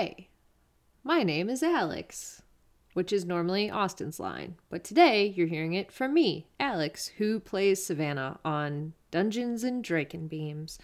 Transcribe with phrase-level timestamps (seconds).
[0.00, 0.28] Hey,
[1.02, 2.42] my name is Alex,
[2.92, 7.84] which is normally Austin's line, but today you're hearing it from me, Alex, who plays
[7.84, 10.78] Savannah on Dungeons and Draken Beams,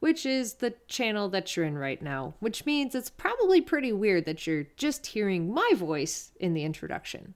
[0.00, 4.24] which is the channel that you're in right now, which means it's probably pretty weird
[4.24, 7.34] that you're just hearing my voice in the introduction.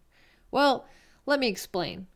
[0.50, 0.88] Well,
[1.24, 2.08] let me explain.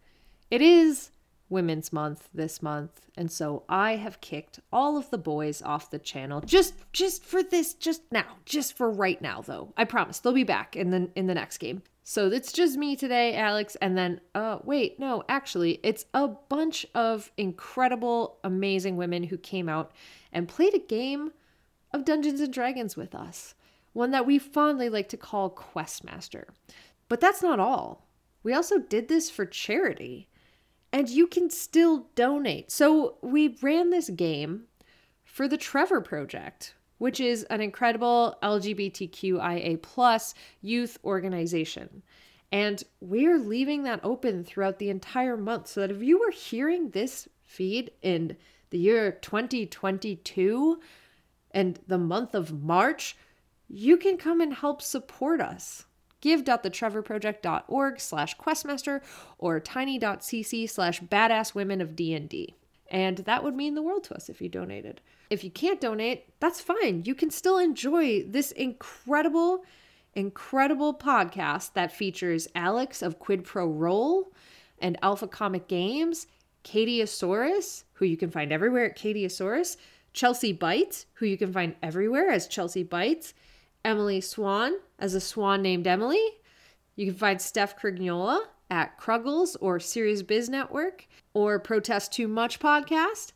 [0.50, 1.10] It is
[1.48, 5.98] Women's Month this month, and so I have kicked all of the boys off the
[5.98, 9.72] channel just just for this just now, just for right now though.
[9.76, 11.82] I promise they'll be back in the in the next game.
[12.02, 16.84] So it's just me today, Alex, and then uh wait, no, actually, it's a bunch
[16.94, 19.92] of incredible amazing women who came out
[20.32, 21.32] and played a game
[21.92, 23.54] of Dungeons and Dragons with us.
[23.92, 26.44] One that we fondly like to call Questmaster.
[27.08, 28.06] But that's not all.
[28.42, 30.28] We also did this for charity
[30.96, 32.72] and you can still donate.
[32.72, 34.62] So we ran this game
[35.24, 40.32] for the Trevor Project, which is an incredible LGBTQIA plus
[40.62, 42.02] youth organization.
[42.50, 46.88] And we're leaving that open throughout the entire month so that if you were hearing
[46.88, 48.38] this feed in
[48.70, 50.80] the year 2022
[51.50, 53.18] and the month of March,
[53.68, 55.84] you can come and help support us
[56.20, 59.02] give.thetrevorproject.org slash questmaster
[59.38, 62.54] or tiny.cc slash badass women of D&D.
[62.88, 65.00] And that would mean the world to us if you donated.
[65.28, 67.02] If you can't donate, that's fine.
[67.04, 69.64] You can still enjoy this incredible,
[70.14, 74.32] incredible podcast that features Alex of Quid Pro Roll
[74.78, 76.26] and Alpha Comic Games,
[76.64, 79.76] Katieosaurus, who you can find everywhere at Katieosaurus,
[80.12, 83.34] Chelsea Bites, who you can find everywhere as Chelsea Bites,
[83.86, 86.20] Emily Swan as a swan named Emily.
[86.96, 92.58] You can find Steph Krignola at Kruggles or Serious Biz Network or Protest Too Much
[92.58, 93.30] podcast.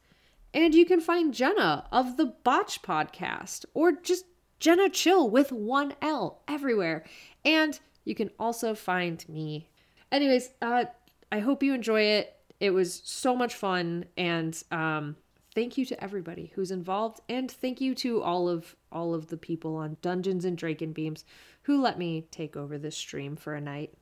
[0.52, 4.24] And you can find Jenna of the Botch podcast or just
[4.58, 7.04] Jenna Chill with one L everywhere.
[7.44, 9.68] And you can also find me.
[10.10, 10.86] Anyways, uh,
[11.30, 12.34] I hope you enjoy it.
[12.58, 15.14] It was so much fun and um,
[15.54, 19.36] thank you to everybody who's involved and thank you to all of all of the
[19.36, 21.24] people on Dungeons and Draken Beams
[21.62, 23.94] who let me take over this stream for a night.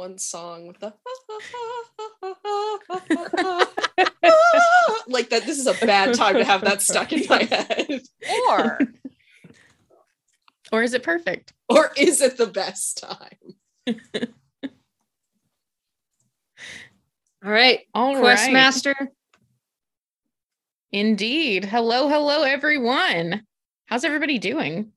[0.00, 0.86] One song with the
[5.06, 5.44] like that.
[5.44, 8.00] This is a bad time to have that stuck in my head.
[8.48, 8.78] Or
[10.72, 11.52] or is it perfect?
[11.68, 13.98] Or is it the best time?
[17.44, 17.80] All right.
[17.92, 18.52] All Quest right.
[18.54, 18.94] Master.
[20.92, 21.66] Indeed.
[21.66, 23.42] Hello, hello, everyone.
[23.84, 24.92] How's everybody doing?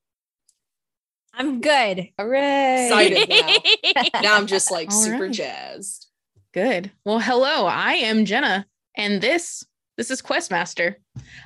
[1.36, 2.08] I'm good.
[2.18, 2.86] Hooray.
[2.86, 3.28] Excited
[4.14, 4.20] now.
[4.22, 5.32] Now I'm just like All super right.
[5.32, 6.06] jazzed.
[6.52, 6.92] Good.
[7.04, 7.66] Well, hello.
[7.66, 9.64] I am Jenna, and this
[9.96, 10.96] this is Questmaster.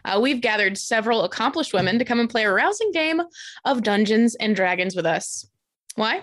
[0.05, 3.21] Uh, we've gathered several accomplished women to come and play a rousing game
[3.65, 5.47] of Dungeons and Dragons with us.
[5.97, 6.23] Why?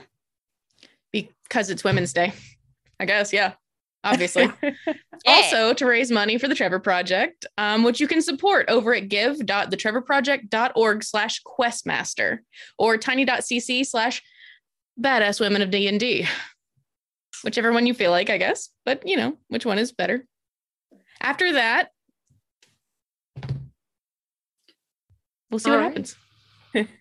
[1.12, 2.34] Because it's Women's Day.
[3.00, 3.54] I guess, yeah.
[4.06, 4.50] Obviously.
[5.28, 9.10] Also, to raise money for the Trevor Project, um, which you can support over at
[9.10, 12.40] give.thetrevorproject.org slash questmaster
[12.78, 14.22] or tiny.cc slash
[15.02, 16.28] badass women of D&D.
[17.44, 18.70] Whichever one you feel like, I guess.
[18.86, 20.28] But, you know, which one is better?
[21.20, 21.90] After that,
[25.50, 25.88] we'll see All what right.
[25.88, 26.16] happens.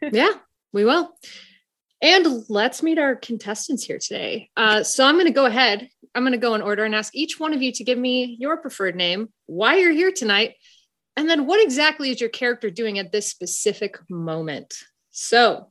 [0.13, 0.31] yeah,
[0.73, 1.15] we will.
[2.01, 4.51] And let's meet our contestants here today.
[4.57, 5.89] Uh, so I'm going to go ahead.
[6.15, 8.37] I'm going to go in order and ask each one of you to give me
[8.39, 10.55] your preferred name, why you're here tonight,
[11.17, 14.75] and then what exactly is your character doing at this specific moment.
[15.11, 15.71] So,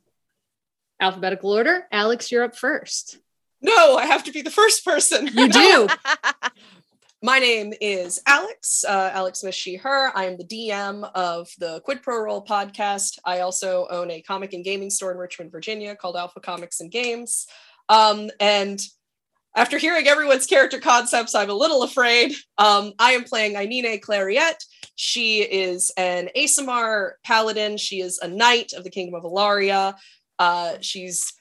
[1.00, 1.86] alphabetical order.
[1.90, 3.18] Alex, you're up first.
[3.60, 5.26] No, I have to be the first person.
[5.26, 5.88] You do.
[7.22, 10.14] My name is Alex, uh, Alex Miss She Her.
[10.14, 13.18] I am the DM of the Quid Pro Roll podcast.
[13.24, 16.90] I also own a comic and gaming store in Richmond, Virginia called Alpha Comics and
[16.90, 17.46] Games.
[17.88, 18.78] Um, and
[19.54, 22.34] after hearing everyone's character concepts, I'm a little afraid.
[22.58, 24.64] Um, I am playing Ainine Clariette.
[24.96, 27.76] She is an Aasimar paladin.
[27.76, 29.96] She is a knight of the Kingdom of Alaria.
[30.38, 31.32] Uh, she's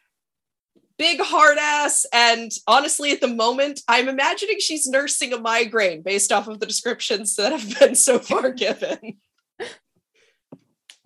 [1.00, 6.32] big hard ass and honestly at the moment i'm imagining she's nursing a migraine based
[6.32, 9.18] off of the descriptions that have been so far given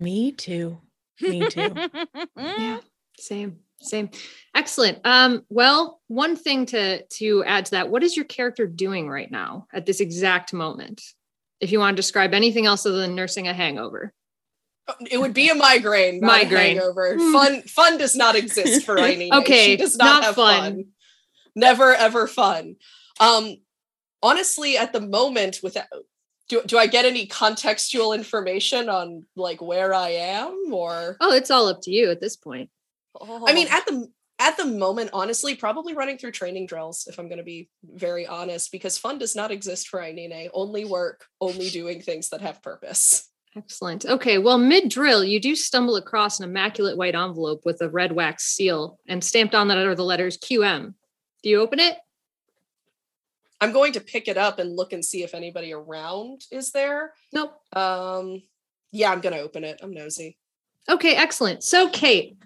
[0.00, 0.78] Me too.
[1.20, 1.74] Me too.
[2.36, 2.78] yeah,
[3.18, 3.58] same.
[3.80, 4.10] Same.
[4.54, 4.98] Excellent.
[5.04, 9.30] Um, well, one thing to to add to that, what is your character doing right
[9.30, 11.02] now at this exact moment?
[11.60, 14.12] If you want to describe anything else other than nursing a hangover.
[15.10, 16.78] It would be a migraine, Migraine.
[16.78, 17.14] a hangover.
[17.18, 17.32] Hmm.
[17.32, 19.32] Fun, fun does not exist for Aine.
[19.32, 20.60] Okay, she does not, not have fun.
[20.60, 20.84] fun.
[21.54, 22.76] Never ever fun.
[23.20, 23.56] Um,
[24.22, 25.86] honestly, at the moment, without
[26.48, 31.16] do do I get any contextual information on like where I am or?
[31.20, 32.70] Oh, it's all up to you at this point.
[33.20, 34.08] I mean, at the
[34.38, 37.06] at the moment, honestly, probably running through training drills.
[37.08, 40.48] If I'm going to be very honest, because fun does not exist for Ainine.
[40.54, 43.28] Only work, only doing things that have purpose.
[43.56, 44.06] Excellent.
[44.06, 48.12] Okay, well, mid drill, you do stumble across an immaculate white envelope with a red
[48.12, 50.94] wax seal, and stamped on that are the letters QM.
[51.42, 51.96] Do you open it?
[53.60, 57.12] I'm going to pick it up and look and see if anybody around is there.
[57.32, 57.54] Nope.
[57.72, 58.42] Um,
[58.92, 59.80] yeah, I'm going to open it.
[59.82, 60.38] I'm nosy.
[60.88, 61.64] Okay, excellent.
[61.64, 62.38] So, Kate,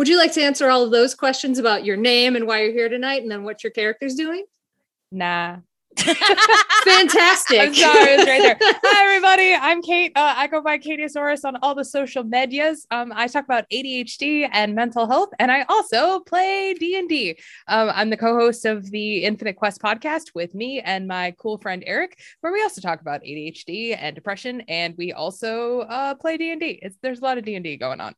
[0.00, 2.72] would you like to answer all of those questions about your name and why you're
[2.72, 4.46] here tonight, and then what your character's doing?
[5.12, 5.58] Nah.
[5.98, 7.60] Fantastic.
[7.60, 8.58] I'm sorry, it's right there.
[8.60, 9.54] Hi, everybody.
[9.54, 10.12] I'm Kate.
[10.14, 12.86] Uh, I go by Katieosaurus on all the social medias.
[12.92, 17.38] Um, I talk about ADHD and mental health, and I also play D and D.
[17.66, 21.82] Um, I'm the co-host of the Infinite Quest podcast with me and my cool friend
[21.84, 26.52] Eric, where we also talk about ADHD and depression, and we also uh, play D
[26.52, 26.82] and D.
[27.02, 28.12] There's a lot of D and D going on.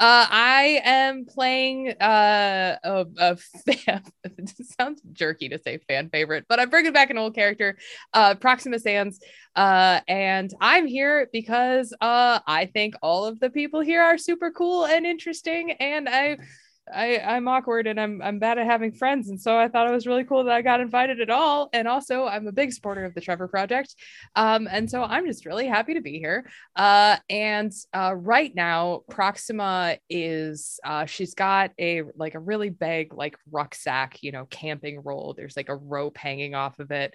[0.00, 3.36] Uh, I am playing uh, a, a
[3.66, 4.02] fan.
[4.24, 7.76] it sounds jerky to say fan favorite, but I'm bringing back an old character,
[8.14, 9.20] uh, Proxima Sands.
[9.56, 14.50] Uh, and I'm here because uh, I think all of the people here are super
[14.50, 16.38] cool and interesting, and I.
[16.92, 19.92] I, I'm awkward and I'm I'm bad at having friends, and so I thought it
[19.92, 21.68] was really cool that I got invited at all.
[21.72, 23.94] And also, I'm a big supporter of the Trevor Project,
[24.36, 26.50] um, and so I'm just really happy to be here.
[26.76, 33.14] Uh, and uh, right now, Proxima is uh, she's got a like a really big
[33.14, 35.34] like rucksack, you know, camping roll.
[35.34, 37.14] There's like a rope hanging off of it,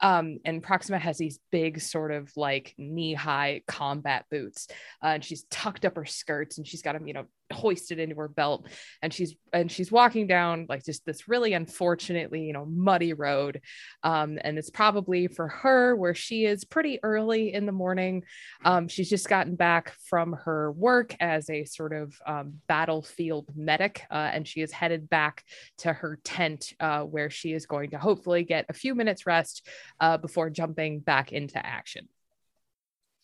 [0.00, 4.68] um, and Proxima has these big sort of like knee high combat boots,
[5.02, 8.16] uh, and she's tucked up her skirts and she's got them, you know, hoisted into
[8.16, 8.66] her belt,
[9.02, 13.60] and she's and she's walking down like just this really unfortunately, you know, muddy road,
[14.02, 18.24] um, and it's probably for her where she is pretty early in the morning.
[18.64, 24.04] Um, she's just gotten back from her work as a sort of um, battlefield medic,
[24.10, 25.44] uh, and she is headed back
[25.78, 29.66] to her tent uh, where she is going to hopefully get a few minutes rest
[30.00, 32.08] uh, before jumping back into action.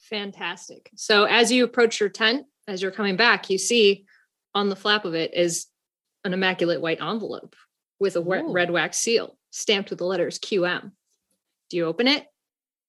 [0.00, 0.91] Fantastic.
[0.97, 4.05] So as you approach your tent, as you're coming back, you see
[4.55, 5.67] on the flap of it is
[6.25, 7.56] an immaculate white envelope
[7.99, 8.52] with a Ooh.
[8.52, 10.93] red wax seal stamped with the letters QM.
[11.70, 12.26] Do you open it?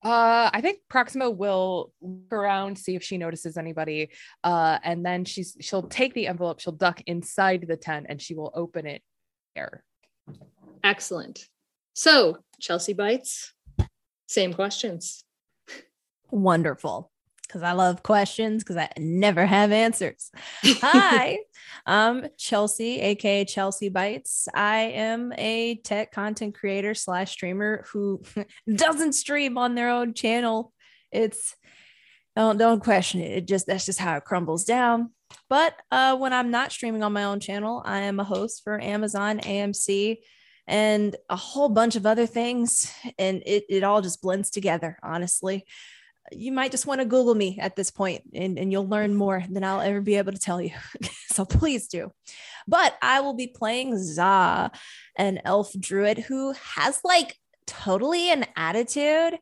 [0.04, 4.10] Uh, I think Proxima will look around, see if she notices anybody,
[4.44, 8.34] uh, and then she's she'll take the envelope, she'll duck inside the tent, and she
[8.34, 9.04] will open it
[9.56, 9.84] there.
[10.84, 11.48] Excellent.
[11.94, 13.54] So, Chelsea Bites,
[14.28, 15.24] same questions.
[16.32, 17.12] Wonderful.
[17.44, 20.32] Because I love questions because I never have answers.
[20.64, 21.40] Hi,
[21.86, 24.48] I'm Chelsea, aka Chelsea Bites.
[24.54, 28.22] I am a tech content creator slash streamer who
[28.74, 30.74] doesn't stream on their own channel.
[31.12, 31.56] It's
[32.36, 33.38] don't don't question it.
[33.38, 35.12] It just that's just how it crumbles down.
[35.50, 38.80] But uh, when I'm not streaming on my own channel, I am a host for
[38.82, 40.18] Amazon AMC
[40.68, 44.98] and a whole bunch of other things, and it it all just blends together.
[45.04, 45.66] Honestly,
[46.32, 49.44] you might just want to Google me at this point and, and you'll learn more
[49.50, 50.72] than I'll ever be able to tell you.
[51.28, 52.12] so please do.
[52.68, 54.72] But I will be playing Za,
[55.16, 59.40] an elf druid who has like totally an attitude.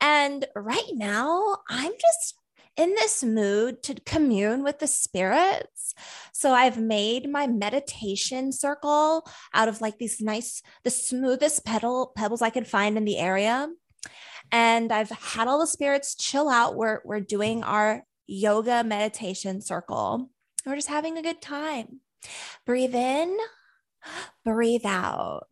[0.00, 2.34] And right now, I'm just
[2.76, 5.94] in this mood to commune with the spirits.
[6.32, 12.40] So I've made my meditation circle out of like these nice, the smoothest pedal pebbles
[12.40, 13.68] I could find in the area
[14.52, 16.76] and I've had all the spirits chill out.
[16.76, 20.30] We're we're doing our yoga meditation circle.
[20.64, 22.00] We're just having a good time.
[22.66, 23.36] Breathe in,
[24.44, 25.46] breathe out.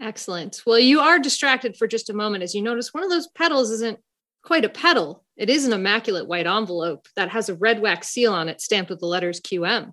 [0.00, 0.62] Excellent.
[0.66, 3.70] Well, you are distracted for just a moment as you notice one of those petals
[3.70, 3.98] isn't
[4.42, 5.24] quite a petal.
[5.36, 8.90] It is an immaculate white envelope that has a red wax seal on it stamped
[8.90, 9.92] with the letters QM.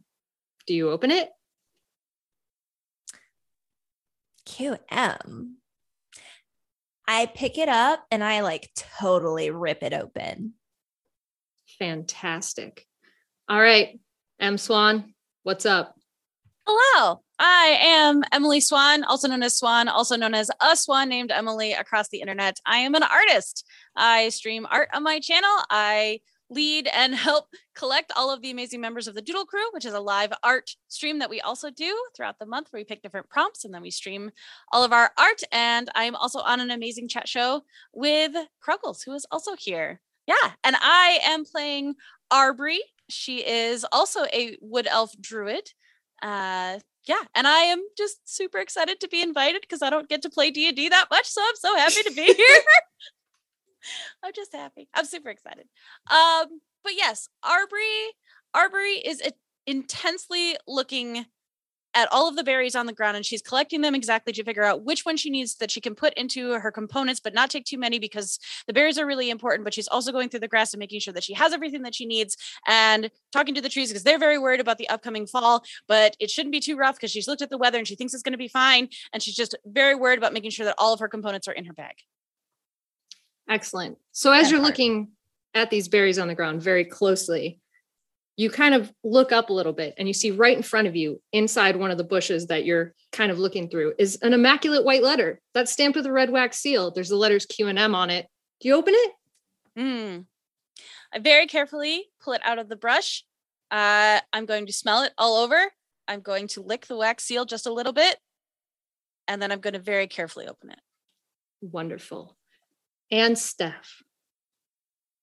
[0.68, 1.30] Do you open it?
[4.46, 5.54] QM.
[7.08, 8.70] I pick it up and I like
[9.00, 10.54] totally rip it open.
[11.80, 12.86] Fantastic.
[13.50, 14.00] All right,
[14.40, 15.96] M Swan, what's up?
[16.66, 21.30] Hello, I am Emily Swan, also known as Swan, also known as a Swan named
[21.30, 22.58] Emily across the internet.
[22.66, 23.66] I am an artist.
[23.98, 25.52] I stream art on my channel.
[25.70, 26.22] I
[26.54, 29.94] lead and help collect all of the amazing members of the Doodle Crew, which is
[29.94, 33.30] a live art stream that we also do throughout the month where we pick different
[33.30, 34.32] prompts and then we stream
[34.72, 35.42] all of our art.
[35.52, 38.32] And I'm also on an amazing chat show with
[38.62, 40.02] Kruggles, who is also here.
[40.28, 40.52] Yeah.
[40.64, 41.96] And I am playing
[42.32, 42.78] Arbry.
[43.10, 45.70] She is also a wood elf druid.
[46.22, 50.22] Uh, yeah, and I am just super excited to be invited because I don't get
[50.22, 52.58] to play D&D that much, so I'm so happy to be here.
[54.24, 54.88] I'm just happy.
[54.94, 55.68] I'm super excited.
[56.10, 58.10] Um, but yes, Arbry,
[58.56, 59.32] Arbry is a,
[59.66, 61.26] intensely looking
[61.96, 64.64] at all of the berries on the ground and she's collecting them exactly to figure
[64.64, 67.66] out which one she needs that she can put into her components but not take
[67.66, 70.74] too many because the berries are really important but she's also going through the grass
[70.74, 72.36] and making sure that she has everything that she needs
[72.68, 76.30] and talking to the trees because they're very worried about the upcoming fall but it
[76.30, 78.32] shouldn't be too rough because she's looked at the weather and she thinks it's going
[78.34, 81.08] to be fine and she's just very worried about making sure that all of her
[81.08, 81.96] components are in her bag
[83.50, 83.98] Excellent.
[84.12, 84.72] So as you're part.
[84.72, 85.12] looking
[85.54, 87.60] at these berries on the ground very closely,
[88.36, 90.96] you kind of look up a little bit and you see right in front of
[90.96, 94.84] you, inside one of the bushes that you're kind of looking through, is an immaculate
[94.84, 96.90] white letter that's stamped with a red wax seal.
[96.90, 98.28] There's the letters Q and M on it.
[98.60, 99.12] Do you open it?
[99.78, 100.26] Mm.
[101.14, 103.24] I very carefully pull it out of the brush.
[103.70, 105.72] Uh, I'm going to smell it all over.
[106.08, 108.18] I'm going to lick the wax seal just a little bit.
[109.28, 110.80] And then I'm going to very carefully open it.
[111.62, 112.36] Wonderful.
[113.14, 114.02] And Steph.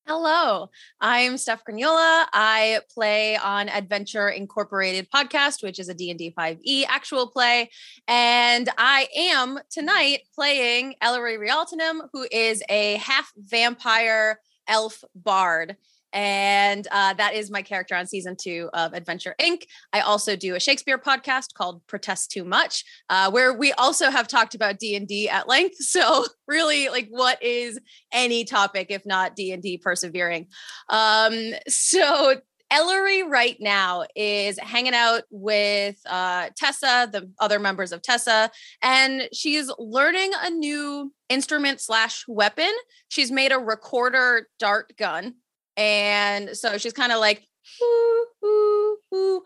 [0.06, 0.70] Hello,
[1.00, 2.24] I'm Steph Granola.
[2.32, 7.68] I play on Adventure Incorporated podcast, which is a D&D 5e E actual play.
[8.06, 15.76] And I am tonight playing Ellery Rialtonum, who is a half vampire elf bard.
[16.12, 19.62] And uh, that is my character on season two of Adventure Inc.
[19.92, 24.28] I also do a Shakespeare podcast called Protest Too Much, uh, where we also have
[24.28, 25.76] talked about D&D at length.
[25.90, 27.80] So really, like, what is
[28.12, 30.46] any topic if not d&d persevering
[30.88, 32.36] um so
[32.70, 38.50] ellery right now is hanging out with uh tessa the other members of tessa
[38.82, 42.70] and she's learning a new instrument slash weapon
[43.08, 45.34] she's made a recorder dart gun
[45.80, 47.42] and so she's kind of like
[47.82, 49.42] "Ooh, ooh, ooh,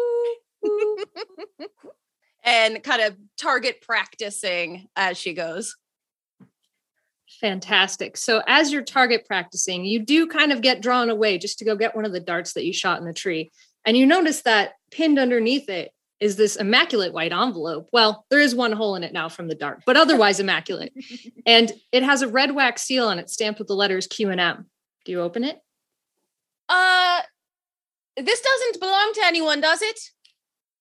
[0.00, 0.96] ooh, ooh,"
[2.44, 5.76] and kind of target practicing as she goes
[7.40, 8.16] Fantastic.
[8.16, 11.74] So as you're target practicing, you do kind of get drawn away just to go
[11.74, 13.50] get one of the darts that you shot in the tree.
[13.84, 17.88] And you notice that pinned underneath it is this immaculate white envelope.
[17.92, 20.92] Well, there is one hole in it now from the dart, but otherwise immaculate.
[21.44, 24.40] And it has a red wax seal on it stamped with the letters Q and
[24.40, 24.66] M.
[25.04, 25.58] Do you open it?
[26.68, 27.20] uh
[28.16, 29.98] this doesn't belong to anyone does it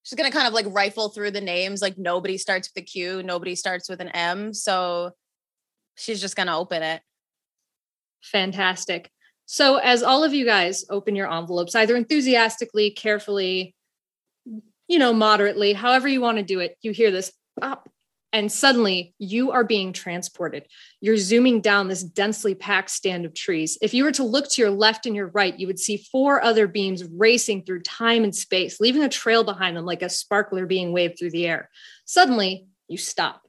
[0.04, 3.24] she's gonna kind of like rifle through the names like nobody starts with a q
[3.24, 5.12] nobody starts with an m so
[5.96, 7.02] she's just gonna open it
[8.24, 9.10] Fantastic.
[9.46, 13.76] So, as all of you guys open your envelopes, either enthusiastically, carefully,
[14.88, 17.90] you know, moderately, however you want to do it, you hear this pop,
[18.34, 20.66] and suddenly you are being transported.
[21.02, 23.78] You're zooming down this densely packed stand of trees.
[23.82, 26.42] If you were to look to your left and your right, you would see four
[26.42, 30.66] other beams racing through time and space, leaving a trail behind them like a sparkler
[30.66, 31.70] being waved through the air.
[32.06, 33.42] Suddenly, you stop.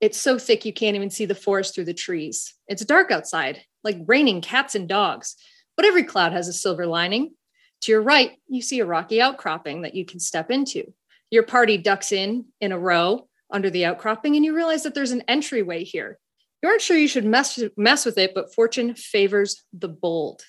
[0.00, 2.54] It's so thick you can't even see the forest through the trees.
[2.66, 5.36] It's dark outside, like raining cats and dogs,
[5.76, 7.34] but every cloud has a silver lining.
[7.82, 10.92] To your right, you see a rocky outcropping that you can step into.
[11.30, 15.12] Your party ducks in in a row under the outcropping, and you realize that there's
[15.12, 16.18] an entryway here.
[16.62, 20.42] You aren't sure you should mess, mess with it, but fortune favors the bold.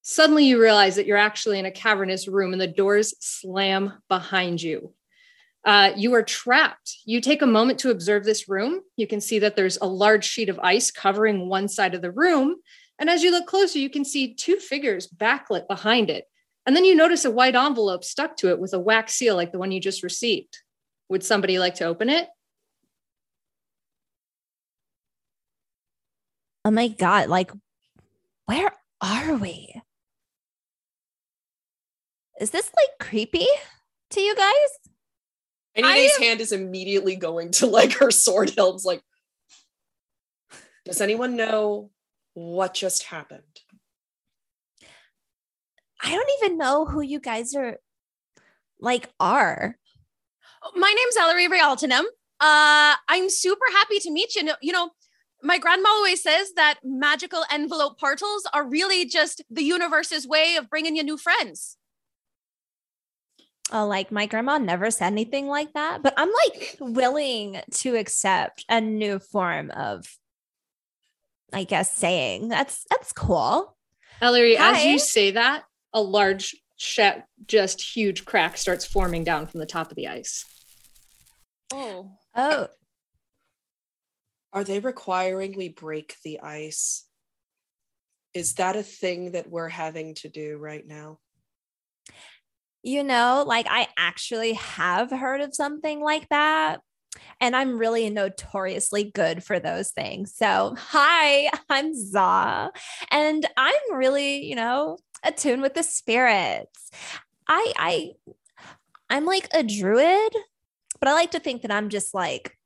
[0.00, 4.60] Suddenly, you realize that you're actually in a cavernous room and the doors slam behind
[4.60, 4.94] you.
[5.64, 6.96] Uh, you are trapped.
[7.04, 8.80] You take a moment to observe this room.
[8.96, 12.10] You can see that there's a large sheet of ice covering one side of the
[12.10, 12.56] room.
[12.98, 16.24] And as you look closer, you can see two figures backlit behind it.
[16.66, 19.52] And then you notice a white envelope stuck to it with a wax seal like
[19.52, 20.58] the one you just received.
[21.12, 22.26] Would somebody like to open it?
[26.64, 27.50] Oh my god, like
[28.46, 29.74] where are we?
[32.40, 33.46] Is this like creepy
[34.08, 34.54] to you guys?
[35.74, 38.86] Anything's hand is immediately going to like her sword hilts.
[38.86, 39.02] Like,
[40.86, 41.90] does anyone know
[42.32, 43.42] what just happened?
[46.02, 47.76] I don't even know who you guys are
[48.80, 49.76] like are.
[50.76, 52.04] My name's ellery rialtonum
[52.40, 54.90] uh i'm super happy to meet you you know
[55.42, 60.68] my grandma always says that magical envelope portals are really just the universe's way of
[60.70, 61.76] bringing you new friends
[63.74, 68.66] Oh, like my grandma never said anything like that, but I'm like willing to accept
[68.68, 70.04] a new form of
[71.52, 72.48] I guess saying.
[72.48, 73.76] That's that's cool.
[74.20, 76.54] Ellery, as you say that, a large, sh-
[77.46, 80.44] just huge crack starts forming down from the top of the ice.
[81.72, 82.12] Oh.
[82.34, 82.68] Oh,
[84.52, 87.04] Are they requiring we break the ice?
[88.34, 91.18] Is that a thing that we're having to do right now?
[92.82, 96.80] you know, like I actually have heard of something like that.
[97.40, 100.34] And I'm really notoriously good for those things.
[100.34, 102.72] So, hi, I'm Za,
[103.10, 106.90] and I'm really, you know, attuned with the spirits.
[107.48, 108.10] I, I,
[109.10, 110.32] I'm like a druid,
[111.00, 112.56] but I like to think that I'm just like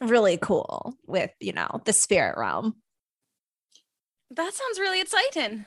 [0.00, 2.76] really cool with, you know, the spirit realm.
[4.30, 5.66] That sounds really exciting.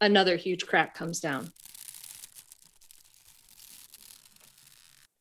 [0.00, 1.52] Another huge crack comes down.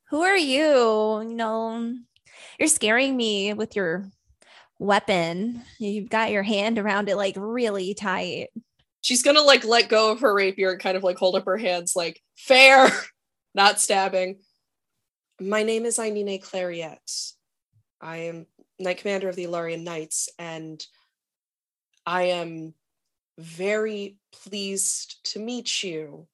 [0.09, 1.21] Who are you?
[1.21, 1.95] You know,
[2.59, 4.11] you're scaring me with your
[4.77, 5.63] weapon.
[5.79, 8.49] You've got your hand around it like really tight.
[9.03, 11.57] She's gonna like let go of her rapier and kind of like hold up her
[11.57, 12.89] hands, like fair,
[13.53, 14.39] not stabbing.
[15.41, 17.33] My name is Ainine Clariette.
[17.99, 18.45] I am
[18.79, 20.83] Knight Commander of the Ilarian Knights, and
[22.05, 22.73] I am
[23.37, 26.27] very pleased to meet you.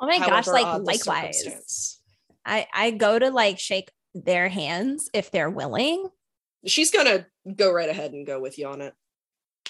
[0.00, 2.00] Oh my gosh, however like likewise.
[2.44, 6.08] I I go to like shake their hands if they're willing.
[6.66, 8.94] She's gonna go right ahead and go with you on it.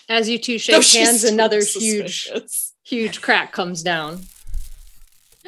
[0.08, 2.30] As you two shake she's hands, still another huge,
[2.84, 4.20] huge crack comes down.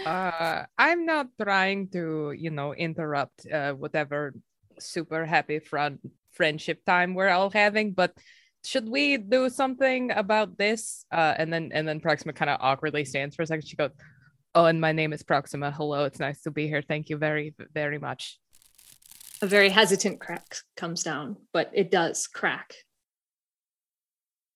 [0.05, 4.35] Uh, I'm not trying to, you know, interrupt uh, whatever
[4.79, 6.01] super happy front
[6.33, 8.13] friendship time we're all having, but
[8.65, 11.05] should we do something about this?
[11.11, 13.67] Uh, and then and then Proxima kind of awkwardly stands for a second.
[13.67, 13.91] She goes,
[14.55, 15.71] "Oh, and my name is Proxima.
[15.71, 16.83] Hello, it's nice to be here.
[16.83, 18.39] Thank you very very much."
[19.43, 22.75] A very hesitant crack comes down, but it does crack.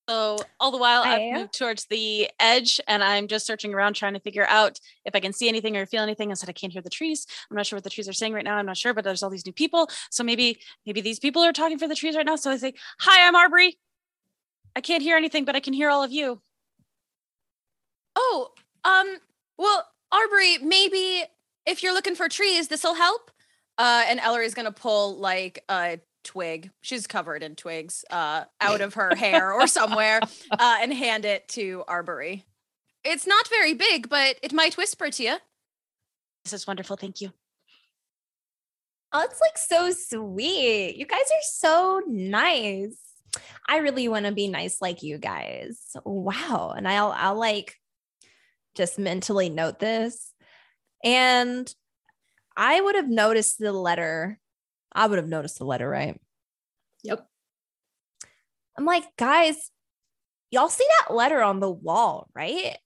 [0.08, 4.12] So all the while I've moved towards the edge and I'm just searching around trying
[4.12, 6.30] to figure out if I can see anything or feel anything.
[6.30, 7.26] I said I can't hear the trees.
[7.50, 8.56] I'm not sure what the trees are saying right now.
[8.56, 9.88] I'm not sure, but there's all these new people.
[10.10, 12.36] So maybe maybe these people are talking for the trees right now.
[12.36, 13.78] So I say, Hi, I'm Arbery.
[14.76, 16.42] I can't hear anything, but I can hear all of you.
[18.16, 18.50] Oh,
[18.84, 19.16] um,
[19.56, 21.24] well, Arbery, maybe
[21.66, 23.30] if you're looking for trees, this will help.
[23.78, 26.70] Uh, and Ellery's gonna pull like a twig.
[26.80, 31.46] She's covered in twigs, uh, out of her hair or somewhere, uh, and hand it
[31.48, 32.44] to Arbery.
[33.04, 35.36] It's not very big, but it might whisper to you.
[36.44, 36.96] This is wonderful.
[36.96, 37.32] Thank you.
[39.12, 40.96] Oh, it's like so sweet.
[40.96, 42.98] You guys are so nice.
[43.68, 45.78] I really want to be nice like you guys.
[46.04, 46.74] Wow.
[46.76, 47.76] And I'll I'll like
[48.74, 50.32] just mentally note this.
[51.04, 51.72] And
[52.56, 54.38] I would have noticed the letter.
[54.94, 56.20] I would have noticed the letter, right?
[57.02, 57.26] Yep.
[58.78, 59.70] I'm like, guys,
[60.50, 62.76] y'all see that letter on the wall, right?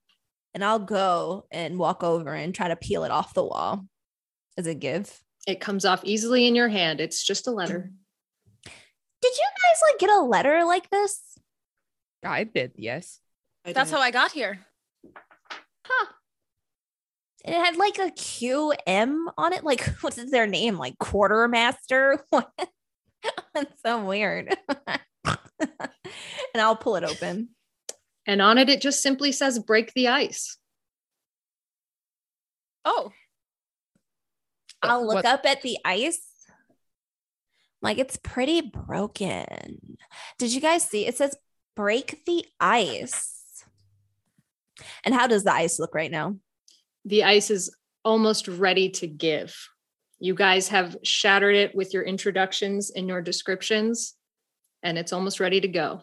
[0.55, 3.87] And I'll go and walk over and try to peel it off the wall
[4.57, 5.21] as a give.
[5.47, 7.01] It comes off easily in your hand.
[7.01, 7.91] It's just a letter.
[8.65, 11.21] Did you guys like get a letter like this?
[12.25, 13.21] I did, yes.
[13.65, 13.97] I That's did.
[13.97, 14.59] how I got here.
[15.87, 16.07] Huh.
[17.45, 19.65] And it had like a QM on it.
[19.65, 20.79] Like, what is their name?
[20.79, 22.25] Like quartermaster?
[22.31, 22.51] What?
[23.53, 24.57] That's so weird.
[25.25, 25.39] and
[26.55, 27.49] I'll pull it open.
[28.27, 30.57] And on it, it just simply says break the ice.
[32.85, 33.11] Oh,
[34.83, 36.21] I'll look What- up at the ice.
[37.83, 39.99] Like, it's pretty broken.
[40.39, 41.07] Did you guys see?
[41.07, 41.37] It says
[41.77, 43.65] break the ice.
[45.05, 46.37] And how does the ice look right now?
[47.09, 49.57] The ice is almost ready to give.
[50.21, 54.15] You guys have shattered it with your introductions and your descriptions,
[54.83, 56.03] and it's almost ready to go.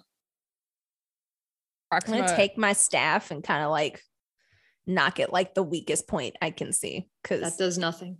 [1.91, 4.01] I'm gonna take my staff and kind of like
[4.87, 8.17] knock it like the weakest point I can see because That does nothing.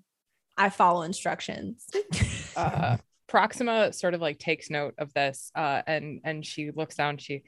[0.56, 1.88] I follow instructions.
[2.56, 7.18] uh, Proxima sort of like takes note of this, uh, and and she looks down.
[7.18, 7.44] She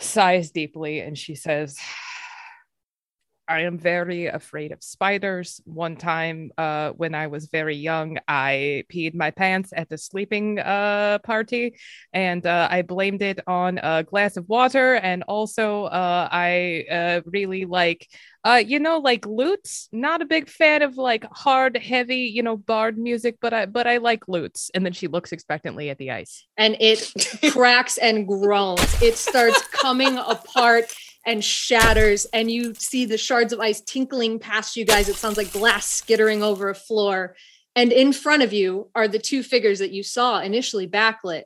[0.00, 1.78] sighs deeply, and she says,
[3.48, 5.60] "I am very afraid of spiders.
[5.64, 10.58] One time, uh, when I was very young, I peed my pants at the sleeping
[10.58, 11.74] uh party,
[12.12, 14.96] and uh, I blamed it on a glass of water.
[14.96, 18.08] And also, uh, I uh, really like."
[18.44, 19.88] Uh, you know, like lutes.
[19.92, 23.86] Not a big fan of like hard, heavy, you know, bard music, but I but
[23.86, 24.70] I like lutes.
[24.74, 26.46] And then she looks expectantly at the ice.
[26.56, 27.12] And it
[27.50, 29.02] cracks and groans.
[29.02, 30.86] It starts coming apart
[31.28, 32.24] and shatters.
[32.32, 35.10] And you see the shards of ice tinkling past you guys.
[35.10, 37.36] It sounds like glass skittering over a floor.
[37.76, 41.42] And in front of you are the two figures that you saw initially backlit.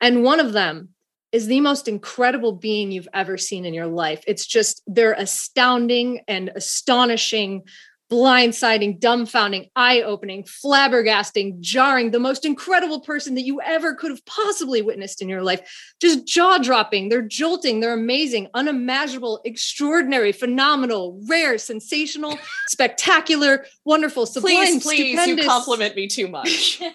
[0.00, 0.94] And one of them
[1.30, 4.24] is the most incredible being you've ever seen in your life.
[4.26, 7.64] It's just, they're astounding and astonishing,
[8.10, 14.24] blindsiding, dumbfounding, eye opening, flabbergasting, jarring, the most incredible person that you ever could have
[14.24, 15.60] possibly witnessed in your life.
[16.00, 17.08] Just jaw dropping.
[17.08, 17.80] They're jolting.
[17.80, 26.06] They're amazing, unimaginable, extraordinary, phenomenal, rare, sensational, spectacular, wonderful, sublime, Please, please, you compliment me
[26.06, 26.82] too much.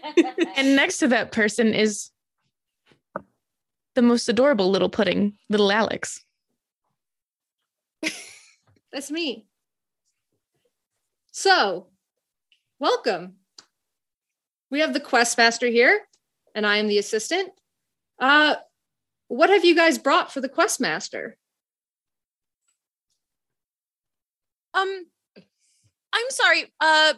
[0.55, 2.11] And next to that person is
[3.95, 6.23] the most adorable little pudding, little Alex.
[8.91, 9.47] That's me.
[11.35, 11.87] So,
[12.79, 13.37] welcome.
[14.69, 16.01] We have the quest master here,
[16.53, 17.49] and I am the assistant.
[18.19, 18.57] Uh,
[19.29, 21.35] what have you guys brought for the quest master?
[24.75, 25.07] Um,
[26.13, 26.71] I'm sorry.
[26.79, 27.15] Uh,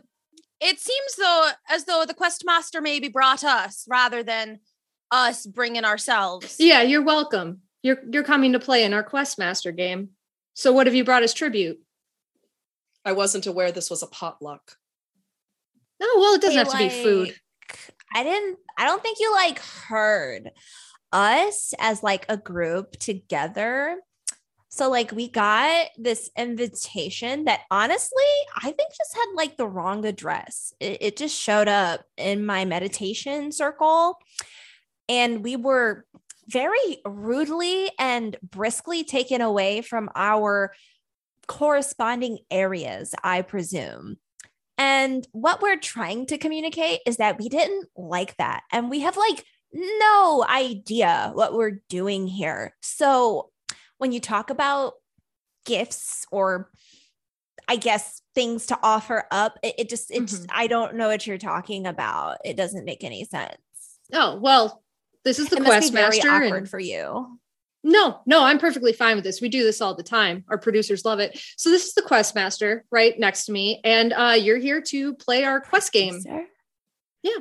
[0.61, 4.59] it seems though as though the quest master maybe brought us rather than
[5.11, 6.55] us bringing ourselves.
[6.57, 7.63] Yeah, you're welcome.
[7.83, 10.11] You're you're coming to play in our quest master game.
[10.53, 11.79] So, what have you brought as tribute?
[13.05, 14.77] I wasn't aware this was a potluck.
[15.99, 17.35] No, well, it doesn't Hey, have to be food.
[18.13, 20.51] I didn't I don't think you like heard
[21.11, 23.97] us as like a group together.
[24.69, 28.23] So like we got this invitation that honestly
[28.57, 30.73] I think just had like the wrong address.
[30.79, 34.17] It, it just showed up in my meditation circle
[35.07, 36.05] and we were
[36.47, 40.73] very rudely and briskly taken away from our
[41.47, 44.17] corresponding areas, I presume.
[44.77, 48.63] And what we're trying to communicate is that we didn't like that.
[48.71, 52.75] And we have like no idea what we're doing here.
[52.81, 53.51] So
[53.97, 54.93] when you talk about
[55.65, 56.69] gifts or
[57.67, 60.45] I guess things to offer up, it, it just, it's, Mhm.
[60.49, 62.37] I don't know what you're talking about.
[62.45, 63.57] It doesn't make any sense.
[64.13, 64.83] Oh, well,
[65.23, 66.29] this is the it quest be very master.
[66.29, 67.39] awkward and- for you.
[67.87, 69.41] No, no, I'm perfectly fine with this.
[69.41, 70.43] We do this all the time.
[70.49, 71.39] Our producers love it.
[71.55, 75.13] So this is the quest master right next to me, and uh, you're here to
[75.13, 76.19] play our quest game.
[76.19, 76.47] Producer?
[77.21, 77.37] Yeah.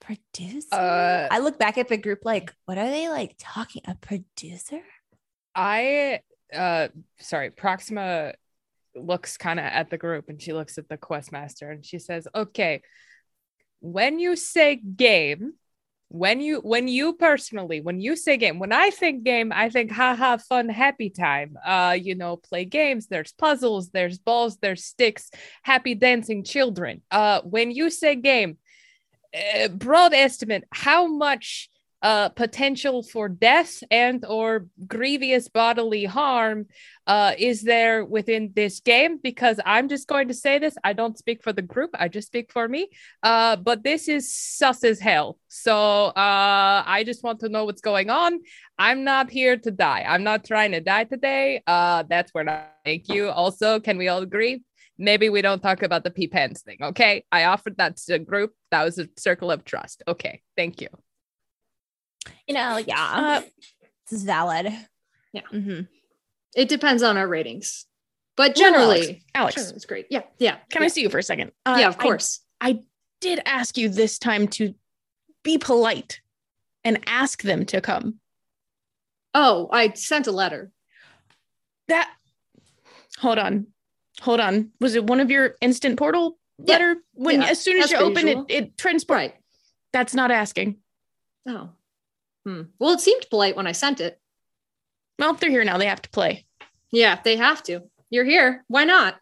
[0.00, 0.68] Producer.
[0.72, 3.82] Uh, I look back at the group like, what are they like talking?
[3.86, 4.82] A producer?
[5.56, 6.20] I
[6.54, 8.34] uh sorry, Proxima
[8.94, 11.98] looks kind of at the group and she looks at the quest master and she
[11.98, 12.82] says, "Okay,
[13.80, 15.54] when you say game,
[16.08, 19.90] when you when you personally when you say game when i think game i think
[19.90, 21.56] haha fun happy time.
[21.64, 25.30] Uh you know play games there's puzzles there's balls there's sticks
[25.62, 27.02] happy dancing children.
[27.10, 28.58] Uh when you say game
[29.34, 31.68] uh, broad estimate how much
[32.06, 36.66] uh potential for death and or grievous bodily harm
[37.08, 39.18] uh is there within this game?
[39.30, 42.28] Because i'm just going to say this i don't speak for the group i just
[42.28, 42.82] speak for me.
[43.24, 45.38] Uh but this is sus as hell.
[45.48, 45.76] So
[46.26, 48.40] uh i just want to know what's going on.
[48.78, 50.04] I'm not here to die.
[50.06, 51.62] I'm not trying to die today.
[51.66, 53.30] Uh that's where I thank you.
[53.30, 54.62] Also can we all agree?
[54.96, 57.24] Maybe we don't talk about the pee pants thing okay?
[57.32, 58.52] I offered that to the group.
[58.70, 60.04] That was a circle of trust.
[60.06, 60.90] Okay thank you
[62.46, 62.96] You know, yeah.
[63.00, 63.40] Uh,
[64.08, 64.72] this is valid.
[65.32, 65.42] Yeah.
[65.52, 65.88] Mhm.
[66.54, 67.86] It depends on our ratings,
[68.36, 70.06] but Well, generally, Alex, sure, it's great.
[70.10, 70.58] Yeah, yeah.
[70.70, 71.52] can I see you for a second?
[71.66, 72.40] Uh, yeah, of course.
[72.60, 72.84] I course.
[73.20, 74.74] did ask you this time to
[75.42, 76.20] be polite
[76.84, 78.20] and ask them to come.
[79.34, 80.70] oh, I sent a letter.
[81.88, 82.10] That
[83.18, 83.66] hold on.
[84.22, 84.70] Hold on.
[84.80, 86.72] Was it one of your instant portal Yeah.
[86.72, 86.96] letter?
[87.12, 88.46] When Yeah, as soon as as you open usual.
[88.48, 89.16] it, it transport.
[89.18, 89.34] Right.
[89.92, 90.78] That's not asking.
[91.46, 91.70] Oh.
[92.46, 92.62] Hmm.
[92.78, 94.20] Well, it seemed polite when I sent it.
[95.18, 95.78] Well, they're here now.
[95.78, 96.46] They have to play.
[96.92, 97.80] Yeah, they have to.
[98.08, 98.64] You're here.
[98.68, 99.16] Why not?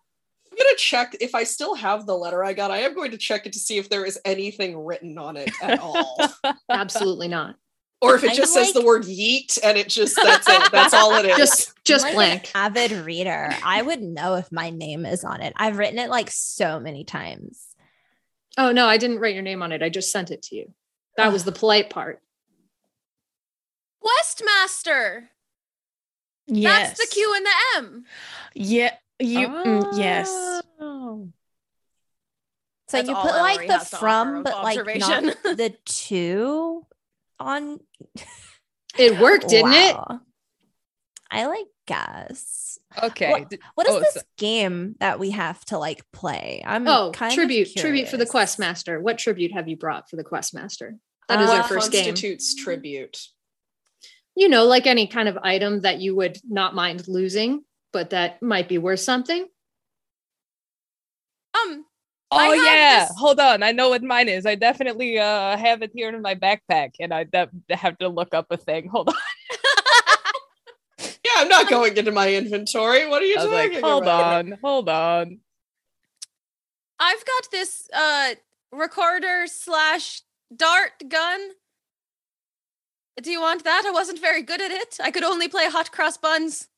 [0.52, 2.70] I'm gonna check if I still have the letter I got.
[2.70, 5.50] I am going to check it to see if there is anything written on it
[5.62, 6.16] at all,
[6.70, 7.56] Absolutely not.
[8.00, 10.70] or if it I'm just says the word "yeet" and it just that's it.
[10.70, 11.36] That's all it is.
[11.38, 12.50] Just just I'm like blank.
[12.54, 13.50] An avid reader.
[13.64, 15.54] I would know if my name is on it.
[15.56, 17.66] I've written it like so many times.
[18.56, 19.82] Oh no, I didn't write your name on it.
[19.82, 20.72] I just sent it to you.
[21.16, 22.20] That was the polite part.
[24.04, 25.28] Questmaster.
[26.46, 26.88] Yes.
[26.88, 28.04] That's the Q and the M.
[28.54, 28.94] Yeah.
[29.18, 29.48] You.
[29.48, 30.28] mm, yes.
[30.80, 31.28] Oh.
[32.88, 36.84] So That's you put like the has to offer from, but like not the two
[37.40, 37.80] on.
[38.98, 39.96] It worked, didn't it?
[41.30, 42.78] I like guess.
[43.02, 43.30] Okay.
[43.30, 46.62] What- What is Oh, this so- game that we have to like play?
[46.64, 48.30] I'm Oh, kind of tribute, tribute for the curious.
[48.30, 49.00] quest master.
[49.00, 50.96] What tribute have you brought for the quest master?
[51.28, 52.04] That is our Uh, first game.
[52.04, 53.28] constitutes tribute.
[54.36, 58.42] You know, like any kind of item that you would not mind losing, but that
[58.42, 59.46] might be worth something.
[61.54, 61.84] Um,
[62.32, 63.62] Oh yeah, this- hold on.
[63.62, 64.44] I know what mine is.
[64.44, 68.34] I definitely uh have it here in my backpack, and I de- have to look
[68.34, 68.88] up a thing.
[68.88, 69.14] Hold on.
[71.24, 73.08] Yeah, I'm not going into my inventory.
[73.08, 74.34] What are you I was talking like, hold about?
[74.46, 75.38] on, hold on.
[77.00, 78.34] I've got this uh
[78.70, 80.20] recorder slash
[80.54, 81.40] dart gun.
[83.22, 83.84] Do you want that?
[83.86, 84.98] I wasn't very good at it.
[85.02, 86.68] I could only play hot cross buns.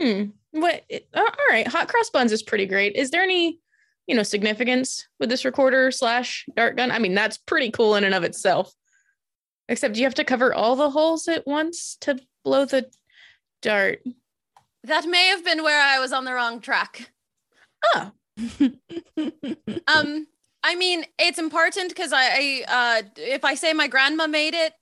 [0.00, 0.24] Hmm.
[0.50, 0.84] What?
[0.88, 1.66] it- all right.
[1.66, 2.96] Hot cross buns is pretty great.
[2.96, 3.60] Is there any,
[4.06, 6.90] you know, significance with this recorder slash dart gun?
[6.90, 8.72] I mean, that's pretty cool in and of itself.
[9.68, 12.90] Except you have to cover all the holes at once to blow the
[13.62, 14.02] dart.
[14.84, 17.12] That may have been where I was on the wrong track.
[17.94, 18.10] Oh,
[19.86, 20.26] Um,
[20.62, 24.72] I mean, it's important because I, I uh if I say my grandma made it,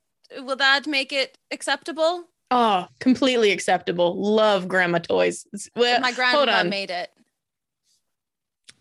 [0.40, 2.24] will that make it acceptable?
[2.50, 4.16] oh, completely acceptable.
[4.18, 5.46] Love grandma toys.
[5.52, 6.70] It's- well, my hold grandma on.
[6.70, 7.10] made it.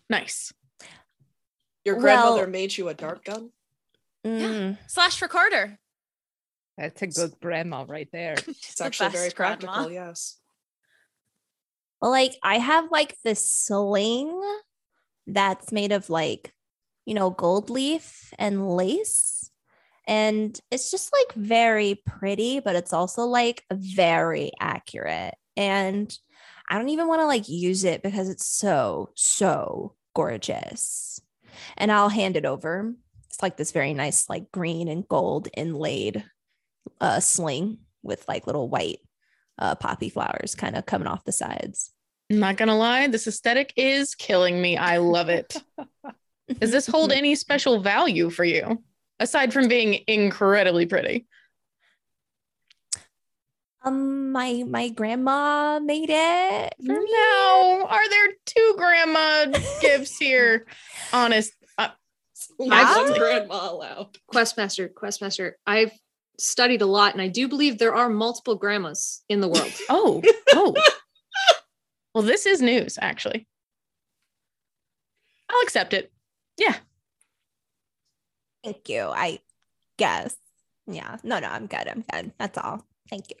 [0.08, 0.52] Nice.
[1.84, 3.50] Your Well- grandmother made you a dart gun?
[4.26, 4.78] Mm.
[4.88, 5.78] Slash recorder.
[6.76, 8.34] That's a good grandma right there.
[8.46, 9.56] It's the actually very best grandma.
[9.58, 10.36] practical, yes.
[12.00, 14.40] Well, like I have like this sling
[15.26, 16.52] that's made of like,
[17.04, 19.37] you know, gold leaf and lace.
[20.08, 25.34] And it's just like very pretty, but it's also like very accurate.
[25.54, 26.16] And
[26.66, 31.20] I don't even want to like use it because it's so, so gorgeous.
[31.76, 32.94] And I'll hand it over.
[33.26, 36.24] It's like this very nice, like green and gold inlaid
[37.02, 39.00] uh, sling with like little white
[39.58, 41.92] uh, poppy flowers kind of coming off the sides.
[42.30, 44.78] I'm not gonna lie, this aesthetic is killing me.
[44.78, 45.54] I love it.
[46.60, 48.82] Does this hold any special value for you
[49.20, 51.26] aside from being incredibly pretty?
[53.82, 56.74] Um, my my grandma made it.
[56.84, 57.06] for me.
[57.12, 59.46] No, are there two grandma
[59.80, 60.66] gifts here?
[61.12, 61.52] Honest.
[61.78, 61.88] Uh,
[62.58, 62.96] Only Yeah.
[63.02, 64.18] one grandma allowed.
[64.32, 65.92] Questmaster, Questmaster, I've
[66.40, 69.72] studied a lot and I do believe there are multiple grandmas in the world.
[69.88, 70.74] oh, oh.
[72.14, 73.46] well, this is news, actually.
[75.48, 76.12] I'll accept it.
[76.58, 76.74] Yeah.
[78.64, 79.02] Thank you.
[79.02, 79.40] I
[79.96, 80.36] guess.
[80.86, 81.16] Yeah.
[81.22, 81.88] No, no, I'm good.
[81.88, 82.32] I'm good.
[82.38, 82.84] That's all.
[83.10, 83.36] Thank you.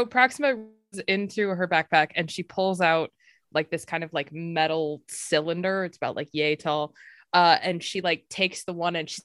[0.00, 3.10] So Proxima goes into her backpack and she pulls out
[3.52, 5.84] like this kind of like metal cylinder.
[5.84, 6.94] It's about like yay tall.
[7.32, 9.20] Uh, and she like takes the one and she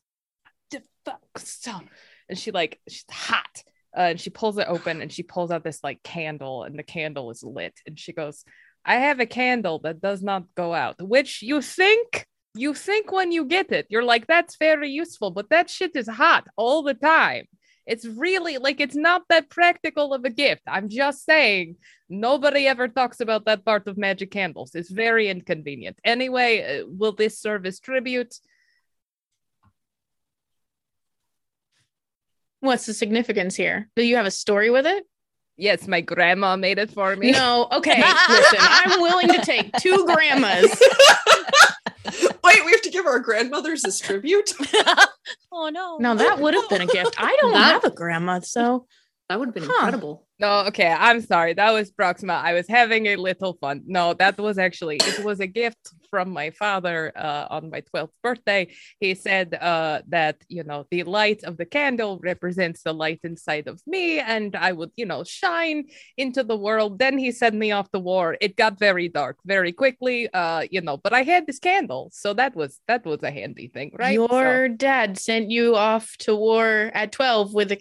[2.29, 3.63] and she like she's hot.
[3.95, 6.83] Uh, and she pulls it open and she pulls out this like candle and the
[6.83, 8.43] candle is lit and she goes,
[8.83, 12.25] I have a candle that does not go out, which you think
[12.55, 16.07] you think when you get it, you're like, that's very useful, but that shit is
[16.07, 17.45] hot all the time.
[17.85, 20.61] It's really like it's not that practical of a gift.
[20.67, 21.75] I'm just saying,
[22.09, 24.73] nobody ever talks about that part of magic candles.
[24.73, 25.99] It's very inconvenient.
[26.05, 28.35] Anyway, uh, will this serve as tribute?
[32.61, 33.89] What's the significance here?
[33.97, 35.05] Do you have a story with it?
[35.57, 37.31] Yes, my grandma made it for me.
[37.31, 37.67] No.
[37.71, 38.01] Okay.
[38.29, 40.81] Listen, I'm willing to take two grandmas.
[42.43, 44.53] Wait, we have to give our grandmothers as tribute?
[45.51, 45.97] oh no.
[45.99, 47.15] No, that would have been a gift.
[47.17, 48.87] I don't That- have a grandma, so
[49.33, 49.73] That would have been Huh.
[49.77, 50.27] incredible.
[50.39, 51.53] No, okay, I'm sorry.
[51.53, 52.33] That was Proxima.
[52.33, 53.81] I was having a little fun.
[53.87, 58.11] No, that was actually it was a gift from my father uh, on my 12th
[58.21, 58.67] birthday.
[58.99, 63.67] He said uh, that you know the light of the candle represents the light inside
[63.67, 65.85] of me, and I would you know shine
[66.17, 66.99] into the world.
[66.99, 68.37] Then he sent me off to war.
[68.39, 70.97] It got very dark very quickly, uh, you know.
[70.97, 74.17] But I had this candle, so that was that was a handy thing, right?
[74.17, 77.79] So- your dad sent you off to war at 12 with a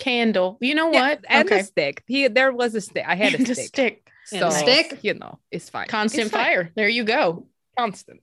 [0.00, 0.58] candle.
[0.60, 1.24] You know Yeah, what?
[1.28, 1.60] and okay.
[1.60, 2.02] a stick.
[2.06, 3.04] He there was a stick.
[3.06, 3.66] I had a And a stick.
[3.68, 4.10] stick.
[4.32, 4.98] And a So, stick?
[5.02, 5.86] you know, it's fine.
[5.88, 6.44] Constant It's fine.
[6.44, 6.72] fire.
[6.74, 7.46] There you go.
[7.78, 8.20] constant.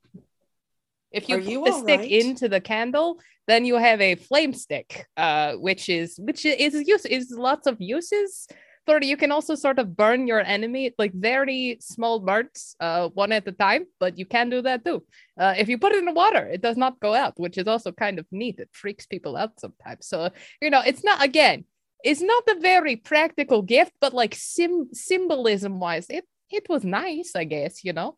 [1.11, 2.11] If you Are put the stick right?
[2.11, 7.05] into the candle, then you have a flame stick, uh, which is which is use
[7.05, 8.47] is lots of uses.
[8.87, 13.33] But you can also sort of burn your enemy like very small burns, uh, one
[13.33, 13.85] at a time.
[13.99, 15.03] But you can do that too.
[15.37, 17.67] Uh, if you put it in the water, it does not go out, which is
[17.67, 18.59] also kind of neat.
[18.59, 20.07] It freaks people out sometimes.
[20.07, 20.29] So
[20.61, 21.65] you know, it's not again,
[22.03, 27.35] it's not a very practical gift, but like sim symbolism wise, it it was nice,
[27.35, 27.83] I guess.
[27.83, 28.17] You know.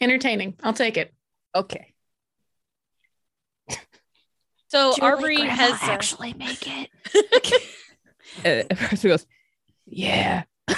[0.00, 0.54] Entertaining.
[0.62, 1.14] I'll take it.
[1.54, 1.94] Okay.
[4.68, 7.70] So Julie, Arbery Grandma has uh, actually make it.
[8.44, 8.62] Uh,
[8.96, 9.26] she goes,
[9.86, 10.44] yeah.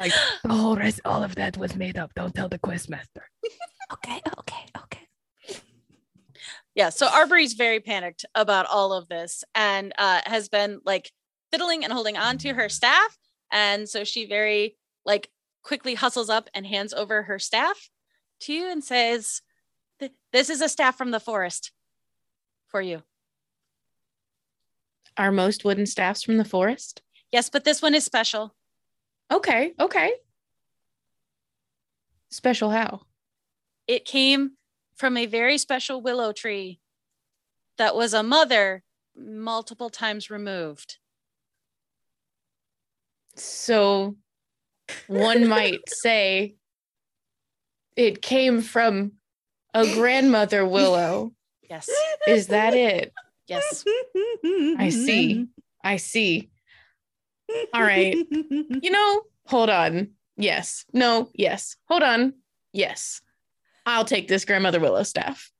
[0.00, 0.12] like
[0.42, 2.12] the whole rest, all of that was made up.
[2.14, 3.24] Don't tell the questmaster.
[3.92, 5.08] Okay, okay, okay.
[6.74, 11.10] yeah so arbery's very panicked about all of this and uh has been like
[11.50, 13.18] fiddling and holding on to her staff
[13.50, 15.28] and so she very like
[15.62, 17.90] quickly hustles up and hands over her staff
[18.40, 19.42] to you and says
[20.32, 21.72] this is a staff from the forest
[22.68, 23.02] for you
[25.20, 27.02] are most wooden staffs from the forest?
[27.30, 28.54] Yes, but this one is special.
[29.30, 30.14] Okay, okay.
[32.30, 33.02] Special how?
[33.86, 34.52] It came
[34.96, 36.80] from a very special willow tree
[37.76, 38.82] that was a mother
[39.14, 40.96] multiple times removed.
[43.36, 44.16] So
[45.06, 46.54] one might say
[47.94, 49.12] it came from
[49.74, 51.32] a grandmother willow.
[51.68, 51.90] Yes.
[52.26, 53.12] Is that it?
[53.50, 53.84] Yes.
[54.78, 55.48] I see.
[55.82, 56.50] I see.
[57.74, 58.16] All right.
[58.82, 60.12] You know, hold on.
[60.36, 60.84] Yes.
[60.92, 61.28] No.
[61.34, 61.76] Yes.
[61.88, 62.34] Hold on.
[62.72, 63.20] Yes.
[63.84, 65.50] I'll take this grandmother willow staff.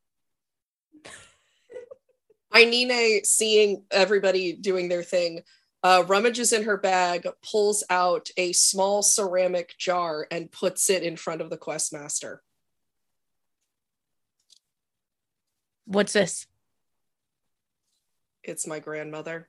[2.54, 5.42] Ainine, seeing everybody doing their thing,
[5.82, 11.16] uh, rummages in her bag, pulls out a small ceramic jar, and puts it in
[11.16, 12.42] front of the quest master.
[15.86, 16.46] What's this?
[18.42, 19.48] It's my grandmother.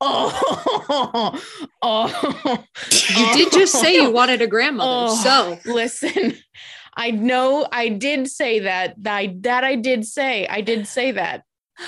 [0.00, 1.40] Oh,
[1.82, 2.64] oh.
[3.16, 5.12] You did just say you wanted a grandmother.
[5.12, 5.14] Oh.
[5.16, 6.36] So Listen,
[6.96, 8.96] I know I did say that.
[9.06, 10.46] I that I did say.
[10.46, 11.44] I did say that.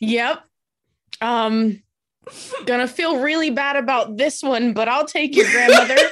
[0.00, 0.44] Yep.
[1.22, 1.82] Um
[2.66, 5.96] gonna feel really bad about this one, but I'll take your grandmother.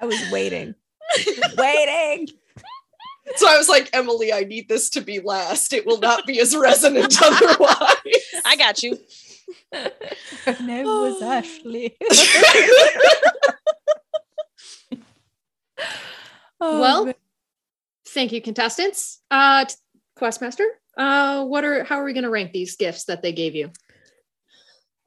[0.00, 0.74] I was waiting.
[1.56, 2.28] waiting.
[3.36, 5.72] So I was like, Emily, I need this to be last.
[5.72, 7.96] It will not be as resonant otherwise.
[8.44, 8.98] I got you.
[9.72, 11.96] Her name was Ashley.
[16.60, 17.12] Oh, well,
[18.08, 19.20] thank you, contestants.
[19.30, 19.74] Uh t-
[20.18, 20.64] Questmaster,
[20.96, 23.70] uh, what are how are we gonna rank these gifts that they gave you?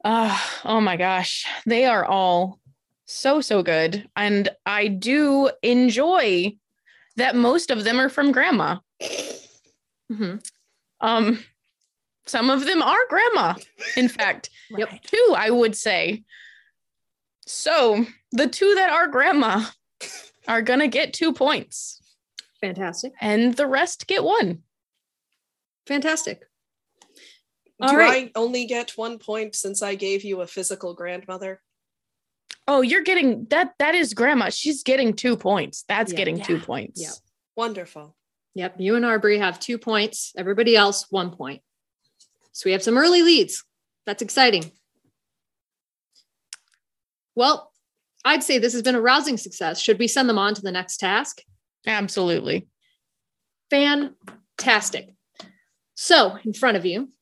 [0.04, 1.44] Uh, oh my gosh.
[1.66, 2.60] They are all
[3.06, 4.08] so, so good.
[4.14, 6.56] And I do enjoy
[7.18, 8.78] that most of them are from grandma.
[10.10, 10.42] Mhm.
[11.00, 11.44] Um,
[12.26, 13.54] some of them are grandma,
[13.96, 14.50] in fact.
[14.70, 14.90] Yep.
[14.90, 15.02] Right.
[15.04, 16.24] two, I would say.
[17.46, 19.64] So the two that are grandma
[20.46, 22.00] are gonna get two points,
[22.60, 23.12] Fantastic.
[23.20, 24.62] and the rest get one.
[25.86, 26.40] Fantastic.
[27.80, 28.32] Do All right.
[28.34, 31.62] I only get one point since I gave you a physical grandmother?
[32.70, 33.72] Oh, you're getting that.
[33.78, 34.50] That is grandma.
[34.50, 35.84] She's getting two points.
[35.88, 36.18] That's Yeah.
[36.18, 37.00] getting two points.
[37.00, 37.10] Yeah.
[37.56, 38.14] Wonderful.
[38.54, 38.76] Yep.
[38.78, 40.32] You and Arbery have two points.
[40.36, 41.62] Everybody else, one point.
[42.52, 43.64] So we have some early leads.
[44.04, 44.70] That's exciting.
[47.34, 47.72] Well,
[48.24, 49.80] I'd say this has been a rousing success.
[49.80, 51.40] Should we send them on to the next task?
[51.86, 52.68] Absolutely.
[53.70, 55.14] Fantastic.
[55.94, 57.12] So, in front of you,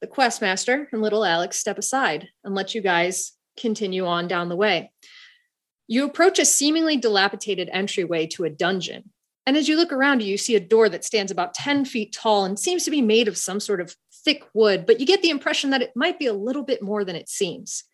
[0.00, 4.56] the questmaster and little Alex step aside and let you guys continue on down the
[4.56, 4.90] way.
[5.88, 9.10] You approach a seemingly dilapidated entryway to a dungeon.
[9.46, 12.44] And as you look around you, see a door that stands about 10 feet tall
[12.44, 15.30] and seems to be made of some sort of thick wood, but you get the
[15.30, 17.84] impression that it might be a little bit more than it seems.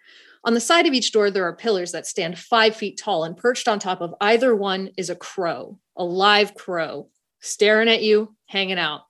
[0.45, 3.37] On the side of each door, there are pillars that stand five feet tall, and
[3.37, 7.09] perched on top of either one is a crow, a live crow,
[7.41, 9.03] staring at you, hanging out.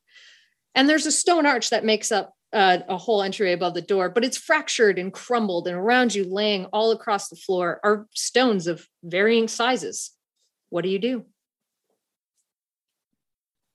[0.75, 4.09] And there's a stone arch that makes up uh, a whole entryway above the door,
[4.09, 8.67] but it's fractured and crumbled, and around you, laying all across the floor, are stones
[8.67, 10.13] of varying sizes.
[10.71, 11.25] What do you do?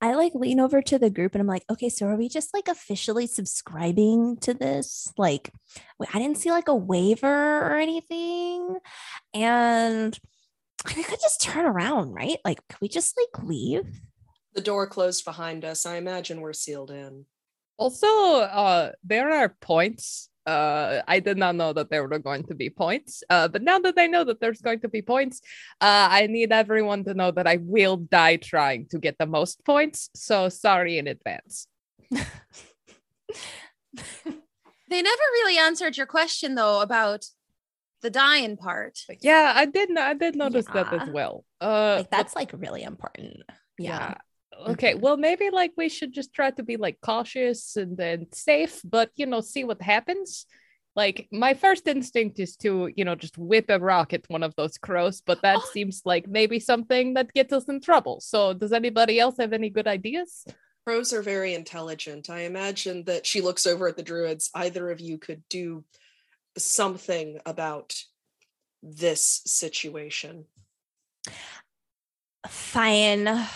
[0.03, 2.55] I like lean over to the group and I'm like, okay, so are we just
[2.55, 5.13] like officially subscribing to this?
[5.15, 5.51] Like,
[5.99, 8.77] wait, I didn't see like a waiver or anything.
[9.35, 10.19] And
[10.95, 12.39] we could just turn around, right?
[12.43, 14.01] Like, could we just like leave?
[14.55, 15.85] The door closed behind us.
[15.85, 17.25] I imagine we're sealed in.
[17.81, 20.29] Also, uh, there are points.
[20.45, 23.23] Uh, I did not know that there were going to be points.
[23.27, 25.41] Uh, but now that I know that there's going to be points,
[25.81, 29.65] uh, I need everyone to know that I will die trying to get the most
[29.65, 30.11] points.
[30.13, 31.67] So sorry in advance.
[34.91, 37.25] They never really answered your question though about
[38.01, 38.99] the dying part.
[39.21, 39.97] Yeah, I did.
[39.97, 41.45] I did notice that as well.
[41.61, 43.37] Uh, Like, that's like really important.
[43.79, 44.15] Yeah.
[44.67, 45.01] Okay, mm-hmm.
[45.01, 49.09] well, maybe like we should just try to be like cautious and then safe, but
[49.15, 50.45] you know, see what happens.
[50.93, 54.53] Like, my first instinct is to, you know, just whip a rock at one of
[54.57, 58.19] those crows, but that seems like maybe something that gets us in trouble.
[58.19, 60.45] So, does anybody else have any good ideas?
[60.85, 62.29] Crows are very intelligent.
[62.29, 64.49] I imagine that she looks over at the druids.
[64.53, 65.85] Either of you could do
[66.57, 67.95] something about
[68.83, 70.45] this situation.
[72.47, 73.47] Fine.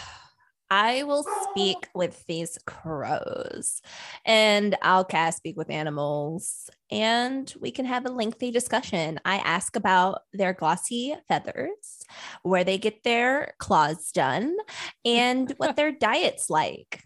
[0.78, 3.82] I will speak with these crows
[4.26, 9.22] and I'll cast speak with animals and we can have a lengthy discussion.
[9.24, 12.04] I ask about their glossy feathers,
[12.44, 14.58] where they get their claws done,
[15.06, 17.06] and what their diet's like.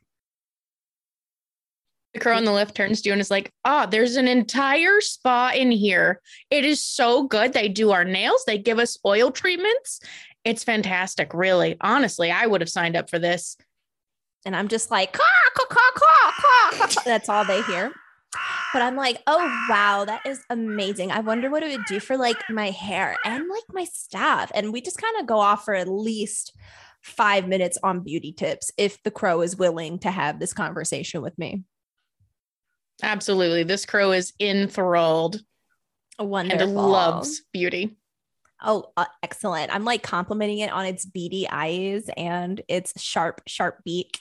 [2.15, 4.99] The crow on the left turns to you and is like, "Ah, there's an entire
[4.99, 6.21] spa in here.
[6.49, 7.53] It is so good.
[7.53, 8.43] They do our nails.
[8.47, 9.99] They give us oil treatments.
[10.43, 11.77] It's fantastic, really.
[11.81, 13.57] Honestly, I would have signed up for this.
[14.45, 15.23] And I'm just like, caw,
[15.53, 17.91] caw, caw, caw, caw, caw, caw." that's all they hear.
[18.71, 21.11] But I'm like, oh wow, that is amazing.
[21.11, 24.51] I wonder what it would do for like my hair and like my staff.
[24.53, 26.55] And we just kind of go off for at least
[27.01, 31.37] five minutes on beauty tips if the crow is willing to have this conversation with
[31.39, 31.63] me.
[33.01, 33.63] Absolutely.
[33.63, 35.41] This crow is enthralled
[36.19, 36.61] A Wonderful.
[36.61, 37.97] and loves beauty.
[38.61, 39.73] Oh, uh, excellent.
[39.73, 44.19] I'm like complimenting it on its beady eyes and its sharp, sharp beak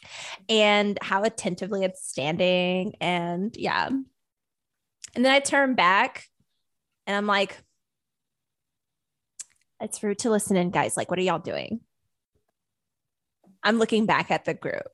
[0.48, 2.94] and how attentively it's standing.
[3.00, 3.88] And yeah.
[3.88, 6.26] And then I turn back
[7.06, 7.58] and I'm like,
[9.80, 10.96] it's rude to listen in, guys.
[10.96, 11.80] Like, what are y'all doing?
[13.62, 14.86] I'm looking back at the group.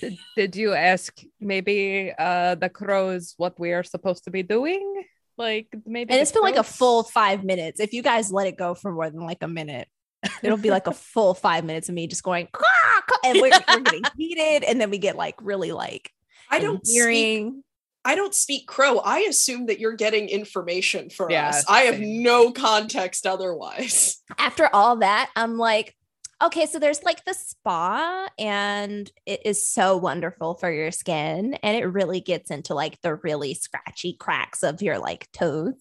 [0.00, 5.04] Did, did you ask maybe uh the crows what we are supposed to be doing?
[5.36, 7.80] Like maybe And it's been like a full five minutes.
[7.80, 9.88] If you guys let it go for more than like a minute,
[10.42, 12.62] it'll be like a full five minutes of me just going, "Caw,
[13.06, 14.64] caw," and we're, we're getting heated.
[14.64, 16.10] And then we get like really like
[16.50, 17.62] I don't speak, hearing.
[18.04, 18.98] I don't speak crow.
[18.98, 21.64] I assume that you're getting information for Yeah, us.
[21.68, 24.22] I have no context otherwise.
[24.38, 25.94] After all that, I'm like,
[26.42, 31.54] okay, so there's like the spa, and it is so wonderful for your skin.
[31.62, 35.74] And it really gets into like the really scratchy cracks of your like toes.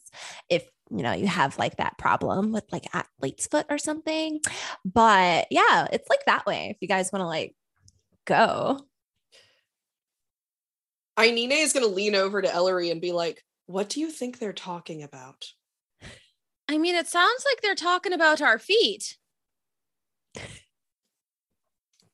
[0.49, 4.39] If you know you have like that problem with like athlete's foot or something.
[4.83, 6.69] But yeah, it's like that way.
[6.69, 7.55] If you guys want to like
[8.25, 8.81] go.
[11.17, 14.37] Ainine is going to lean over to Ellery and be like, What do you think
[14.37, 15.45] they're talking about?
[16.67, 19.17] I mean, it sounds like they're talking about our feet.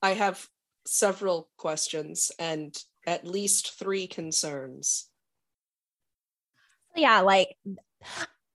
[0.02, 0.48] I have
[0.86, 5.08] several questions and at least three concerns.
[6.96, 7.56] yeah like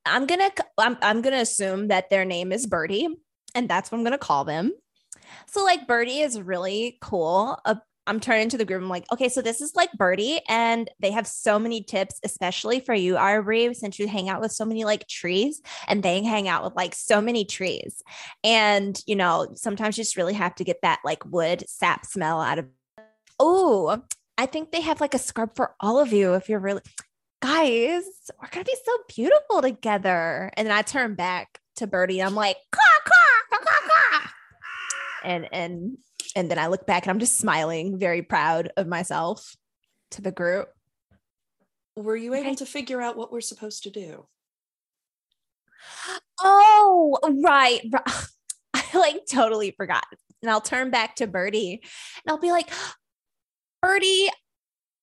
[0.04, 3.08] i'm gonna i'm, I'm gonna assume that their name is birdie
[3.54, 4.72] and that's what i'm gonna call them
[5.46, 9.28] so like birdie is really cool uh, i'm turning to the group i'm like okay
[9.28, 13.72] so this is like birdie and they have so many tips especially for you Aubrey,
[13.74, 16.94] since you hang out with so many like trees and they hang out with like
[16.94, 18.02] so many trees
[18.44, 22.40] and you know sometimes you just really have to get that like wood sap smell
[22.40, 22.66] out of
[23.40, 24.02] oh
[24.38, 26.82] i think they have like a scrub for all of you if you're really
[27.42, 28.04] guys,
[28.40, 30.50] we're gonna be so beautiful together.
[30.56, 34.30] And then I turn back to Birdie I'm like, caw, caw, caw, caw, caw.
[35.24, 35.98] and and
[36.36, 39.56] and then I look back and I'm just smiling, very proud of myself
[40.12, 40.68] to the group.
[41.96, 42.54] Were you able Okay.
[42.56, 44.26] to figure out what we're supposed to do?
[46.42, 47.80] Oh, right.
[48.74, 50.04] I like totally forgot.
[50.42, 52.70] And I'll turn back to Birdie and I'll be like,
[53.82, 54.28] Birdie,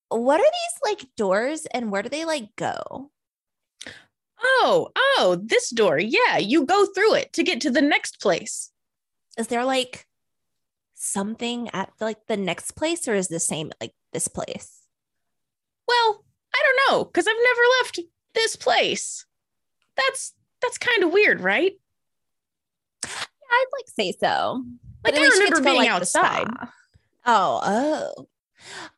[0.09, 3.09] what are these like doors and where do they like go?
[4.45, 5.97] Oh, oh, this door.
[5.97, 8.69] Yeah, you go through it to get to the next place.
[9.37, 10.05] is there like
[11.03, 14.81] something at like the next place or is the same at, like this place?
[15.87, 16.23] Well,
[16.55, 17.99] I don't know, because I've never left
[18.33, 19.25] this place.
[19.95, 21.73] That's that's kind of weird, right?
[23.05, 24.63] i'd like say so.
[25.03, 26.47] Like, I remember being the outside.
[27.25, 28.27] oh oh.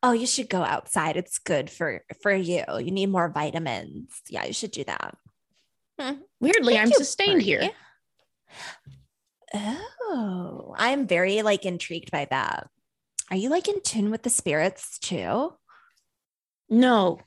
[0.04, 1.18] Oh you should go outside.
[1.18, 2.64] It's good for for you.
[2.78, 4.22] You need more vitamins.
[4.30, 5.18] Yeah you should do that.
[6.00, 6.18] Hmm.
[6.40, 7.72] Weirdly, Thank I'm sustained here.
[9.56, 12.68] Oh i'm very like intrigued by that
[13.32, 15.54] are you like in tune with the spirits too
[16.70, 17.20] No.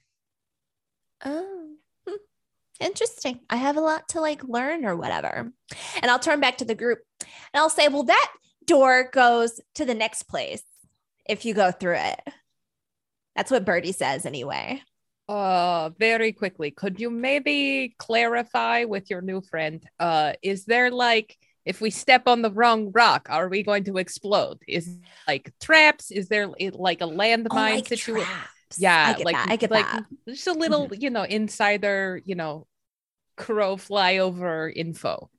[1.25, 1.75] Oh,
[2.81, 3.41] interesting.
[3.51, 5.53] I have a lot to like learn or whatever.
[6.03, 8.33] And I'll turn back to the group and I'll say, well, that
[8.65, 10.63] door goes to the next place
[11.29, 12.21] if you go through it.
[13.37, 14.83] That's what Birdie says anyway.
[15.29, 19.85] Uh, very quickly, could you maybe clarify with your new friend?
[20.01, 21.37] Uh, is there like
[21.69, 24.59] if we step on the wrong rock, are we going to explode?
[24.67, 24.99] Is
[25.29, 26.11] like traps?
[26.11, 28.33] Is there like a oh, landmine Oh, like situation?
[28.79, 29.51] Yeah, I get like that.
[29.51, 30.05] I get like that.
[30.27, 31.03] just a little, mm-hmm.
[31.03, 32.67] you know, insider, you know,
[33.37, 35.31] crow flyover info.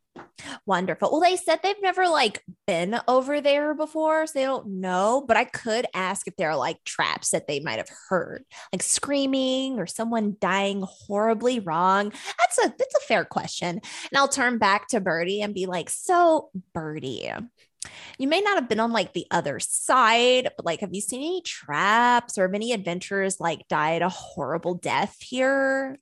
[0.65, 1.11] Wonderful.
[1.11, 5.23] Well, they said they've never like been over there before, so they don't know.
[5.27, 8.83] But I could ask if there are like traps that they might have heard, like
[8.83, 12.11] screaming or someone dying horribly wrong.
[12.39, 13.69] That's a that's a fair question.
[13.79, 17.31] And I'll turn back to Birdie and be like, "So, Birdie,
[18.17, 21.21] you may not have been on like the other side, but like, have you seen
[21.21, 25.97] any traps or have any adventurers like died a horrible death here?"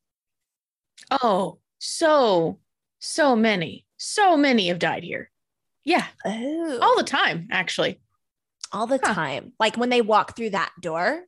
[1.11, 2.59] Oh, so
[2.99, 5.29] so many, so many have died here.
[5.83, 7.99] Yeah, Oh, all the time, actually.
[8.71, 9.13] all the Huh.
[9.13, 9.53] time.
[9.59, 11.23] Like when they walk through that door.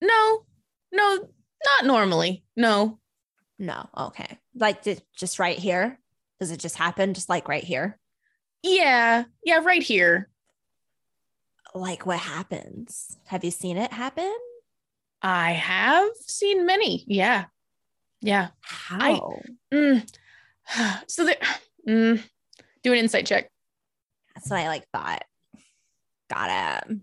[0.00, 0.44] No,
[0.90, 1.28] no,
[1.64, 2.44] not normally.
[2.56, 2.98] No.
[3.58, 3.88] No.
[3.96, 4.38] Okay.
[4.56, 4.82] Like
[5.16, 6.00] just right here.
[6.40, 7.14] Does it just happen?
[7.14, 7.98] Just like right here?
[8.64, 10.28] Yeah, yeah, right here.
[11.74, 13.16] Like what happens?
[13.26, 14.34] Have you seen it happen?
[15.22, 17.04] I have seen many.
[17.06, 17.44] Yeah.
[18.20, 18.48] Yeah.
[18.60, 19.40] How?
[19.72, 20.12] Mm.
[21.08, 21.36] So there,
[21.88, 22.22] mm.
[22.82, 23.50] do an insight check.
[24.34, 25.24] That's what I like thought.
[26.30, 26.98] Got it.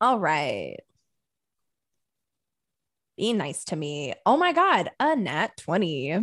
[0.00, 0.76] All right.
[3.16, 4.14] Be nice to me.
[4.26, 4.90] Oh my God.
[4.98, 6.18] A nat 20.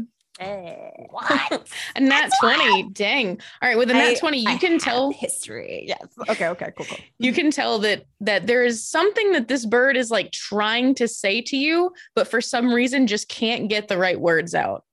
[1.09, 1.67] What?
[1.95, 2.89] A nat 20.
[2.91, 3.39] Dang.
[3.61, 3.77] All right.
[3.77, 5.85] With a nat I- 20, you I can tell history.
[5.87, 6.07] Yes.
[6.29, 6.47] Okay.
[6.47, 6.71] Okay.
[6.77, 6.85] Cool.
[6.85, 6.97] Cool.
[7.17, 11.07] you can tell that that there is something that this bird is like trying to
[11.07, 14.83] say to you, but for some reason just can't get the right words out.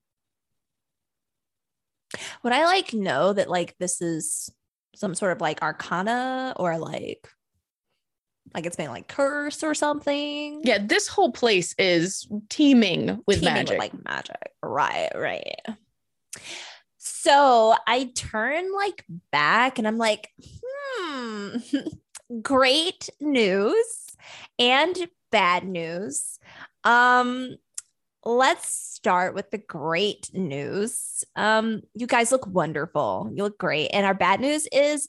[2.42, 4.50] Would I like know that like this is
[4.94, 7.28] some sort of like arcana or like
[8.54, 10.60] like it's been like curse or something?
[10.64, 13.78] Yeah, this whole place is teeming with Teeming magic.
[13.78, 14.52] like magic.
[14.62, 15.60] Right, right.
[16.98, 21.56] So I turn like back and I'm like, hmm,
[22.42, 24.06] great news
[24.58, 24.96] and
[25.32, 26.38] bad news.
[26.84, 27.56] Um,
[28.26, 31.24] let's start with the great news.
[31.36, 33.30] Um, you guys look wonderful.
[33.32, 33.88] You look great.
[33.88, 35.08] And our bad news is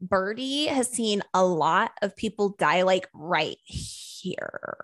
[0.00, 4.76] Birdie has seen a lot of people die like right here.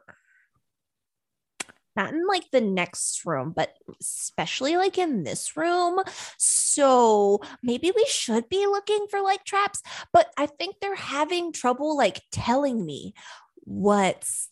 [1.95, 6.01] Not in like the next room, but especially like in this room.
[6.39, 9.83] So maybe we should be looking for like traps,
[10.13, 13.15] but I think they're having trouble like telling me
[13.57, 14.49] what's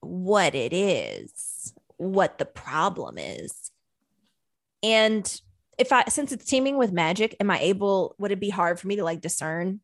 [0.00, 3.70] what it is, what the problem is.
[4.82, 5.40] And
[5.78, 8.86] if I since it's teeming with magic, am I able would it be hard for
[8.86, 9.80] me to like discern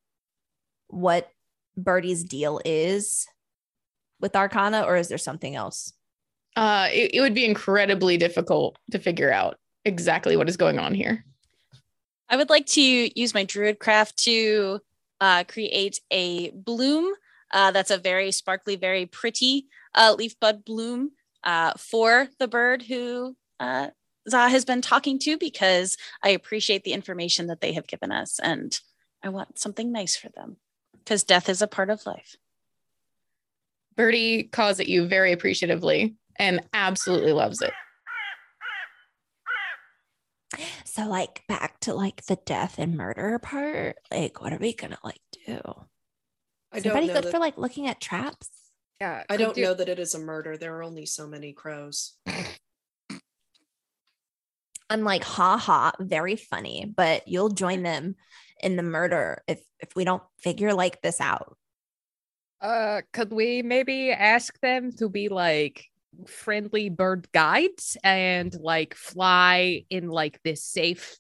[0.89, 1.31] what
[1.77, 3.27] Birdie's deal is
[4.21, 5.93] with Arcana, or is there something else?
[6.55, 10.95] uh it, it would be incredibly difficult to figure out exactly what is going on
[10.95, 11.25] here.
[12.29, 14.81] I would like to use my Druidcraft to
[15.21, 17.13] uh, create a bloom
[17.53, 21.11] uh, that's a very sparkly, very pretty uh, leaf bud bloom
[21.45, 23.89] uh, for the bird who uh,
[24.29, 28.39] Za has been talking to because I appreciate the information that they have given us
[28.39, 28.79] and
[29.23, 30.57] I want something nice for them
[30.99, 32.37] because death is a part of life.
[33.97, 37.73] Birdie caws at you very appreciatively and absolutely loves it.
[40.85, 43.97] So like back to like the death and murder part.
[44.11, 45.61] Like, what are we gonna like do?
[46.73, 48.49] I Is anybody good that, for like looking at traps?
[49.03, 49.25] Yeah.
[49.29, 50.57] I don't do- know that it is a murder.
[50.57, 52.13] There are only so many crows.
[54.89, 58.15] I'm like, ha ha, very funny, but you'll join them
[58.63, 61.57] in the murder if if we don't figure like this out.
[62.61, 65.87] Uh, could we maybe ask them to be like
[66.29, 71.19] friendly bird guides and like fly in like this safe,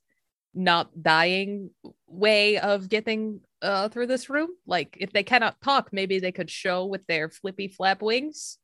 [0.55, 1.71] not dying
[2.07, 4.51] way of getting uh through this room?
[4.67, 8.59] Like, if they cannot talk, maybe they could show with their flippy flap wings.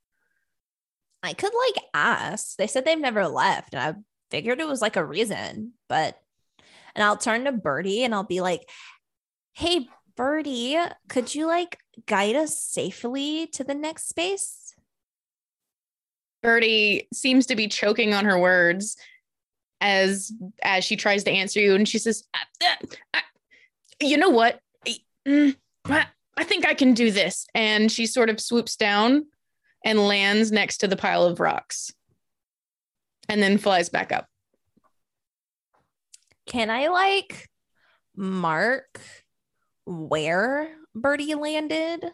[1.23, 2.57] I could like ask.
[2.57, 3.95] They said they've never left, and I
[4.31, 6.19] figured it was like a reason, but
[6.95, 8.69] and I'll turn to Birdie and I'll be like,
[9.53, 10.77] hey, Birdie,
[11.09, 14.75] could you like guide us safely to the next space?
[16.43, 18.97] Birdie seems to be choking on her words
[19.81, 20.33] as
[20.63, 23.21] as she tries to answer you, and she says, "Uh, uh, uh,
[24.01, 24.61] "You know what?
[25.27, 25.57] I- mm,
[26.37, 29.27] I think I can do this." And she sort of swoops down
[29.85, 31.93] and lands next to the pile of rocks,
[33.29, 34.27] and then flies back up.
[36.47, 37.49] Can I like
[38.17, 39.01] mark
[39.85, 42.13] where Birdie landed?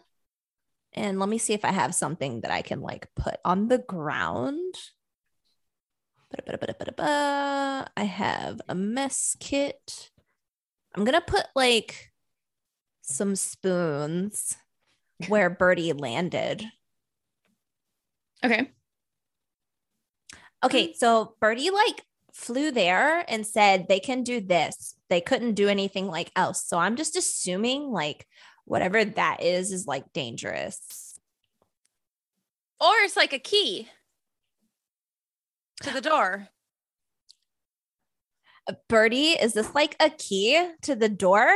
[0.93, 3.79] And let me see if I have something that I can like put on the
[3.79, 4.75] ground.
[7.97, 10.11] I have a mess kit.
[10.93, 12.11] I'm gonna put like
[13.05, 14.57] some spoons
[15.27, 16.65] where Birdie landed.
[18.43, 18.71] Okay.
[20.63, 22.03] Okay, so Birdie like
[22.33, 24.95] flew there and said they can do this.
[25.09, 26.65] They couldn't do anything like else.
[26.65, 28.27] So I'm just assuming like
[28.65, 31.19] whatever that is is like dangerous.
[32.81, 33.87] Or it's like a key
[35.83, 36.49] to the door.
[38.89, 41.55] Birdie, is this like a key to the door?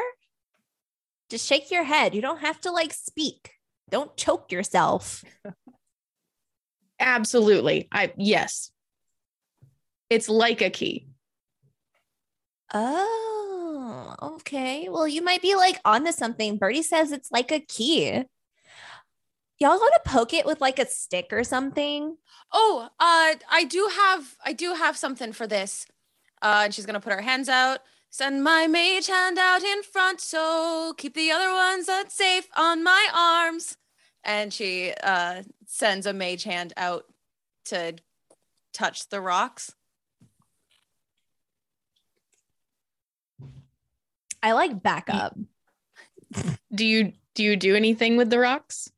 [1.30, 2.16] Just shake your head.
[2.16, 3.52] You don't have to like speak.
[3.90, 5.24] Don't choke yourself.
[7.00, 7.88] Absolutely.
[7.92, 8.72] I yes.
[10.10, 11.08] It's like a key.
[12.74, 14.90] Oh, okay.
[14.90, 16.58] Well, you might be like onto something.
[16.58, 18.26] Birdie says it's like a key.
[19.60, 22.18] y'all want to poke it with like a stick or something?
[22.52, 25.86] Oh, uh, I do have I do have something for this.
[26.42, 27.80] Uh, and she's gonna put her hands out.
[28.10, 32.84] Send my mage hand out in front, so keep the other ones uh, safe on
[32.84, 33.78] my arms.
[34.24, 37.06] And she uh sends a mage hand out
[37.66, 37.96] to
[38.74, 39.74] touch the rocks.
[44.42, 45.38] I like back up.
[46.74, 48.92] Do you do you do anything with the rocks?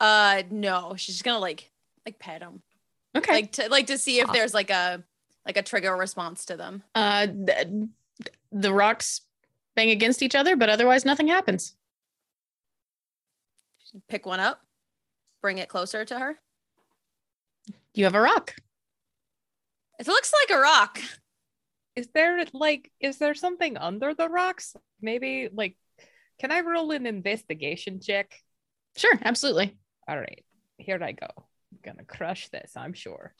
[0.00, 1.70] Uh, no, she's just gonna like
[2.06, 2.62] like pet them,
[3.16, 3.32] Okay.
[3.32, 5.02] like to like to see if there's like a
[5.46, 6.82] like a trigger response to them.
[6.94, 7.68] uh th-
[8.52, 9.22] the rocks
[9.76, 11.74] bang against each other, but otherwise nothing happens.
[14.08, 14.60] Pick one up,
[15.40, 16.38] bring it closer to her.
[17.94, 18.54] You have a rock.
[19.98, 21.00] It looks like a rock.
[21.96, 24.76] Is there like is there something under the rocks?
[25.00, 25.76] Maybe like
[26.38, 28.32] can I roll an investigation check?
[28.96, 29.76] Sure, absolutely.
[30.06, 30.44] All right,
[30.76, 31.26] here I go.
[31.36, 33.34] I'm gonna crush this, I'm sure.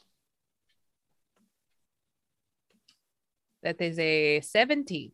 [3.63, 5.11] That is a 17.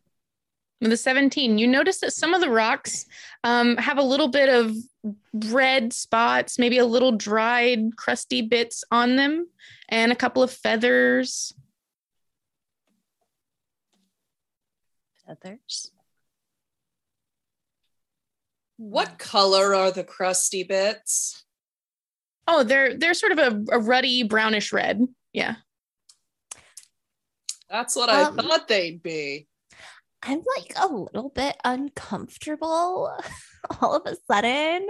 [0.80, 3.06] With a 17, you notice that some of the rocks
[3.44, 4.76] um, have a little bit of
[5.50, 9.46] red spots, maybe a little dried, crusty bits on them,
[9.88, 11.54] and a couple of feathers.
[15.26, 15.90] Feathers.
[18.76, 21.44] What color are the crusty bits?
[22.46, 25.00] Oh, they're they're sort of a, a ruddy brownish red.
[25.32, 25.56] Yeah.
[27.68, 29.48] That's what Um, I thought they'd be.
[30.22, 33.10] I'm like a little bit uncomfortable
[33.80, 34.86] all of a sudden.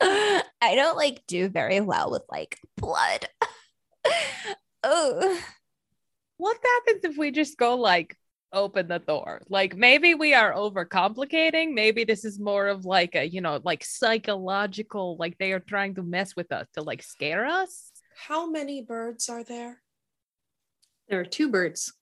[0.00, 3.28] I don't like do very well with like blood.
[4.82, 5.40] oh,
[6.38, 8.16] What happens if we just go like
[8.52, 9.42] open the door?
[9.48, 11.72] Like maybe we are overcomplicating.
[11.74, 15.94] Maybe this is more of like a, you know, like psychological, like they are trying
[15.96, 17.92] to mess with us to like scare us.
[18.16, 19.82] How many birds are there?
[21.12, 21.92] There are two birds.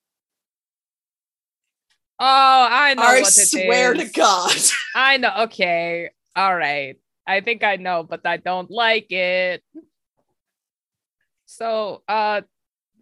[2.21, 4.05] Oh, I know I what it swear to.
[4.05, 4.55] God.
[4.95, 5.33] I know.
[5.47, 6.11] Okay.
[6.37, 6.95] All right.
[7.27, 9.65] I think I know, but I don't like it.
[11.45, 12.43] So, uh,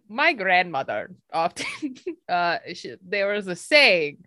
[0.07, 1.93] my grandmother often,
[2.27, 4.17] uh, she, there was a saying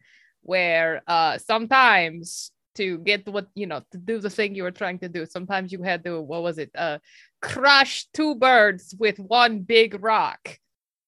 [0.43, 5.01] where, uh, sometimes to get what you know to do the thing you were trying
[5.01, 6.71] to do, sometimes you had to what was it?
[6.77, 6.99] Uh,
[7.41, 10.61] crush two birds with one big rock.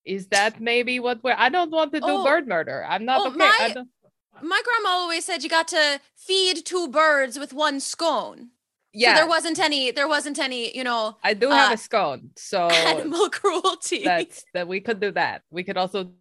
[0.05, 1.35] Is that maybe what we're?
[1.37, 2.25] I don't want to do Oh.
[2.25, 2.85] bird murder.
[2.89, 3.39] I'm not Oh, okay.
[3.39, 3.85] My-
[4.43, 8.51] My grandma always said you got to feed two birds with one scone.
[8.93, 11.79] yeah, So there wasn't any there wasn't any, you know, I do have uh, a
[11.79, 14.03] scone, so animal cruelty.
[14.05, 15.43] that's that we could do that.
[15.51, 16.13] We could also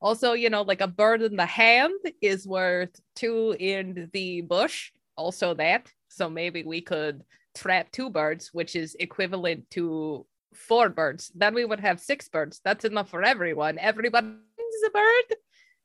[0.00, 4.92] also, you know, like a bird in the hand is worth two in the bush.
[5.16, 5.90] Also that.
[6.08, 7.22] So maybe we could
[7.54, 11.30] trap two birds, which is equivalent to four birds.
[11.34, 12.60] Then we would have six birds.
[12.64, 13.78] That's enough for everyone.
[13.78, 15.36] Everybody is a bird.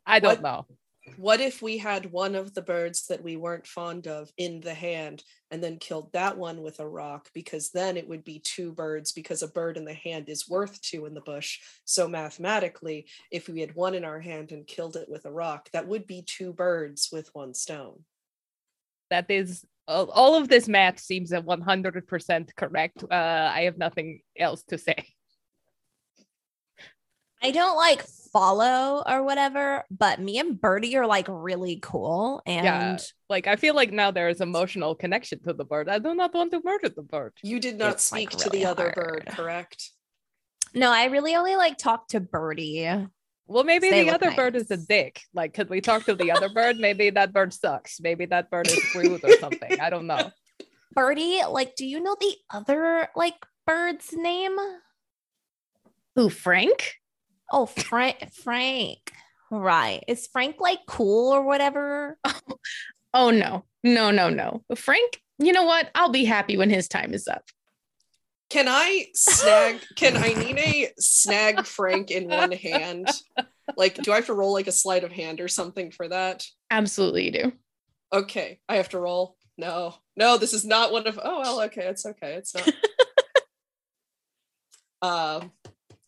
[0.05, 0.78] I don't What- know.
[1.18, 4.76] What if we had one of the birds that we weren't fond of in the
[4.76, 7.30] hand and then killed that one with a rock?
[7.34, 10.80] Because then it would be two birds because a bird in the hand is worth
[10.80, 11.59] two in the bush.
[11.86, 15.70] So mathematically, if we had one in our hand and killed it with a rock,
[15.72, 18.05] that would be two birds with one stone.
[19.09, 23.04] That is all all of this math seems at 100% correct.
[23.04, 25.06] Uh, I have nothing else to say.
[27.44, 32.42] I don't like follow or whatever, but me and Birdie are like really cool.
[32.46, 32.98] And Yeah.
[33.30, 35.89] Like I feel like now there is emotional connection to the bird.
[35.89, 37.34] I do not want to murder the bird.
[37.42, 39.89] You did not It's, like, speak to really the other bird, correct?
[40.76, 42.88] no, I really only like talk to Birdie.
[43.52, 45.22] Well, maybe the other bird is a dick.
[45.34, 46.78] Like, could we talk to the other bird?
[46.78, 47.99] Maybe that bird sucks.
[47.99, 49.80] Maybe that bird is rude or something.
[49.80, 50.32] I don't know.
[50.95, 53.36] Birdie, like, do you know the other like
[53.68, 54.58] bird's name?
[56.16, 56.95] Who, Frank?
[57.52, 58.32] Oh, Frank.
[58.34, 59.12] Frank.
[59.49, 60.04] Right.
[60.08, 62.18] Is Frank like cool or whatever?
[63.14, 64.64] Oh no, no, no, no.
[64.74, 65.91] Frank, you know what?
[65.95, 67.43] I'll be happy when his time is up.
[68.52, 69.80] Can I snag?
[69.95, 73.08] can I need a snag Frank in one hand?
[73.78, 76.45] Like, do I have to roll like a sleight of hand or something for that?
[76.70, 77.54] Absolutely, you do.
[78.12, 79.38] Okay, I have to roll.
[79.58, 81.18] No, no, this is not one of.
[81.24, 82.34] Oh well, okay, it's okay.
[82.34, 82.70] It's not.
[85.41, 85.52] um,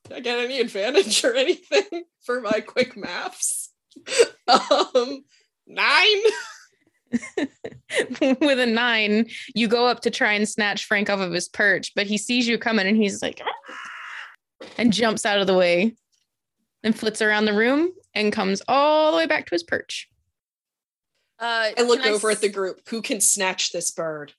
[0.04, 3.72] did I get any advantage or anything for my quick maths?
[4.48, 5.24] um,
[5.66, 6.22] nine.
[8.22, 11.94] With a nine, you go up to try and snatch Frank off of his perch,
[11.96, 13.42] but he sees you coming and he's like,
[14.78, 15.96] and jumps out of the way
[16.84, 20.08] and flits around the room and comes all the way back to his perch.
[21.40, 22.82] Uh, I look over s- at the group.
[22.90, 24.34] Who can snatch this bird?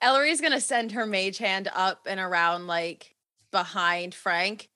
[0.00, 3.14] Ellery's gonna send her mage hand up and around like
[3.50, 4.68] behind Frank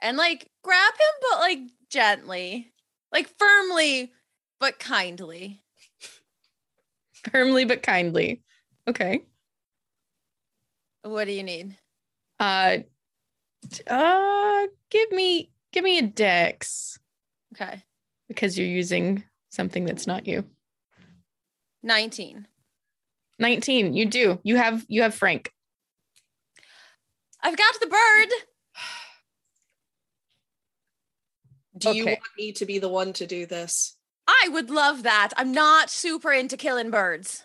[0.00, 1.58] and like grab him, but like
[1.90, 2.72] gently,
[3.12, 4.12] like firmly,
[4.60, 5.62] but kindly.
[7.32, 8.42] Firmly but kindly.
[8.88, 9.22] Okay.
[11.02, 11.76] What do you need?
[12.38, 12.78] Uh
[13.86, 16.98] uh give me give me a dex
[17.54, 17.82] Okay.
[18.28, 20.44] because you're using something that's not you.
[21.82, 22.46] 19.
[23.38, 23.94] 19.
[23.94, 24.40] You do.
[24.42, 25.52] You have you have Frank.
[27.42, 28.28] I've got the bird.
[31.78, 32.12] Do you Okay.
[32.14, 33.96] want me to be the one to do this?
[34.28, 35.30] I would love that.
[35.36, 37.44] I'm not super into killing birds.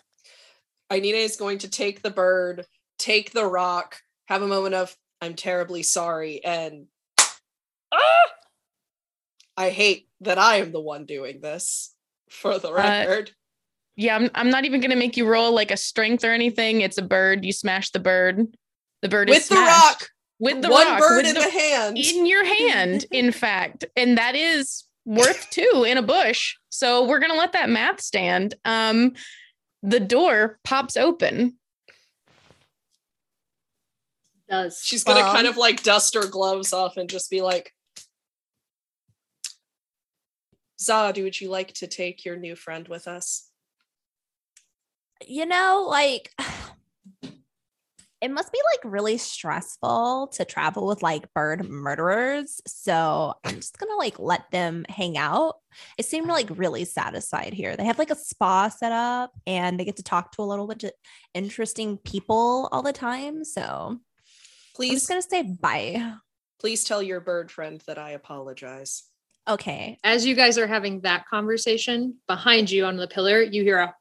[0.92, 2.66] Ainine is going to take the bird,
[2.98, 6.86] take the rock, have a moment of "I'm terribly sorry," and
[7.92, 7.98] ah!
[9.56, 11.94] I hate that I am the one doing this.
[12.30, 13.30] For the record,
[13.96, 16.80] Yeah, I'm I'm not even gonna make you roll like a strength or anything.
[16.80, 17.44] It's a bird.
[17.44, 18.46] You smash the bird.
[19.02, 20.08] The bird is with the rock,
[20.40, 20.98] With the one rock.
[21.00, 21.98] bird with in the- the hand.
[21.98, 23.84] in your hand, in fact.
[23.96, 26.56] And that is worth two in a bush.
[26.72, 28.54] So we're gonna let that math stand.
[28.64, 29.12] Um
[29.82, 31.58] the door pops open.
[34.48, 37.72] Does She's gonna Um, kind of like dust her gloves off and just be like,
[40.80, 43.48] Zod, would you like to take your new friend with us?
[45.26, 46.32] you know, like
[48.22, 52.60] it must be like really stressful to travel with like bird murderers.
[52.66, 55.56] So I'm just gonna like let them hang out.
[55.98, 57.76] It seemed like really satisfied here.
[57.76, 60.68] They have like a spa set up and they get to talk to a little
[60.68, 60.92] bit of
[61.34, 63.44] interesting people all the time.
[63.44, 63.98] So
[64.74, 66.14] please, I'm Please, just gonna say bye.
[66.60, 69.02] please tell your bird friend that I apologize.
[69.48, 69.98] Okay.
[70.04, 73.94] as you guys are having that conversation behind you on the pillar, you hear a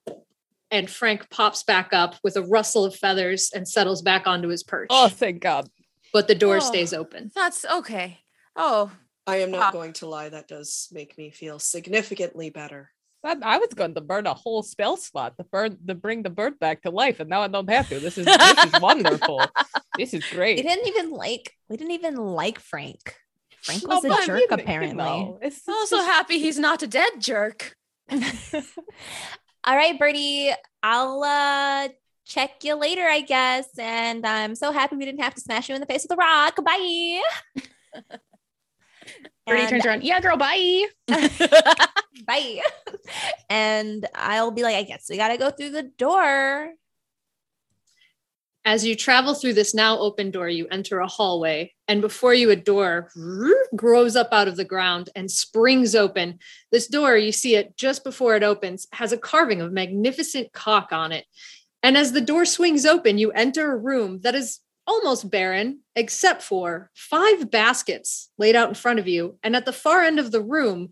[0.71, 4.63] and Frank pops back up with a rustle of feathers and settles back onto his
[4.63, 4.87] perch.
[4.89, 5.69] Oh, thank God.
[6.13, 6.59] but the door Oh.
[6.59, 7.31] stays open.
[7.35, 8.19] That's okay.
[8.55, 8.91] Oh,
[9.27, 9.71] I am not Ah.
[9.71, 12.91] going to lie, that does make me feel significantly better.
[13.23, 16.29] That- I was going to burn a whole spell slot to burn to bring the
[16.29, 17.99] bird back to life, and now I don't have to.
[17.99, 19.41] This is this is wonderful.
[19.97, 20.57] This is great.
[20.57, 20.73] We great.
[20.73, 23.15] didn't even like we didn't even like Frank.
[23.61, 24.95] Frank was but a jerk you kn- you apparently.
[25.05, 27.75] know, it's I'm just- happy he's not a dead jerk.
[29.63, 30.51] All right, Birdie,
[30.81, 31.89] I'll uh
[32.25, 33.67] check you later, I guess.
[33.77, 36.15] And I'm so happy we didn't have to smash you in the face with a
[36.15, 36.57] rock.
[36.63, 37.21] Bye.
[39.47, 40.03] And- turns around.
[40.03, 40.85] Yeah, girl, bye.
[42.27, 42.61] Bye.
[43.49, 46.71] and I'll be like, I guess we gotta go through the door.
[48.63, 52.51] As you travel through this now open door, you enter a hallway, and before you,
[52.51, 53.09] a door
[53.75, 56.37] grows up out of the ground and springs open.
[56.71, 60.91] This door, you see it just before it opens, has a carving of magnificent cock
[60.91, 61.25] on it.
[61.81, 66.43] And as the door swings open, you enter a room that is almost barren, except
[66.43, 69.39] for five baskets laid out in front of you.
[69.41, 70.89] And at the far end of the room,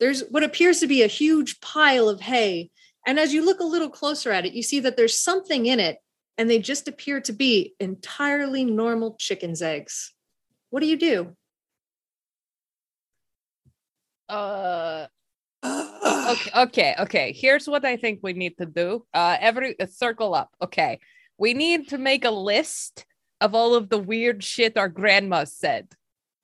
[0.00, 2.70] there's what appears to be a huge pile of hay.
[3.06, 5.78] And as you look a little closer at it, you see that there's something in
[5.78, 5.98] it
[6.38, 10.12] and they just appear to be entirely normal chicken's eggs.
[10.70, 11.36] What do you do?
[14.28, 15.06] Uh,
[15.64, 17.32] okay, okay, okay.
[17.32, 19.04] Here's what I think we need to do.
[19.12, 20.50] Uh, every uh, circle up.
[20.62, 21.00] Okay,
[21.38, 23.04] we need to make a list
[23.40, 25.88] of all of the weird shit our grandma said,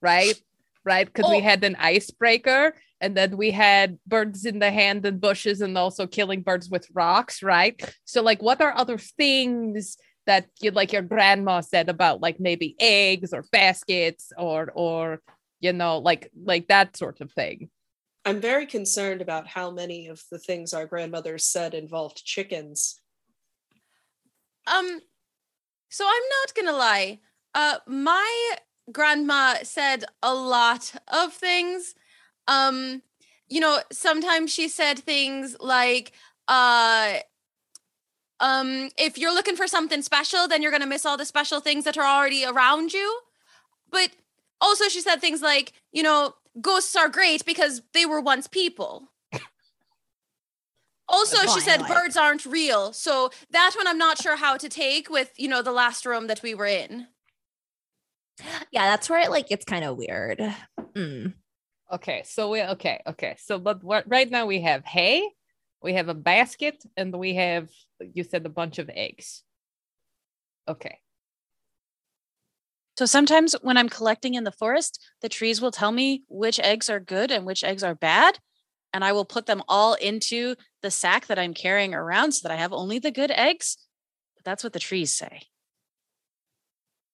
[0.02, 0.40] right?
[0.88, 1.50] Right, because we Oh.
[1.50, 2.62] had an icebreaker,
[3.02, 6.88] and then we had birds in the hand and bushes, and also killing birds with
[6.94, 7.76] rocks, right?
[8.12, 12.74] So, like, what are other things that you like your grandma said about, like maybe
[12.80, 15.20] eggs or baskets or or
[15.60, 17.68] you know, like like that sort of thing?
[18.24, 23.00] I'm very concerned about how many of the things our grandmothers said involved chickens.
[24.66, 24.88] Um,
[25.90, 27.20] so I'm not gonna lie.
[27.54, 28.56] Uh, my
[28.92, 31.94] grandma said a lot of things.
[32.46, 33.02] Um,
[33.48, 36.12] you know, sometimes she said things like,
[36.48, 37.18] uh,
[38.40, 41.84] um, if you're looking for something special, then you're gonna miss all the special things
[41.84, 43.20] that are already around you.
[43.90, 44.10] But
[44.60, 49.10] also, she said things like, you know, ghosts are great because they were once people.
[51.10, 52.92] Also, she said birds aren't real.
[52.92, 56.26] So that one I'm not sure how to take with, you know, the last room
[56.26, 57.06] that we were in.
[58.70, 60.38] Yeah, that's where it like gets kind of weird.
[60.94, 61.34] Mm.
[61.92, 63.36] Okay, so we okay, okay.
[63.38, 65.28] So but what right now we have hay,
[65.82, 67.68] we have a basket, and we have
[68.14, 69.42] you said a bunch of eggs.
[70.68, 70.98] Okay.
[72.98, 76.90] So sometimes when I'm collecting in the forest, the trees will tell me which eggs
[76.90, 78.38] are good and which eggs are bad.
[78.92, 82.52] And I will put them all into the sack that I'm carrying around so that
[82.52, 83.78] I have only the good eggs.
[84.34, 85.42] But That's what the trees say.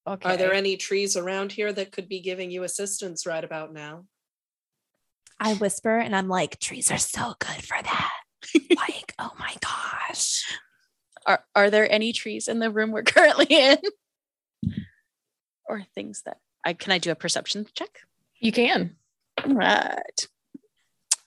[0.06, 0.28] Okay.
[0.28, 4.04] Are there any trees around here that could be giving you assistance right about now?
[5.40, 8.12] I whisper and I'm like, trees are so good for that.
[8.76, 10.44] like, oh my gosh.
[11.26, 13.78] Are are there any trees in the room we're currently in?
[15.66, 18.00] or things that I can I do a perception check?
[18.38, 18.96] You can.
[19.42, 20.28] All right.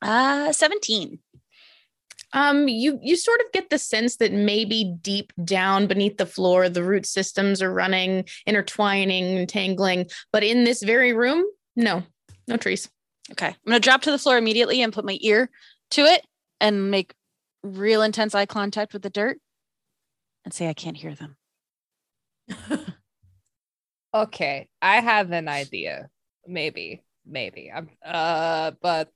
[0.01, 1.19] Uh 17.
[2.34, 6.67] Um, you you sort of get the sense that maybe deep down beneath the floor,
[6.67, 10.07] the root systems are running, intertwining, entangling.
[10.32, 12.03] But in this very room, no,
[12.47, 12.89] no trees.
[13.32, 13.47] Okay.
[13.47, 15.49] I'm gonna drop to the floor immediately and put my ear
[15.91, 16.25] to it
[16.59, 17.13] and make
[17.63, 19.39] real intense eye contact with the dirt
[20.43, 21.38] and say I can't hear them.
[24.13, 26.09] Okay, I have an idea.
[26.47, 27.71] Maybe, maybe.
[27.73, 29.11] I'm uh, but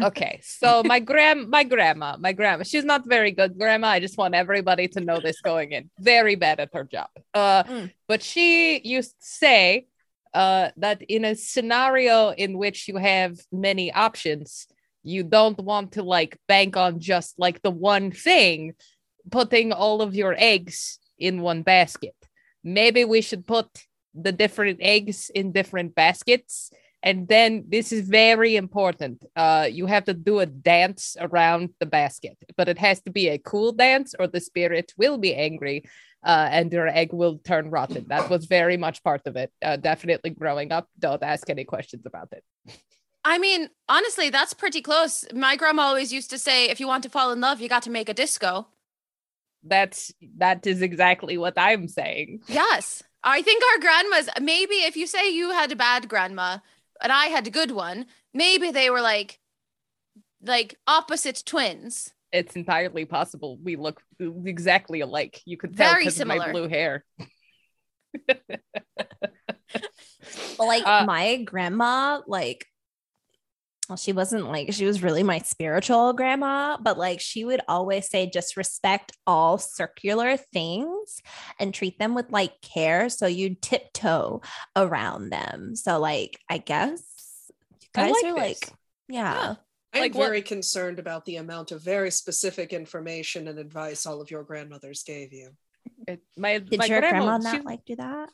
[0.00, 0.40] okay.
[0.42, 3.88] So my grand, my grandma, my grandma, she's not very good grandma.
[3.88, 5.90] I just want everybody to know this going in.
[5.98, 7.08] Very bad at her job.
[7.34, 7.92] Uh, Mm.
[8.08, 9.86] but she used to say
[10.32, 14.66] uh that in a scenario in which you have many options,
[15.02, 18.74] you don't want to like bank on just like the one thing,
[19.30, 22.14] putting all of your eggs in one basket
[22.62, 23.66] maybe we should put
[24.14, 26.70] the different eggs in different baskets
[27.02, 31.86] and then this is very important uh you have to do a dance around the
[31.86, 35.82] basket but it has to be a cool dance or the spirit will be angry
[36.22, 39.76] uh, and your egg will turn rotten that was very much part of it uh,
[39.76, 42.44] definitely growing up don't ask any questions about it
[43.22, 45.26] I mean, honestly, that's pretty close.
[45.34, 47.82] My grandma always used to say, if you want to fall in love, you got
[47.82, 48.68] to make a disco.
[49.62, 53.02] that's that is exactly what i'm saying Yes.
[53.22, 56.58] I think our grandmas, maybe if you say you had a bad grandma
[57.02, 59.38] and I had a good one, maybe they were like,
[60.42, 62.12] like opposite twins.
[62.32, 64.00] it's entirely possible we look
[64.44, 66.52] exactly alike you could tell Very 'cause of my similar.
[66.52, 67.04] blue hair
[70.58, 72.66] But like Uh, my grandma, like,
[73.90, 78.08] well, she wasn't like she was really my spiritual grandma, but like she would always
[78.08, 81.20] say, just respect all circular things
[81.58, 83.08] and treat them with like care.
[83.08, 84.42] So you tiptoe
[84.76, 85.74] around them.
[85.74, 87.02] So like I guess
[87.80, 88.62] you guys like are this.
[88.62, 88.72] like,
[89.08, 89.54] yeah.
[89.92, 94.20] I'm Like what- very concerned about the amount of very specific information and advice all
[94.20, 95.50] of your grandmothers gave you.
[96.06, 98.28] It, my Did my your grandma, she- not like do that?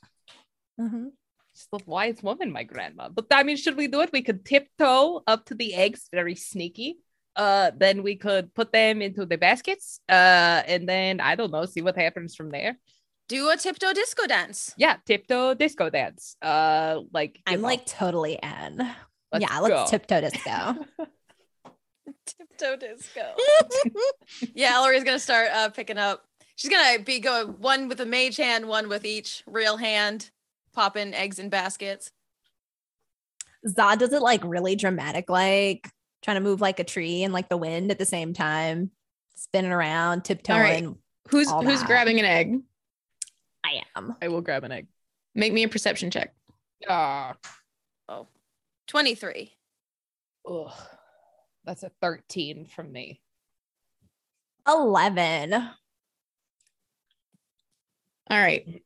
[0.78, 1.12] Mhm.
[1.56, 3.08] She's the wise woman, my grandma.
[3.08, 4.10] But I mean, should we do it?
[4.12, 6.98] We could tiptoe up to the eggs, very sneaky.
[7.34, 10.00] Uh, then we could put them into the baskets.
[10.08, 12.78] Uh, and then I don't know, see what happens from there.
[13.28, 14.72] Do a tiptoe disco dance.
[14.76, 16.36] Yeah, tiptoe disco dance.
[16.40, 18.76] Uh, like I'm know, like totally in.
[19.32, 19.86] let's yeah, let's go.
[19.98, 20.76] tiptoe disco.
[22.24, 23.22] Tiptoe disco.
[24.54, 26.24] yeah, Ellery's gonna start uh, picking up.
[26.56, 30.30] She's gonna be going one with a mage hand, one with each real hand,
[30.76, 32.12] popping eggs in baskets.
[33.66, 35.90] Zod does it like really dramatic, like
[36.22, 38.92] trying to move like a tree in like the wind at the same time,
[39.34, 40.96] spinning around, tiptoeing.
[41.30, 41.88] Who's All who's that.
[41.88, 42.60] grabbing an egg?
[43.64, 44.14] I am.
[44.22, 44.86] I will grab an egg.
[45.34, 46.32] Make me a perception check.
[46.88, 47.34] Ah,
[48.86, 49.52] 23.
[50.48, 50.72] ugh.
[51.64, 53.20] That's a 13 from me.
[54.68, 55.52] 11.
[55.54, 55.64] All
[58.30, 58.82] right.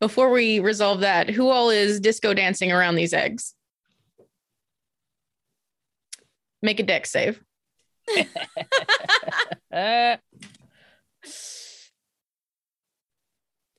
[0.00, 3.54] Before we resolve that, who all is disco dancing around these eggs?
[6.62, 7.40] Make a dex save.
[9.72, 10.16] Uh,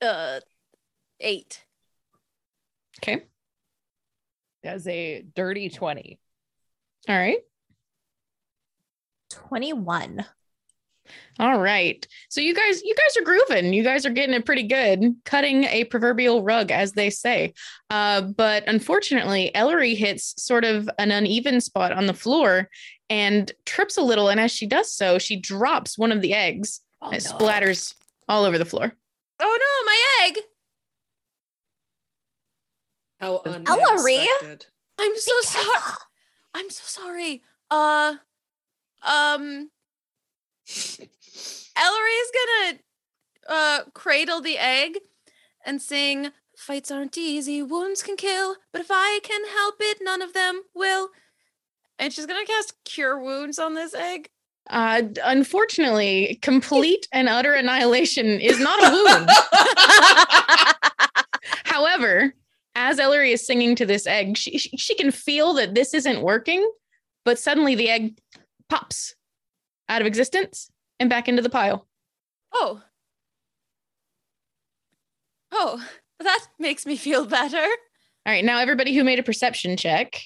[0.00, 0.38] Uh,
[1.18, 1.64] eight.
[3.02, 3.24] Okay.
[4.62, 6.18] that's a dirty 20.
[7.08, 7.38] All right.
[9.30, 10.24] 21.
[11.38, 12.06] All right.
[12.28, 13.72] So you guys, you guys are grooving.
[13.72, 17.54] You guys are getting it pretty good, cutting a proverbial rug, as they say.
[17.90, 22.68] Uh, but unfortunately, Ellery hits sort of an uneven spot on the floor
[23.08, 24.28] and trips a little.
[24.28, 26.80] And as she does so, she drops one of the eggs.
[27.00, 27.94] Oh, it splatters
[28.28, 28.92] all over the floor.
[29.40, 30.38] Oh no, my egg!
[33.20, 34.26] How Ellery?
[34.98, 35.94] I'm so sorry.
[36.54, 37.42] I'm so sorry.
[37.70, 38.14] Uh,
[39.02, 39.70] um,
[41.76, 42.78] Ellery's gonna
[43.48, 44.98] uh cradle the egg
[45.64, 46.30] and sing.
[46.56, 50.62] Fights aren't easy, wounds can kill, but if I can help it, none of them
[50.74, 51.10] will.
[51.98, 54.28] And she's gonna cast Cure Wounds on this egg.
[54.68, 59.30] Uh, unfortunately, complete and utter annihilation is not a wound.
[61.64, 62.34] However,
[62.74, 66.22] as Ellery is singing to this egg, she, she she can feel that this isn't
[66.22, 66.70] working,
[67.24, 68.18] but suddenly the egg
[68.68, 69.14] pops
[69.88, 70.70] out of existence
[71.00, 71.86] and back into the pile.
[72.52, 72.82] oh,
[75.50, 75.82] Oh,
[76.20, 77.56] that makes me feel better.
[77.56, 80.20] All right, now everybody who made a perception check.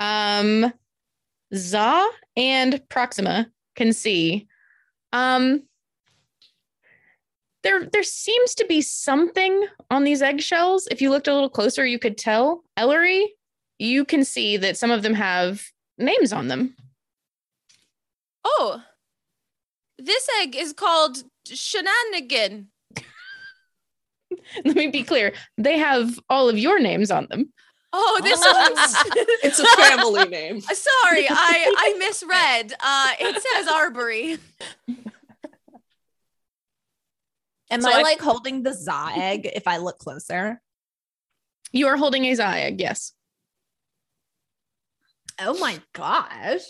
[0.00, 0.72] Um
[1.54, 4.46] Za and Proxima can see.
[5.12, 5.62] Um
[7.62, 10.86] there there seems to be something on these eggshells.
[10.90, 12.62] If you looked a little closer, you could tell.
[12.76, 13.34] Ellery,
[13.78, 15.62] you can see that some of them have
[15.96, 16.76] names on them.
[18.44, 18.82] Oh,
[19.98, 22.68] this egg is called Shenanigan.
[24.64, 25.32] Let me be clear.
[25.56, 27.52] They have all of your names on them.
[27.92, 28.96] Oh, this one's.
[29.44, 30.60] It's a family name.
[30.60, 32.72] Sorry, I I misread.
[32.80, 34.38] Uh, it says Arbery.
[37.70, 40.60] Am So I, I- like holding the za egg if I look closer?
[41.72, 43.12] You are holding a Za egg, yes.
[45.40, 46.60] Oh my gosh.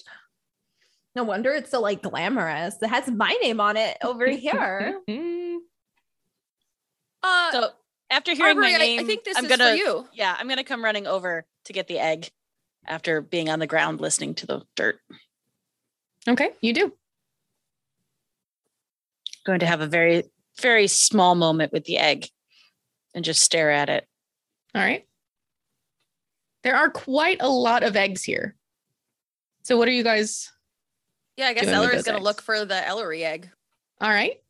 [1.15, 2.77] No wonder it's so like glamorous.
[2.83, 5.01] It has my name on it over here.
[7.23, 7.71] Uh, So
[8.11, 10.09] after hearing Arbery, my I- name, I think this I'm is gonna, for you.
[10.13, 12.31] Yeah, I'm gonna come running over to get the egg
[12.87, 14.99] after being on the ground listening to the dirt.
[16.29, 16.93] Okay, you do.
[19.47, 20.25] Going to have a very,
[20.61, 22.27] very small moment with the egg
[23.15, 24.07] and just stare at it.
[24.75, 25.07] All right.
[26.63, 28.57] There are quite a lot of eggs here.
[29.65, 30.51] So what are you guys?
[31.37, 33.51] Yeah, I guess Doing with Ellery's gonna look for the Ellery egg.
[34.01, 34.41] All right.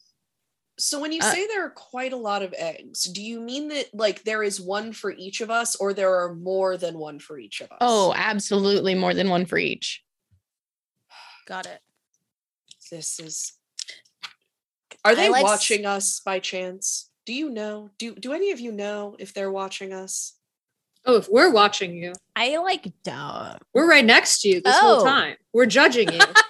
[0.79, 3.69] So when you Uh, say there are quite a lot of eggs, do you mean
[3.69, 7.21] that like there is one for each of us or there are more than one
[7.21, 7.79] for each of us?
[7.81, 10.03] Oh, absolutely more than one for each.
[11.47, 11.81] Got it.
[12.91, 13.53] this is
[15.05, 17.11] Are they I like s- watching us by chance?
[17.27, 17.91] Do you know?
[17.99, 20.35] Do do any of you know if they're watching us?
[21.07, 23.59] Oh, if we're watching you, I like don't.
[23.75, 24.97] we're right next to you this Oh.
[24.97, 25.37] whole time.
[25.53, 26.21] We're judging you.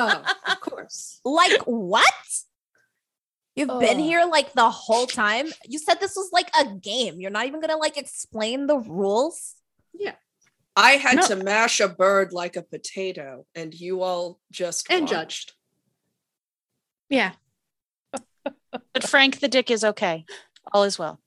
[0.00, 1.20] Oh, of course.
[1.24, 2.04] Like what?
[3.56, 5.46] You've been here like the whole time.
[5.64, 7.20] You said this was like a game.
[7.20, 9.54] You're not even gonna like explain the rules.
[9.92, 10.14] Yeah.
[10.76, 11.26] I had No.
[11.28, 15.12] to mash a bird like a potato, and you all just and watched.
[15.12, 15.52] judged.
[17.08, 17.32] Yeah.
[18.92, 20.24] But Frank the Dick is okay.
[20.72, 21.20] All is well.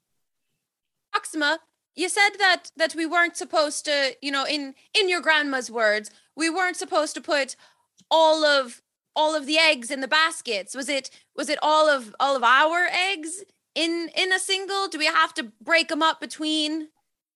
[1.14, 1.60] Proxima,
[1.96, 6.12] you said that that we weren't supposed to, you know, in in your grandma's words,
[6.36, 7.56] we weren't supposed to put
[8.10, 8.82] all of
[9.16, 10.76] all of the eggs in the baskets.
[10.76, 13.44] Was it was it all of all of our eggs
[13.76, 14.88] in in a single?
[14.88, 16.90] Do we have to break them up between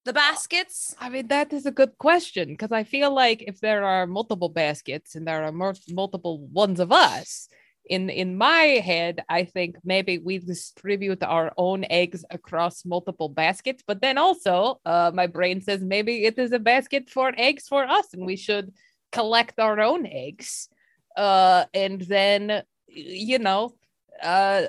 [0.05, 0.95] the baskets?
[0.99, 4.49] I mean, that is a good question because I feel like if there are multiple
[4.49, 7.47] baskets and there are mul- multiple ones of us,
[7.85, 13.83] in in my head, I think maybe we distribute our own eggs across multiple baskets.
[13.85, 17.83] But then also, uh, my brain says maybe it is a basket for eggs for
[17.83, 18.73] us, and we should
[19.11, 20.69] collect our own eggs.
[21.15, 23.73] Uh, and then, you know,
[24.21, 24.63] uh,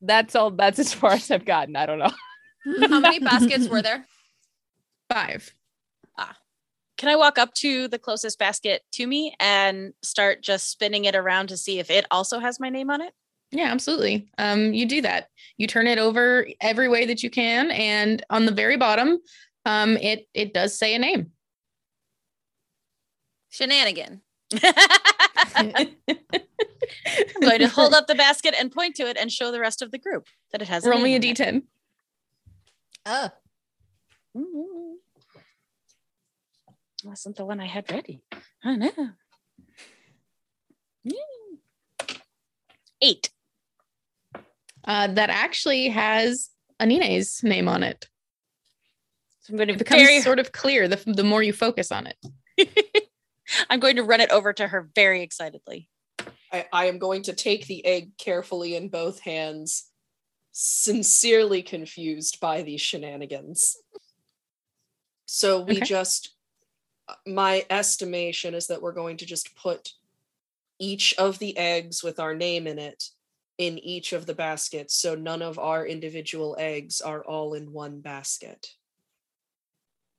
[0.00, 0.50] that's all.
[0.50, 1.76] That's as far as I've gotten.
[1.76, 2.12] I don't know.
[2.88, 4.06] How many baskets were there?
[5.10, 5.52] Five.
[6.18, 6.36] ah
[6.96, 11.14] Can I walk up to the closest basket to me and start just spinning it
[11.14, 13.12] around to see if it also has my name on it?
[13.52, 14.28] Yeah, absolutely.
[14.38, 15.28] Um, you do that.
[15.56, 19.18] You turn it over every way that you can, and on the very bottom,
[19.64, 21.32] um, it it does say a name.
[23.56, 24.20] Shenanigan.
[25.54, 25.72] I'm
[27.40, 29.90] going to hold up the basket and point to it and show the rest of
[29.90, 30.84] the group that it has.
[30.84, 31.52] Roll me a name on it.
[31.54, 31.62] d10.
[33.06, 33.30] Oh,
[34.38, 34.98] Ooh.
[37.04, 38.20] Wasn't the one I had ready.
[38.64, 38.90] I know.
[41.06, 42.18] Mm.
[43.00, 43.30] Eight.
[44.84, 46.50] Uh, that actually has
[46.80, 48.08] Anine's name on it.
[49.40, 50.20] So I'm going to It becomes very.
[50.20, 52.16] sort of clear the the more you focus on it.
[53.70, 55.88] I'm going to run it over to her very excitedly.
[56.52, 59.90] I, I am going to take the egg carefully in both hands,
[60.52, 63.76] sincerely confused by these shenanigans.
[65.26, 65.86] So we Okay.
[65.86, 66.34] just,
[67.26, 69.92] my estimation is that we're going to just put
[70.78, 73.10] each of the eggs with our name in it
[73.58, 74.94] in each of the baskets.
[74.94, 78.68] So none of our individual eggs are all in one basket.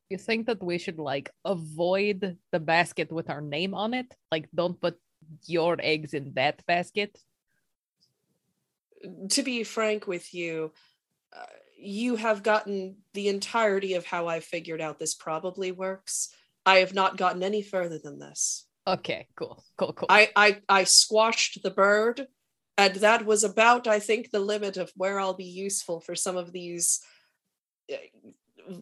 [0.09, 4.15] You think that we should like avoid the basket with our name on it?
[4.31, 4.97] Like, don't put
[5.45, 7.17] your eggs in that basket.
[9.29, 10.71] to be frank with you,
[11.35, 11.45] uh,
[11.77, 16.29] you have gotten the entirety of how I figured out this probably works.
[16.65, 18.65] I have not gotten any further than this.
[18.87, 20.07] Okay, cool, cool, cool.
[20.09, 22.27] I I, I squashed the bird,
[22.77, 26.37] and that was about, I think, the limit of where I'll be useful for some
[26.37, 27.01] of these
[27.91, 27.97] uh,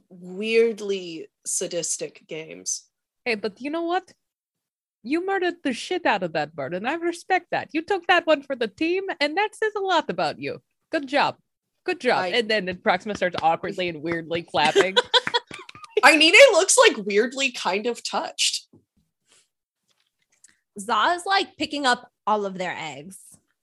[0.09, 2.83] weirdly sadistic games.
[3.25, 4.11] hey, but you know what?
[5.03, 7.69] You murdered the shit out of that bird, and I respect that.
[7.73, 10.61] You took that one for the team, and that says a lot about you.
[10.91, 11.37] Good job.
[11.85, 12.23] Good job.
[12.23, 14.95] I- and then Proxima starts awkwardly and weirdly clapping.
[16.03, 18.67] Ainine looks like weirdly kind of touched.
[20.79, 23.17] Za is like picking up all of their eggs.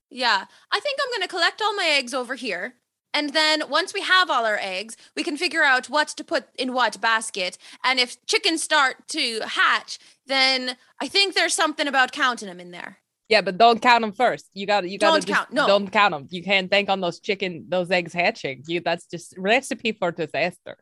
[0.09, 2.75] Yeah, I think I'm going to collect all my eggs over here.
[3.13, 6.45] And then once we have all our eggs, we can figure out what to put
[6.57, 7.57] in what basket.
[7.83, 12.71] And if chickens start to hatch, then I think there's something about counting them in
[12.71, 12.99] there.
[13.29, 14.49] yeah, but don't count them first.
[14.53, 15.65] You got to you got to Don't count, no.
[15.67, 16.27] don't count them.
[16.29, 18.63] You can't bank on those chicken those eggs hatching.
[18.67, 20.77] You that's just recipe for disaster.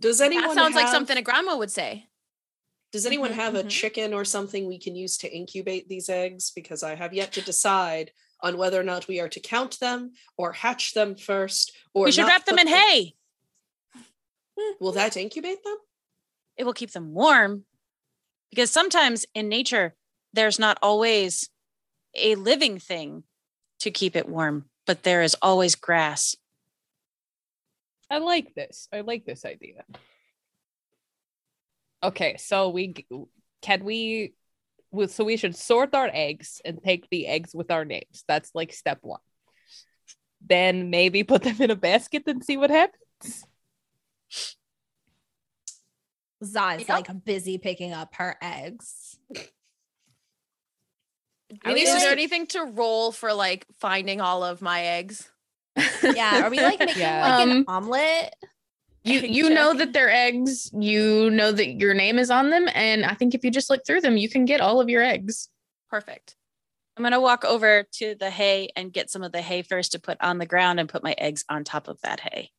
[0.00, 2.06] Does anyone that sounds like something a grandma would say.
[2.92, 3.70] Does anyone Mhm, have a mhm.
[3.70, 6.50] chicken or something we can use to incubate these eggs?
[6.50, 10.12] Because I have yet to decide on whether or not we are to count them
[10.36, 11.72] or hatch them first.
[11.94, 13.14] Or we should wrap them put in hay.
[14.80, 15.76] Will that incubate them?
[16.56, 17.64] It will keep them warm.
[18.50, 19.94] Because sometimes in nature,
[20.32, 21.50] there's not always
[22.14, 23.24] a living thing
[23.80, 26.36] to keep it warm, but there is always grass.
[28.08, 28.88] I like this.
[28.92, 29.84] I like this idea.
[32.02, 33.06] Okay, so we
[33.62, 34.45] can we well,
[35.06, 38.24] so we should sort our eggs and take the eggs with our names.
[38.28, 39.18] That's like step 1.
[40.46, 43.44] Then maybe put them in a basket and see what happens.
[46.44, 46.88] Za is Yep.
[46.88, 49.18] like busy picking up her eggs.
[51.64, 55.30] Are we is there anything to roll for like finding all of my eggs?
[56.02, 57.22] Yeah, are we like making Yeah.
[57.22, 58.34] like an Um, omelet?
[59.06, 60.70] You you know that they're eggs.
[60.74, 63.86] You know that your name is on them, and I think if you just look
[63.86, 65.48] through them, you can get all of your eggs.
[65.88, 66.36] Perfect.
[66.96, 69.92] I'm going to walk over to the hay and get some of the hay first
[69.92, 72.50] to put on the ground and put my eggs on top of that hay.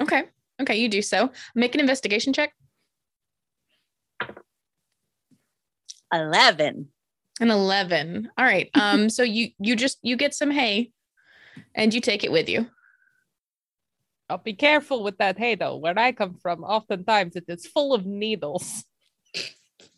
[0.00, 0.24] Okay.
[0.60, 1.30] Okay, you do so.
[1.54, 2.52] Make an investigation check.
[6.12, 6.88] 11.
[7.40, 8.30] An 11.
[8.38, 8.70] All right.
[8.74, 10.92] Um so you you just you get some hay
[11.74, 12.68] and you take it with you.
[14.28, 15.76] I'll be careful with that hay though.
[15.76, 18.84] Where I come from, oftentimes it is full of needles.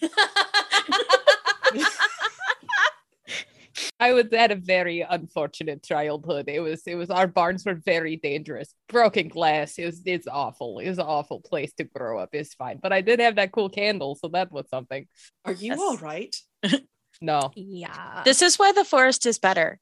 [4.00, 6.44] I was at a very unfortunate childhood.
[6.48, 8.72] It was it was our barns were very dangerous.
[8.88, 9.76] Broken glass.
[9.78, 10.78] It was it's awful.
[10.78, 12.30] It was an awful place to grow up.
[12.32, 12.78] It's fine.
[12.82, 15.06] But I did have that cool candle, so that was something.
[15.44, 15.78] Are you Yes.
[15.78, 16.34] all right?
[17.20, 17.50] No.
[17.56, 18.22] Yeah.
[18.24, 19.80] This is why the forest is better.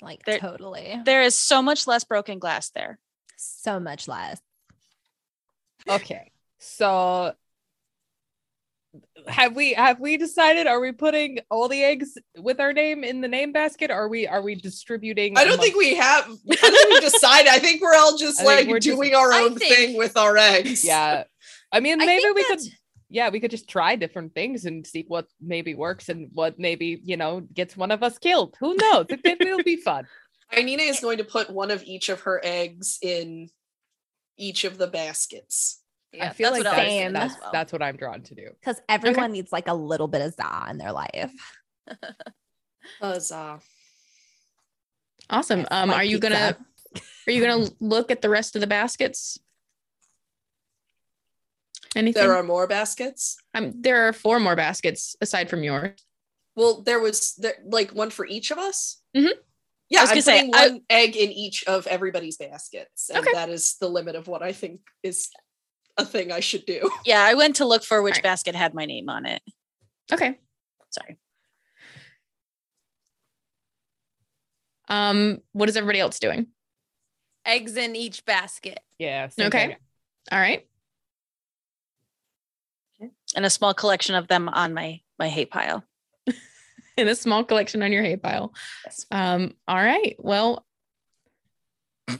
[0.00, 1.00] like there- totally.
[1.04, 3.00] There is so much less broken glass there.
[3.40, 4.40] So much less.
[5.88, 6.32] Okay.
[6.58, 7.32] So
[9.26, 13.20] have we have we decided are we putting all the eggs with our name in
[13.20, 13.90] the name basket?
[13.90, 16.24] Are we are we distributing I don't among- think we have.
[16.50, 17.48] I think we've decided.
[17.50, 20.16] I think we're all just I like we're just- doing our own think- thing with
[20.16, 20.84] our eggs.
[20.88, 21.24] Yeah.
[21.70, 22.72] I mean maybe think we that- could
[23.10, 27.00] yeah, we could just try different things and see what maybe works and what maybe,
[27.04, 28.54] you know, gets one of us killed.
[28.60, 29.06] Who knows?
[29.08, 30.06] It, it will be fun.
[30.52, 33.50] Ainina is going to put one of each of her eggs in
[34.36, 35.82] each of the baskets.
[36.12, 37.12] Yeah, I feel that's like what that's, I Same.
[37.12, 37.50] that's, well.
[37.52, 38.48] that's what I'm drawn to do.
[38.58, 41.32] Because everyone needs like a little bit of za in their life.
[43.00, 43.60] Huzzah.
[45.28, 45.66] Awesome.
[45.70, 46.28] Um like are you pizza.
[46.30, 46.56] gonna
[47.26, 49.38] are you gonna look at the rest of the baskets?
[51.94, 52.22] Anything?
[52.22, 53.36] There are more baskets.
[53.54, 55.98] um, there are four more baskets aside from yours.
[56.54, 59.00] Well, there was there like one for each of us.
[59.16, 59.32] Mhm.
[59.90, 63.08] Yeah, I was I'm gonna say, putting I- one egg in each of everybody's baskets,
[63.08, 63.32] and Okay.
[63.32, 65.30] that is the limit of what I think is
[65.96, 66.90] a thing I should do.
[67.06, 68.22] Yeah, I went to look for which Alright.
[68.22, 69.42] basket had my name on it.
[70.12, 70.38] Okay.
[70.90, 71.18] Sorry.
[74.88, 76.46] Um, what is everybody else doing?
[77.44, 78.80] Eggs in each basket.
[78.98, 79.28] Yeah.
[79.38, 79.66] Okay.
[79.68, 79.76] thing.
[80.32, 80.66] All right.
[83.36, 85.84] And a small collection of them on my my hay pile.
[86.98, 88.52] In a small collection on your hay pile.
[88.84, 89.06] Yes.
[89.10, 90.16] Um, all right.
[90.18, 90.66] Well,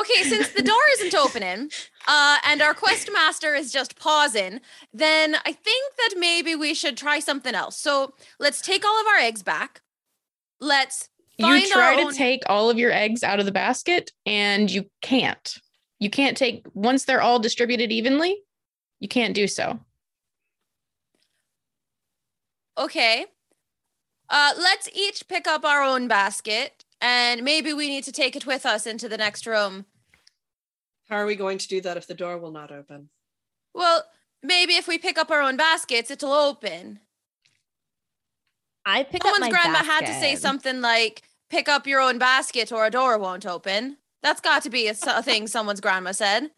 [0.00, 1.70] Okay, since the door isn't opening,
[2.06, 4.60] uh, and our quest master is just pausing,
[4.92, 7.76] then I think that maybe we should try something else.
[7.80, 9.80] So let's take all of our eggs back.
[10.60, 14.12] Let's you try our to own- take all of your eggs out of the basket
[14.24, 15.58] and you can't.
[15.98, 18.40] You can't take once they're all distributed evenly,
[19.00, 19.80] you can't do so.
[22.78, 23.26] Okay.
[24.30, 28.46] Uh, let's each pick up our own basket, and maybe we need to take it
[28.46, 29.86] with us into the next room.
[31.08, 33.08] How are we going to do that if the door will not open?
[33.74, 34.04] Well,
[34.42, 37.00] maybe if we pick up our own baskets, it'll open.
[38.84, 42.18] I pick up Someone's my grandma had to say something like, pick up your own
[42.18, 43.96] basket or a door won't open.
[44.22, 46.50] That's got to be a thing someone's grandma said.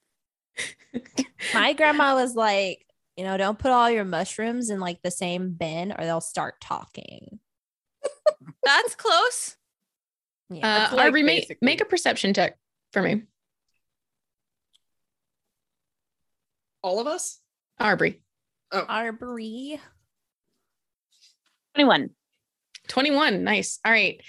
[1.54, 2.86] My grandma was like,
[3.20, 6.58] you know, don't put all your mushrooms in like the same bin or they'll start
[6.58, 7.38] talking.
[8.64, 9.56] That's close.
[10.48, 10.88] Yeah.
[10.90, 12.56] Uh like Arby, make, basically- make a perception check.
[12.94, 13.24] for me.
[16.82, 17.40] All of us?
[17.78, 18.22] Arbery.
[18.72, 18.86] Oh.
[18.88, 19.78] Arbery.
[21.74, 22.08] 21.
[22.88, 24.20] 21 nice all right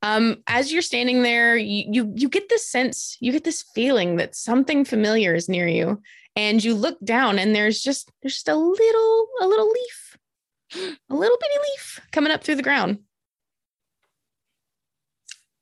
[0.00, 4.16] um as you're standing there you, you you get this sense you get this feeling
[4.16, 6.00] that something familiar is near you
[6.36, 10.16] and you look down and there's just there's just a little a little leaf
[10.74, 12.98] a little bitty leaf coming up through the ground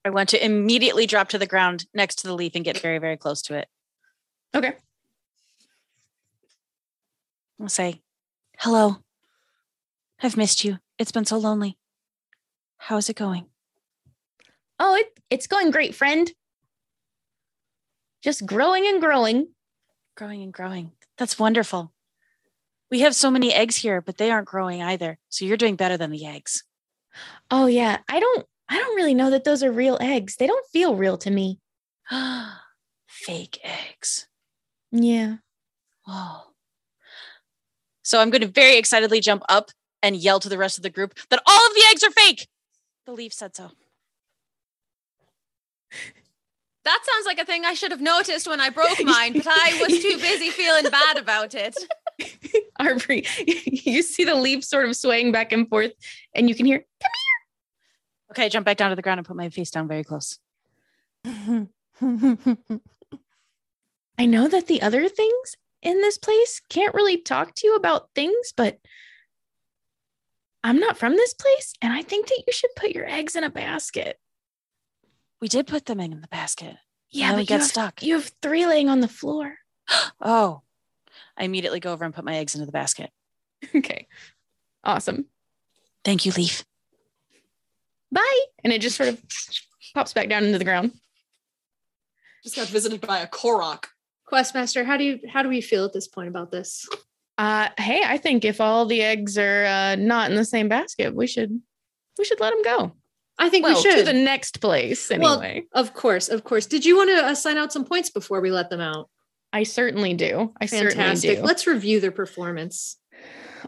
[0.04, 2.98] I want to immediately drop to the ground next to the leaf and get very,
[2.98, 3.68] very close to it.
[4.54, 4.74] okay
[7.60, 8.02] I'll say,
[8.58, 8.96] Hello.
[10.20, 10.78] I've missed you.
[10.98, 11.78] It's been so lonely.
[12.78, 13.46] How's it going?
[14.80, 16.32] oh it it's going great friend
[18.22, 19.48] just growing and growing
[20.16, 20.92] Growing and growing.
[21.18, 21.92] That's wonderful.
[22.90, 25.18] We have so many eggs here, but they aren't growing either.
[25.28, 26.62] So you're doing better than the eggs.
[27.50, 30.66] oh yeah i don't i don't really know that those are real eggs they don't
[30.72, 31.60] feel real to me
[33.06, 34.26] Fake eggs.
[34.90, 35.36] yeah
[36.06, 36.40] Whoa.
[38.02, 39.70] So I'm going to very excitedly jump up
[40.02, 42.46] and yell to the rest of the group that all of the eggs are fake.
[43.06, 43.70] The leaf said so.
[46.84, 49.78] That sounds like a thing I should have noticed when I broke mine, but I
[49.80, 51.76] was too busy feeling bad about it.
[52.78, 53.24] Arbery,
[53.66, 55.92] you see the leaf sort of swaying back and forth,
[56.34, 58.32] and you can hear, come here.
[58.32, 60.38] Okay, I jump back down to the ground and put my face down very close.
[61.24, 61.68] I
[64.26, 68.52] know that the other things in this place can't really talk to you about things,
[68.56, 68.78] but
[70.62, 73.44] I'm not from this place, and I think that you should put your eggs in
[73.44, 74.18] a basket.
[75.44, 76.74] We did put them in the basket.
[77.10, 78.02] Yeah, then we but get you have, stuck.
[78.02, 79.58] you have three laying on the floor.
[80.18, 80.62] Oh,
[81.36, 83.10] I immediately go over and put my eggs into the basket.
[83.74, 84.08] Okay,
[84.82, 85.26] awesome.
[86.02, 86.64] Thank you, Leaf.
[88.10, 88.40] Bye.
[88.62, 89.22] And it just sort of
[89.92, 90.92] pops back down into the ground.
[92.42, 93.84] Just got visited by a Korok.
[94.32, 96.88] Questmaster, how do you how do we feel at this point about this?
[97.36, 101.14] Uh, hey, I think if all the eggs are uh, not in the same basket,
[101.14, 101.60] we should
[102.16, 102.96] we should let them go.
[103.38, 103.98] I think well, we should.
[103.98, 105.42] to the next place Well.
[105.72, 106.66] Of course, of course.
[106.66, 109.10] Did you want to assign out some points before we let them out?
[109.52, 110.52] I certainly do.
[110.60, 111.38] I certainly Fantastic.
[111.38, 111.44] do.
[111.44, 112.96] Let's review their performance.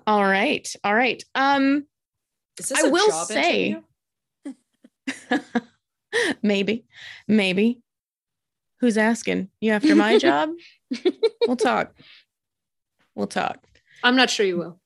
[0.07, 0.67] All right.
[0.85, 1.23] All right.
[1.35, 1.87] Um,
[2.59, 3.77] Is this I a will job say-
[6.43, 6.85] maybe,
[7.29, 7.81] maybe.
[8.81, 9.49] Who's asking?
[9.61, 10.51] You after my job?
[11.47, 11.95] we'll talk.
[13.15, 13.65] We'll talk.
[14.03, 14.79] I'm not sure you will.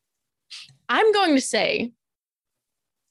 [0.89, 1.93] I'm going to say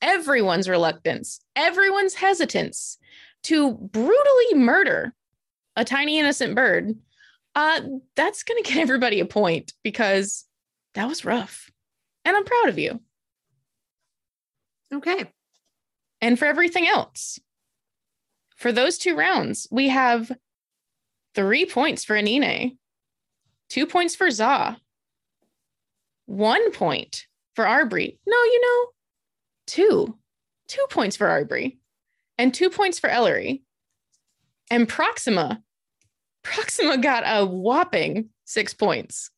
[0.01, 2.97] everyone's reluctance, everyone's hesitance
[3.43, 5.13] to brutally murder
[5.75, 6.95] a tiny innocent bird.
[7.55, 7.81] Uh,
[8.15, 10.45] that's going to get everybody a point because
[10.93, 11.69] that was rough.
[12.25, 12.99] And I'm proud of you.
[14.93, 15.31] Okay.
[16.21, 17.39] And for everything else,
[18.55, 20.31] for those two rounds, we have
[21.33, 22.77] three points for Anine,
[23.69, 24.77] two points for Za,
[26.25, 28.19] one point for Arbery.
[28.27, 28.87] No, you know,
[29.69, 30.17] two,
[30.67, 31.79] two points for Arbery,
[32.37, 33.63] and two points for Ellery.
[34.71, 35.61] And Proxima,
[36.43, 39.31] Proxima got a whopping six points.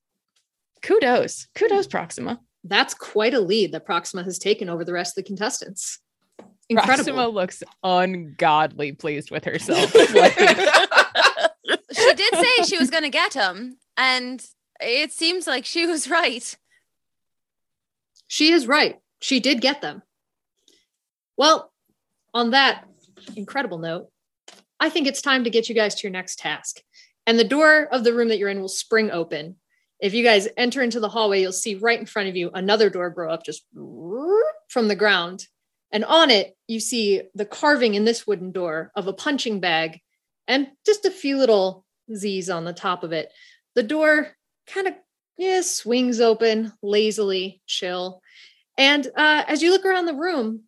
[0.82, 2.40] Kudos, kudos, Proxima.
[2.64, 6.00] That's quite a lead that Proxima has taken over the rest of the contestants.
[6.70, 6.96] Incredible.
[6.96, 9.94] Proxima looks ungodly pleased with herself.
[10.14, 10.38] Like,
[11.94, 14.44] She did say she was going to get him, and
[14.80, 16.58] it seems like she was right.
[18.28, 19.00] She is right.
[19.20, 20.02] She did get them.
[21.42, 21.72] Well,
[22.36, 22.86] on that
[23.36, 24.10] incredible note,
[24.80, 26.82] I think it's time to get you guys to your next task.
[27.26, 29.56] And the door of the room that you're in will spring open.
[30.00, 32.92] If you guys enter into the hallway, you'll see right in front of you another
[32.92, 33.64] door grow up just
[34.70, 35.48] from the ground.
[35.92, 40.00] And on it, you see the carving in this wooden door of a punching bag
[40.48, 43.30] and just a few little Z's on the top of it.
[43.74, 44.28] The door
[44.68, 44.94] kind of
[45.40, 48.22] yeah, swings open lazily, chill.
[48.78, 50.66] And uh, as you look around the room,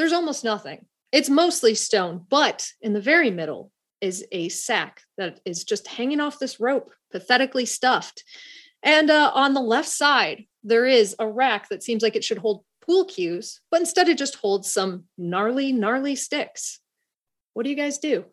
[0.00, 0.86] there's almost nothing.
[1.12, 3.70] It's mostly stone, but in the very middle
[4.00, 8.24] is a sack that is just hanging off this rope, pathetically stuffed.
[8.82, 12.38] And uh, on the left side, there is a rack that seems like it should
[12.38, 16.80] hold pool cues, but instead it just holds some gnarly, gnarly sticks.
[17.52, 18.24] What do you guys do?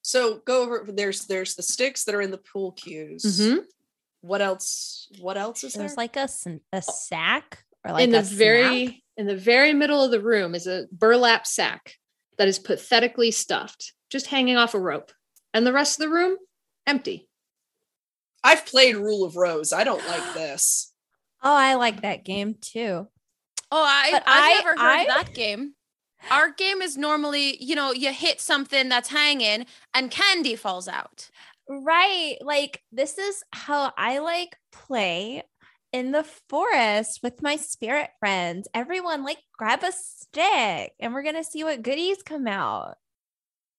[0.00, 0.86] So go over.
[0.88, 3.24] There's there's the sticks that are in the pool cues.
[3.24, 3.64] Mhm.
[4.20, 5.08] What else?
[5.20, 5.82] What else is there?
[5.82, 6.28] There's like a
[6.80, 8.94] sack or like in the a very snap.
[9.16, 11.94] In the very middle of the room is a burlap sack
[12.38, 15.12] that is pathetically stuffed, just hanging off a rope.
[15.54, 16.36] And the rest of the room
[16.86, 17.28] empty.
[18.44, 19.72] I've played Rule of Rose.
[19.72, 20.92] I don't like this.
[21.42, 23.08] Oh, I like that game too.
[23.72, 25.74] Oh, I, But I've I- never heard I- that game.
[26.30, 31.28] Our game is normally, you know, you hit something that's hanging and candy falls out.
[31.68, 32.36] Right.
[32.40, 35.44] Like this is how I like play
[35.92, 38.68] in the forest with my spirit friends.
[38.74, 42.96] Everyone like grab a stick and we're going to see what goodies come out.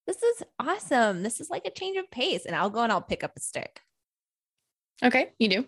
[0.05, 1.23] This is awesome.
[1.23, 3.39] This is like a change of pace and I'll go and I'll pick up a
[3.39, 3.81] stick.
[5.03, 5.65] Okay, you do.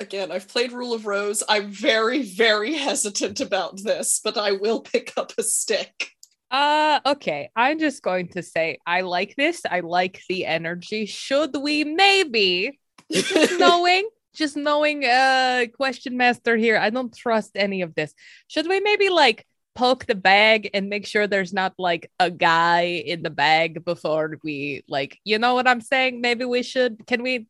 [0.00, 1.42] Again, I've played Rule of Rose.
[1.48, 6.10] I'm very, very hesitant about this, but I will pick up a stick.
[6.50, 7.50] Uh okay.
[7.56, 9.62] I'm just going to say I like this.
[9.68, 11.06] I like the energy.
[11.06, 12.78] Should we maybe
[13.10, 18.14] just knowing, just knowing uh question master here, I don't trust any of this.
[18.48, 22.82] Should we maybe like poke the bag and make sure there's not like a guy
[23.06, 26.20] in the bag before we like you know what I'm saying?
[26.20, 27.48] Maybe we should can we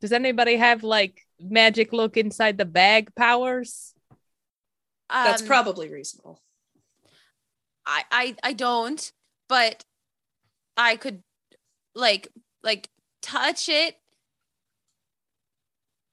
[0.00, 3.94] does anybody have like magic look inside the bag powers?
[5.10, 6.40] That's Um, probably reasonable.
[7.86, 9.12] I, I I don't,
[9.48, 9.84] but
[10.76, 11.22] I could
[11.94, 12.28] like
[12.62, 12.88] like
[13.22, 13.96] touch it.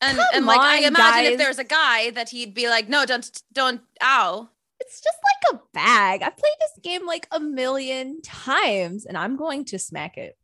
[0.01, 1.45] And Come and like I on, imagine if guys.
[1.45, 4.49] there's a guy that he'd be like, no, don't don't ow.
[4.79, 6.21] It's just like a bag.
[6.21, 10.37] I've played this game like a million times and I'm going to smack it.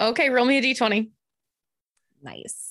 [0.00, 1.10] Okay, roll me a d20.
[2.22, 2.70] Nice.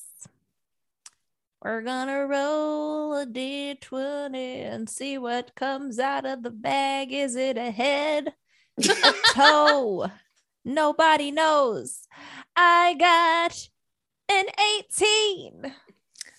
[1.63, 7.13] We're gonna roll a d20 and see what comes out of the bag.
[7.13, 8.33] Is it a head?
[8.79, 10.09] A toe?
[10.65, 12.07] Nobody knows.
[12.55, 13.69] I got
[14.39, 14.45] an
[14.79, 15.73] 18.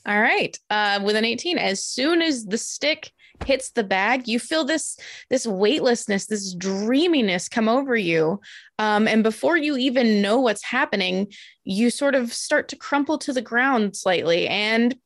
[0.06, 0.59] All right.
[0.70, 3.12] Uh, with an 18, as soon as the stick
[3.44, 4.97] hits the bag, you feel this
[5.31, 8.40] this weightlessness, this dreaminess come over you.
[8.78, 11.32] Um, and before you even know what's happening,
[11.64, 14.97] you sort of start to crumple to the ground slightly and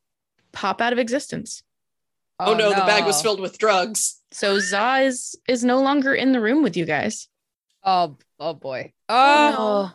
[0.52, 1.62] pop out of existence.
[2.38, 4.20] Oh, no, the bag was filled with drugs.
[4.32, 7.28] So Za is is no longer in the room with you guys.
[7.82, 8.92] Oh, oh boy.
[9.08, 9.92] Oh, Oh, no.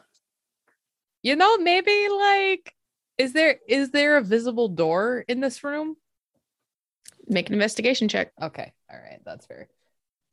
[1.22, 2.74] you know, maybe like,
[3.22, 5.96] is there is there a visible door in this room?
[7.28, 8.32] Make an investigation check.
[8.42, 9.68] Okay, all right, that's fair.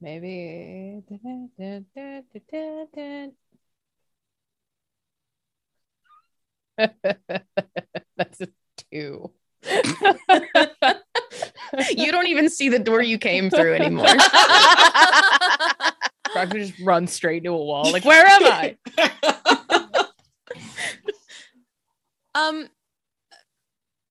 [0.00, 1.02] Maybe
[8.16, 8.48] that's a
[8.90, 9.30] two.
[11.90, 14.06] you don't even see the door you came through anymore.
[16.32, 17.92] Probably just run straight to a wall.
[17.92, 18.76] Like, where am I?
[22.34, 22.68] Um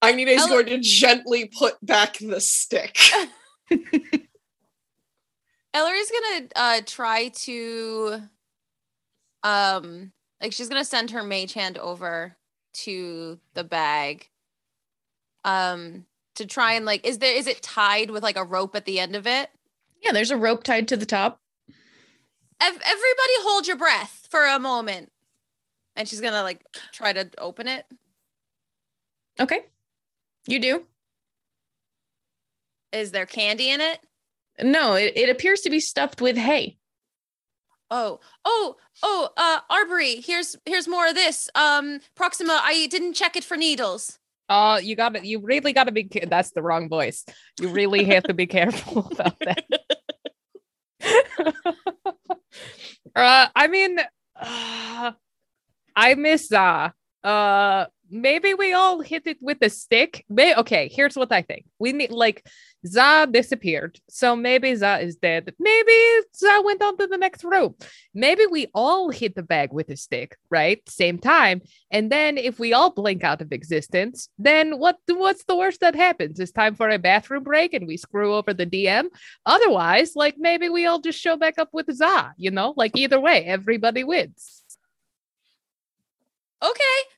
[0.03, 2.97] Ainine's Ella- going to gently put back the stick.
[5.73, 8.21] Ellery's gonna uh try to
[9.43, 10.11] um
[10.41, 12.35] like she's gonna send her mage hand over
[12.73, 14.29] to the bag
[15.43, 16.05] um
[16.35, 18.99] to try and like is there is it tied with like a rope at the
[18.99, 19.49] end of it
[20.01, 21.39] yeah, there's a rope tied to the top.
[22.61, 25.11] Ev- everybody hold your breath for a moment
[25.95, 27.85] and she's gonna like try to open it
[29.39, 29.65] Okay.
[30.47, 30.85] You do.
[32.91, 33.99] is there candy in it
[34.61, 36.77] No, it, it appears to be stuffed with hay.
[37.91, 43.35] oh oh oh uh arbery here's here's more of this um proxima i didn't check
[43.35, 44.19] it for needles
[44.49, 46.07] Oh, you got to You really got to be.
[46.25, 47.25] That's the wrong voice.
[47.59, 49.65] You really have to be careful about that.
[53.13, 53.99] uh, I mean,
[54.39, 55.11] uh,
[55.97, 56.93] I miss Za.
[57.25, 60.25] Uh, maybe we all hit it with a stick.
[60.29, 61.65] May- okay, here's what I think.
[61.79, 62.47] We need like
[62.85, 65.53] Za disappeared, so maybe Za is dead.
[65.59, 65.97] Maybe
[66.35, 67.75] Za went on to the next room.
[68.13, 70.81] Maybe we all hit the bag with a stick, right?
[70.87, 71.61] Same time.
[71.91, 75.95] And then if we all blink out of existence, then what what's the worst that
[75.95, 76.39] happens?
[76.39, 79.07] It's time for a bathroom break and we screw over the DM.
[79.45, 82.73] Otherwise, like maybe we all just show back up with Za, you know?
[82.77, 84.63] Like either way, everybody wins.
[86.61, 87.16] okay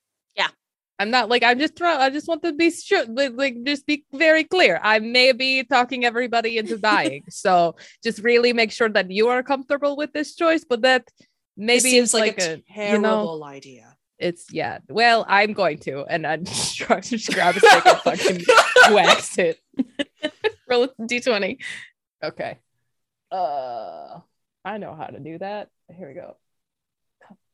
[1.00, 3.88] I'm not like I'm just trying I just want to be sure like, like just
[3.88, 4.80] be very clear.
[4.84, 7.24] I may be talking everybody into dying.
[7.30, 11.10] so just really make sure that you are comfortable with this choice, but that
[11.56, 13.96] maybe seems it's like, like, a, terrible you know idea.
[14.18, 14.80] it's yeah.
[14.90, 18.46] Well, I'm going to, and I just, try to just grab a stick and fucking
[18.94, 19.58] wax it.
[20.70, 21.60] Roll d20.
[22.22, 22.58] Okay.
[23.32, 24.20] Uh,
[24.66, 25.70] I know how to do that.
[25.96, 26.36] Here we go.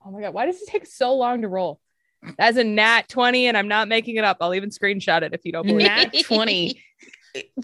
[0.03, 1.79] Oh my god, why does it take so long to roll?
[2.37, 4.37] That's a nat 20, and I'm not making it up.
[4.41, 5.87] I'll even screenshot it if you don't believe.
[5.87, 6.81] Nat 20.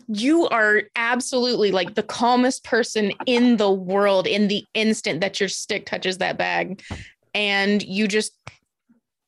[0.09, 5.47] You are absolutely like the calmest person in the world in the instant that your
[5.47, 6.83] stick touches that bag.
[7.33, 8.33] And you just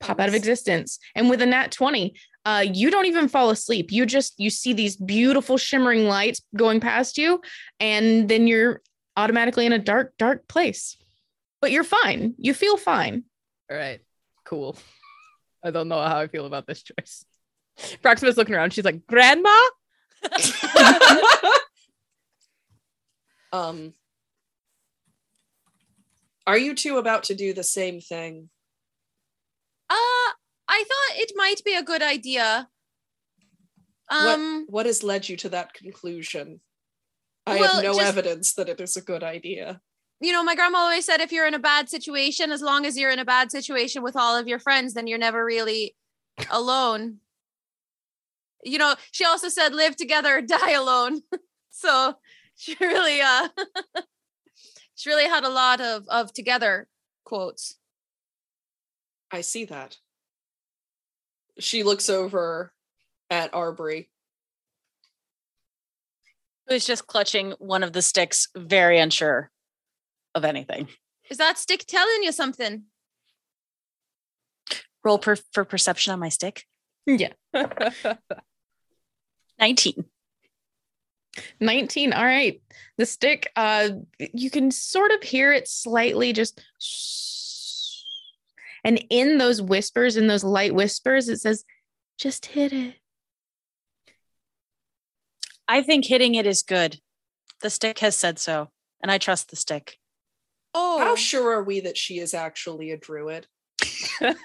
[0.02, 1.00] pop out of existence.
[1.16, 2.14] And with a nat 20,
[2.46, 3.92] uh, you don't even fall asleep.
[3.92, 7.42] You just you see these beautiful shimmering lights going past you,
[7.80, 8.82] and then you're
[9.16, 10.98] automatically in a dark, dark place.
[11.62, 12.36] But you're fine.
[12.38, 13.24] You feel fine.
[13.72, 14.02] All right.
[14.44, 14.76] Cool.
[15.64, 17.26] I don't know how I feel about this choice.
[18.02, 18.73] Proxima's looking around.
[18.73, 19.57] She's like, Grandma?
[23.52, 23.94] um
[26.48, 28.49] are you two about to do the same thing
[29.90, 30.30] Uh,
[30.68, 32.68] I thought it might be a good idea.
[34.10, 36.61] Um, what what has led you to that conclusion
[37.45, 39.81] i Well, have no just- evidence that it is a good idea
[40.26, 42.98] you know, my grandma always said if you're in a bad situation, as long as
[42.98, 45.95] you're in a bad situation with all of your friends, then you're never really
[46.50, 47.18] alone.
[48.64, 51.22] You know, she also said live together, die alone.
[51.70, 52.16] so
[52.56, 53.50] she really uh
[54.95, 56.88] she really had a lot of of together
[57.24, 57.78] quotes.
[59.32, 59.98] i see that
[61.60, 62.74] she looks over
[63.30, 64.10] at arbery
[66.68, 69.52] Who's just clutching one of the sticks, very unsure
[70.36, 70.88] of anything.
[71.30, 72.84] Is that stick telling you something?
[75.04, 76.66] Roll per- for perception on my stick.
[77.06, 77.34] Yeah.
[79.60, 80.06] 19.
[81.60, 82.14] 19.
[82.14, 82.62] All right.
[82.98, 83.90] The stick, uh,
[84.20, 86.62] you can sort of hear it slightly just.
[88.86, 91.66] And in those whispers, in those light whispers, it says,
[92.18, 92.96] just hit it.
[95.68, 97.00] I think hitting it is good.
[97.62, 98.70] The stick has said so,
[99.02, 99.98] and I trust the stick.
[100.74, 103.48] Oh, how sure are we that she is actually a druid
[104.22, 104.36] I'm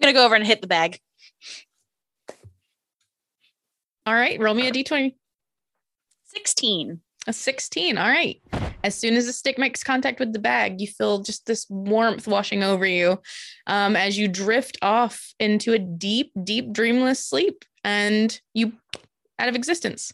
[0.00, 0.98] going to go over and hit the bag.
[4.06, 4.40] All right.
[4.40, 5.14] Roll me a d20.
[6.24, 7.00] 16.
[7.26, 7.98] A 16.
[7.98, 8.40] All right.
[8.84, 12.26] As soon as the stick makes contact with the bag, you feel just this warmth
[12.26, 13.20] washing over you
[13.66, 18.72] um, as you drift off into a deep, deep, dreamless sleep and you
[19.38, 20.12] out of existence.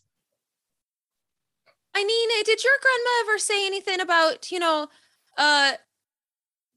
[1.94, 4.88] I mean, eh, did your grandma ever say anything about, you know,
[5.36, 5.72] uh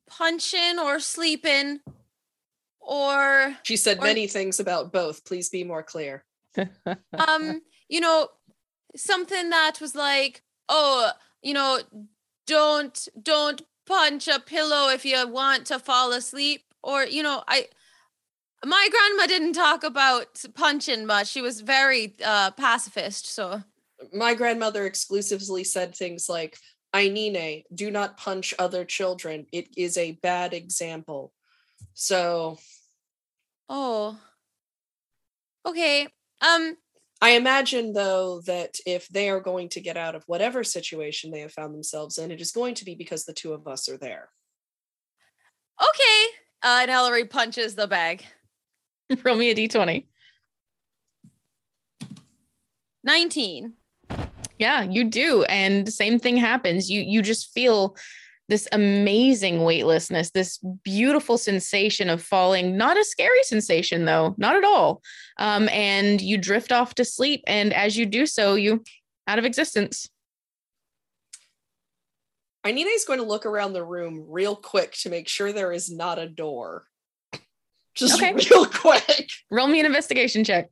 [0.10, 1.82] punching or sleeping
[2.80, 6.24] or she said Or- many things about both please be more clear
[7.20, 8.30] um, you know,
[8.96, 11.12] something that was like, oh,
[11.42, 11.80] you know,
[12.46, 17.68] don't don't punch a pillow if you want to fall asleep or you know, I
[18.66, 21.28] my grandma didn't talk about punching much.
[21.28, 23.64] She was very uh pacifist, so
[24.14, 26.58] my grandmother exclusively said things like
[26.96, 29.46] Ainine, do not punch other children.
[29.52, 31.34] It is a bad example.
[31.94, 32.58] So
[33.70, 34.18] oh.
[35.66, 36.08] Okay.
[36.42, 36.78] Um
[37.20, 41.40] I imagine, though, that if they are going to get out of whatever situation they
[41.40, 43.98] have found themselves in, it is going to be because the two of us are
[43.98, 44.30] there.
[45.82, 46.26] okay.
[46.64, 48.24] Uh and Ellery punches the bag.
[49.24, 50.06] Roll me a d20.
[53.04, 53.74] 19.
[54.58, 55.44] Yeah, you do.
[55.44, 56.90] And the same thing happens.
[56.90, 57.96] You you just feel
[58.50, 64.64] this amazing weightlessness, this beautiful sensation of falling, not a scary sensation though, not at
[64.64, 65.02] all.
[65.38, 67.44] Um, and you drift off to sleep.
[67.46, 68.84] And as you do so, you
[69.28, 70.08] out of existence.
[72.66, 75.92] Ainine is going to look around the room real quick to make sure there is
[75.92, 76.86] not a door.
[77.96, 78.34] Just Okay.
[78.52, 79.30] real quick.
[79.52, 80.70] Roll me an investigation check.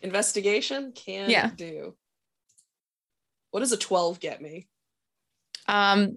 [0.00, 1.50] Investigation can Yeah.
[1.54, 1.94] do.
[3.50, 4.68] What does a 12 get me?
[5.68, 6.16] um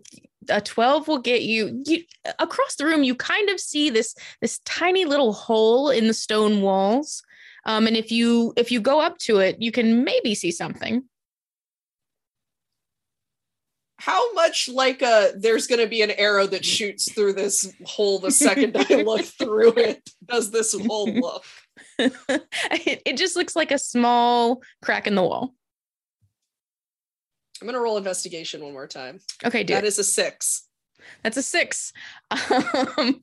[0.49, 2.03] a 12 will get you, you
[2.40, 6.62] across the room you kind of see this this tiny little hole in the stone
[6.62, 7.22] walls
[7.66, 11.03] um and if you if you go up to it you can maybe see something
[13.98, 18.18] How much like a there's going to be an arrow that shoots through this hole
[18.18, 21.44] the second I look through it does this hole look?
[21.99, 25.53] it, it just looks like a small crack in the wall
[27.61, 29.19] I'm going to roll investigation one more time.
[29.45, 30.67] okay dude That is a six.
[31.23, 31.93] that's a six
[32.31, 33.21] um,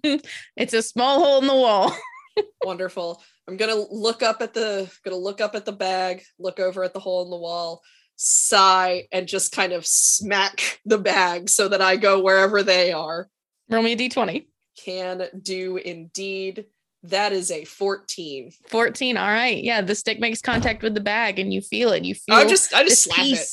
[0.56, 1.96] it's a small hole in the wall
[2.62, 3.20] Wonderful.
[3.48, 6.92] I'm gonna look up at the gonna look up at the bag, look over at
[6.92, 7.82] the hole in the wall,
[8.14, 13.28] sigh, and just kind of smack the bag so that I go wherever they are.
[13.68, 14.46] roll me a d20
[14.84, 16.66] Can do indeed.
[17.04, 18.52] That is a 14.
[18.68, 22.04] 14 all right yeah the stick makes contact with the bag and you feel it
[22.04, 23.48] you feel I just I just slap it.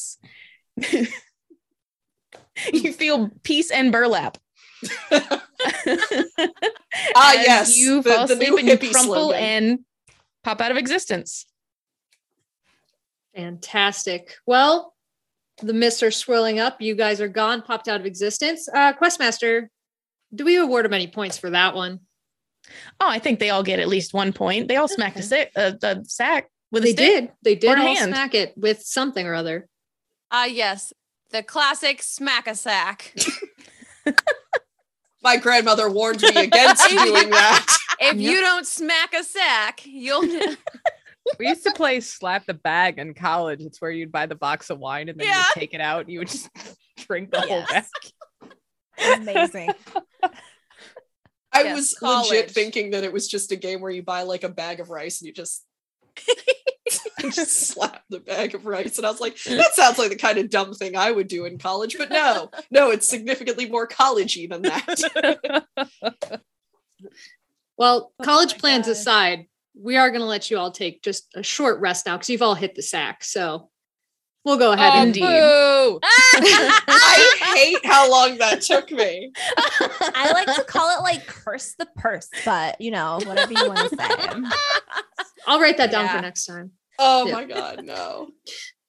[0.81, 1.14] Peace.
[2.73, 4.38] you feel peace and burlap.
[7.14, 9.39] Ah, As yes, You the- fall the asleep and you crumple slogan.
[9.41, 9.80] and
[10.43, 11.45] pop out of existence.
[13.35, 14.35] Fantastic.
[14.45, 14.93] Well,
[15.61, 16.81] the mists are swirling up.
[16.81, 18.68] You guys are gone, popped out of existence.
[18.73, 19.68] Uh, Questmaster,
[20.34, 21.99] do we award him any points for that one?
[22.99, 24.68] Oh, I think they all get at least one point.
[24.68, 26.49] They all smacked a, si- a, a sack.
[26.72, 27.23] With a They stick?
[27.26, 27.31] did.
[27.43, 28.11] They did all hand.
[28.14, 29.68] smack it with something or other.
[30.37, 30.91] Ah, yes.
[31.31, 33.15] The classic smack a sack.
[35.23, 37.65] My grandmother warned me against doing that.
[38.01, 40.19] If you don't smack a sack, you'll
[41.39, 43.61] We used to play slap the bag in college.
[43.61, 45.37] It's where you'd buy the box of wine and then Yeah.
[45.37, 46.49] you'd take it out and you would just
[46.97, 47.85] drink the whole bag.
[49.21, 49.71] Amazing.
[51.53, 52.29] I Yes, was college.
[52.29, 54.89] legit thinking that it was just a game where you buy like a bag of
[54.89, 55.63] rice and you just
[57.31, 58.97] just slap the bag of rice.
[58.97, 61.45] And I was like, that sounds like the kind of dumb thing I would do
[61.45, 61.97] in college.
[61.97, 66.41] But no, no, it's significantly more collegey than that.
[67.77, 68.91] Well, Oh college my plans God.
[68.93, 69.45] aside,
[69.77, 72.41] we are going to let you all take just a short rest now because you've
[72.41, 73.22] all hit the sack.
[73.23, 73.69] So
[74.45, 75.19] we'll go ahead Oh, and Indeed.
[75.22, 75.99] boo!
[76.03, 79.31] I hate how long that took me.
[79.38, 83.89] I like to call it like curse the purse, but you know, whatever you want
[83.89, 84.49] to say.
[85.47, 86.15] I'll write that down Yeah.
[86.15, 86.72] for next time.
[86.99, 87.34] Oh Yeah.
[87.34, 88.30] my god, no.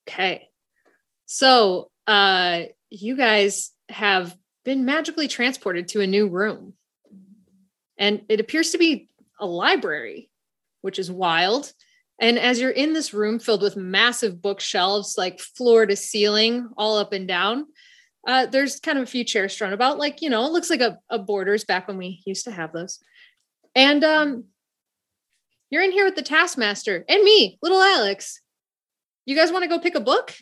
[0.08, 0.48] Okay.
[1.26, 6.74] So, uh, you guys have been magically transported to a new room.
[7.98, 9.08] And it appears to be
[9.40, 10.30] a library,
[10.82, 11.72] which is wild.
[12.20, 16.98] And as you're in this room filled with massive bookshelves, like floor to ceiling, all
[16.98, 17.66] up and down,
[18.26, 20.80] uh, there's kind of a few chairs thrown about, like, you know, it looks like
[20.80, 22.98] a, a borders back when we used to have those.
[23.74, 24.44] And um,
[25.70, 28.40] you're in here with the Taskmaster and me, little Alex.
[29.24, 30.32] You guys want to go pick a book?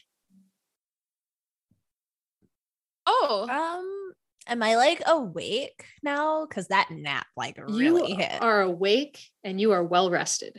[3.07, 4.13] oh, Um,
[4.47, 6.47] am I like awake now?
[6.47, 8.09] Because that nap like really hit.
[8.11, 8.43] you hit.
[8.43, 10.57] are awake and you are well rested.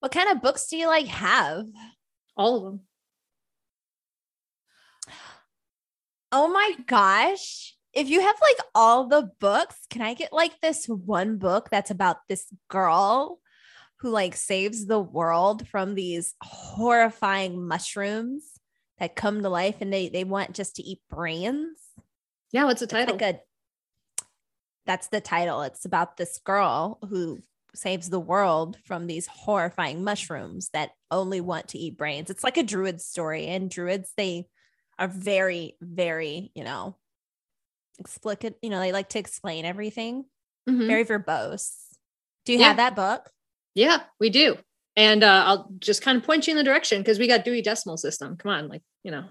[0.00, 1.66] what kind of books do you like have?
[2.36, 2.80] All of them.
[6.32, 7.71] Oh my gosh.
[7.92, 11.90] If you have like all the books, can I get like this one book that's
[11.90, 13.38] about this girl
[13.98, 18.44] who like saves the world from these horrifying mushrooms
[18.98, 21.78] that come to life and they they want just to eat brains?
[22.50, 23.16] Yeah, what's the title?
[23.16, 23.40] like a
[24.86, 25.62] that's the title.
[25.62, 27.40] It's about this girl who
[27.74, 32.30] saves the world from these horrifying mushrooms that only want to eat brains.
[32.30, 34.46] It's like a druid story, and druids they
[34.98, 36.96] are very, very, you know,
[37.98, 38.56] explicit.
[38.62, 40.24] You know, they like to explain everything.
[40.68, 40.86] Mhm.
[40.86, 41.72] Very verbose.
[42.44, 42.68] Do you Yeah.
[42.68, 43.30] have that book?
[43.74, 44.56] Yeah, we do.
[44.96, 47.62] And uh, I'll just kind of point you in the direction because we got Dewey
[47.62, 48.36] Decimal System.
[48.36, 49.28] Come on, like, you know.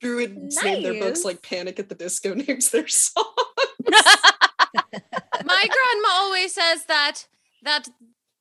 [0.00, 3.26] Druids name their books like Panic at the Disco names their songs.
[3.84, 7.26] my grandma always says that
[7.62, 7.88] that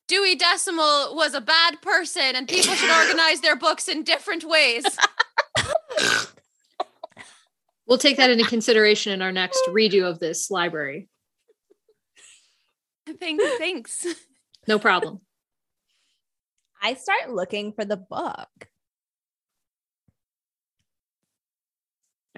[0.08, 4.86] Dewey Decimal was a bad person and people should organize their books in different ways.
[7.88, 11.08] We'll take that into consideration in our next redo of this library.
[13.20, 14.06] Thanks, thanks.
[14.68, 15.22] No problem.
[16.82, 18.50] I start looking for the book.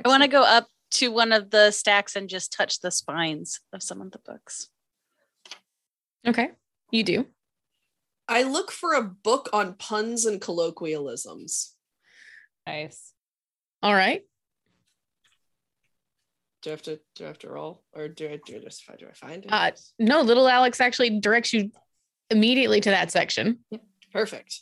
[0.05, 3.59] I want to go up to one of the stacks and just touch the spines
[3.73, 4.69] of some of the books.
[6.27, 6.49] Okay.
[6.91, 7.25] You do.
[8.27, 11.73] I look for a book on puns and colloquialisms.
[12.67, 13.13] Nice.
[13.81, 14.21] All right.
[16.61, 17.83] Do I have to do I have to roll?
[17.93, 19.51] Or do I do I just do I find it?
[19.51, 21.71] Uh, no, little Alex actually directs you
[22.29, 23.59] immediately to that section.
[24.11, 24.59] Perfect.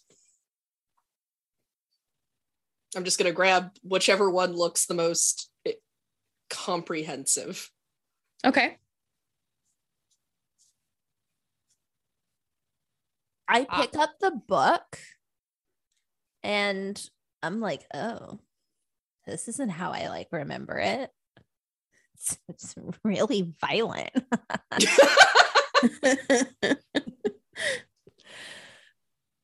[2.96, 5.74] I'm just gonna grab whichever one looks the most eh,
[6.50, 7.70] comprehensive.
[8.46, 8.78] Okay.
[13.48, 13.82] I Ah.
[13.82, 15.00] pick up the book
[16.44, 17.02] and
[17.42, 18.40] I'm like, oh,
[19.26, 21.12] this isn't how I like remember it.
[22.20, 24.10] It's, it's really violent.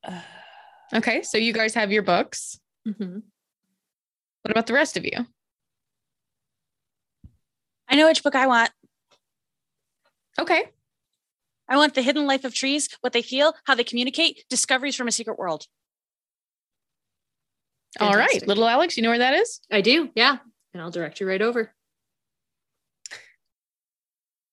[0.94, 1.22] okay.
[1.24, 2.60] So you guys have your books.
[2.88, 3.24] Mhm.
[4.42, 5.26] What about the rest of you?
[7.88, 8.72] I know which book I want.
[10.40, 10.66] Okay.
[11.70, 15.08] I want The Hidden Life of Trees, what they feel, how they communicate, discoveries from
[15.08, 15.68] a secret world.
[18.00, 18.46] All right.
[18.48, 19.62] Little Alex, you know where that is?
[19.72, 20.38] I do, yeah.
[20.74, 21.74] And I'll direct you right over.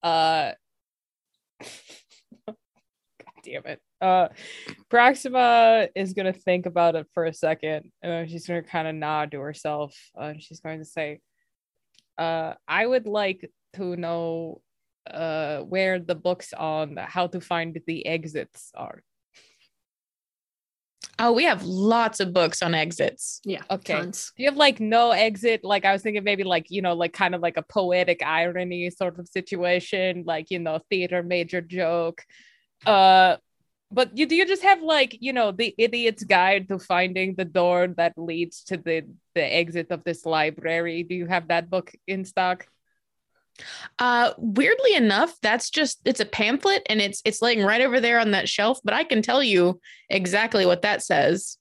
[0.02, 0.52] Uh
[2.46, 2.56] God
[3.44, 3.80] damn it.
[4.00, 4.28] Uh
[4.88, 9.32] Proxima is gonna think about it for a second and she's gonna kind of nod
[9.32, 11.20] to herself uh, and she's going to say,
[12.18, 14.62] uh, I would like to know
[15.10, 19.02] uh where the books on how to find the exits are.
[21.22, 23.40] Oh, we have lots of books on exits.
[23.44, 23.62] Yeah.
[23.70, 23.92] Okay.
[23.92, 24.32] Tons.
[24.36, 25.62] Do you have like no exit?
[25.62, 28.88] Like I was thinking maybe like, you know, like kind of like a poetic irony
[28.88, 32.22] sort of situation, like, you know, theater major joke.
[32.86, 33.36] Uh
[33.92, 37.44] But you do you just have like you know the idiot's guide to finding the
[37.44, 39.02] door that leads to the
[39.34, 41.02] the exit of this library?
[41.02, 42.66] Do you have that book in stock?
[43.98, 48.18] Uh weirdly enough, that's just it's a pamphlet and it's it's laying right over there
[48.18, 51.58] on that shelf, but I can tell you exactly what that says.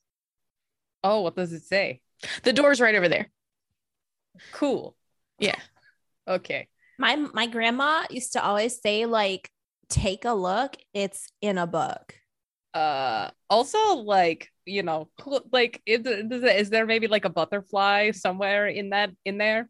[1.03, 2.01] Oh, what does it say?
[2.43, 3.29] The door's right over there.
[4.51, 4.95] Cool.
[5.39, 5.55] Yeah.
[6.27, 6.67] Okay.
[6.99, 9.49] My my grandma used to always say like
[9.89, 12.13] take a look, it's in a book.
[12.71, 15.09] Uh also like, you know,
[15.51, 19.69] like is, is, is there maybe like a butterfly somewhere in that in there?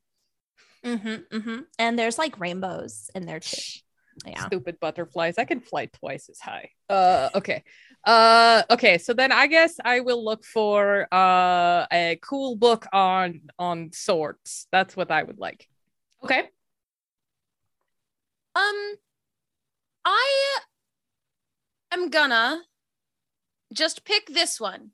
[0.85, 1.60] Mm-hmm, mm-hmm.
[1.77, 3.80] And there's like rainbows in there too.
[4.26, 4.45] Yeah.
[4.47, 5.38] Stupid butterflies.
[5.38, 6.72] I can fly twice as high.
[6.89, 7.64] Uh okay.
[8.03, 13.41] Uh okay, so then I guess I will look for uh a cool book on
[13.57, 14.68] on swords.
[14.72, 15.68] That's what I would like.
[16.23, 16.49] Okay.
[18.56, 18.95] Um,
[20.03, 20.60] I
[21.91, 22.64] am gonna
[23.72, 24.91] just pick this one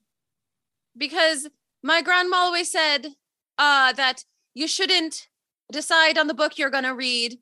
[0.96, 1.48] because
[1.82, 3.16] my grandma always said
[3.58, 5.30] uh, that you shouldn't
[5.72, 7.40] decide on the book you're gonna read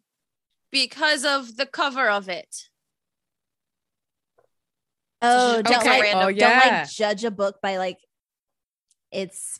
[0.71, 2.69] because of the cover of it.
[5.21, 5.89] Oh, don't okay.
[5.89, 6.27] like random.
[6.27, 7.97] Oh, don't like judge a book by like
[9.11, 9.59] its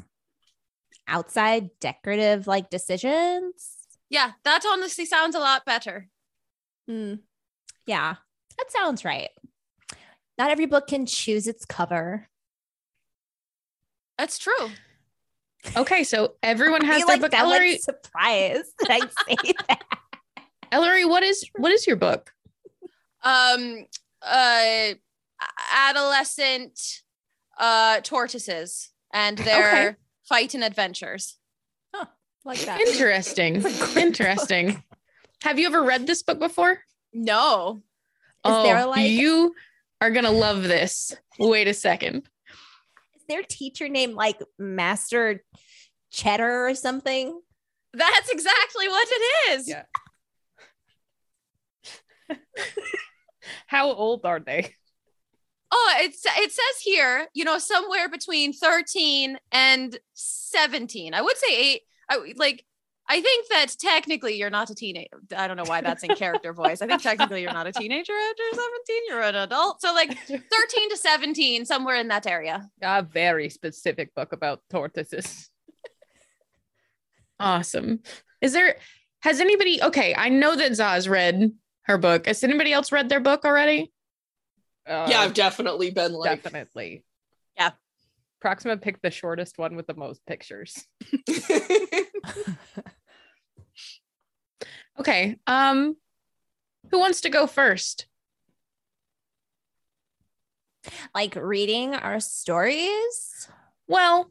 [1.08, 3.78] outside decorative like decisions.
[4.10, 6.10] Yeah, that honestly sounds a lot better.
[6.88, 7.16] Hmm.
[7.86, 8.16] Yeah,
[8.58, 9.30] that sounds right.
[10.38, 12.28] Not every book can choose its cover.
[14.18, 14.70] That's true.
[15.78, 17.32] Okay, so everyone I has their like book.
[17.32, 19.82] that Ellery, was surprised that I say that.
[20.72, 22.32] Ellery, what is what is your book?
[23.24, 23.86] Um,
[24.22, 24.94] uh,
[25.74, 26.80] adolescent
[27.58, 29.96] uh tortoises and their Okay.
[30.28, 31.38] fight and adventures.
[32.46, 32.82] like that.
[32.82, 33.64] Interesting.
[33.96, 34.84] Interesting.
[35.44, 36.80] Have you ever read this book before?
[37.14, 37.82] No.
[38.46, 39.54] Is there like you
[40.02, 41.16] are gonna love this.
[41.40, 42.28] Wait a second.
[43.24, 45.44] Is their teacher named like Master
[46.12, 47.40] Cheddar or something?
[47.94, 49.70] That's exactly what it is.
[49.70, 49.84] Yeah.
[53.68, 54.74] How old are they?
[55.72, 61.14] Oh, it's it says here, you know, somewhere between 13 and 17.
[61.14, 61.82] I would say eight.
[62.10, 62.64] I like
[63.10, 65.20] I think that technically you're not a teenager.
[65.36, 66.82] I don't know why that's in character voice.
[66.82, 69.02] I think technically you're not a teenager after 17.
[69.10, 69.82] You're an adult.
[69.82, 72.70] So like 13 to 17, somewhere in that area.
[72.82, 75.50] A very specific book about tortoises.
[77.40, 78.00] Awesome.
[78.42, 78.78] Is there
[79.22, 80.16] has anybody okay?
[80.16, 81.52] I know that Zaz read
[81.84, 82.26] her book.
[82.28, 83.92] Has anybody else read their book already?
[84.88, 87.04] Uh, yeah, I've definitely been like, definitely.
[87.58, 87.72] Yeah.
[88.40, 90.86] Proxima picked the shortest one with the most pictures.
[95.00, 95.38] Okay.
[95.48, 95.98] Um
[96.92, 98.06] who wants to go first?
[101.16, 103.48] Like reading our stories?
[103.88, 104.30] Well,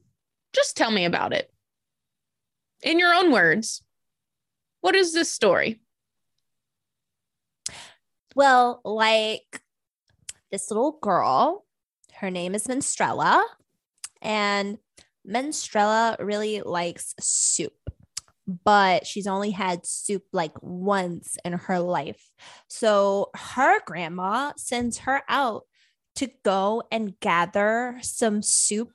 [0.53, 1.53] just tell me about it.
[2.83, 3.83] In your own words.
[4.81, 5.81] What is this story?
[8.35, 9.61] Well, like
[10.51, 11.65] this little girl,
[12.15, 13.43] her name is Menstrella,
[14.21, 14.79] and
[15.29, 17.75] Menstrella really likes soup,
[18.65, 22.31] but she's only had soup like once in her life.
[22.69, 25.65] So her grandma sends her out
[26.17, 28.93] to go and gather some soup.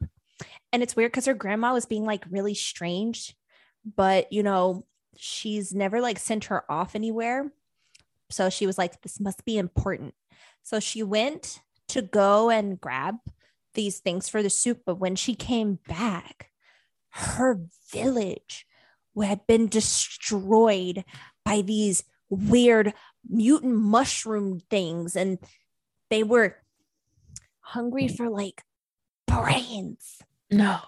[0.72, 3.36] And it's weird because her grandma was being like really strange,
[3.96, 4.86] but you know,
[5.16, 7.52] she's never like sent her off anywhere.
[8.30, 10.14] So she was like, this must be important.
[10.64, 13.16] So she went to go and grab
[13.78, 14.82] these things for the soup.
[14.86, 16.50] But when she came back,
[17.12, 17.62] her
[17.94, 18.68] village
[19.22, 21.06] had been destroyed
[21.46, 22.94] by these weird
[23.28, 25.16] mutant mushroom things.
[25.16, 25.40] And
[26.10, 26.58] they were
[27.62, 28.18] hungry mm.
[28.18, 28.64] for like
[29.26, 30.22] brains.
[30.52, 30.80] No.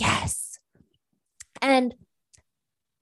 [0.00, 0.58] Yes.
[1.60, 1.94] And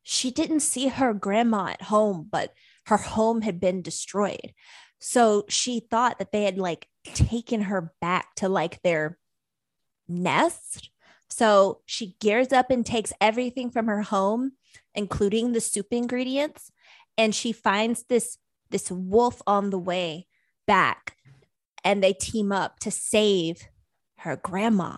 [0.02, 2.55] she didn't see her grandma at home, but
[2.86, 4.55] her home had been destroyed.
[4.99, 9.19] So she thought that they had like taken her back to like their
[10.09, 10.91] nest.
[11.31, 14.53] So she gears up and takes everything from her home,
[14.95, 16.73] including the soup ingredients,
[17.16, 18.39] and she finds this
[18.70, 20.27] this wolf on the way
[20.66, 21.16] back
[21.85, 23.66] and they team up to save
[24.19, 24.97] her grandma.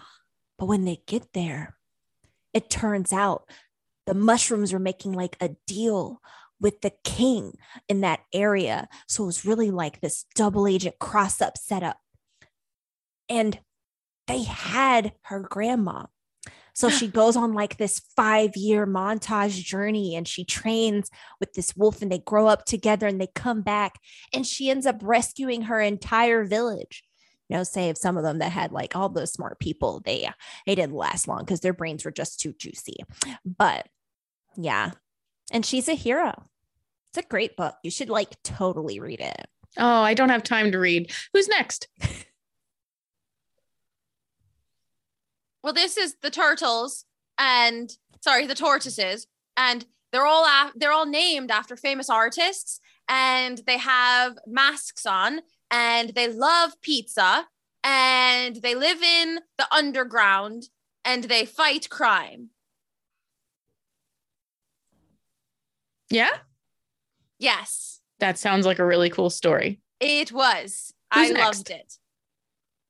[0.58, 1.76] But when they get there,
[2.52, 3.48] it turns out
[4.06, 6.20] the mushrooms are making like a deal
[6.60, 7.54] with the king
[7.88, 8.88] in that area.
[9.08, 11.98] So it was really like this double agent cross up setup.
[13.28, 13.58] And
[14.26, 16.06] they had her grandma.
[16.74, 21.10] So she goes on like this five year montage journey and she trains
[21.40, 23.98] with this wolf and they grow up together and they come back
[24.34, 27.02] and she ends up rescuing her entire village.
[27.48, 30.00] you know, save some of them that had like all those smart people.
[30.04, 30.28] They
[30.66, 32.98] they didn't last long because their brains were just too juicy.
[33.44, 33.88] But
[34.56, 34.92] yeah,
[35.50, 36.46] and she's a hero.
[37.10, 37.74] It's a great book.
[37.82, 39.46] You should like totally read it.
[39.76, 41.12] Oh, I don't have time to read.
[41.32, 41.88] Who's next?
[45.62, 47.04] Well, this is the turtles
[47.38, 53.58] and sorry, the tortoises, and they're all af- they're all named after famous artists, and
[53.66, 55.40] they have masks on,
[55.70, 57.46] and they love pizza,
[57.84, 60.64] and they live in the underground,
[61.04, 62.50] and they fight crime.
[66.10, 66.30] Yeah,
[67.38, 69.80] Yes, that sounds like a really cool story.
[70.00, 70.92] it was.
[71.14, 71.56] Who's I next?
[71.58, 71.94] loved it.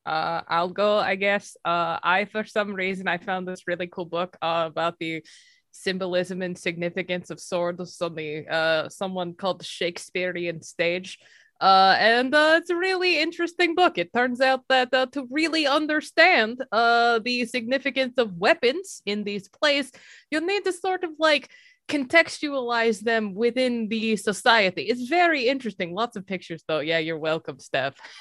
[0.04, 1.56] Uh, I'll go, I guess.
[1.64, 5.22] Uh, I, for some reason, I found this really cool book uh, about the
[5.70, 11.18] symbolism and significance of swords on the uh, someone called the Shakespearean stage.
[11.60, 13.98] Uh, and uh, it's a really interesting book.
[13.98, 19.46] It turns out that uh, to really understand uh, the significance of weapons in these
[19.48, 19.92] plays,
[20.30, 21.50] you'll need to sort of like
[21.90, 24.82] contextualize them within the society.
[24.82, 25.92] It's very interesting.
[25.94, 26.80] Lots of pictures, though.
[26.80, 27.94] Yeah, you're welcome, Steph.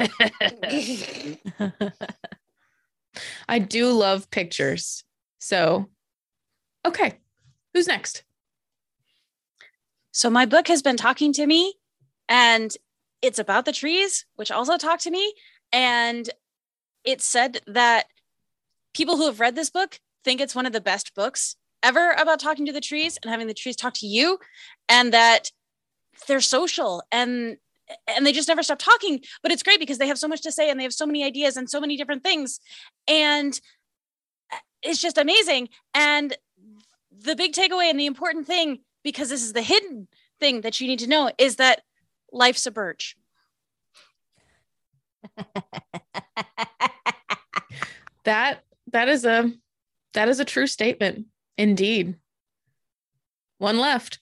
[3.48, 5.04] I do love pictures.
[5.38, 5.90] So,
[6.86, 7.20] okay,
[7.74, 8.24] who's next?
[10.12, 11.76] So my book has been talking to me
[12.28, 12.76] and
[13.22, 15.34] it's about the trees, which also talk to me.
[15.72, 16.30] And
[17.04, 18.08] it said that
[18.94, 22.40] people who have read this book think it's one of the best books ever about
[22.40, 24.40] talking to the trees and having the trees talk to you
[24.88, 25.52] and that
[26.28, 27.58] they're social and
[28.08, 30.52] and they just never stop talking but it's great because they have so much to
[30.52, 32.60] say and they have so many ideas and so many different things.
[33.08, 33.60] And
[34.84, 35.70] it's just amazing.
[35.94, 36.36] And
[37.12, 40.08] the big takeaway and the important thing because this is the hidden
[40.40, 41.82] thing that you need to know is that
[42.32, 43.16] life's a birch.
[48.30, 49.52] That that is a
[50.14, 51.26] that is a true statement.
[51.60, 52.16] Indeed.
[53.58, 54.20] One left.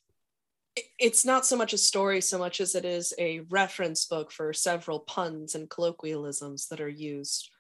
[0.97, 4.53] It's not so much a story so much as it is a reference book for
[4.53, 7.51] several puns and colloquialisms that are used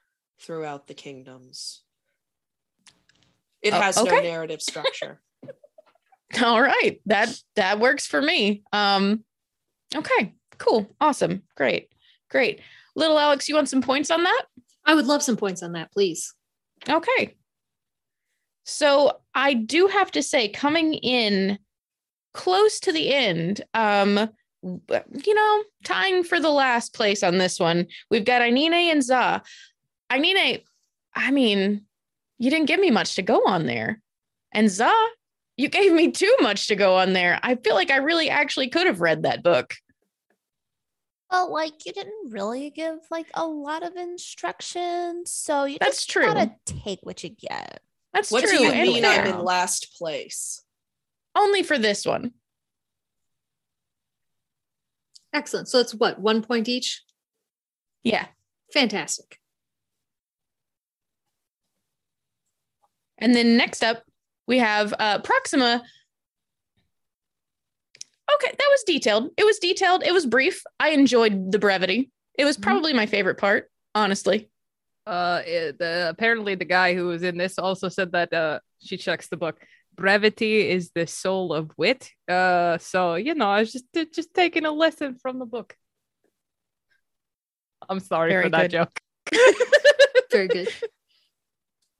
[0.41, 1.83] throughout the kingdoms.
[3.61, 5.21] It Oh, has no narrative structure.
[6.43, 6.99] All right.
[7.05, 8.63] That that works for me.
[8.73, 9.23] Um
[9.95, 10.95] okay, cool.
[10.99, 11.43] Awesome.
[11.55, 11.89] Great.
[12.31, 12.61] Great.
[12.95, 14.43] Little Alex, you want some points on that?
[14.85, 16.33] I would love some points on that, please.
[16.89, 17.35] Okay.
[18.67, 21.57] So I do have to say, coming in
[22.33, 24.29] close to the end, um,
[24.61, 29.41] you know, tying for the last place on this one, we've got Ainine and Za.
[30.11, 30.63] Ainine,
[31.15, 31.85] I mean,
[32.39, 34.01] you didn't give me much to go on there.
[34.51, 34.93] And Za,
[35.55, 37.39] you gave me too much to go on there.
[37.43, 39.75] I feel like I really actually could have read that book.
[41.31, 46.09] Well, like you didn't really give like a lot of instructions, so you That's just
[46.09, 46.25] true.
[46.25, 47.81] gotta take what you get.
[48.17, 48.57] That's what true.
[48.57, 50.63] do you and mean I'm in last place?
[51.35, 52.31] Only for this one.
[55.31, 55.67] Excellent.
[55.67, 57.03] So it's what, one point each?
[58.03, 58.25] Yeah.
[58.73, 59.37] Fantastic.
[63.19, 64.01] And then next up,
[64.47, 65.83] we have uh, Proxima.
[68.33, 69.29] Okay, that was detailed.
[69.37, 70.01] It was detailed.
[70.03, 70.63] It was brief.
[70.79, 72.09] I enjoyed the brevity.
[72.33, 74.49] It was probably my favorite part, honestly.
[75.07, 78.97] Uh it- the, apparently the guy who was in this also said that uh she
[78.97, 79.57] checks the book
[79.95, 84.65] brevity is the soul of wit uh so you know i was just just taking
[84.65, 85.75] a lesson from the book
[87.89, 88.91] i'm sorry Very for that joke
[90.31, 90.67] Very good.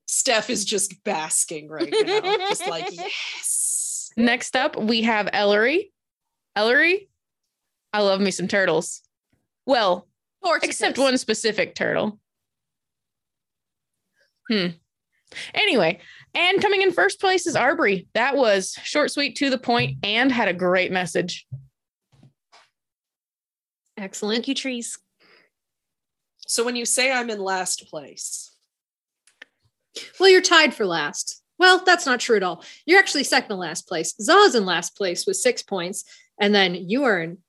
[0.06, 2.20] Steph is just basking right now.
[2.50, 4.10] just like, yes.
[4.18, 5.92] Next up, we have Ellery.
[6.56, 7.10] Ellery,
[7.94, 9.02] I love me some turtles.
[9.66, 10.08] Well,
[10.44, 10.70] Tortoises.
[10.70, 12.20] except one specific turtle.
[14.49, 14.68] Hmm.
[15.53, 15.99] Anyway,
[16.34, 18.07] and coming in first place is Arbery.
[18.14, 21.45] That was short, sweet, to the point, and had a great message.
[23.98, 24.36] Excellent.
[24.36, 24.98] thank you trees
[26.48, 28.56] So when you say I'm in last place,
[30.19, 31.41] Well, you're tied for last.
[31.60, 32.64] Well, that's not true at all.
[32.86, 34.14] You're actually second to last place.
[34.22, 36.03] Za's in last place with six points,
[36.40, 37.40] and then you are in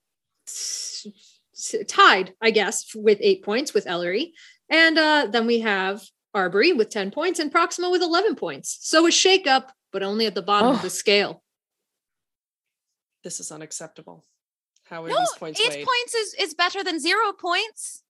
[0.48, 1.06] s-
[1.54, 4.32] s- tied, I guess, with eight points with Ellery,
[4.70, 6.02] and uh, then we have
[6.34, 8.78] Arbery with ten points and Proxima with eleven points.
[8.82, 10.82] So a shake up, but only at the bottom of Oh.
[10.82, 11.42] the scale.
[13.24, 14.24] this is unacceptable.
[14.84, 15.84] How are No, these points eight weighed?
[15.86, 18.02] points is, is better than zero points.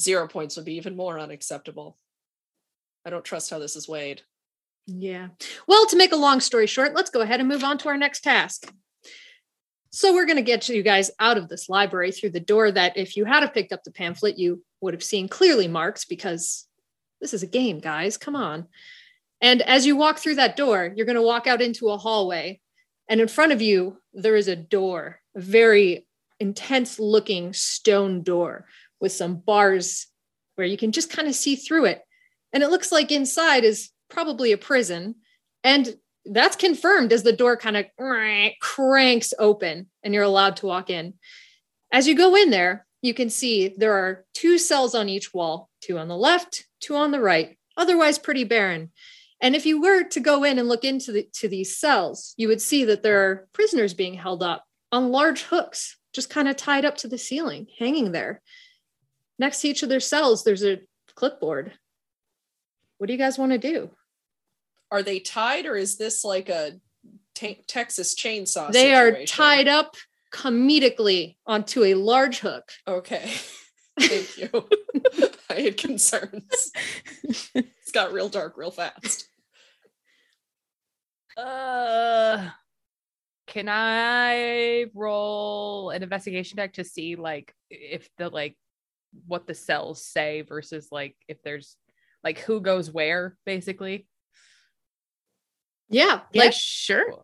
[0.00, 1.96] Zero points would be even more unacceptable.
[3.04, 4.22] I don't trust how this is weighed.
[4.86, 5.28] Yeah.
[5.68, 7.96] Well, to make a long story short, let's go ahead and move on to our
[7.96, 8.72] next task.
[9.90, 12.96] So we're going to get you guys out of this library through the door that
[12.96, 16.66] if you had have picked up the pamphlet, you would have seen clearly marked because
[17.20, 18.16] this is a game, guys.
[18.16, 18.66] Come on.
[19.40, 22.60] And as you walk through that door, you're going to walk out into a hallway.
[23.08, 26.06] And in front of you, there is a door, a very
[26.40, 28.66] intense looking stone door
[29.00, 30.06] with some bars
[30.54, 32.02] where you can just kind of see through it.
[32.52, 35.16] And it looks like inside is probably a prison.
[35.62, 37.86] And that's confirmed as the door kind of
[38.60, 41.14] cranks open and you're allowed to walk in.
[41.92, 45.68] As you go in there, you can see there are two cells on each wall,
[45.82, 48.90] two on the left, two on the right, otherwise pretty barren.
[49.42, 52.48] And if you were to go in and look into the, to these cells, you
[52.48, 56.56] would see that there are prisoners being held up on large hooks, just kind of
[56.56, 58.40] tied up to the ceiling, hanging there.
[59.38, 60.80] Next to each of their cells, there's a
[61.14, 61.72] clipboard.
[62.96, 63.90] What do you guys want to do?
[64.90, 66.80] Are they tied or is this like a
[67.66, 68.72] Texas chainsaw?
[68.72, 69.94] They are tied up
[70.34, 72.72] comedically onto a large hook.
[72.88, 73.30] Okay.
[74.00, 74.50] Thank you.
[75.48, 76.72] I had concerns.
[77.22, 79.28] it's got real dark real fast.
[81.36, 82.48] Uh,
[83.46, 88.56] can I roll an investigation deck to see like if the like
[89.26, 91.76] what the cells say versus like if there's
[92.24, 94.08] like who goes where basically?
[95.88, 97.22] Yeah, Yeah, like sure.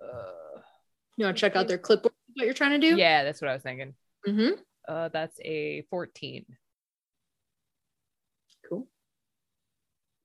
[0.00, 0.47] Uh,
[1.18, 2.14] you want to check out their clipboard.
[2.34, 2.96] What you're trying to do?
[2.96, 3.94] yeah, that's what I was thinking.
[4.24, 4.50] hmm
[4.88, 6.46] Uh, that's a 14.
[8.68, 8.86] Cool.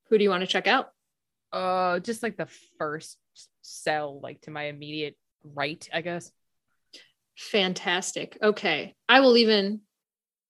[0.10, 0.92] Who do you want to check out?
[1.52, 2.48] Uh, just like the
[2.78, 3.18] first
[3.62, 6.32] cell, like to my immediate right, I guess.
[7.38, 8.38] Fantastic.
[8.42, 9.82] Okay, I will even,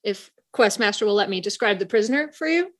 [0.04, 2.72] if Questmaster will let me describe the prisoner for you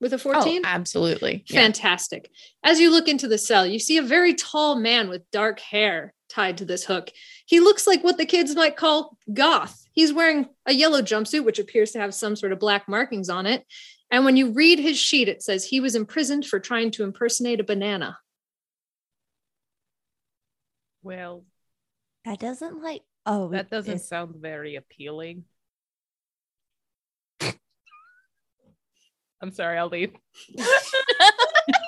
[0.00, 0.62] with a 14.
[0.64, 1.44] Oh, absolutely.
[1.48, 1.60] Yeah.
[1.60, 2.30] Fantastic.
[2.64, 6.14] As you look into the cell, you see a very tall man with dark hair
[6.30, 7.10] tied to this hook.
[7.46, 9.84] He looks like what the kids might call goth.
[9.92, 13.46] He's wearing a yellow jumpsuit, which appears to have some sort of black markings on
[13.46, 13.64] it.
[14.10, 17.60] And when you read his sheet, it says he was imprisoned for trying to impersonate
[17.60, 18.18] a banana.
[21.02, 21.44] Well,
[22.24, 23.02] That doesn't like.
[23.26, 25.44] Oh, that doesn't is- sound very appealing.
[29.42, 30.12] I'm sorry, I'll leave.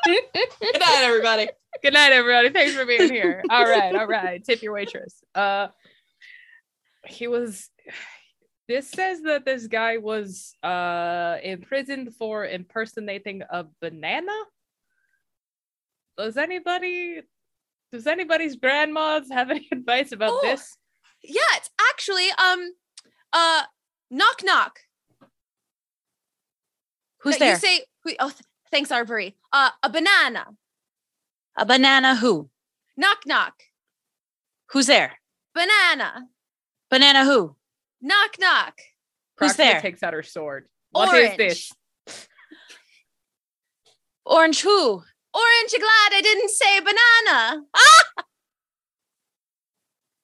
[0.06, 1.48] Good night, everybody.
[1.82, 2.50] Good night, everybody.
[2.50, 3.42] Thanks for being here.
[3.50, 4.42] All right, all right.
[4.44, 5.22] Tip your waitress.
[5.34, 5.68] Uh
[7.06, 7.68] he was
[8.68, 14.32] this says that this guy was uh imprisoned for impersonating a banana.
[16.16, 17.22] Does anybody
[17.92, 20.76] does anybody's grandmas have any advice about Oh, this?
[21.24, 22.72] Yeah, it's actually um
[23.32, 23.62] uh
[24.10, 24.78] knock knock.
[27.20, 27.54] Who's No, there?
[27.54, 28.42] You say who- oh th-
[28.72, 29.36] thanks, Arbery.
[29.52, 30.46] Uh a banana.
[31.56, 32.50] a banana who?
[32.96, 33.54] Knock knock.
[34.70, 35.18] Who's there?
[35.54, 36.28] Banana.
[36.90, 37.56] Banana who?
[38.00, 38.74] Knock knock.
[39.38, 39.80] Who's Proxima there?
[39.80, 40.66] takes out her sword.
[40.90, 41.72] What is this?
[44.26, 45.02] Orange who?
[45.34, 47.62] Orange, glad I didn't say banana.
[47.74, 48.02] Ah!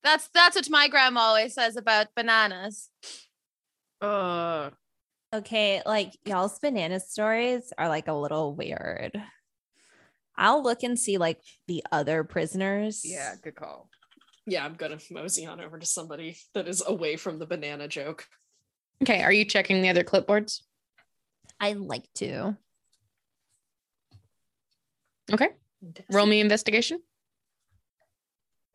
[0.05, 2.89] That's that's what my grandma always says about bananas.
[4.01, 4.70] Uh
[5.34, 9.12] Okay, like y'all's banana stories are like a little weird.
[10.36, 13.02] I'll look and see like the other prisoners.
[13.05, 13.90] yeah, good call.
[14.46, 18.24] Yeah, I'm gonna mosey on over to somebody that is away from the banana joke.
[19.02, 19.22] Okay.
[19.22, 20.62] Are you checking the other clipboards?
[21.60, 22.56] I like to.
[25.30, 25.50] Okay.
[26.10, 27.00] Roll me investigation.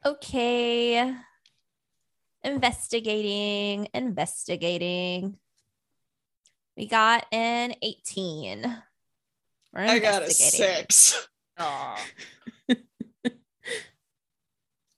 [0.05, 1.13] Okay.
[2.43, 5.37] Investigating, investigating.
[6.75, 8.61] We got an 18.
[9.73, 10.85] We're I got a investigating.
[10.89, 11.27] six.
[11.57, 12.05] Aw.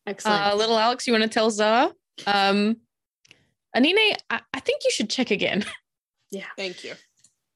[0.07, 0.41] Excellent.
[0.47, 1.93] Uh, little Alex, you want to tell Za?
[2.27, 2.77] Um,
[3.75, 5.65] Ainine, I, I think you should check again.
[6.31, 6.47] Yeah.
[6.57, 6.95] Thank you.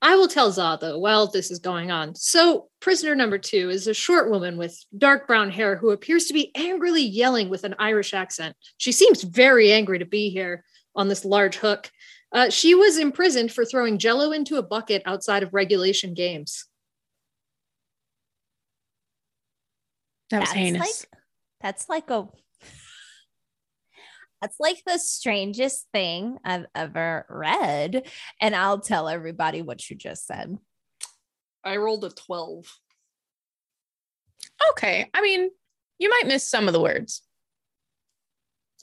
[0.02, 2.16] I will tell Za though while this is going on.
[2.16, 6.34] So, prisoner number two is a short woman with dark brown hair who appears to
[6.34, 8.56] be angrily yelling with an Irish accent.
[8.78, 10.64] She seems very angry to be here
[10.96, 11.92] on this large hook.
[12.32, 16.66] Uh, she was imprisoned for throwing jello into a bucket outside of regulation games.
[20.30, 20.80] That was That's heinous.
[20.82, 21.22] like
[21.62, 22.28] that's like a
[24.42, 28.08] that's like the strangest thing I've ever read.
[28.40, 30.58] And I'll tell everybody what you just said.
[31.64, 32.66] I rolled a 12.
[34.72, 35.10] okay.
[35.14, 35.50] I mean,
[35.98, 37.22] you might miss some of the words.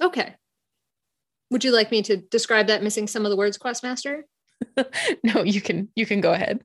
[0.02, 0.34] Okay.
[1.50, 4.22] Would you like me to describe that missing some of the words, Questmaster?
[5.22, 6.62] no, you can you can go ahead.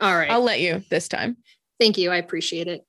[0.00, 0.30] All right.
[0.30, 1.36] I'll let you this time.
[1.78, 2.10] Thank you.
[2.10, 2.84] I appreciate it.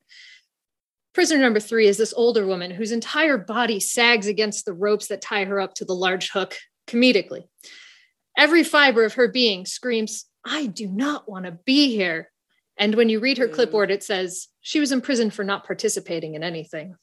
[1.14, 5.22] Prisoner number three is this older woman whose entire body sags against the ropes that
[5.22, 6.56] tie her up to the large hook
[6.88, 7.44] comedically.
[8.36, 12.32] Every fiber of her being screams, I do not want to be here.
[12.78, 16.44] And when you read her clipboard, it says she was imprisoned for not participating in
[16.44, 16.96] anything.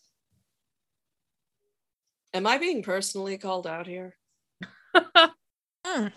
[2.32, 4.16] Am I being personally called out here?
[5.86, 6.12] Mm.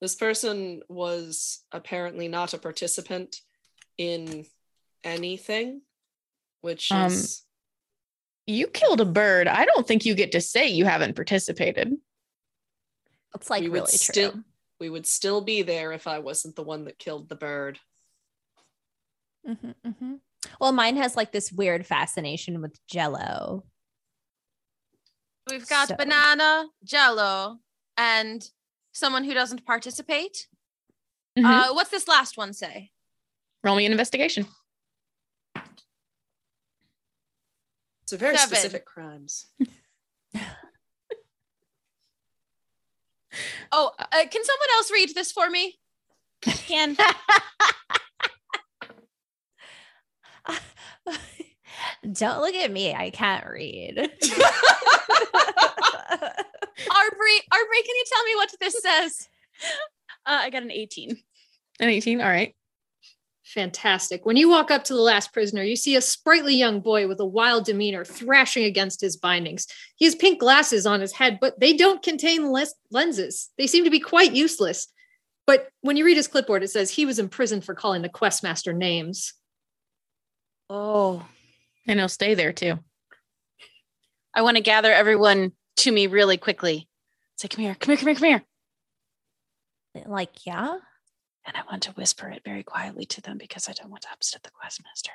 [0.00, 3.36] This person was apparently not a participant
[3.98, 4.46] in
[5.04, 5.82] anything,
[6.62, 7.44] which Um, is
[8.46, 9.46] You killed a bird.
[9.48, 11.92] I don't think you get to say you haven't participated.
[13.34, 14.44] It's like we would really still true.
[14.80, 17.78] we would still be there if I wasn't the one that killed the bird.
[19.46, 20.20] Mhm, mhm.
[20.58, 23.64] Well, mine has like this weird fascination with Jello.
[25.50, 27.58] We've got So- banana, jello,
[27.96, 28.48] and
[28.92, 30.46] someone who doesn't participate.
[31.36, 31.44] Mhm.
[31.44, 32.92] Uh, what's this last one say?
[33.64, 34.46] Roll me an investigation.
[38.02, 38.54] It's a very Seven.
[38.56, 39.46] specific crimes.
[43.74, 45.78] Oh, uh, can someone else read this for me?
[46.42, 46.94] Can
[52.12, 52.94] Don't look at me.
[52.94, 53.98] I can't read.
[56.90, 59.28] Arbery, Arbery, can you tell me what this says?
[60.26, 61.16] uh, I got an 18.
[61.80, 62.20] An 18.
[62.20, 62.54] All right.
[63.44, 64.24] Fantastic.
[64.24, 67.20] When you walk up to the last prisoner, you see a sprightly young boy with
[67.20, 69.66] a wild demeanor thrashing against his bindings.
[69.96, 73.50] He has pink glasses on his head, but they don't contain les- lenses.
[73.58, 74.88] They seem to be quite useless.
[75.46, 78.74] But when you read his clipboard, it says he was imprisoned for calling the questmaster
[78.74, 79.34] names.
[80.70, 81.26] Oh.
[81.86, 82.78] And he'll stay there too.
[84.34, 86.88] I want to gather everyone to me really quickly.
[87.36, 88.40] Say, come here, come here, come here,
[89.92, 90.04] come here.
[90.06, 90.76] like, yeah.
[91.44, 94.12] And I want to whisper it very quietly to them because I don't want to
[94.12, 95.10] upset the questmaster.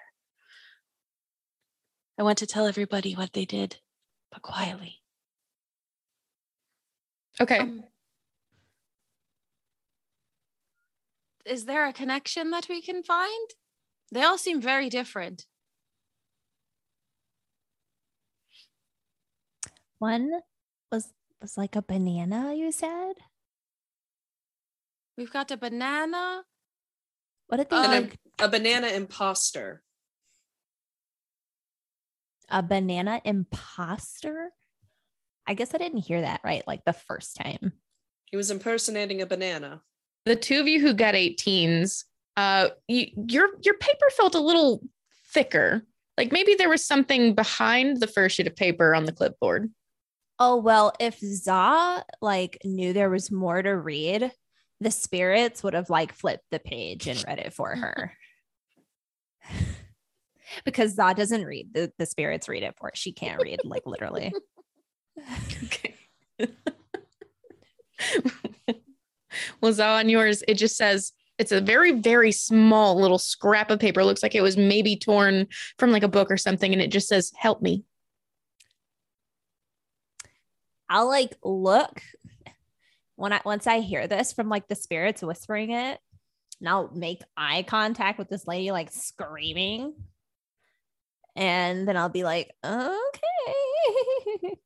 [2.20, 3.78] I want to tell everybody what they did,
[4.32, 4.96] but quietly.
[7.40, 7.60] Okay.
[7.60, 7.84] Um,
[11.46, 13.50] is there a connection that we can find?
[14.12, 15.46] They all seem very different.
[20.00, 20.32] One
[20.92, 21.10] was
[21.42, 23.14] was like a banana, you said?
[25.18, 26.44] We've got a banana.
[27.48, 28.20] What did they Um, like?
[28.40, 29.82] A banana imposter.
[32.50, 34.52] A banana imposter?
[35.48, 37.74] I guess I didn't hear that right like the first time.
[38.26, 39.82] He was impersonating a banana.
[40.26, 42.04] The two of you who got 18s,
[42.36, 44.82] uh, you, your your paper felt a little
[45.34, 45.84] thicker.
[46.18, 49.72] Like maybe there was something behind the first sheet of paper on the clipboard.
[50.40, 54.32] Oh well, if Za like knew there was more to read,
[54.80, 58.14] the spirits would have like flipped the page and read it for her.
[60.66, 62.92] because Za doesn't read, the, the spirits read it for her.
[62.94, 64.32] She can't read, like literally.
[65.64, 65.96] Okay.
[69.62, 73.80] well, Zao, on yours, it just says it's a very, very small little scrap of
[73.80, 74.02] paper.
[74.02, 75.48] It looks like it was maybe torn
[75.80, 77.84] from like a book or something, and it just says, "Help me."
[80.90, 82.02] I'll like look
[83.16, 86.00] when I once I hear this from like the spirits whispering it,
[86.60, 89.94] and I'll make eye contact with this lady like screaming.
[91.36, 93.22] And then I'll be like, okay.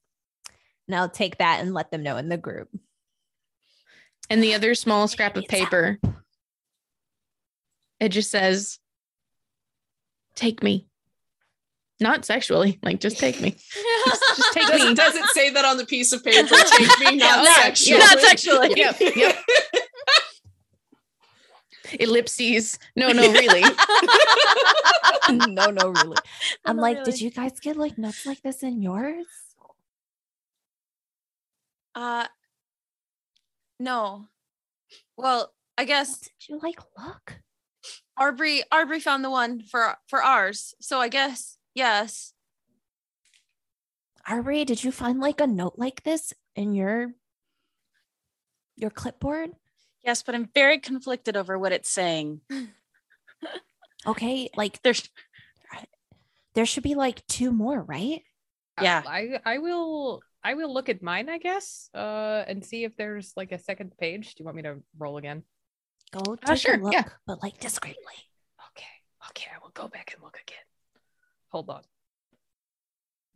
[0.88, 2.70] and I'll take that and let them know in the group.
[4.30, 6.00] And the other small scrap of paper,
[8.00, 8.80] it just says,
[10.36, 10.88] "Take me."
[12.02, 13.52] Not sexually, like just take me.
[14.06, 14.96] Just, just take Does, me.
[14.96, 16.48] does it say that on the piece of paper?
[16.48, 18.00] Take me, not Yeah, sexually.
[18.00, 18.74] Not sexually.
[18.76, 19.38] Yep, yep.
[22.00, 22.80] Ellipses.
[22.96, 23.62] No, no, really.
[25.30, 26.18] no, no, really.
[26.66, 27.12] I'm no, like, really.
[27.12, 29.26] did you guys get like notes like this in yours?
[31.94, 32.26] Uh
[33.80, 34.28] no.
[35.18, 37.42] Well, I guess Did you like look?
[38.18, 40.74] Arbery Arbery found the one for for ours.
[40.80, 42.34] So I guess yes.
[44.28, 47.14] Ari, did you find like a note like this in your
[48.76, 49.52] your clipboard?
[50.04, 52.42] Yes, but I'm very conflicted over what it's saying.
[54.04, 55.08] Okay, like There's
[56.56, 58.24] there should be like two more, right?
[58.82, 59.04] Yeah.
[59.06, 63.32] I I will I will look at mine, I guess, uh, and see if there's
[63.38, 64.34] like a second page.
[64.34, 65.44] Do you want me to roll again?
[66.12, 67.04] Go take Uh, sure, a look, yeah.
[67.28, 68.18] but like discreetly.
[68.72, 68.90] Okay.
[69.30, 70.66] Okay, I will go back and look again.
[71.52, 71.82] Hold on.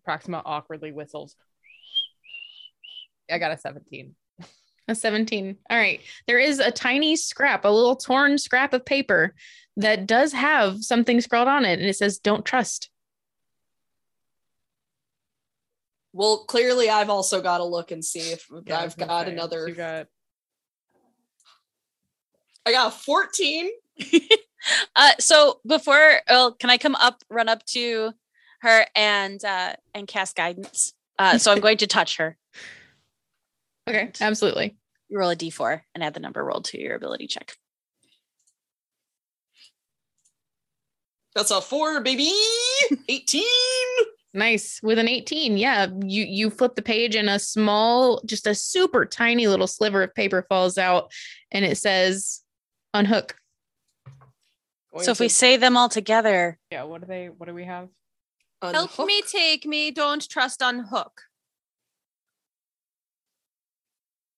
[0.03, 1.35] Proxima awkwardly whistles.
[3.29, 4.15] I got a 17.
[4.87, 5.57] A 17.
[5.69, 5.99] All right.
[6.27, 9.33] There is a tiny scrap, a little torn scrap of paper
[9.77, 12.89] that does have something scrawled on it, and it says, Don't trust.
[16.13, 19.67] Well, clearly, I've also got to look and see if yeah, I've got another.
[19.67, 20.07] You got...
[22.65, 23.69] I got 14.
[24.95, 28.13] Uh, so before, well, can I come up, run up to
[28.61, 30.93] her and uh, and cast guidance?
[31.19, 32.37] Uh, so I'm going to touch her.
[33.87, 34.75] Okay, absolutely.
[35.09, 37.55] You roll a d4 and add the number rolled to your ability check.
[41.35, 42.31] That's a four, baby.
[43.09, 43.43] 18.
[44.33, 44.79] Nice.
[44.81, 49.05] With an 18, yeah, you you flip the page and a small, just a super
[49.05, 51.11] tiny little sliver of paper falls out
[51.51, 52.41] and it says
[52.93, 53.35] unhook.
[55.01, 56.83] So if we say them all together, yeah.
[56.83, 57.27] What do they?
[57.27, 57.89] What do we have?
[58.61, 61.21] Help me, take me, don't trust unhook.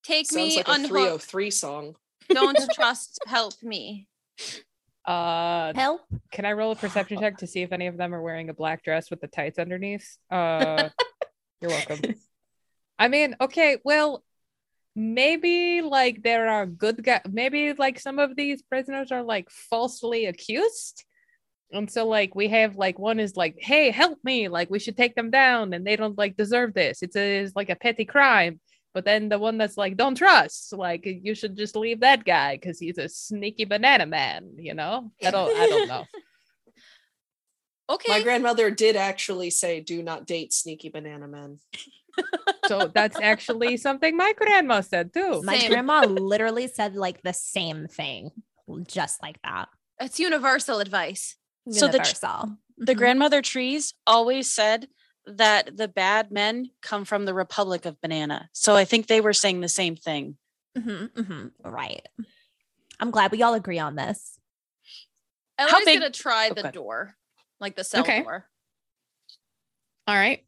[0.04, 1.22] Take Sounds me, like a unhook.
[1.22, 1.96] 3OH!3 song.
[2.30, 4.08] don't trust, help me.
[5.06, 6.02] Uh, Help.
[6.32, 8.54] can I roll a perception check to see if any of them are wearing a
[8.54, 10.18] black dress with the tights underneath?
[10.30, 10.90] Uh,
[11.62, 12.16] you're welcome.
[13.00, 14.24] I mean, okay, well,
[14.98, 17.22] maybe like there are good guys.
[17.30, 21.06] Maybe like some of these prisoners are like falsely accused.
[21.72, 24.98] And so like we have like one is like, hey, help me, like we should
[24.98, 27.04] take them down, and they don't like deserve this.
[27.04, 28.60] It's a it's like a petty crime.
[28.94, 32.56] But then the one that's like, don't trust, like you should just leave that guy
[32.56, 35.12] because he's a sneaky banana man, you know?
[35.24, 36.06] I don't I don't know.
[37.90, 38.12] Okay.
[38.12, 41.60] My grandmother did actually say, do not date sneaky banana men.
[42.66, 45.42] So that's actually something my grandma said too.
[45.44, 48.32] My grandma literally said like the same thing,
[48.88, 49.70] just like that.
[50.02, 51.36] it's universal advice.
[51.70, 52.58] So the tr- Universal.
[52.78, 52.98] the Mhm.
[52.98, 54.88] grandmother trees always said
[55.26, 58.50] that the bad men come from the Republic of Banana.
[58.54, 60.38] So I think they were saying the same thing.
[60.78, 62.06] Mhm, mhm, Right.
[63.00, 64.40] I'm glad we all agree on this.
[65.58, 66.74] Ellery's big- gonna try Oh, the good.
[66.74, 67.16] door,
[67.60, 68.24] like the cell Okay.
[68.24, 68.46] door.
[70.08, 70.44] All right.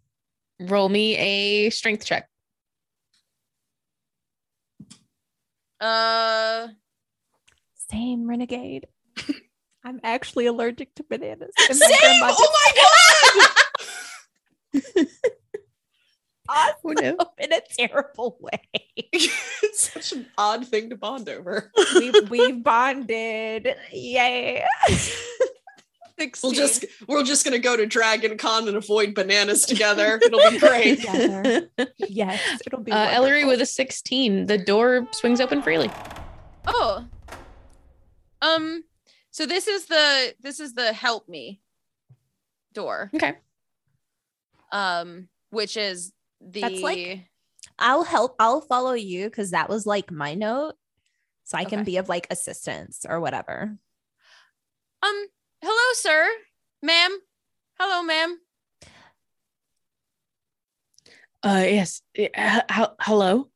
[0.60, 2.28] Roll me a strength check.
[5.80, 6.68] Uh,
[7.90, 8.88] Same renegade.
[9.84, 11.52] I'm actually allergic to bananas.
[11.58, 12.20] Same!
[12.20, 12.54] my Oh
[14.76, 15.06] my god!
[16.52, 17.16] Oh, no.
[17.38, 18.60] in a terrible way.
[19.14, 21.72] it's such an odd thing to bond over.
[21.96, 23.76] we we bonded.
[23.92, 24.66] Yay.
[26.44, 30.20] We'll just we're just gonna go to Dragon Con and avoid bananas together.
[30.22, 31.00] It'll be great.
[31.00, 31.70] Together.
[31.98, 34.46] Yes, it'll be Uh, Ellery with a 16.
[34.48, 35.90] The door swings open freely.
[36.68, 37.06] oh,
[38.42, 38.84] um,
[39.32, 41.62] so this is the this is the help me
[42.74, 43.10] door.
[43.16, 43.36] Okay.
[44.72, 47.26] Um, which is the That's like-
[47.80, 48.36] I'll help.
[48.40, 50.74] I'll follow you because that was like my note,
[51.46, 53.78] so I can be of like assistance or whatever.
[55.02, 55.26] um.
[55.62, 56.28] Hello, sir,
[56.82, 57.20] ma'am.
[57.80, 58.40] Hello, ma'am.
[61.44, 62.02] Uh, yes.
[62.18, 63.50] Uh, h- h- hello.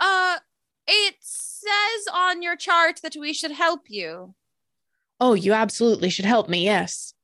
[0.00, 0.38] Uh,
[0.86, 4.34] it says on your chart that we should help you.
[5.20, 6.64] Oh, you absolutely should help me.
[6.64, 7.14] Yes.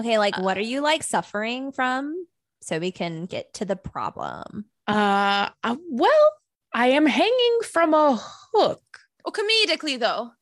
[0.00, 2.26] Okay, like what are you like suffering from,
[2.62, 4.64] so we can get to the problem.
[4.88, 6.32] Uh, uh, well,
[6.72, 8.18] I am hanging from a
[8.54, 8.82] hook.
[9.24, 10.32] Oh, comedically though.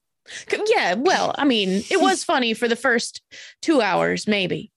[0.67, 3.23] Yeah, well, I mean, it was funny for the first
[3.63, 4.71] two hours, maybe.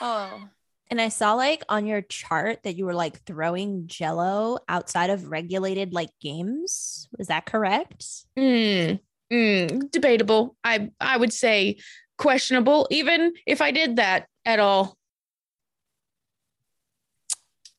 [0.00, 0.48] Oh,
[0.90, 5.28] And I saw like on your chart that you were like throwing jello outside of
[5.30, 7.08] regulated like games.
[7.18, 8.04] Was that correct?
[8.38, 9.00] Mm,
[9.32, 10.56] mm, debatable.
[10.64, 11.78] I I would say
[12.16, 14.96] questionable, even if I did that at all.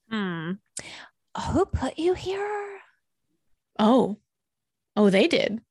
[0.10, 0.54] Hmm.
[1.52, 2.80] Who put you here?
[3.78, 4.18] Oh,
[4.96, 5.62] oh, they did.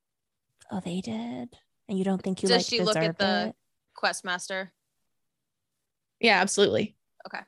[0.70, 1.56] Oh, they did.
[1.88, 3.56] And you don't think you Does like she look at the- it?
[3.94, 4.72] quest master.
[6.20, 6.96] Yeah, absolutely.
[7.26, 7.42] Okay,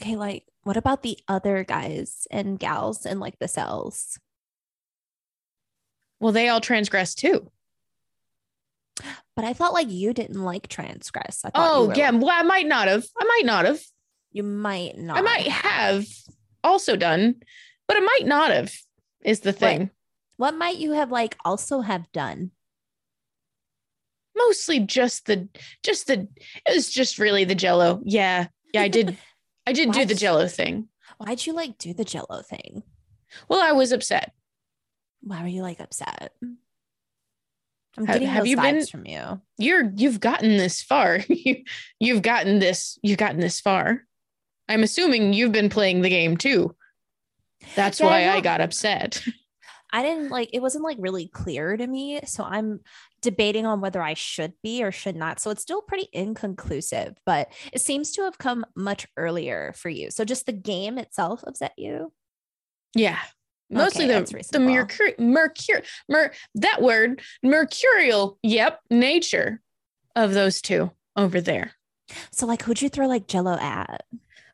[0.00, 4.18] Okay, like what about the other guys and gals in like the cells?
[6.20, 7.50] Well, they all transgress too.
[9.34, 11.44] But I felt like you didn't like transgress.
[11.44, 12.10] I thought Oh, were- yeah.
[12.10, 13.04] Well, I might not have.
[13.18, 13.80] I might not have.
[14.30, 15.18] you might not.
[15.18, 16.06] I might have
[16.62, 17.42] also done,
[17.88, 18.72] but I might not have.
[19.22, 19.90] Is the thing.
[20.36, 22.50] What might you have like also have done?
[24.36, 25.48] Mostly just the,
[25.82, 26.26] just the.
[26.66, 28.00] It was just really the Jello.
[28.04, 28.82] Yeah, yeah.
[28.82, 29.16] I did.
[29.66, 30.88] I did do the Jello thing.
[31.18, 32.82] Why'd you like do the jello thing?
[33.48, 34.32] Well, I was upset.
[35.20, 36.32] Why were you like upset?
[36.42, 39.40] I'm getting have those you been- from you.
[39.58, 41.20] You're you've gotten this far.
[41.28, 41.62] you
[42.00, 42.98] you've gotten this.
[43.02, 44.02] You've gotten this far.
[44.68, 46.74] I'm assuming you've been playing the game too.
[47.76, 49.22] That's Yeah, why I got upset.
[49.92, 52.20] I didn't like it wasn't like really clear to me.
[52.24, 52.80] So I'm
[53.20, 55.38] debating on whether I should be or should not.
[55.38, 60.10] So it's still pretty inconclusive, but it seems to have come much earlier for you.
[60.10, 62.12] So just the game itself upset you.
[62.94, 63.18] Yeah.
[63.70, 69.62] Mostly Okay, the the mercury mercur mer that word mercurial yep nature
[70.14, 71.72] of those two over there.
[72.32, 74.04] So like who'd you throw like jello at?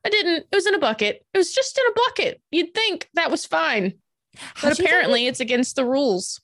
[0.04, 0.46] I didn't.
[0.50, 1.24] It was in a bucket.
[1.34, 2.40] It was just in a bucket.
[2.52, 3.94] You'd think that was fine,
[4.36, 6.40] How'd but you even- apparently it's against the rules.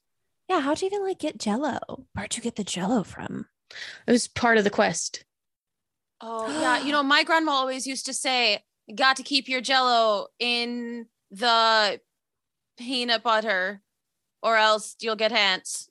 [0.48, 2.06] yeah, how'd you even like get jello?
[2.15, 3.47] Where'd you get the jello from?
[4.06, 5.24] It was part of the quest.
[6.20, 9.61] Oh yeah, you know my grandma always used to say, "You "Got to keep your
[9.61, 12.01] Jello in the
[12.78, 13.82] peanut butter,
[14.43, 15.89] or else you'll get ants."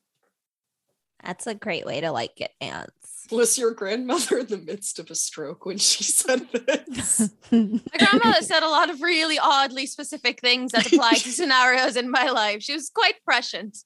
[1.24, 3.03] That's a great way to like get ants.
[3.34, 7.30] Was your grandmother in the midst of a stroke when she said this?
[7.52, 12.10] My grandmother said a lot of really oddly specific things that apply to scenarios in
[12.12, 12.62] my life.
[12.62, 13.78] She was quite prescient.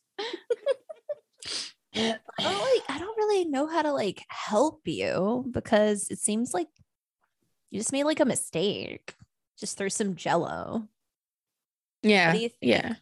[1.96, 6.54] I don't like I don't really know how to like help you because it seems
[6.54, 6.68] like
[7.72, 9.16] you just made like a mistake.
[9.60, 10.88] Just threw some jello.
[12.04, 12.28] Yeah.
[12.28, 12.60] What do you think?
[12.62, 12.94] Yeah.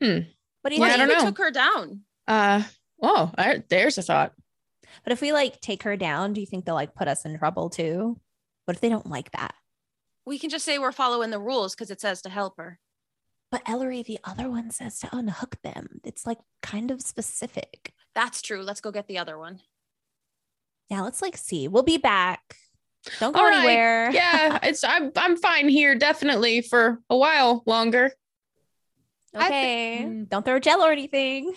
[0.00, 0.98] What do you Yeah, I think?
[0.98, 1.24] don't know.
[1.24, 2.00] took her down.
[2.28, 2.62] Uh.
[3.02, 4.32] Oh, I, there's a thought.
[5.04, 7.38] But if we like take her down, do you think they'll like put us in
[7.38, 8.18] trouble too?
[8.64, 9.54] What if they don't like that?
[10.24, 12.80] We can just say we're following the rules because it says to help her.
[13.50, 16.00] But Ellery, the other one says to unhook them.
[16.04, 17.94] It's like kind of specific.
[18.14, 18.62] That's true.
[18.62, 19.60] Let's go get the other one.
[20.90, 21.68] Yeah, let's like see.
[21.68, 22.56] We'll be back.
[23.20, 23.56] Don't go right.
[23.58, 24.10] anywhere.
[24.12, 28.10] Yeah, it's I'm I'm fine here definitely for a while longer.
[29.34, 30.04] Okay.
[30.04, 30.28] Mm.
[30.28, 31.52] Don't throw gel or anything.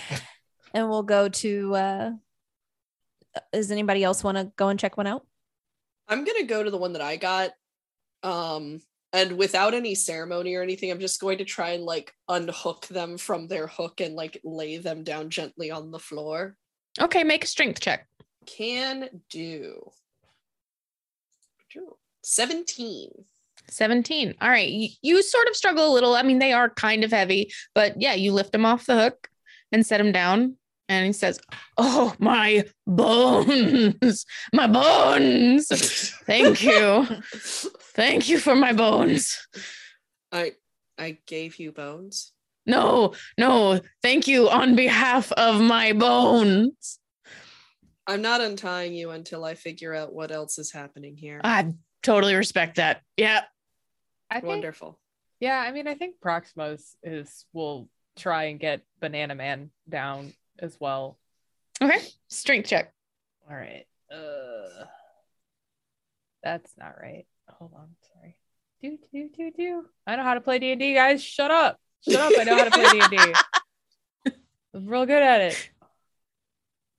[0.74, 2.10] and we'll go to uh
[3.52, 5.26] does anybody else want to go and check one out?
[6.08, 7.50] I'm gonna go to the one that I got.
[8.22, 8.80] Um,
[9.12, 13.18] and without any ceremony or anything, I'm just going to try and like unhook them
[13.18, 16.56] from their hook and like lay them down gently on the floor.
[17.00, 18.06] Okay, make a strength check.
[18.46, 19.90] Can do.
[22.22, 23.10] 17.
[23.68, 24.34] 17.
[24.40, 24.68] All right.
[24.68, 26.14] You, you sort of struggle a little.
[26.14, 29.28] I mean, they are kind of heavy, but yeah, you lift them off the hook
[29.72, 30.56] and set them down.
[30.90, 31.40] And he says,
[31.78, 35.68] Oh, my bones, my bones.
[36.26, 37.06] Thank you.
[37.94, 39.38] Thank you for my bones.
[40.32, 40.52] I
[40.98, 42.32] I gave you bones.
[42.66, 46.98] No, no, thank you on behalf of my bones.
[48.06, 51.40] I'm not untying you until I figure out what else is happening here.
[51.42, 51.72] I
[52.02, 53.00] totally respect that.
[53.16, 53.42] Yeah.
[54.30, 55.00] I think, Wonderful.
[55.40, 60.76] yeah, I mean, I think Proximos is will try and get Banana Man down as
[60.80, 61.18] well.
[61.82, 61.98] Okay.
[62.28, 62.92] Strength check.
[63.48, 63.86] All right.
[64.12, 64.84] Uh,
[66.42, 67.26] that's not right.
[67.48, 67.88] Hold on.
[68.14, 68.36] Sorry.
[68.82, 69.84] Do do do do.
[70.06, 71.22] I know how to play D and D, guys.
[71.22, 71.78] Shut up.
[72.08, 72.32] Shut up.
[72.38, 74.32] I know how to play D and D.
[74.74, 75.70] I'm real good at it.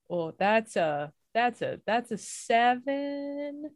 [0.10, 3.72] Oh, that's a that's a that's a seven.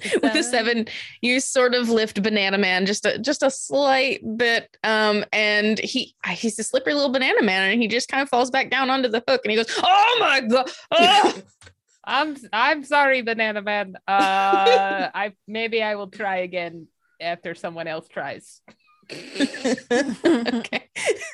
[0.00, 0.86] It's with the seven
[1.20, 6.14] you sort of lift banana man just a just a slight bit um and he
[6.30, 9.08] he's a slippery little banana man and he just kind of falls back down onto
[9.08, 11.34] the hook and he goes oh my god oh!
[12.06, 13.96] I'm I'm sorry, Banana Man.
[14.06, 16.86] Uh, I maybe I will try again
[17.18, 18.60] after someone else tries.
[19.10, 20.84] okay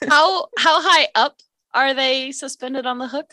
[0.08, 1.40] How how high up
[1.74, 3.32] are they suspended on the hook?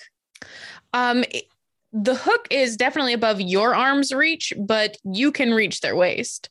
[0.93, 1.45] um it-
[1.93, 6.49] the hook is definitely above your arm's reach but you can reach their waist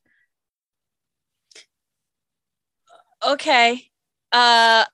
[3.25, 3.83] Okay.
[4.33, 4.85] Uh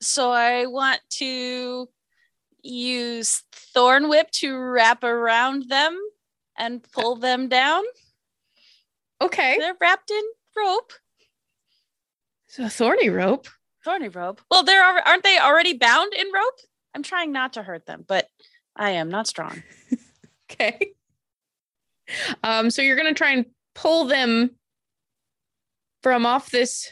[0.00, 1.88] so I want to
[2.62, 5.98] use Thorn Whip to wrap around them
[6.58, 7.82] and pull them down.
[9.22, 10.22] okay They're wrapped in
[10.56, 10.92] rope.
[12.46, 13.48] so thorny rope
[13.84, 14.40] Thorny rope.
[14.50, 16.58] Well, they're aren't they already bound in rope?
[16.94, 18.26] I'm trying not to hurt them, but
[18.76, 19.62] I am not strong.
[20.52, 20.92] okay.
[22.42, 24.50] Um so you're gonna try and pull them
[26.02, 26.90] from off this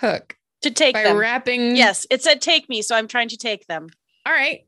[0.00, 1.16] hook To take by them.
[1.16, 3.88] wrapping Yes, it said take me, so I'm trying to take them.
[4.26, 4.60] all right.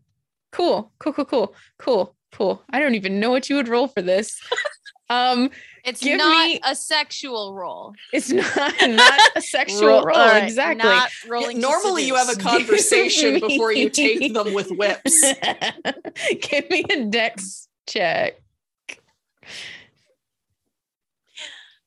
[0.52, 0.92] Cool.
[0.98, 1.54] Cool cool cool.
[1.78, 2.14] Cool.
[2.32, 2.62] Cool.
[2.70, 4.40] I don't even know what you would roll for this
[5.10, 5.50] um
[5.84, 7.94] It's not me- a sexual role.
[8.12, 10.04] it's not not a sexual role.
[10.04, 11.56] roll all right, exactly Not Yeah, rolling.
[11.56, 12.46] to normally you have a seduce.
[12.46, 15.20] conversation before you take them with whips.
[16.42, 18.34] give me a dex check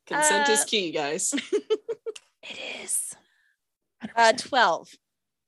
[0.07, 1.33] Consent is Uh, key, guys.
[2.43, 3.15] it is.
[4.15, 4.89] uh, twelve.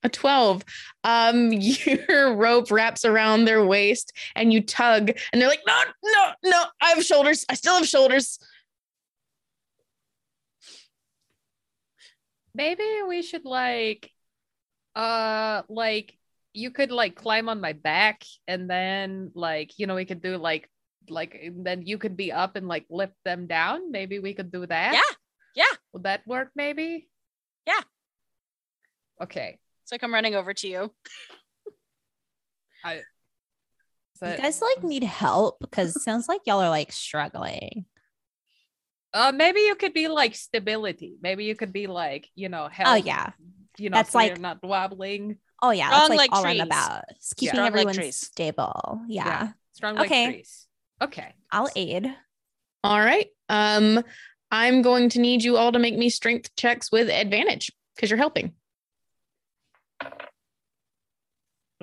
[0.04, 0.64] A 12
[1.04, 6.32] um your rope wraps around their waist and you tug and they're like no no
[6.44, 7.46] no i have shoulders.
[7.50, 8.40] I still have shoulders.
[12.56, 14.12] Maybe we should like
[14.96, 16.18] uh like
[16.54, 20.38] you could like climb on my back and then like you know we could do
[20.38, 20.70] like
[21.10, 23.92] like then you could be up and like lift them down.
[23.92, 24.94] Maybe we could do that.
[24.94, 25.16] Yeah,
[25.66, 25.78] yeah.
[25.94, 27.08] would that work maybe?
[27.66, 27.82] Yeah.
[29.22, 30.92] okay It's like I'm running over to you.
[32.86, 33.02] Is
[34.22, 37.86] You guys like need help because it sounds like y'all are like struggling.
[39.14, 42.90] uh maybe you could be like stability maybe you could be like you know help
[42.90, 43.32] Oh yeah.
[43.78, 45.88] you know That's so like- not wobbling Oh yeah.
[45.88, 46.62] Strong That's like, like all I'm trees.
[46.66, 47.04] about.
[47.12, 48.18] It's keeping Strong like everyone trees.
[48.18, 49.02] stable.
[49.08, 49.26] Yeah.
[49.28, 49.48] Yeah.
[49.74, 50.26] strong like Okay.
[50.26, 50.68] trees
[51.02, 52.14] okay I'll aid.
[52.84, 53.28] All right.
[53.50, 54.04] Um,
[54.52, 58.18] I'm going to need you all to make me strength checks with advantage because you're
[58.18, 58.54] helping.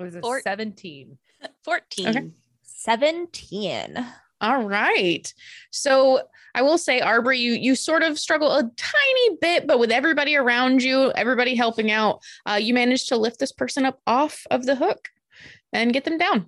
[0.01, 1.17] It was a Or- 17
[1.63, 2.07] 14.
[2.07, 2.29] Okay.
[2.63, 3.97] 17.
[4.41, 5.31] All right.
[5.71, 6.21] So
[6.55, 10.35] I will say, Arbor, you you sort of struggle a tiny bit, but with everybody
[10.35, 14.65] around you, everybody helping out, uh, you managed to lift this person up off of
[14.65, 15.09] the hook
[15.71, 16.47] and get them down.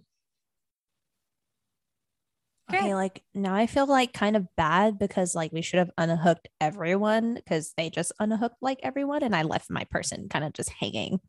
[2.74, 2.96] Okay.
[2.96, 7.36] like now I feel like kind of bad because like we should have unhooked everyone
[7.36, 11.20] because they just unhooked like everyone and I left my person kind of just hanging.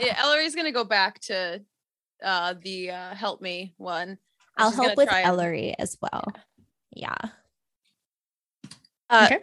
[0.00, 1.62] Yeah, Ellery's gonna go back to
[2.22, 4.18] uh the uh help me one.
[4.56, 6.24] I'll she's help with try and- Ellery as well.
[6.94, 7.14] Yeah.
[9.10, 9.38] Uh, Okay.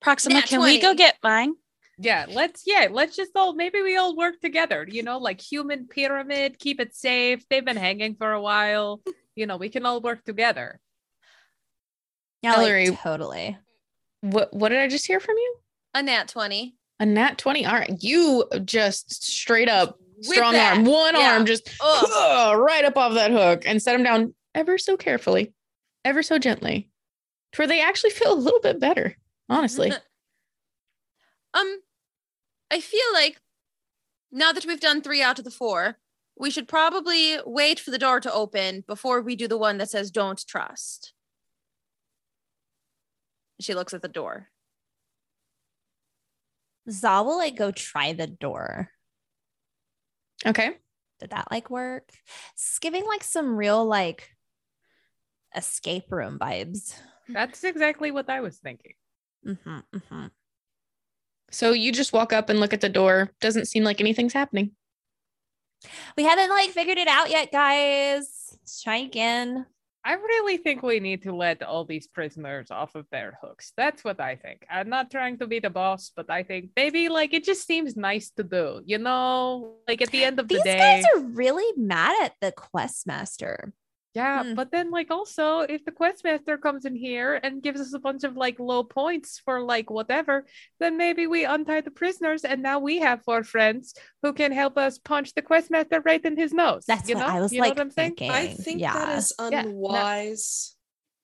[0.00, 1.54] Proxima, Nat can we go get mine?
[1.98, 5.86] Yeah, let's yeah, let's just all maybe we all work together, you know, like human
[5.86, 7.48] pyramid, keep it safe.
[7.48, 9.00] They've been hanging for a while.
[9.36, 10.80] You know, we can all work together.
[12.42, 13.56] Yeah, Ellery- like totally.
[14.20, 15.56] What what did I just hear from you?
[15.94, 16.74] A nat 20.
[17.04, 17.66] A nat 20.
[17.66, 18.02] All right.
[18.02, 21.34] You just straight up With strong that, arm, one yeah.
[21.34, 25.52] arm just right up off that hook and set them down ever so carefully,
[26.02, 26.88] ever so gently,
[27.52, 29.16] to where they actually feel a little bit better,
[29.48, 29.92] honestly.
[31.56, 31.82] Um,
[32.68, 33.40] I feel like
[34.32, 35.98] now that we've done three out of the four,
[36.36, 39.88] we should probably wait for the door to open before we do the one that
[39.88, 41.12] says don't trust.
[43.60, 44.48] She looks at the door.
[46.90, 48.90] Za will like go try the door.
[50.46, 50.76] okay.
[51.20, 52.10] Did that like work?
[52.52, 54.28] It's giving like some real like
[55.56, 56.94] escape room vibes.
[57.28, 58.94] That's exactly what I was thinking.
[59.44, 59.78] hmm
[60.08, 60.26] hmm
[61.50, 63.30] So you just walk up and look at the door.
[63.40, 64.72] Doesn't seem like anything's happening.
[66.16, 68.48] We haven't like figured it out yet, guys.
[68.52, 69.66] Let's try again.
[70.06, 73.72] I really think we need to let all these prisoners off of their hooks.
[73.74, 74.66] That's what I think.
[74.70, 77.96] I'm not trying to be the boss, but I think maybe like it just seems
[77.96, 79.76] nice to do, you know?
[79.88, 80.72] Like at the end of These the day.
[80.96, 83.72] These guys are really mad at the quest master.
[84.14, 84.54] Yeah, Hmm.
[84.54, 88.22] but then like also if the questmaster comes in here and gives us a bunch
[88.22, 90.46] of like low points for like whatever,
[90.78, 93.92] then maybe we untie the prisoners and now we have four friends
[94.22, 96.84] who can help us punch the questmaster right in his nose.
[96.86, 97.34] That's you what know?
[97.34, 98.10] I was You know like what I'm saying?
[98.16, 98.30] thinking.
[98.30, 98.92] I think yeah.
[98.94, 100.76] that is Yeah, no- unwise,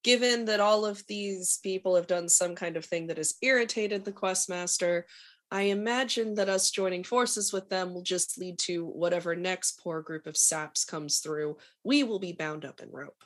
[0.02, 4.04] given that all of these people have done some kind of thing that has irritated
[4.04, 5.02] the questmaster.
[5.50, 10.00] I imagine that us joining forces with them will just lead to whatever next poor
[10.00, 11.56] group of saps comes through.
[11.82, 13.24] We will be bound up in rope.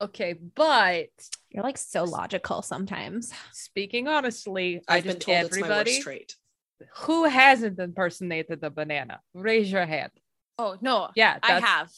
[0.00, 1.08] Okay, but
[1.50, 3.32] You're like so logical sometimes.
[3.52, 6.36] speaking honestly, I I've been just told it's my everybody worst trait.
[6.98, 10.12] who hasn't impersonated a banana, raise your hand.
[10.58, 11.90] Oh no, Yeah, I have.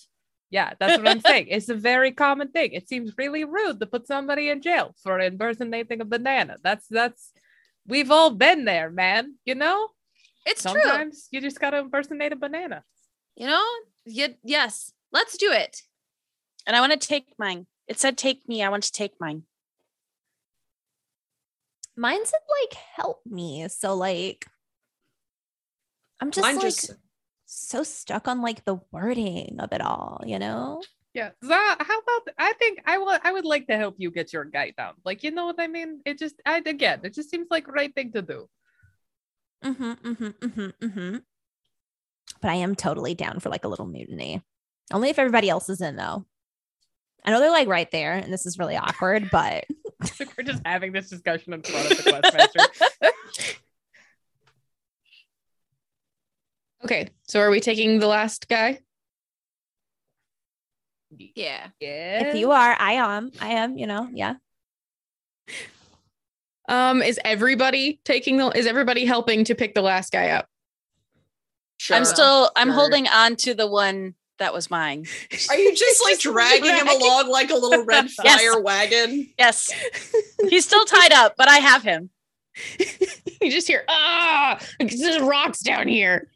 [0.51, 1.47] Yeah, that's what I'm saying.
[1.49, 2.73] It's a very common thing.
[2.73, 6.57] It seems really rude to put somebody in jail for impersonating a banana.
[6.62, 7.31] That's that's
[7.86, 9.36] we've all been there, man.
[9.44, 9.88] You know?
[10.46, 10.72] It's true.
[10.72, 12.84] Sometimes you just gotta impersonate a banana.
[13.36, 13.64] You know?
[14.06, 14.92] Y- yes.
[15.12, 15.82] Let's do it.
[16.66, 17.66] And I want to take mine.
[17.88, 18.62] It said take me.
[18.62, 19.42] I want to take mine.
[21.96, 23.66] Mine said like help me.
[23.68, 24.46] So like
[26.20, 26.94] I'm just Mine like just
[27.46, 30.80] so stuck on like the wording of it all, you know?
[31.14, 31.30] Yeah.
[31.44, 34.44] Za, how about I think I would I would like to help you get your
[34.44, 34.94] guy down.
[35.05, 36.01] Like, you know what I mean?
[36.06, 38.48] It just I again, it just seems like right thing to do.
[39.64, 41.16] Mm-hmm, mm-hmm, mm-hmm, mm-hmm.
[42.40, 44.43] But I am totally down for like a little mutiny.
[44.93, 46.24] Only if everybody else is in though.
[47.24, 49.64] I know they're like right there, and this is really awkward, but
[50.36, 53.59] We're just having this discussion in front of the questmaster.
[56.84, 57.10] Okay.
[57.28, 58.80] So are we taking the last guy?
[61.18, 61.68] Yeah.
[61.80, 62.28] yeah.
[62.28, 63.30] if you are, I am.
[63.40, 64.34] I am, you know, yeah.
[66.68, 70.47] Um, is everybody taking the is everybody helping to pick the last guy up?
[71.78, 71.97] sure.
[71.97, 72.51] I'm still.
[72.56, 72.74] I'm Sure.
[72.74, 75.05] holding on to the one that was mine.
[75.51, 78.40] Are you just like dragging him along like a little red Yes.
[78.40, 79.28] fire wagon?
[79.39, 79.70] Yes,
[80.48, 82.10] he's still tied up, but I have him.
[83.40, 86.28] you just hear ah, there's rocks down here.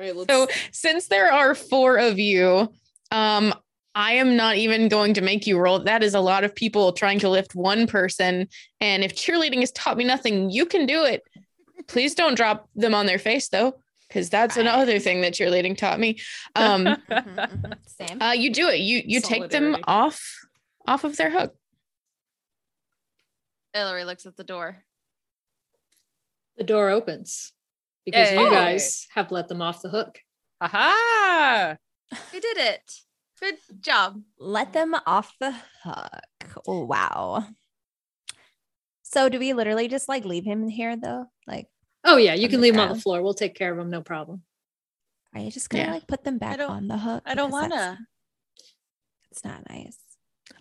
[0.00, 0.32] All right, let's.
[0.32, 2.72] So since there are four of you,
[3.10, 3.52] um,
[3.94, 5.80] I am not even going to make you roll.
[5.80, 8.48] That is a lot of people trying to lift one person.
[8.80, 11.22] And if cheerleading has taught me nothing, you can do it.
[11.86, 13.74] Please don't drop them on their face though,
[14.08, 16.18] because that's another thing that cheerleading taught me.
[16.56, 16.96] Um.
[17.86, 18.22] Same.
[18.22, 18.80] uh, you do it.
[18.80, 20.46] You you take them off
[20.86, 21.54] off of their hook.
[23.74, 24.82] Hillary looks at the door.
[26.56, 27.52] The door opens
[28.04, 30.18] because you guys have let them off the hook.
[30.60, 31.76] Aha!
[32.32, 32.92] We did it.
[33.40, 34.20] Good job.
[34.38, 35.54] Let them off the
[35.84, 36.60] hook.
[36.66, 37.46] Oh, wow.
[39.02, 41.26] So do we literally just like leave him here though?
[41.46, 41.68] Like,
[42.04, 43.22] Oh yeah, you can the leave him on the floor.
[43.22, 44.42] We'll take care of him, no problem.
[45.34, 45.92] are you just gonna Yeah.
[45.92, 47.22] like put them back on the hook?
[47.26, 47.98] I don't wanna.
[49.30, 49.96] It's not nice.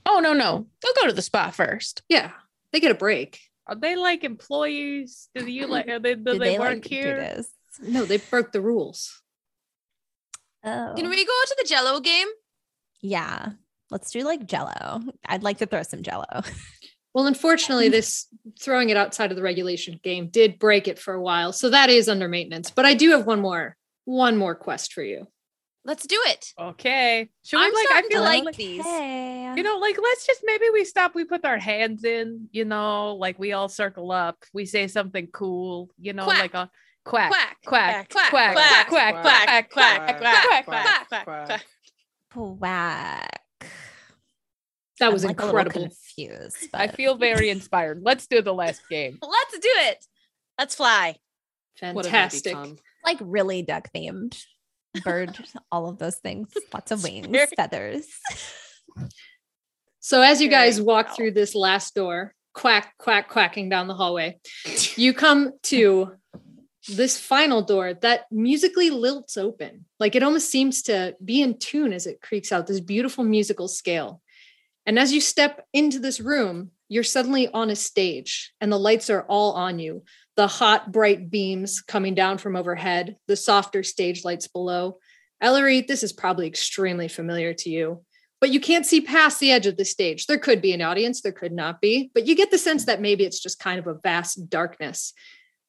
[0.06, 2.02] Oh no no, they'll go to the spot first.
[2.10, 2.32] Yeah,
[2.72, 3.40] they get a break.
[3.70, 5.30] Are they like employees?
[5.36, 5.88] Do you like?
[5.88, 7.18] Are they, do, Do they, they work like do here?
[7.18, 7.50] this?
[7.82, 9.22] No, they broke the rules.
[10.66, 12.28] Oh, Can we go to the Jello game?
[13.02, 13.52] yeah.
[13.92, 15.02] Let's do like Jello.
[15.26, 16.26] I'd like to throw some Jello.
[17.16, 18.28] Well, unfortunately, this
[18.62, 21.90] throwing it outside of the regulation game did break it for a while, so that
[21.90, 22.70] is under maintenance.
[22.70, 23.76] But I do have one more,
[24.06, 25.28] one more quest for you.
[25.90, 26.54] Let's do it.
[26.60, 27.32] Okay.
[27.44, 27.82] Should we I'm like?
[27.82, 28.84] I starting to feel like like these.
[28.84, 29.54] Hey.
[29.58, 31.16] you know, like let's just maybe we stop.
[31.16, 32.48] We put our hands in.
[32.52, 34.38] You know, like we all circle up.
[34.54, 35.90] We say something cool.
[35.98, 36.40] You know, Quack.
[36.40, 36.70] like a
[37.06, 41.26] quack, Quack, quack, quack, quack, quack, quack, quack, quack, quack, quack, quack, quack, quack, quack,
[41.26, 41.66] quack, quack.
[42.36, 43.42] Whack.
[45.00, 45.90] That was I'm, like, a little incredible.
[46.16, 46.70] confused.
[46.72, 48.02] I but- feel very inspired.
[48.04, 49.18] Let's do the last game.
[49.24, 50.06] Let's do it.
[50.60, 51.16] Let's fly.
[51.80, 52.54] What have I Fantastic.
[52.54, 52.78] become?
[53.04, 54.38] like really duck themed.
[55.04, 55.38] Bird,
[55.72, 56.50] all of those things.
[56.74, 58.06] Lots of wings, Very- feathers.
[60.00, 61.16] So as you guys walk well.
[61.16, 64.40] through this last door, quack, quack, quacking down the hallway,
[64.96, 66.14] you come to
[66.88, 69.86] this final door that musically lilts open.
[70.00, 73.68] Like it almost seems to be in tune as it creaks out this beautiful musical
[73.68, 74.22] scale.
[74.86, 79.10] And as you step into this room, you're suddenly on a stage and the lights
[79.12, 80.04] are all on you.
[80.40, 85.00] The hot, bright beams coming down from overhead, the softer stage lights below.
[85.42, 88.06] Ellery, this is probably extremely familiar to you
[88.42, 90.26] but you can't see past the edge of the stage.
[90.26, 93.02] There could be an audience, there could not be, but you get the sense that
[93.02, 95.14] maybe it's just kind of a vast darkness.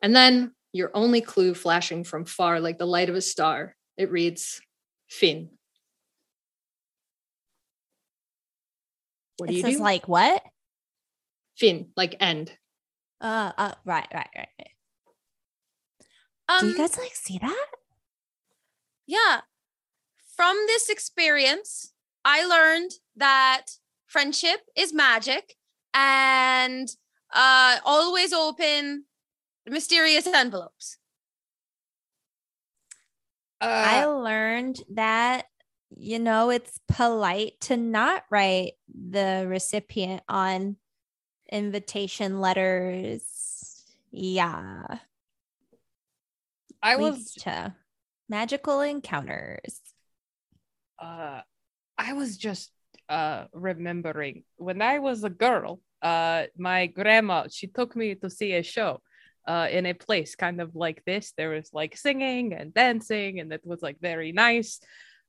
[0.03, 4.11] And then your only clue flashing from far, like the light of a star, it
[4.11, 4.61] reads
[5.09, 5.51] Fin.
[9.39, 9.83] What do it you says do?
[9.83, 10.43] like what?
[11.57, 12.53] Fin, like end.
[13.21, 14.49] Uh, uh right, right, right.
[14.59, 14.71] right.
[16.49, 17.67] Um, Do you guys like see that?
[19.07, 19.43] yeah.
[20.37, 21.93] From this experience,
[22.25, 23.67] I learned that
[24.07, 25.55] friendship is magic
[25.93, 26.89] and
[27.35, 29.05] uh, always open
[29.67, 30.97] mysterious envelopes.
[33.61, 35.47] I Uh, learned that
[35.91, 40.77] you know it's polite to not write the recipient on
[41.51, 43.85] invitation letters.
[44.11, 44.87] Yeah,
[46.83, 47.75] I leads was to
[48.29, 49.81] magical encounters.
[50.99, 51.41] uh
[51.99, 52.73] I was just
[53.09, 58.55] uh remembering when I was a girl, uh my grandma she took me to see
[58.55, 59.01] a show
[59.47, 61.33] uh in a place kind of like this.
[61.37, 64.81] There was like singing and dancing and it was like very nice.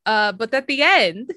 [0.06, 1.32] Uh but at the end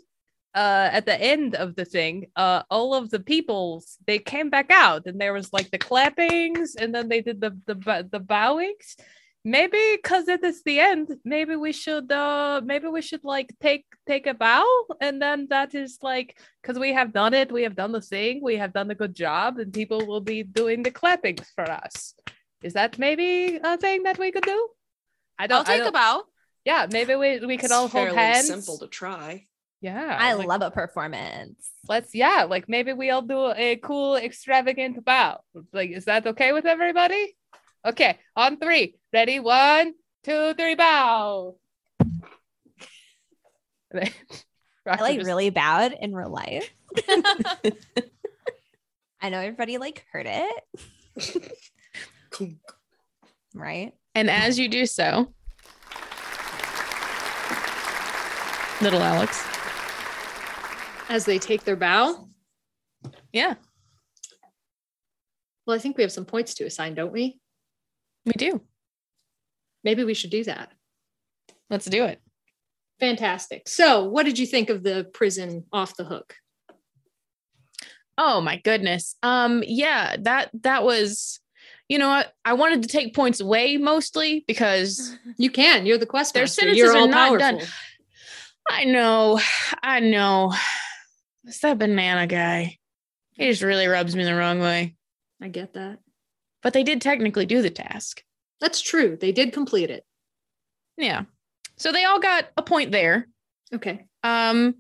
[0.55, 4.71] uh at the end of the thing uh all of the peoples they came back
[4.71, 8.97] out and there was like the clappings and then they did the the, the bowings
[9.45, 13.85] maybe because it is the end maybe we should uh maybe we should like take
[14.09, 14.65] take a bow
[15.01, 18.41] and then that is like because we have done it we have done the thing
[18.43, 22.15] we have done a good job and people will be doing the clappings for us
[22.63, 24.69] is that maybe a thing that we could do
[25.39, 26.23] i don't I'll take I a don't, bow.
[26.65, 29.47] yeah maybe we, we could It's all hold hands simple to try.
[29.85, 31.71] Yeah I like, love a performance.
[31.89, 35.41] let's yeah like maybe we all do a cool extravagant bow
[35.73, 37.37] like is that okay with everybody
[37.85, 39.93] okay on three ready one
[40.23, 41.57] two three bow
[44.87, 46.69] I like just- really bowed in real life.
[49.21, 50.65] I know everybody like heard it,
[53.55, 53.93] right?
[54.15, 55.33] And as you do so,
[58.83, 59.54] little Alex.
[61.09, 62.29] As they take their bow,
[63.33, 63.55] Yeah,
[65.67, 67.39] well, I think we have some points to assign, don't we?
[68.27, 68.61] we do.
[69.83, 70.73] Maybe we should do that.
[71.71, 72.21] Let's do it.
[73.01, 73.69] Fantastic.
[73.69, 76.37] So, what did you think of the prison off the hook?
[78.17, 79.17] Oh my goodness.
[79.23, 81.41] Um yeah, that that was
[81.89, 82.33] you know what?
[82.45, 85.85] I wanted to take points away mostly because You can.
[85.85, 87.59] You're the quest Their sentences You're are not powerful.
[87.59, 87.69] done.
[88.71, 89.41] I know.
[89.83, 90.55] I know.
[91.47, 92.79] It's that banana guy.
[93.33, 94.97] He just really rubs me the wrong way.
[95.43, 95.99] I get that.
[96.63, 98.23] But they did technically do the task.
[98.61, 99.17] That's true.
[99.21, 100.05] They did complete it.
[100.97, 101.25] Yeah.
[101.77, 103.29] So they all got a point there.
[103.73, 104.07] Okay.
[104.23, 104.77] Um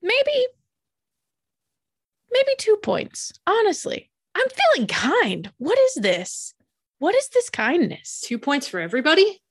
[0.00, 0.46] maybe
[2.30, 3.32] maybe two points.
[3.46, 4.10] Honestly.
[4.34, 5.52] I'm feeling kind.
[5.58, 6.54] What is this?
[7.00, 8.22] What is this kindness?
[8.24, 9.42] Two points for everybody.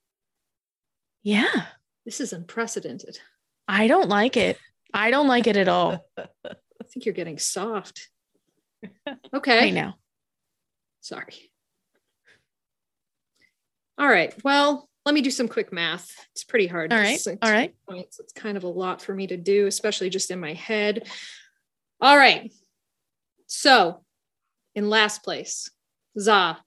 [1.23, 1.65] Yeah.
[2.05, 3.19] This is unprecedented.
[3.67, 4.57] I don't like it.
[4.93, 6.05] I don't like it at all.
[6.17, 6.23] I
[6.89, 8.09] think you're getting soft.
[9.33, 9.67] Okay.
[9.67, 9.93] I know.
[11.01, 11.51] Sorry.
[13.97, 14.33] All right.
[14.43, 16.11] Well, let me do some quick math.
[16.33, 16.91] It's pretty hard.
[16.91, 17.19] All to right.
[17.19, 17.75] sink All to right.
[17.89, 18.19] Points.
[18.19, 21.07] It's kind of a lot for me to do, especially just in my head.
[22.01, 22.53] All right.
[23.47, 24.03] So,
[24.75, 25.69] in last place,
[26.19, 26.57] Za.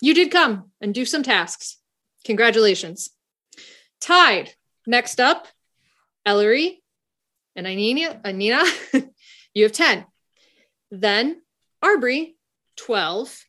[0.00, 1.78] You did come and do some tasks.
[2.24, 3.10] Congratulations.
[4.00, 4.54] Tied.
[4.88, 5.46] Next up,
[6.24, 6.82] Ellery
[7.54, 8.22] and Ainine.
[8.24, 9.10] Ainine,
[9.54, 10.06] you have 10.
[10.90, 11.42] Then
[11.82, 12.38] Arbery,
[12.76, 13.44] 12.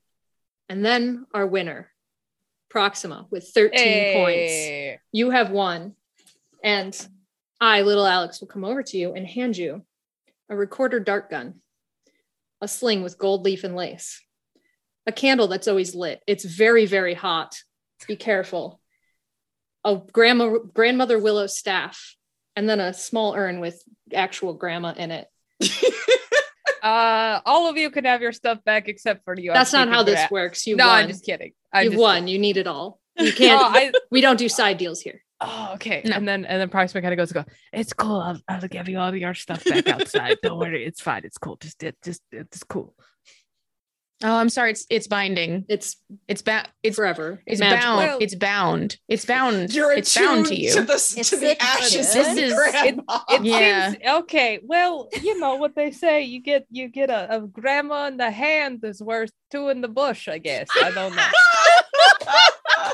[0.67, 1.89] And then our winner,
[2.69, 4.99] Proxima, with 13 points.
[5.13, 5.95] You have won.
[6.61, 6.93] And
[7.61, 9.85] I, little Alex, will come over to you and hand you
[10.49, 11.61] a recorder dart gun,
[12.59, 14.21] a sling with gold leaf and lace,
[15.07, 16.21] a candle that's always lit.
[16.27, 17.63] It's very, very hot.
[18.09, 18.78] Be careful.
[19.85, 22.15] A grandma, grandmother willow staff,
[22.55, 23.81] and then a small urn with
[24.13, 25.27] actual grandma in it.
[26.81, 29.51] Uh, all of you can have your stuff back except for you.
[29.51, 30.31] That's not how this that.
[30.31, 30.65] works.
[30.65, 31.03] You no, won.
[31.03, 31.51] I'm just kidding.
[31.73, 32.15] I'm You've just won.
[32.21, 32.27] kidding.
[32.29, 32.99] You need it all.
[33.19, 33.61] You can't.
[33.61, 35.21] I, we don't do side deals here.
[35.41, 36.01] oh, okay.
[36.05, 36.15] No.
[36.15, 37.43] And then and then Proxima kind of goes, "Go.
[37.73, 38.21] It's cool.
[38.21, 40.37] I'll, I'll give you all your stuff back outside.
[40.41, 40.85] Don't worry.
[40.85, 41.23] It's fine.
[41.25, 41.57] It's cool.
[41.57, 42.95] Just it just it's cool.
[44.21, 44.71] Oh, I'm sorry.
[44.71, 45.63] It's it's binding.
[45.69, 45.95] It's
[46.27, 46.67] It's bound.
[46.83, 47.41] It's forever.
[47.45, 47.97] it's magical.
[47.97, 48.21] bound.
[48.21, 48.97] It's bound.
[49.07, 49.73] It's bound.
[49.73, 50.73] You're it's bound to you.
[50.73, 53.19] to the, to the ashes This is- grandma.
[53.29, 53.91] It Yeah.
[53.91, 54.59] seems okay.
[54.61, 56.23] Well, you know what they say.
[56.23, 59.87] You get you get a, a grandma in the hand is worth two in the
[59.87, 60.27] bush.
[60.27, 60.67] I guess.
[60.83, 61.27] I don't know.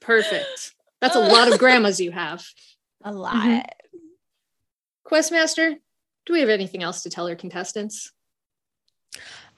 [0.00, 0.72] Perfect.
[1.00, 2.42] That's a lot of grandmas you have.
[3.04, 3.34] A lot.
[3.34, 3.64] Mhm.
[5.06, 5.76] Questmaster,
[6.26, 8.12] do we have anything else to tell our contestants?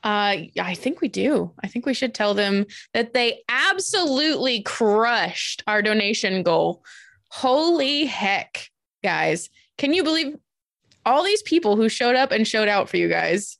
[0.02, 1.52] Uh, I think we do.
[1.62, 6.84] I think we should tell them that they absolutely crushed our donation goal.
[7.28, 8.70] Holy heck,
[9.02, 9.50] guys.
[9.78, 10.36] Can you believe
[11.04, 13.58] all these people who showed up and showed out for you guys?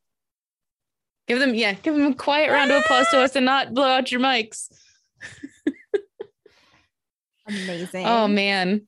[1.28, 3.86] Give them, yeah, give them a quiet round of applause to us and not blow
[3.86, 4.68] out your mics.
[7.46, 8.06] Amazing.
[8.06, 8.86] Oh man.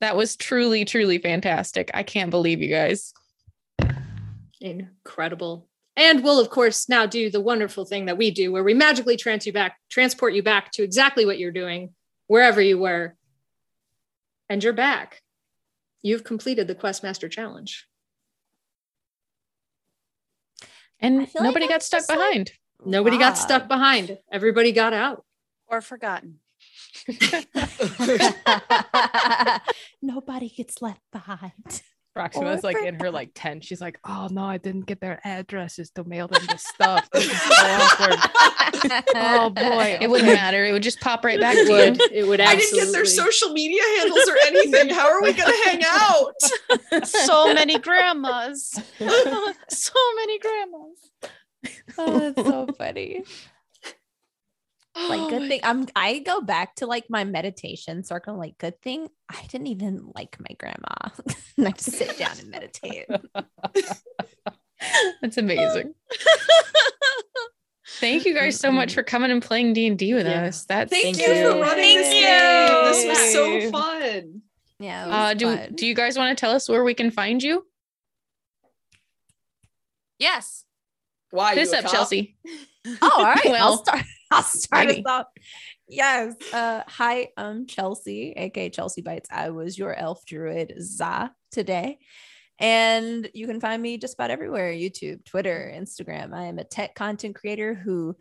[0.00, 1.90] That was truly, truly fantastic.
[1.94, 3.12] I can't believe you guys.
[4.60, 5.68] Incredible.
[5.96, 9.16] And we'll of course now do the wonderful thing that we do where we magically
[9.16, 11.94] trans you back, transport you back to exactly what you're doing,
[12.26, 13.14] wherever you were.
[14.48, 15.22] And you're back.
[16.02, 17.86] You've completed the Questmaster challenge.
[21.00, 22.52] And I feel like nobody got stuck just, like, behind.
[22.84, 24.18] Nobody got stuck behind.
[24.30, 25.24] Everybody got out.
[25.66, 26.38] or forgotten.
[30.02, 31.82] Nobody gets left behind.
[32.14, 33.64] Proxima's Or like in her like tent.
[33.64, 37.08] She's like, "Oh no, I didn't get their addresses to mail them the stuff.
[37.12, 38.18] This is so awkward.
[39.14, 40.64] Oh boy, It wouldn't matter.
[40.64, 41.96] It would just pop right back It to would.
[41.98, 42.08] you.
[42.12, 44.90] It would I didn't get their social media handles or anything.
[44.90, 46.34] How are we going to hang out?
[47.06, 48.70] So many grandmas.
[49.68, 51.10] so many grandmas.
[51.98, 53.24] oh, that's so funny.
[54.94, 58.36] Like good thing I'm I go back to like my meditation circle.
[58.36, 61.10] Like good thing I didn't even like my grandma.
[61.56, 63.06] and I just sit down and meditate.
[65.22, 65.94] That's amazing.
[68.00, 70.44] Thank you guys so much for coming and playing D and D with Yeah.
[70.46, 70.64] us.
[70.64, 71.52] That's Thank, Thank you, you.
[71.52, 72.84] for running this Thank game.
[72.84, 74.42] This was so fun.
[74.78, 75.06] Yeah.
[75.08, 75.72] uh, do fun.
[75.74, 77.64] do you guys want to tell us where we can find you?
[80.18, 80.64] Yes.
[81.30, 81.92] Why Piss up, cop?
[81.92, 82.36] Chelsea.
[83.00, 83.46] Oh, all right.
[83.46, 84.02] I'll Well, start.
[84.32, 85.04] I'll start maybe.
[85.04, 85.26] us off.
[85.88, 86.34] Yes.
[86.52, 89.28] Uh, hi, I'm Chelsea, aka Chelsea Bites.
[89.30, 91.98] I was your elf druid Za today.
[92.58, 96.32] And you can find me just about everywhere YouTube, Twitter, Instagram.
[96.32, 98.16] I am a tech content creator who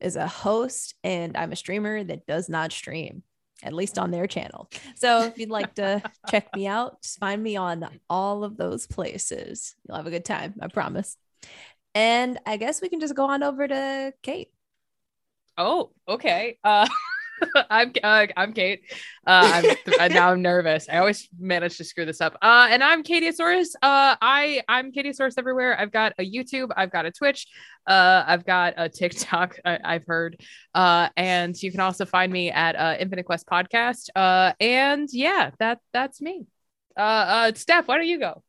[0.00, 3.22] is a host, and I'm a streamer that does not stream,
[3.62, 4.68] at least on their channel.
[4.96, 8.86] So if you'd like to check me out, just find me on all of those
[8.86, 9.74] places.
[9.86, 11.16] You'll have a good time, I promise.
[11.94, 14.48] And I guess we can just go on over to Kate.
[15.58, 16.58] Oh, okay.
[16.64, 16.88] Uh,
[17.70, 18.82] I'm uh, I'm Kate.
[19.26, 20.88] Uh, I'm uh, now I'm nervous.
[20.88, 22.36] I always manage to screw this up.
[22.40, 23.74] Uh, and I'm Katieosaurus.
[23.82, 25.78] Uh, I I'm Katieosaurus everywhere.
[25.78, 26.70] I've got a YouTube.
[26.76, 27.46] I've got a Twitch.
[27.86, 29.56] Uh, I've got a TikTok.
[29.64, 30.40] I, I've heard.
[30.74, 34.08] Uh, and you can also find me at uh, Infinite Quest Podcast.
[34.14, 36.46] Uh, and yeah, that that's me.
[36.96, 38.42] Uh, uh, Steph, why don't you go?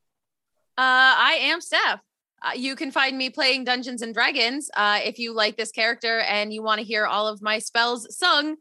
[0.78, 2.00] Uh, I am Steph.
[2.44, 4.70] Uh, you can find me playing Dungeons and Dragons.
[4.76, 8.06] Uh, if you like this character and you want to hear all of my spells
[8.16, 8.58] sung,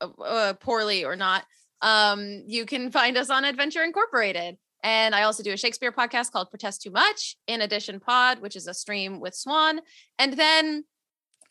[0.00, 1.44] uh, uh, poorly or not,
[1.82, 4.56] um, you can find us on Adventure Incorporated.
[4.84, 8.54] And I also do a Shakespeare podcast called Protest Too Much, in addition pod, which
[8.54, 9.80] is a stream with Swan.
[10.18, 10.84] And then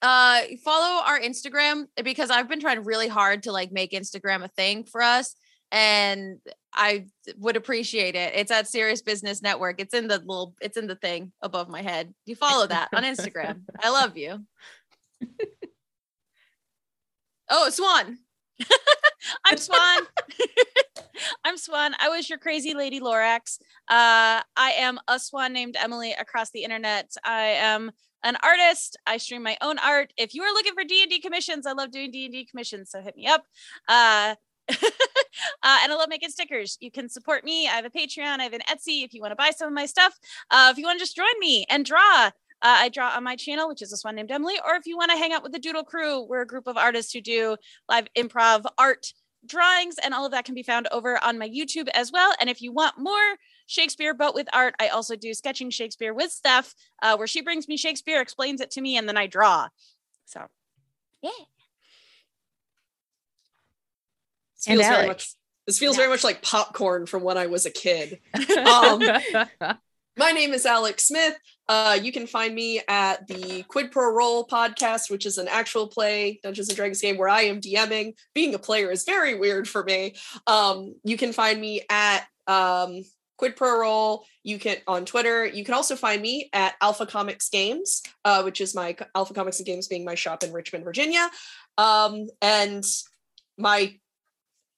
[0.02, 4.50] uh follow our Instagram because I've been trying really hard to like make Instagram a
[4.50, 5.36] thing for us.
[5.74, 6.38] And
[6.72, 8.34] I would appreciate it.
[8.36, 9.82] It's at Serious Business Network.
[9.82, 12.14] It's in the little it's in the thing above my head.
[12.26, 13.64] You follow that on Instagram.
[13.84, 14.46] I love you.
[17.56, 18.18] Oh, Swan.
[19.46, 20.04] I'm Swan.
[21.46, 21.94] I'm Swan.
[22.00, 23.60] I was your crazy lady Lorax.
[23.88, 27.12] Uh, I am a swan named Emily across the internet.
[27.24, 27.92] I am
[28.24, 28.98] an artist.
[29.06, 30.14] I stream my own art.
[30.18, 33.28] If you are looking for D&D commissions, I love doing D&D commissions, so hit me
[33.28, 33.44] up.
[33.88, 34.34] Uh,
[34.70, 36.78] uh, and I love making stickers.
[36.82, 37.68] You can support me.
[37.68, 38.40] I have a Patreon.
[38.40, 40.18] I have an Etsy if you want to buy some of my stuff.
[40.50, 42.30] Uh, if you want to just join me and draw, uh,
[42.62, 44.56] I draw on my channel, which is this one named Emily.
[44.66, 46.78] Or if you want to hang out with the Doodle Crew, we're a group of
[46.78, 47.58] artists who do
[47.90, 49.14] live improv art
[49.46, 52.34] drawings, and all of that can be found over on my YouTube as well.
[52.40, 53.36] And if you want more
[53.66, 57.68] Shakespeare, but with art, I also do sketching Shakespeare with Steph, uh, where she brings
[57.68, 59.68] me Shakespeare, explains it to me, and then I draw.
[60.26, 60.48] So,
[61.22, 61.32] yeah.
[64.66, 65.08] This And feels very Alex.
[65.08, 65.36] much
[65.66, 68.20] this feels very much like popcorn from when I was a kid.
[68.58, 69.02] Um,
[70.16, 71.36] My name is Alex Smith.
[71.68, 75.88] Uh, you can find me at the Quid Pro Roll podcast, which is an actual
[75.88, 78.14] play Dungeons and Dragons game where I am DMing.
[78.36, 80.14] Being a player is very weird for me.
[80.46, 83.02] Um, you can find me at um,
[83.38, 84.26] Quid Pro Roll.
[84.44, 85.48] You can on Twitter.
[85.48, 89.58] You can also find me at Alpha Comics Games, uh, which is my Alpha Comics
[89.58, 91.28] and Games being my shop in Richmond, Virginia.
[91.80, 92.84] Um, and
[93.58, 93.96] my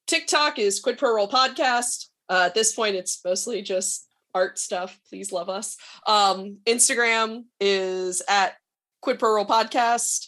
[0.07, 2.07] TikTok is Quid Pro Roll Podcast.
[2.29, 4.99] Uh, at this point, it's mostly just art stuff.
[5.09, 5.77] Please love us.
[6.05, 8.55] Um, Instagram is at
[9.01, 10.27] Quid Pro Roll Podcast.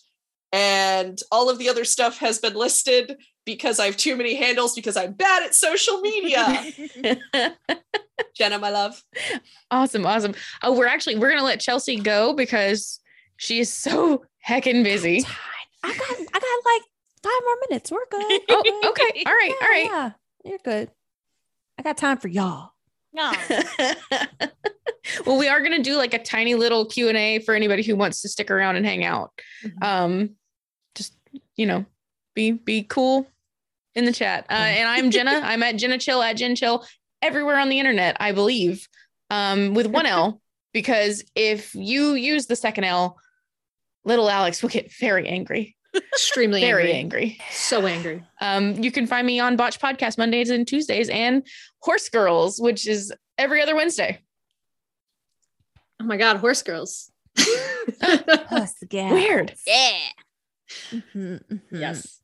[0.53, 4.75] And all of the other stuff has been listed because I have too many handles
[4.75, 6.63] because I'm bad at social media.
[8.35, 9.03] Jenna, my love.
[9.71, 10.35] awesome, awesome.
[10.63, 12.99] Oh, we're actually we're gonna let Chelsea go because
[13.37, 15.23] she is so heckin' busy.
[15.83, 16.81] I got I got like
[17.23, 17.91] five more minutes.
[17.91, 18.41] We're good.
[18.49, 19.23] Oh, okay.
[19.25, 19.85] All right, all Yeah, right.
[19.85, 20.11] Yeah,
[20.45, 20.91] you're good.
[21.77, 22.71] I got time for y'all.
[23.13, 23.31] No.
[25.25, 27.95] well, we are gonna do like a tiny little Q and A for anybody who
[27.95, 29.31] wants to stick around and hang out.
[29.63, 29.83] Mm-hmm.
[29.83, 30.29] Um,
[30.95, 31.13] just
[31.55, 31.85] you know,
[32.35, 33.27] be be cool
[33.95, 34.45] in the chat.
[34.49, 35.41] Uh, and I'm Jenna.
[35.43, 36.85] I'm at Jenna Chill at Jen Chill
[37.21, 38.87] everywhere on the internet, I believe,
[39.29, 40.41] um, with one L.
[40.73, 43.17] Because if you use the second L,
[44.05, 45.76] little Alex will get very angry,
[46.13, 47.23] Extremely very angry.
[47.23, 47.39] angry.
[47.51, 48.23] So angry.
[48.41, 51.45] Um, you can find me on Botch Podcast Mondays and Tuesdays and
[51.79, 54.19] Horse Girls, which is every other Wednesday.
[56.01, 57.11] Oh my god, horse girls.
[57.35, 59.11] Plus the gas.
[59.11, 59.53] Weird.
[59.65, 59.97] yeah.
[60.91, 61.61] Mhm, mhm.
[61.71, 62.19] Yes.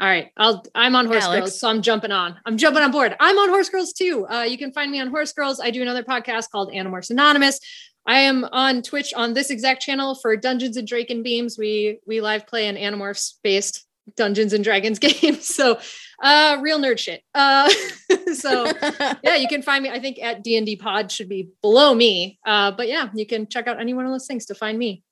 [0.00, 0.30] All right.
[0.36, 1.40] I'll I'm on Horse Alex.
[1.40, 2.36] Girls, so I'm jumping on.
[2.46, 3.14] I'm jumping on board.
[3.20, 4.26] I'm on Horse Girls too.
[4.28, 5.60] Uh, you can find me on Horse Girls.
[5.60, 7.60] I do another podcast called Animorphs Anonymous.
[8.06, 11.56] I am on Twitch on this exact channel for Dungeons and Drake and Beams.
[11.58, 15.36] We we live play an Animorphs based Dungeons and Dragons game.
[15.36, 15.78] So
[16.22, 17.22] uh real nerd shit.
[17.34, 17.70] Uh
[18.34, 18.64] so
[19.22, 19.90] yeah, you can find me.
[19.90, 22.38] I think at D&D Pod should be below me.
[22.44, 25.02] Uh, but yeah, you can check out any one of those things to find me.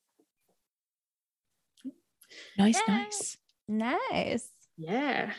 [2.59, 2.95] nice, Yeah.
[2.97, 3.37] nice.
[3.69, 4.49] Nice.
[4.77, 5.33] Yeah.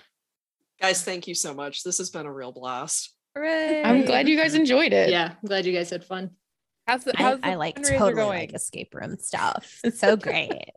[0.79, 1.83] Guys, thank you so much.
[1.83, 3.13] This has been a real blast.
[3.35, 5.09] I'm glad you guys enjoyed it.
[5.09, 5.33] Yeah.
[5.41, 6.31] I'm glad you guys had fun.
[6.87, 8.39] How's the, I, how's the I like fundraiser totally going?
[8.39, 9.79] like escape room stuff.
[9.83, 10.71] It's so great.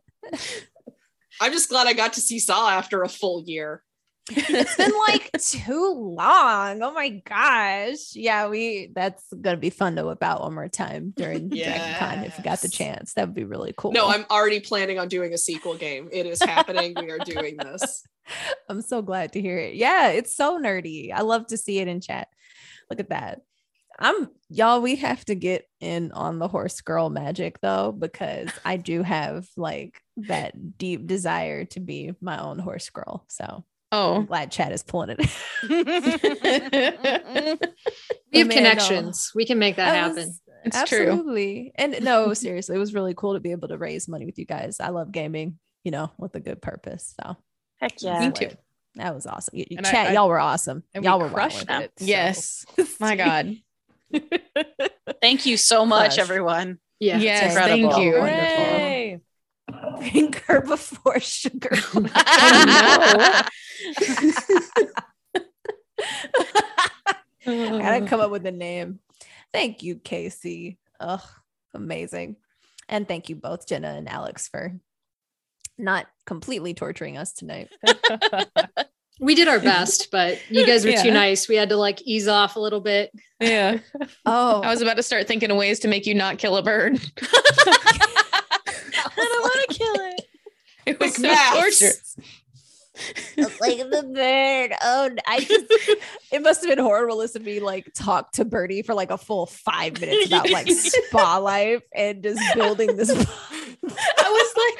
[1.41, 3.83] I'm just glad I got to see Saw after a full year.
[4.31, 6.83] it's been like too long.
[6.83, 8.15] Oh my gosh.
[8.15, 12.25] Yeah, we that's gonna be fun to whip out one more time during Dragon Con
[12.25, 13.13] if you got the chance.
[13.15, 13.93] That would be really cool.
[13.93, 16.09] No, I'm already planning on doing a sequel game.
[16.11, 16.95] It is happening.
[16.99, 18.03] we are doing this.
[18.71, 19.75] I'm so glad to hear it.
[19.75, 21.13] Yeah, it's so nerdy.
[21.13, 22.29] I love to see it in chat.
[22.89, 23.43] Look at that.
[23.99, 28.77] I'm y'all, we have to get in on the horse girl magic though, because I
[28.77, 33.25] do have like that deep desire to be my own horse girl.
[33.29, 34.15] So oh.
[34.17, 34.27] I'm Oh.
[34.27, 35.31] glad Chad is pulling it.
[38.33, 39.31] We have connections.
[39.35, 40.17] We can make that I happen.
[40.17, 41.11] was- It's true.
[41.11, 41.73] Absolutely.
[41.77, 44.45] And no, seriously, it was really cool to be able to raise money with you
[44.47, 44.81] guys.
[44.81, 47.15] I love gaming, you know, with a good purpose.
[47.23, 47.37] So
[47.81, 48.19] Heck yeah.
[48.27, 48.51] Me too.
[48.97, 49.57] That was awesome.
[49.57, 50.83] You, you And I- chat, I- y'all were awesome.
[50.95, 51.85] And y'all we were crushed wilding.
[51.87, 51.93] it.
[52.01, 52.65] so- Yes.
[52.99, 53.55] My God.
[55.21, 56.19] Thank you so much, Crush.
[56.19, 56.79] everyone.
[57.01, 57.19] Yeah.
[57.19, 57.55] yes.
[57.55, 57.91] incredible.
[57.91, 58.19] Thank you.
[58.19, 58.65] Wonderful.
[58.65, 59.21] Hooray.
[60.01, 61.71] Finger before sugar.
[62.15, 63.49] I
[67.47, 69.01] gotta come up with a name.
[69.53, 70.79] Thank you, Casey.
[71.01, 71.21] Ugh,
[71.75, 72.37] amazing.
[72.89, 74.79] And thank you both, Jenna and Alex, for
[75.79, 77.71] not completely torturing us tonight.
[79.21, 81.49] We did our best, but you guys were too nice.
[81.49, 83.13] We had to like ease off a little bit.
[83.41, 83.79] Yeah.
[84.27, 86.63] Oh, I was about to start thinking of ways to make you not kill a
[86.63, 86.99] bird.
[87.21, 90.21] I don't want to kill it.
[90.87, 91.79] It was Quick so maths.
[91.81, 92.17] torturous.
[93.61, 94.73] like the bird.
[94.83, 95.65] Oh, I just,
[96.33, 99.19] it must have been horrible listening to me like talk to Birdie for like a
[99.19, 103.11] full five minutes about like spa life and just building this.
[103.11, 103.25] I was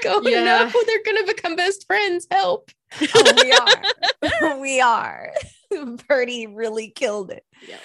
[0.05, 0.45] like, oh Yeah.
[0.45, 2.27] no, they're gonna become best friends.
[2.31, 2.71] Help.
[3.15, 3.83] Oh, we are.
[4.61, 5.31] we are.
[6.09, 7.45] Birdie really killed it.
[7.69, 7.81] Yep.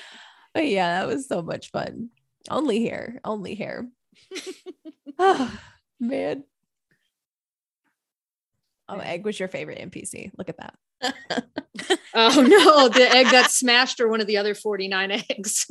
[0.54, 2.10] But yeah, that was so much fun.
[2.50, 3.20] Only here.
[3.24, 3.90] Only here.
[5.18, 5.60] oh,
[6.00, 6.44] man.
[8.88, 10.32] Oh, Egg was your favorite NPC.
[10.38, 10.76] Look at that.
[12.14, 15.68] Oh no, the egg got smashed or one of the other 49 eggs.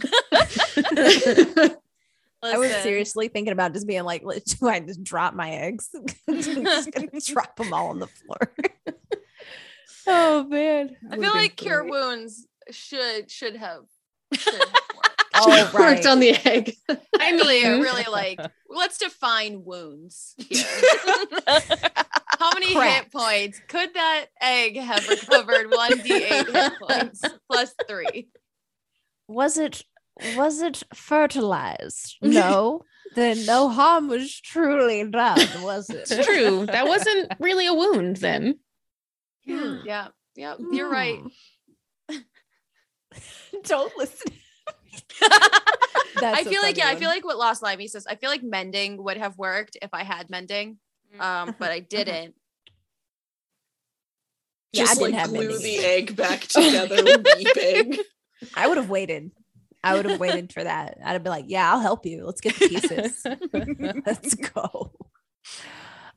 [2.41, 5.91] I was seriously thinking about just being like, do I just drop my eggs?
[6.31, 8.55] just drop them all on the floor.
[10.08, 10.96] Oh man.
[11.10, 13.84] I feel like cure wounds should should have
[14.32, 15.18] should have worked.
[15.40, 15.74] Oh, right.
[15.74, 16.74] Worked on the egg.
[17.20, 20.64] I really, mean, really like let's define wounds here.
[22.38, 23.04] How many Crap.
[23.04, 25.70] hit points could that egg have recovered?
[25.70, 28.28] One d8 hit points plus three.
[29.26, 29.82] was it
[30.36, 32.16] was it fertilized?
[32.22, 32.82] No.
[33.14, 36.10] then no harm was truly done, was it?
[36.10, 36.66] it's true.
[36.66, 38.58] That wasn't really a wound then.
[39.49, 41.20] Yeah, yeah, you're right.
[42.10, 42.25] Mm.
[43.65, 44.33] Don't listen.
[46.23, 48.07] I feel like yeah, I feel like what Lost Limey says.
[48.07, 50.78] I feel like mending would have worked if I had mending,
[51.15, 51.20] mm.
[51.20, 51.86] um, but I uh-huh.
[51.89, 52.35] didn't.
[54.73, 57.02] Yeah, I Just didn't like have glue mending the egg back together,
[57.36, 57.99] weeping.
[58.55, 59.31] I would have waited.
[59.83, 60.99] I would have waited for that.
[61.05, 62.27] I'd have been like, yeah, I'll help you.
[62.27, 63.25] Let's get the pieces.
[64.05, 64.93] Let's go.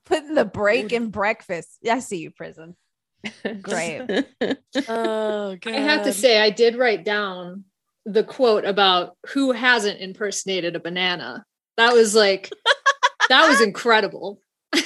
[0.05, 1.77] Putting the break in breakfast.
[1.81, 2.75] Yeah, I see you, prison.
[3.61, 4.25] Great.
[4.87, 7.65] Oh, I have to say, I did write down
[8.05, 11.45] the quote about who hasn't impersonated a banana.
[11.77, 12.49] That was like,
[13.29, 14.39] that was incredible.
[14.73, 14.81] I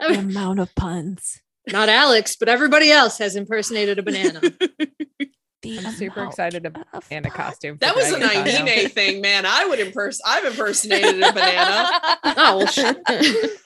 [0.00, 1.40] the mean, amount of puns.
[1.68, 4.40] Not Alex, but everybody else has impersonated a banana.
[5.66, 7.78] The I'm super excited to of and a costume.
[7.80, 9.44] That was an Dragon Con thing, man.
[9.46, 10.20] I would impers.
[10.24, 11.90] I've impersonated a banana.
[12.38, 12.78] Oh, well, sh-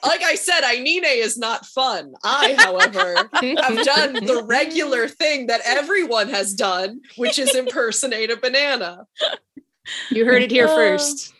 [0.03, 2.13] Like I said, Ainine is not fun.
[2.23, 8.37] I, however, have done the regular thing that everyone has done, which is impersonate a
[8.37, 9.05] banana.
[10.09, 11.33] you heard it here uh, first.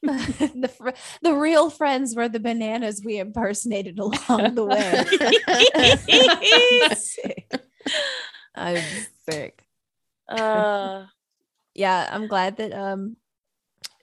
[0.02, 0.90] the, fr-
[1.20, 5.04] the real friends were the bananas we impersonated along the way.
[8.56, 8.56] sick.
[8.56, 8.82] I'm
[9.28, 9.64] sick.
[10.28, 11.04] Uh,
[11.72, 13.16] Yeah, I'm glad that um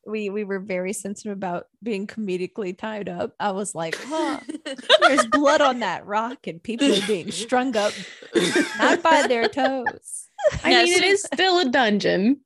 [0.06, 3.34] we we were very sensitive about being comedically tied up.
[3.42, 4.40] I was like, huh,
[5.01, 7.92] there's blood on that rock and people are being strung up
[8.80, 10.27] not by their toes.
[10.64, 12.40] I mean, it is still a dungeon.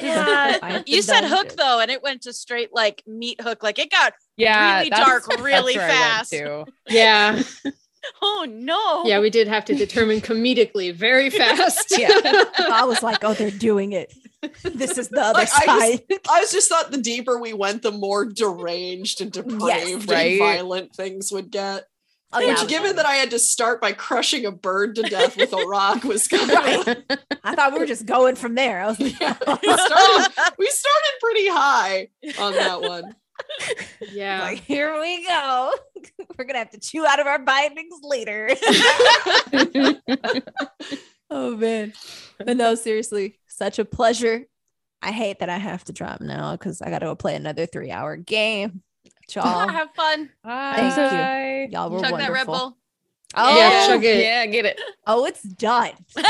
[0.00, 0.82] yeah.
[0.86, 3.64] You said hook though, and it went to straight like meat hook.
[3.64, 6.34] Like it got Yeah, really that's- dark that's really where I went fast.
[6.88, 7.42] Yeah.
[8.22, 9.04] oh no.
[9.04, 11.94] Yeah, we did have to determine comedically very fast.
[11.98, 12.08] Yeah.
[12.70, 14.12] I was like, oh, they're doing it.
[14.62, 16.00] This is the other Like, I side.
[16.30, 20.30] I just thought the deeper we went, the more deranged and depraved right.
[20.32, 21.86] and violent things would get.
[22.32, 25.36] oh, Which, was given that I had to start by crushing a bird to death
[25.36, 26.96] with a rock, was kind of.
[27.42, 28.80] I thought we were just going from there.
[28.80, 33.16] I was like, Yeah, we, started, we started pretty high on that one.
[34.12, 34.40] Yeah.
[34.42, 35.72] like, here we go.
[36.38, 38.50] We're gonna have to chew out of our bindings later.
[41.30, 41.92] oh man.
[42.38, 44.44] But no, seriously, such a pleasure.
[45.02, 47.90] I hate that I have to drop now because I gotta go play another three
[47.90, 48.82] hour game.
[49.34, 50.30] Y'all, Have fun.
[50.44, 51.02] Thank you.
[51.02, 51.68] Bye.
[51.70, 52.18] y'all were Chug wonderful.
[52.18, 52.78] that Red Bull.
[53.34, 54.22] Oh, Yeah, chug it.
[54.24, 54.80] Yeah, get it.
[55.06, 55.90] oh, it's done.
[56.16, 56.24] yeah.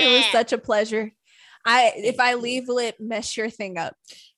[0.00, 1.10] It was such a pleasure.
[1.66, 3.96] I if I leave, will it mess your thing up?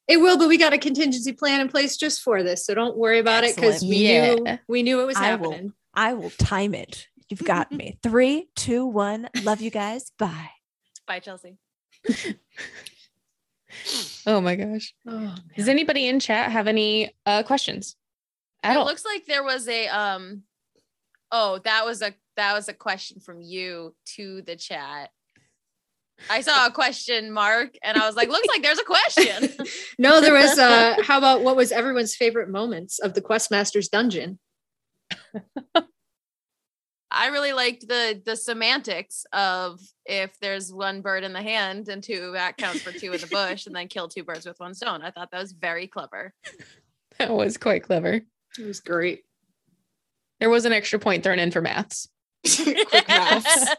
[0.08, 2.96] It will, but we got a contingency plan in place just for this, so don't
[2.96, 4.34] worry about it because we Yeah.
[4.34, 5.72] knew we knew it was I will.
[5.94, 7.08] I will time it.
[7.28, 7.98] You've got me.
[8.02, 9.28] Three, two, one.
[9.42, 10.12] Love you guys.
[10.18, 10.50] Bye.
[11.06, 11.58] Bye, Chelsea.
[14.26, 14.94] Oh my gosh.
[15.06, 17.96] Oh, Does anybody in chat have any uh questions?
[18.62, 18.84] At it all?
[18.86, 20.42] looks like there was a um
[21.32, 25.10] Oh, that was a that was a question from you to the chat.
[26.30, 29.66] I saw a question mark and I was like, looks like there's a question.
[29.98, 34.38] no, there was uh how about what was everyone's favorite moments of the Questmaster's dungeon?
[37.10, 42.02] I really liked the the semantics of if there's one bird in the hand and
[42.02, 44.74] two that counts for two in the bush and then kill two birds with one
[44.74, 45.02] stone.
[45.02, 46.34] I thought that was very clever.
[47.18, 48.20] That was quite clever.
[48.58, 49.22] It was great.
[50.40, 52.08] There was an extra point thrown in for maths.
[52.44, 53.74] Quick maths.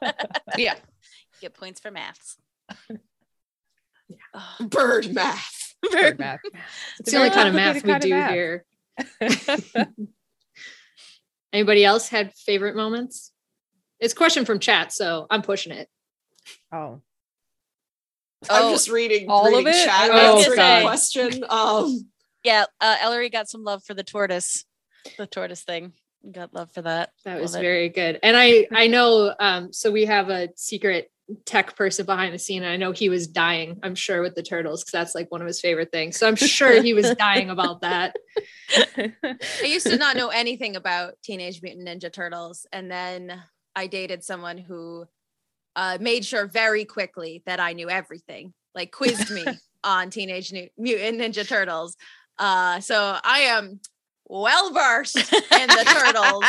[0.58, 0.76] Yeah.
[1.48, 2.36] Get points for maths.
[4.60, 5.76] Bird math.
[5.94, 6.42] Bird math.
[7.00, 8.32] It's the only kind of math we do math.
[8.32, 8.66] here.
[11.54, 13.32] Anybody else had favorite moments?
[14.02, 15.88] It's a question from chat, so I'm pushing it.
[16.74, 17.02] oh.
[18.50, 19.86] I'm Oh, just reading, all of it?
[19.86, 20.82] chat Oh, answering the God.
[20.84, 21.44] question.
[21.50, 22.10] Um,
[22.44, 24.66] Yeah, uh, Ellery got some love for the tortoise,
[25.18, 25.94] the tortoise thing.
[26.30, 27.12] Got love for that.
[27.24, 27.62] That was it.
[27.62, 28.20] very good.
[28.22, 31.10] And I I know um so we have a secret
[31.46, 34.44] tech person behind the scene and I know he was dying, I'm sure with the
[34.44, 36.18] turtles cuz that's like one of his favorite things.
[36.18, 38.16] So I'm sure he was dying about that.
[38.98, 43.42] I used to not know anything about Teenage Mutant Ninja Turtles, and then
[43.76, 45.06] I dated someone who
[45.76, 49.46] uh, made sure very quickly that I knew everything, like quizzed me
[49.84, 51.96] on Teenage Nu- Mutant Ninja Turtles.
[52.40, 53.80] Uh, so I am
[54.26, 56.46] well versed in the turtles.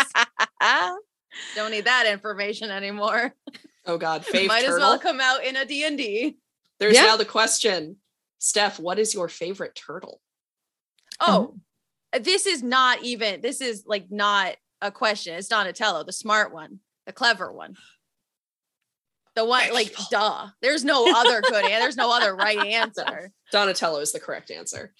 [1.54, 3.34] Don't need that information anymore.
[3.88, 6.36] Oh God, fave Might as well come out in a D and D.
[6.78, 7.06] There's Yeah.
[7.06, 7.96] now the question,
[8.38, 8.78] Steph.
[8.78, 10.20] What is your favorite turtle?
[11.20, 11.56] Oh,
[12.12, 13.40] um, this is not even.
[13.40, 15.34] This is like not a question.
[15.34, 17.74] It's Donatello, the smart one, the clever one.
[19.34, 20.48] The one, like, duh.
[20.62, 21.64] There's no other good.
[21.64, 23.30] an- There's no other right answer.
[23.52, 24.92] Donatello is the correct answer.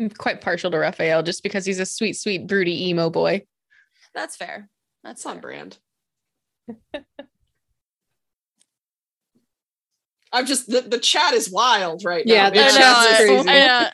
[0.00, 3.42] I'm quite partial to Raphael just because he's a sweet, sweet, broody emo boy.
[4.14, 4.68] That's fair.
[5.04, 5.42] That's on fair.
[5.42, 5.78] brand.
[10.32, 12.34] I'm just the, the chat is wild right now.
[12.34, 12.70] Yeah, the man.
[12.70, 13.48] chat's I know, crazy.
[13.48, 13.90] I know.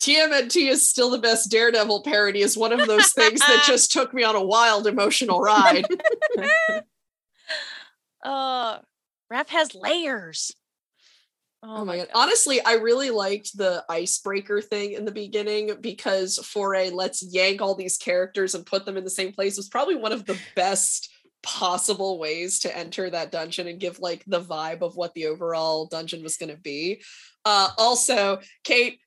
[0.00, 4.14] TMNT is still the best Daredevil parody is one of those things that just took
[4.14, 5.84] me on a wild emotional ride.
[8.22, 8.78] Uh,
[9.30, 10.52] rap has layers.
[11.62, 12.08] Oh my god.
[12.14, 17.60] Honestly, I really liked the icebreaker thing in the beginning because for a let's yank
[17.60, 20.38] all these characters and put them in the same place was probably one of the
[20.54, 21.10] best
[21.42, 25.86] possible ways to enter that dungeon and give like the vibe of what the overall
[25.86, 27.02] dungeon was going to be.
[27.44, 28.98] Uh also, Kate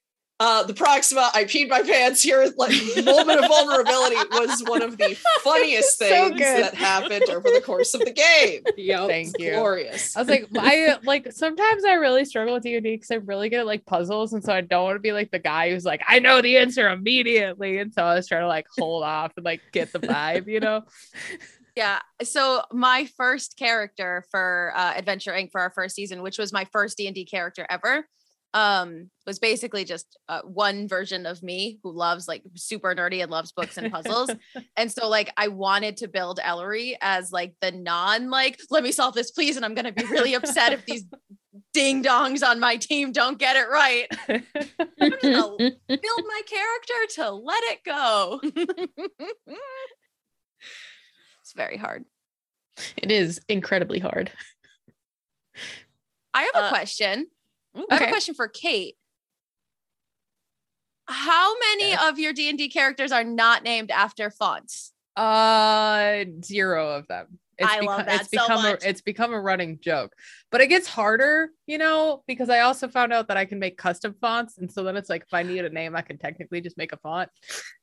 [0.41, 2.49] uh, the Proxima, I peed my pants here.
[2.55, 2.71] Like
[3.03, 6.63] moment of vulnerability was one of the funniest things good.
[6.63, 8.63] that happened over the course of the game.
[8.77, 9.09] Yep.
[9.09, 9.51] Thank you.
[9.51, 10.15] Glorious.
[10.15, 13.25] I was like, I like sometimes I really struggle with D and D because I'm
[13.25, 15.71] really good at like puzzles, and so I don't want to be like the guy
[15.71, 19.03] who's like, I know the answer immediately, and so I was trying to like hold
[19.03, 20.83] off and like get the vibe, you know?
[21.79, 21.99] Yeah.
[22.23, 25.49] So my first character for uh, Adventure Inc.
[25.49, 28.05] for our first season, which was my first D and D character ever,
[28.53, 33.31] um, was basically just uh, one version of me who loves like super nerdy and
[33.31, 34.29] loves books and puzzles.
[34.75, 38.91] and so like I wanted to build Ellery as like the non like let me
[38.91, 41.05] solve this please, and I'm gonna be really upset if these
[41.73, 44.07] ding dongs on my team don't get it right.
[44.27, 45.55] I'm gonna
[45.87, 48.41] build my character to let it go.
[51.49, 52.05] It's very hard.
[52.95, 54.31] It is incredibly hard.
[56.31, 57.25] I have a Uh, question.
[57.89, 58.95] I have a question for Kate.
[61.07, 64.93] How many of your D and D characters are not named after fonts?
[65.15, 67.39] Uh, zero of them.
[67.59, 68.83] It's I love that it's so become much.
[68.83, 70.13] a it's become a running joke,
[70.49, 73.77] but it gets harder, you know, because I also found out that I can make
[73.77, 76.61] custom fonts, and so then it's like if I need a name, I can technically
[76.61, 77.29] just make a font.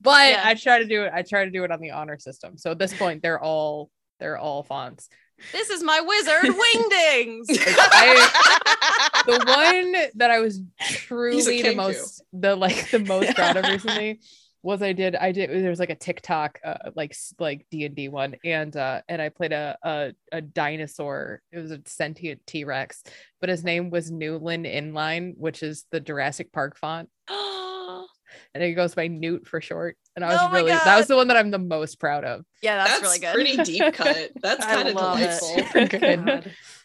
[0.01, 0.43] But Yeah.
[0.45, 1.13] I try to do it.
[1.15, 2.57] I try to do it on the honor system.
[2.59, 5.09] So at this point, they're all they're all fonts.
[5.53, 7.45] This is my wizard wingdings.
[7.51, 13.65] I- the one that I was truly the most the like the most proud of
[13.69, 14.21] recently
[14.67, 17.95] was I did I did there was like a TikTok uh, like like D and
[17.95, 22.45] D one and uh and I played a, a a dinosaur it was a sentient
[22.47, 23.05] T Rex
[23.41, 28.97] but his name was Neuland Inline which is the Jurassic Park font and it goes
[28.97, 31.37] by Newt for short and I was Oh my really that was the one that
[31.37, 33.35] I'm the most proud of yeah, that's, That's, really good.
[33.35, 34.33] pretty deep cut.
[34.43, 35.41] That's kind of love it.
[35.41, 36.51] delightful.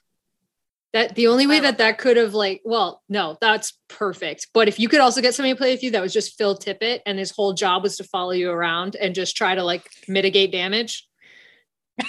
[0.93, 4.47] That the only way that that could have like well no that's perfect.
[4.53, 6.57] But if you could also get somebody to play with you that was just Phil
[6.57, 9.87] Tippett and his whole job was to follow you around and just try to like
[10.07, 11.07] mitigate damage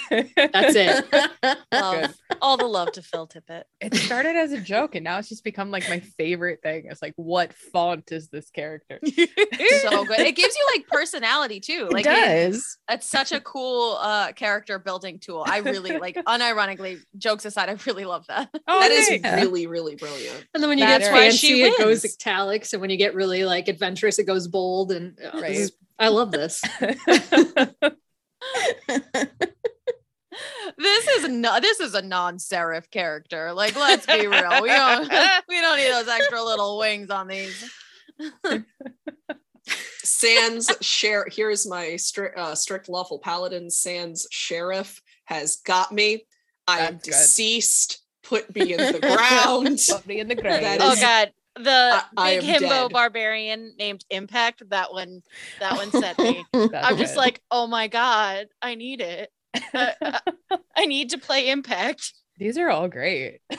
[0.09, 1.05] That's it.
[1.71, 2.15] Love.
[2.41, 3.63] All the love to Phil Tippett.
[3.79, 6.87] It started as a joke and now it's just become like my favorite thing.
[6.89, 8.99] It's like, what font is this character?
[9.05, 10.19] so good.
[10.19, 11.87] It gives you like personality too.
[11.91, 12.77] Like it it- does.
[12.89, 15.43] it's such a cool uh character building tool.
[15.47, 18.49] I really like unironically, jokes aside, I really love that.
[18.67, 19.29] Oh, that is thanks.
[19.41, 20.45] really, really brilliant.
[20.53, 22.15] And then when you That's get why fancy, she it goes wins.
[22.19, 24.91] italics, and when you get really like adventurous, it goes bold.
[24.91, 25.51] And this Right.
[25.51, 26.61] is- I love this.
[30.77, 33.53] This is no, this is a non-serif character.
[33.53, 34.61] Like, let's be real.
[34.61, 35.09] We don't
[35.49, 37.71] we don't need those extra little wings on these.
[40.03, 41.25] Sans share.
[41.31, 43.69] Here's my strict, uh, strict lawful paladin.
[43.69, 46.25] Sans sheriff has got me.
[46.67, 48.01] I am deceased.
[48.23, 49.79] Put me in the ground.
[49.89, 50.61] Put me in the grave.
[50.61, 51.31] That Oh is- god.
[51.55, 52.91] The I- I big am himbo dead.
[52.93, 54.67] barbarian named Impact.
[54.71, 55.21] That one
[55.59, 56.43] that one set me.
[56.53, 57.19] I'm just good.
[57.19, 59.29] like, oh my god, I need it.
[59.55, 59.93] I,
[60.51, 62.13] I- I need to play Impact.
[62.37, 63.39] these are all great.
[63.51, 63.57] Oh,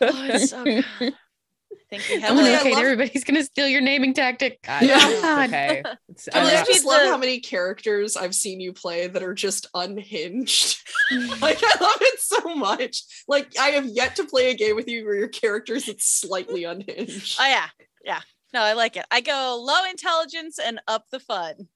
[0.00, 0.84] it's so good.
[1.00, 1.12] I
[1.90, 4.60] think we have Oh Emily, no, love- everybody's gonna steal your naming tactic.
[4.62, 5.44] God, Yeah.
[5.46, 5.82] okay.
[6.08, 8.72] It's, I, mean, I uh, just Read love the- how many characters I've seen you
[8.72, 10.78] play that are just unhinged.
[11.40, 13.02] like I love it so much.
[13.28, 16.64] Like I have yet to play a game with you where your character is slightly
[16.64, 17.38] unhinged.
[17.40, 17.66] Oh yeah,
[18.04, 18.20] yeah.
[18.52, 19.04] No, I like it.
[19.10, 21.68] I go low intelligence and up the fun.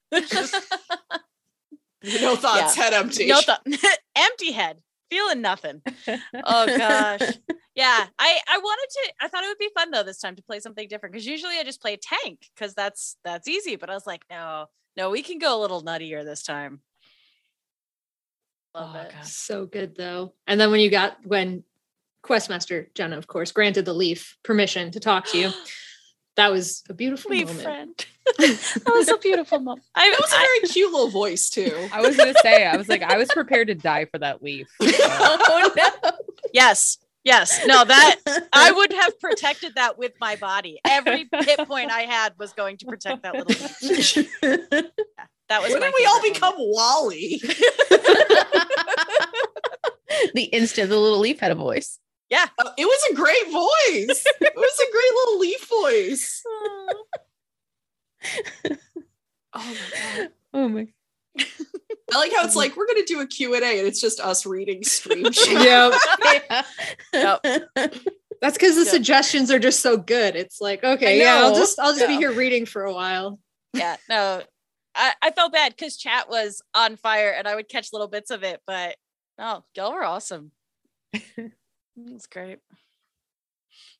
[2.03, 3.27] No thoughts, head empty.
[3.27, 3.65] no thought.
[4.15, 5.81] Empty head, feeling nothing.
[6.43, 7.21] Oh gosh.
[7.75, 9.13] Yeah, I I wanted to.
[9.21, 11.57] I thought it would be fun though this time to play something different because usually
[11.57, 13.77] I just play tank because that's that's easy.
[13.77, 14.65] But I was like, no,
[14.97, 16.81] no, we can go a little nuttier this time.
[18.75, 19.11] Love Oh, it.
[19.13, 20.33] God, so good though.
[20.47, 21.63] And then when you got when
[22.25, 25.51] Questmaster Jenna, of course, granted the leaf permission to talk to you,
[26.37, 27.63] that was a beautiful Leave moment.
[27.63, 28.05] friend.
[28.37, 29.85] that was a beautiful moment.
[29.95, 31.89] I, That was a very cute little voice too.
[31.91, 34.67] I was gonna say, I was like, I was prepared to die for that leaf.
[34.81, 36.11] Oh no.
[36.53, 37.65] yes, yes.
[37.65, 38.19] No, that
[38.53, 40.79] I would have protected that with my body.
[40.85, 43.49] Every hit point I had was going to protect that little.
[43.81, 44.15] leaf.
[45.49, 45.73] That was.
[45.73, 46.75] When did we all favorite become moment.
[46.75, 47.41] Wally?
[50.33, 51.99] the instant the little leaf had a voice.
[52.31, 54.25] Uh, it was a great voice.
[54.41, 56.43] It was a great little leaf voice.
[59.53, 60.29] Oh my god.
[60.53, 60.87] Oh my
[62.13, 64.81] I like how it's like we're gonna do a Q&A and it's just us reading
[64.83, 65.93] stream chat.
[66.23, 66.63] Yeah,
[67.13, 67.41] Yep.
[68.41, 68.91] that's because the Yeah.
[68.91, 70.35] suggestions are just so good.
[70.37, 73.39] It's like, okay, yeah, I'll just I'll just be here reading for a while.
[73.73, 74.41] yeah no
[74.95, 78.29] I, I felt bad because chat was on fire and i would catch little bits
[78.31, 78.95] of it but
[79.37, 80.51] no y'all were awesome
[81.97, 82.59] it's great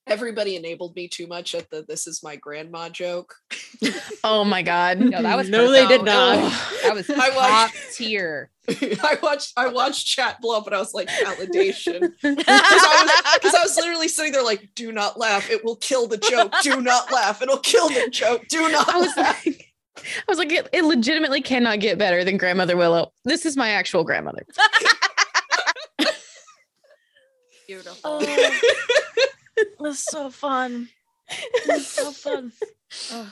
[0.07, 3.35] Everybody enabled me too much at the this is my grandma joke.
[4.23, 4.99] Oh my god.
[4.99, 6.37] no, that was No, they did not.
[6.39, 6.79] Oh.
[6.83, 8.49] That was I top watched- tier.
[8.67, 12.11] I watched I watched chat blow up and I was like validation.
[12.21, 15.49] Because I, was- I was literally sitting there like, do not laugh.
[15.49, 16.53] It will kill the joke.
[16.61, 17.41] Do not laugh.
[17.41, 18.47] It'll kill the joke.
[18.49, 19.45] Do not I was laugh.
[19.45, 23.11] like, I was like, it, it legitimately cannot get better than Grandmother Willow.
[23.25, 24.45] This is my actual grandmother.
[27.71, 28.19] Beautiful
[29.79, 30.89] it's so fun
[31.29, 32.51] it's so fun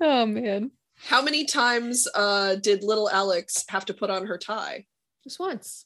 [0.00, 0.70] Oh man.
[0.94, 4.86] How many times uh, did little Alex have to put on her tie?
[5.24, 5.84] Just once.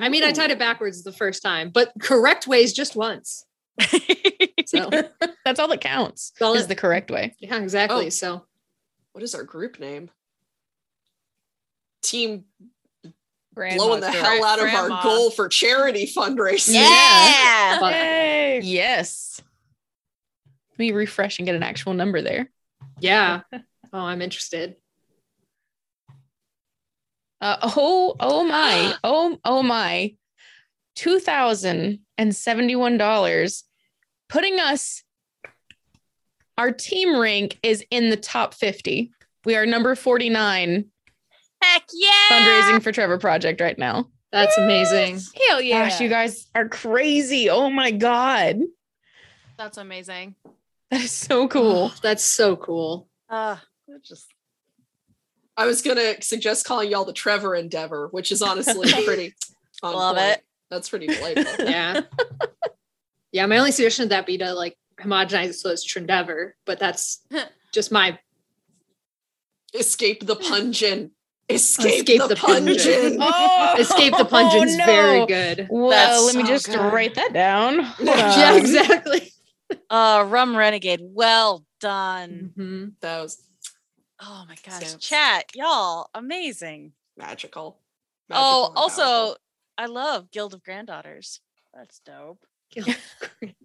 [0.00, 3.44] I mean, I tied it backwards the first time, but correct ways just once.
[4.66, 4.90] So
[5.44, 6.32] That's all that counts.
[6.42, 7.34] all Is it- the correct way.
[7.38, 8.06] yeah, exactly.
[8.06, 8.10] Oh.
[8.10, 8.44] So
[9.12, 10.10] What is our group name?
[12.02, 12.44] Team
[13.58, 16.74] Grandma's blowing the hell out of our goal for charity fundraising.
[16.74, 18.60] yeah but Yay!
[18.62, 19.42] Yes.
[20.72, 22.50] Let me refresh and get an actual number there.
[23.00, 23.40] yeah.
[23.90, 24.76] Oh, I'm interested.
[27.40, 30.14] Uh, oh, oh my, oh, oh my,
[30.94, 33.64] two thousand and seventy-one dollars,
[34.28, 35.02] putting us.
[36.58, 39.10] Our team rank is in the top fifty.
[39.46, 40.90] We are number forty-nine
[41.62, 44.08] heck yeah fundraising for Trevor Project right now.
[44.30, 45.20] That's amazing.
[45.48, 45.88] Hell yeah!
[45.88, 47.48] Gosh, you guys are crazy!
[47.48, 48.60] Oh my god,
[49.56, 50.34] That's amazing.
[50.90, 51.90] that is so cool.
[51.92, 53.08] Oh, that's so cool.
[53.30, 53.56] uh,
[54.02, 54.26] just
[55.56, 59.34] I was gonna suggest calling y'all the Trevor Endeavor, which is honestly pretty
[59.82, 60.28] on Love point.
[60.32, 60.44] it.
[60.70, 61.64] That's pretty delightful.
[61.68, 62.02] Yeah.
[63.32, 63.46] yeah.
[63.46, 67.22] My only suggestion to that be to like homogenize it so it's Trendever, but that's
[67.72, 68.18] just my
[69.74, 71.10] Escape the Pungeon.
[71.50, 73.16] Escape, Escape the, the Pungeon.
[73.16, 73.16] Pungeon.
[73.20, 74.84] Oh, escape the Pungeon's no.
[74.86, 75.66] very good.
[75.70, 76.76] Well, That's let me so just good.
[76.92, 77.78] write that down.
[77.80, 79.32] Hold yeah, exactly.
[79.90, 82.92] uh rum renegade well done Mhm.
[83.00, 83.42] That was
[84.20, 85.04] oh my gosh Snaps.
[85.06, 87.78] chat y'all amazing magical.
[88.30, 89.36] oh, also, powerful.
[89.78, 91.40] I love Guild of Granddaughters.
[91.74, 92.44] That's dope.
[92.76, 92.82] the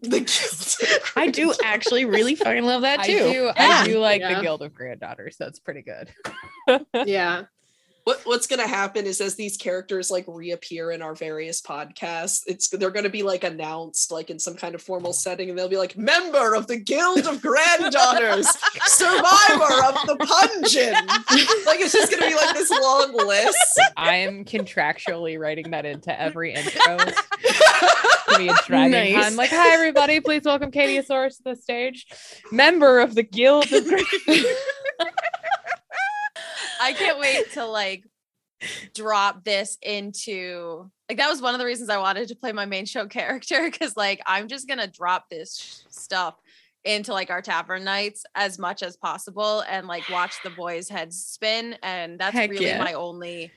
[0.01, 1.11] guild.
[1.17, 3.17] I do actually really fucking love that I too.
[3.17, 3.51] do.
[3.55, 4.35] I do like Yeah.
[4.35, 5.35] the Guild of Granddaughters.
[5.37, 6.09] That's pretty good.
[7.05, 7.43] yeah.
[8.05, 12.67] What what's gonna happen is as these characters like reappear in our various podcasts, it's
[12.67, 15.77] they're gonna be like announced like in some kind of formal setting, and they'll be
[15.77, 18.47] like member of the Guild of Granddaughters,
[18.87, 21.07] survivor of the Pungeon.
[21.65, 23.79] like it's just gonna be like this long list.
[23.95, 26.97] I am contractually writing that into every intro.
[26.97, 29.25] to be a dragon Nice.
[29.25, 32.07] I'm like, hi everybody, please welcome Katieosaurus to the stage,
[32.51, 34.05] member of the Guild of Grand-
[36.83, 38.03] I can't wait to like
[38.93, 42.65] drop this into like that was one of the reasons I wanted to play my
[42.65, 46.35] main show character because like I'm just gonna drop this sh- stuff
[46.83, 51.23] into like our tavern nights as much as possible and like watch the boys' heads
[51.23, 52.77] spin and that's Heck really yeah.
[52.77, 53.51] my only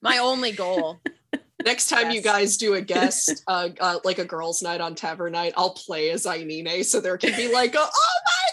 [0.00, 1.00] my only goal.
[1.64, 5.32] Next time you guys do a guest, uh, uh, like a girls' night on Tavern
[5.32, 8.50] Night, I'll play as Ainine, so there can be like, a, oh my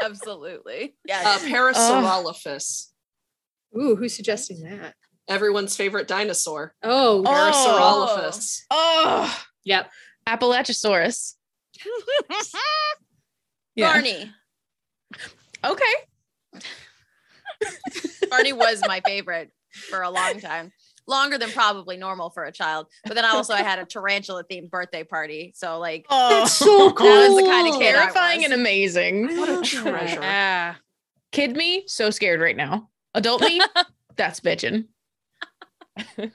[0.00, 0.84] god, Absolutely.
[0.84, 1.44] uh, Yes.
[1.44, 2.88] Parasaurolophus,
[3.78, 4.94] Ooh, who's suggesting that?
[5.28, 6.74] everyone's favorite dinosaur.
[6.82, 7.30] Oh, Oh.
[8.18, 8.60] Parasaurolophus.
[8.70, 9.90] Oh, yep.
[10.26, 11.34] Appalachiosaurus.
[13.76, 13.92] Yeah.
[13.92, 14.32] Barney.
[15.64, 15.94] Okay.
[18.30, 19.50] Barney was my favorite
[19.90, 20.70] for a long time.
[21.06, 22.86] Longer than probably normal for a child.
[23.04, 25.52] But then also I had a tarantula themed birthday party.
[25.54, 27.06] So like Oh, That's so cool.
[27.06, 29.36] That was the kind of kid terrifying and amazing.
[29.36, 30.20] What a treasure.
[30.20, 30.76] Yeah.
[31.32, 32.88] Kid me, so scared right now.
[33.14, 33.60] Adult me,
[34.16, 34.86] that's bitching.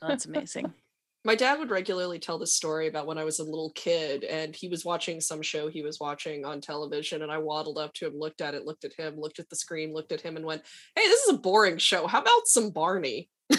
[0.01, 0.73] That's amazing.
[1.25, 4.55] My dad would regularly tell this story about when I was a little kid and
[4.55, 7.23] he was watching some show he was watching on television.
[7.23, 9.57] And I waddled up to him, looked at it, looked at him, looked at the
[9.57, 10.61] screen, looked at him, and went,
[10.95, 12.07] Hey, this is a boring show.
[12.07, 13.29] How about some Barney?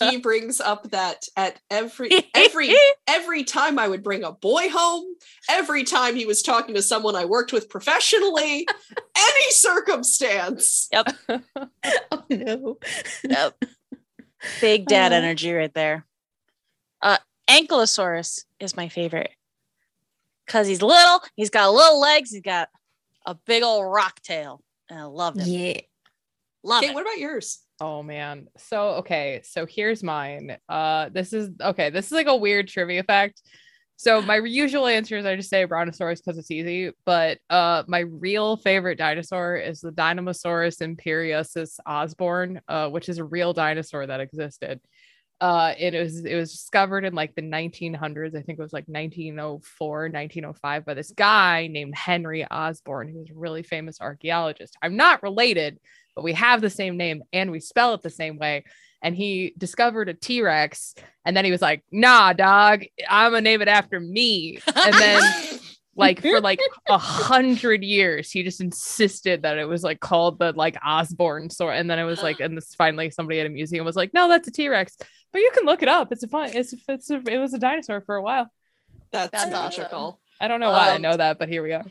[0.00, 2.74] he brings up that at every every
[3.06, 5.04] every time I would bring a boy home,
[5.48, 8.66] every time he was talking to someone I worked with professionally,
[9.16, 10.88] any circumstance.
[10.92, 11.06] Yep.
[12.10, 12.78] Oh no.
[13.24, 13.64] Yep.
[14.60, 15.16] Big dad Oh.
[15.16, 16.06] energy right there.
[17.00, 17.18] Uh
[17.48, 19.30] Ankylosaurus is my favorite.
[20.48, 22.68] Cause he's little, he's got little legs, he's got
[23.26, 24.62] a big old rock tail.
[24.90, 25.46] And I loved him.
[25.48, 25.80] Yeah.
[26.64, 26.94] Love Okay, it.
[26.94, 27.60] what about yours?
[27.82, 28.46] Oh man.
[28.58, 30.56] So okay, so here's mine.
[30.68, 33.42] Uh this is okay, this is like a weird trivia fact.
[33.96, 38.00] So my usual answer is I just say Brontosaurus because it's easy, but uh my
[38.00, 44.20] real favorite dinosaur is the Dynamosaurus imperiosus osborne, uh, which is a real dinosaur that
[44.20, 44.80] existed.
[45.42, 48.36] Uh it was it was discovered in like the 1900s.
[48.36, 53.30] I think it was like 1904, 1905 by this guy named Henry Osborne, who was
[53.30, 54.76] a really famous archaeologist.
[54.80, 55.80] I'm not related,
[56.14, 58.62] but we have the same name and we spell it the same way.
[59.02, 63.40] And he discovered a T Rex, and then he was like, "Nah, dog, I'm gonna
[63.40, 65.22] name it after me." And then,
[65.94, 70.52] like for like a hundred years, he just insisted that it was like called the
[70.52, 71.76] like Osborne sort.
[71.76, 74.28] And then it was like, and this finally somebody at a museum was like, "No,
[74.28, 74.96] that's a T Rex."
[75.32, 76.12] But you can look it up.
[76.12, 76.50] It's a fun.
[76.54, 78.50] It's it's a, it was a dinosaur for a while.
[79.10, 80.20] That's, That's magical.
[80.40, 81.82] I don't know why I Um, know that, but here we go.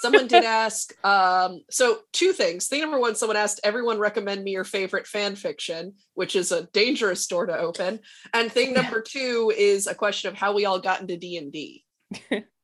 [0.00, 0.94] Someone did ask.
[1.04, 2.68] Um, so two things.
[2.68, 6.66] Thing number one, someone asked everyone recommend me your favorite fan fiction, which is a
[6.66, 8.00] dangerous door to open.
[8.32, 11.50] And thing number two is a question of how we all got into D and
[11.50, 11.84] D.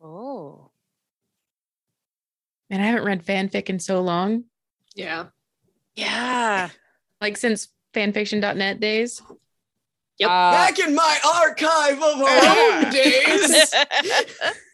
[0.00, 0.70] Oh.
[2.68, 4.44] Man, I haven't read fanfic in so long.
[4.94, 5.26] Yeah.
[5.96, 6.70] Yeah.
[7.20, 9.20] Like since fanfiction.net days.
[10.18, 10.30] Yep.
[10.30, 13.74] Uh, Back in my archive of our own days.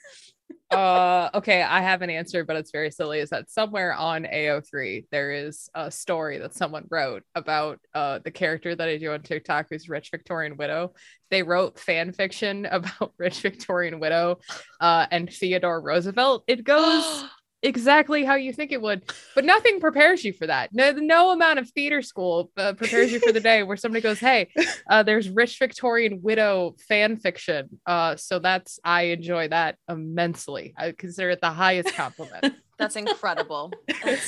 [0.73, 5.07] uh okay i have an answer but it's very silly is that somewhere on ao3
[5.13, 9.23] there is a story that someone wrote about uh the character that i do on
[9.23, 10.93] tiktok who's rich victorian widow.
[11.31, 14.39] They wrote fan fiction about rich victorian widow
[14.81, 16.43] uh and theodore roosevelt.
[16.49, 17.25] It goes
[17.63, 21.59] exactly how you think it would but nothing prepares you for that no no amount
[21.59, 24.49] of theater school uh, prepares you for the day where somebody goes hey
[24.91, 30.93] uh, there's rich victorian widow fan fiction uh, so that's i enjoy that immensely i
[30.93, 32.45] consider it the highest compliment
[32.79, 33.73] That's incredible.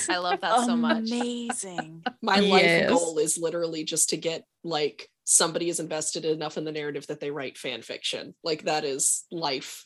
[0.09, 1.11] I love that so much.
[1.11, 2.03] Amazing.
[2.23, 2.91] My Yes.
[2.91, 7.07] life goal is literally just to get like somebody is invested enough in the narrative
[7.09, 8.35] that they write fan fiction.
[8.43, 9.85] Like that is life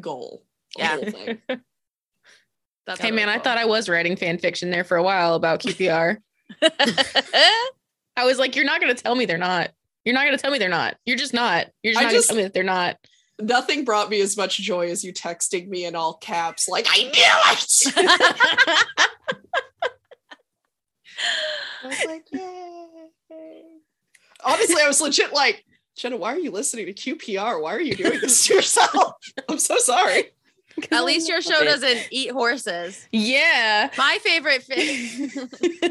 [0.00, 0.44] goal.
[0.76, 0.98] Yeah.
[2.92, 2.96] whole.
[2.96, 5.34] That's Hey really man, I thought I was writing fan fiction there for a while
[5.34, 6.18] about QPR.
[8.16, 9.70] I was like, you're not gonna tell me they're not.
[10.04, 10.96] You're not gonna tell me they're not.
[11.04, 11.68] You're just not.
[11.82, 12.96] You're just I not just- gonna tell me that they're not.
[13.40, 17.04] Nothing brought me as much joy as you texting me in all caps, like I
[17.04, 17.94] knew it.
[21.82, 23.62] I was like, yay.
[24.44, 25.64] honestly, I was legit like,
[25.96, 27.62] Jenna, why are you listening to QPR?
[27.62, 29.14] Why are you doing this to yourself?
[29.48, 30.24] I'm so sorry.
[30.90, 33.06] At least your show doesn't eat horses.
[33.12, 33.90] Yeah.
[33.96, 35.30] My favorite fan.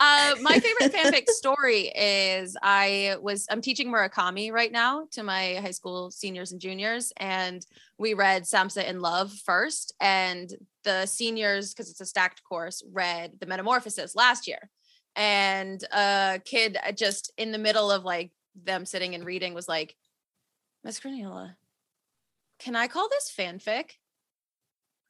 [0.00, 5.54] uh, my favorite fanfic story is I was I'm teaching Murakami right now to my
[5.54, 7.64] high school seniors and juniors, and
[7.98, 10.52] we read Samsa in Love first, and
[10.84, 14.70] the seniors because it's a stacked course read the Metamorphosis last year,
[15.16, 19.96] and a kid just in the middle of like them sitting and reading was like,
[20.84, 21.54] Miss Granula,
[22.64, 23.90] can I call this fanfic?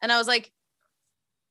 [0.02, 0.50] And I was like,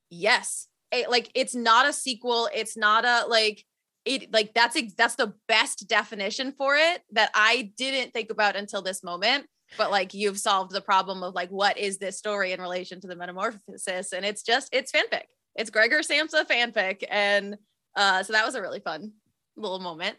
[0.09, 0.67] yes.
[0.91, 2.49] It- like it's not a sequel.
[2.53, 3.63] It's not a like
[4.05, 8.81] it like that's that's the best definition for it that I didn't think about until
[8.81, 9.47] this moment.
[9.77, 13.07] But like you've solved the problem of like what is this story in relation to
[13.07, 14.11] the metamorphosis?
[14.13, 15.23] And it's just it's fanfic.
[15.55, 17.03] It's Gregor Samsa fanfic.
[17.09, 17.57] And
[17.95, 19.13] uh so that was a really fun
[19.55, 20.17] little moment.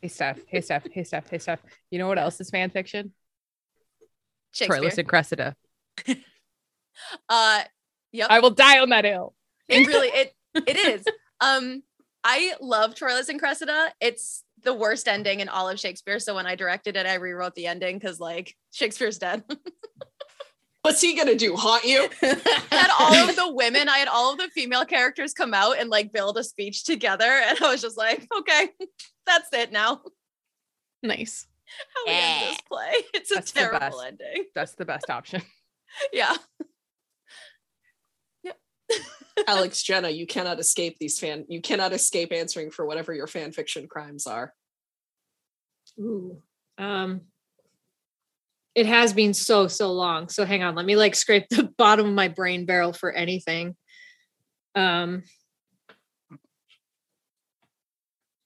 [0.00, 0.38] Hey Steph.
[0.46, 0.86] Hey Steph.
[0.90, 1.28] Hey Steph.
[1.28, 1.60] Hey Steph.
[1.90, 3.12] You know what else is fan fiction?
[4.52, 4.80] Shakespeare.
[4.82, 5.56] Troilus and Cressida.
[7.28, 7.62] Uh
[8.12, 8.28] yep.
[8.30, 9.34] I will die on that hill.
[9.68, 11.04] it really it it is
[11.40, 11.82] um
[12.22, 16.46] i love troilus and cressida it's the worst ending in all of shakespeare so when
[16.46, 19.42] i directed it i rewrote the ending because like shakespeare's dead
[20.82, 21.56] What's he gonna do?
[21.56, 22.08] Haunt you?
[22.22, 25.88] had all of the women i had all of the female characters come out and
[25.90, 28.68] like build a speech together and i was just like okay
[29.26, 30.00] that's it now
[31.02, 31.46] nice.
[31.94, 35.42] how we end this play it's a That's terrible ending That's the best option.
[36.12, 36.36] yeah
[39.46, 41.44] Alex, Jenna, you cannot escape these fan.
[41.48, 44.52] You cannot escape answering for whatever your fan fiction crimes are.
[45.98, 46.42] Ooh.
[46.78, 47.22] Um
[48.74, 50.28] it has been so so long.
[50.28, 53.76] So hang on, let me like scrape the bottom of my brain barrel for anything.
[54.74, 55.24] Um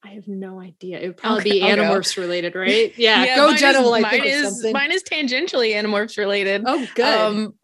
[0.04, 1.00] I have no idea.
[1.00, 1.66] It would probably Okay, be go.
[1.66, 2.92] Animorphs related, right?
[2.96, 4.72] Yeah, go mine Jenna is, mine is something.
[4.72, 6.62] mine is tangentially Animorphs related.
[6.66, 7.04] oh, good.
[7.06, 7.54] Um,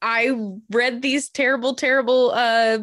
[0.00, 0.32] I
[0.70, 2.78] read these terrible, terrible uh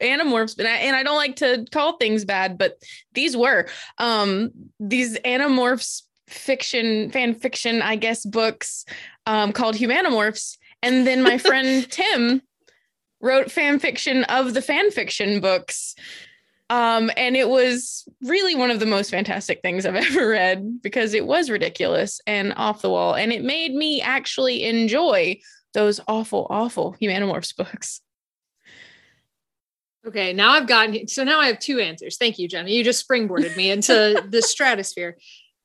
[0.00, 2.80] Animorphs, and I and I don't like to call things bad, but
[3.14, 8.84] these were um these Animorphs fiction fan fiction, I guess, books
[9.26, 12.42] um called Humanimorphs, and then my friend Tim
[13.20, 15.94] wrote fan fiction of the fan fiction books.
[16.70, 21.14] Um, and it was really one of the most fantastic things I've ever read because
[21.14, 25.40] it was ridiculous and off the wall, and it made me actually enjoy
[25.74, 28.00] those awful, awful Humanimorphs books.
[30.06, 32.16] Okay, now I've gotten so now I have two answers.
[32.16, 32.70] Thank you, Jenna.
[32.70, 35.18] You just springboarded me into the stratosphere.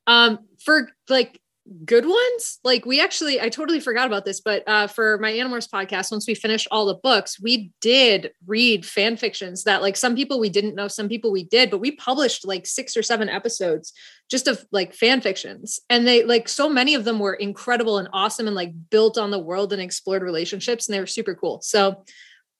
[0.06, 1.40] Um, for like
[1.84, 5.68] good ones, like we actually I totally forgot about this, but uh for my Animorphs
[5.68, 10.14] podcast, once we finished all the books, we did read fan fictions that like some
[10.14, 13.28] people we didn't know, some people we did, but we published like six or seven
[13.28, 13.92] episodes
[14.30, 15.80] just of like fan fictions.
[15.88, 19.30] And they like so many of them were incredible and awesome and like built on
[19.30, 21.60] the world and explored relationships, and they were super cool.
[21.62, 22.04] So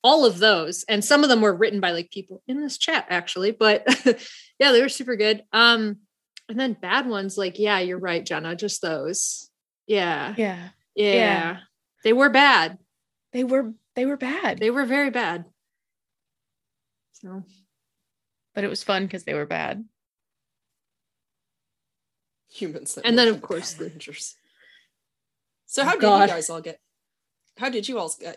[0.05, 3.07] all of those and some of them were written by like people in this chat
[3.09, 3.83] actually but
[4.59, 5.97] yeah they were super good um
[6.49, 9.51] and then bad ones like yeah you're right jenna just those
[9.87, 10.69] yeah Yeah.
[10.95, 11.57] yeah, Yeah.
[12.03, 12.79] they were bad
[13.33, 14.59] They were they were bad.
[14.59, 15.47] they were very bad
[17.13, 17.43] so
[18.55, 19.85] but it was fun because they were bad.
[22.53, 22.99] Humans.
[23.05, 24.37] And then, of course, Power the- Rangers.
[25.67, 26.29] So how oh, did God.
[26.29, 26.79] you guys all get?
[27.59, 28.33] How did you all uh,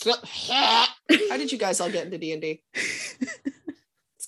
[0.00, 0.18] get?
[1.30, 2.62] How did you guys all get into D and D?
[2.74, 3.16] It's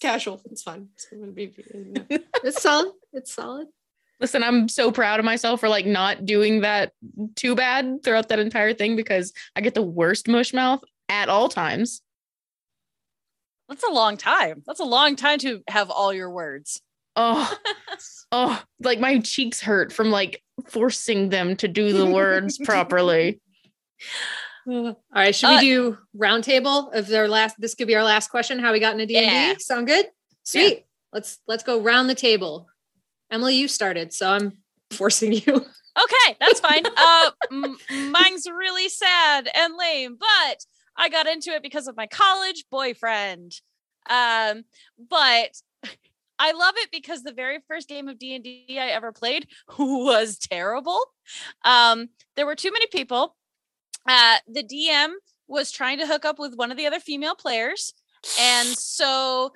[0.05, 0.41] casual.
[0.51, 0.89] It's fine.
[0.95, 1.53] It's gonna be.
[2.45, 3.69] it's solid it's solid
[4.21, 6.93] Listen, I'm so proud of myself for like not doing that
[7.35, 11.49] too bad throughout that entire thing because I get the worst mush mouth at all
[11.49, 12.01] times.
[13.69, 14.63] That's a long time.
[14.67, 16.81] That's a long time to have all your words.
[17.17, 17.53] Oh,
[18.33, 23.41] oh, like my cheeks hurt from like forcing them to do the words properly.
[24.67, 28.29] All right should Uh, we do roundtable of their last this could be our last
[28.31, 29.55] question how we got into d&d Yeah.
[29.59, 30.07] sound good
[30.43, 32.67] sweet let's let's go round the table
[33.31, 34.53] emily you started so i'm
[34.91, 36.83] forcing you Okay, that's fine.
[36.97, 37.77] uh, m-
[38.11, 40.57] mine's really sad and lame, but
[40.97, 43.53] I got into it because of my college boyfriend.
[44.11, 44.65] Um,
[44.99, 45.51] but
[46.37, 49.47] I love it because the very first game of D and D I ever played
[49.79, 50.99] was terrible.
[51.65, 53.37] Um, there were too many people.
[54.07, 55.13] Uh, the DM
[55.47, 57.95] was trying to hook up with one of the other female players,
[58.41, 59.53] and so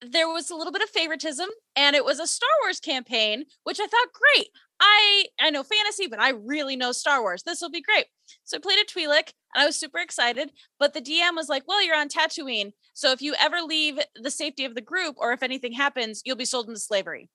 [0.00, 3.80] there was a little bit of favoritism and it was a Star Wars campaign, which
[3.80, 4.48] I thought great.
[4.80, 7.42] I I know fantasy, but I really know Star Wars.
[7.42, 8.06] This will be great.
[8.44, 10.52] So I played a Twi'lek and I was super excited.
[10.78, 12.72] But the DM was like, well, you're on Tatooine.
[12.94, 16.36] So if you ever leave the safety of the group or if anything happens, you'll
[16.36, 17.28] be sold into slavery.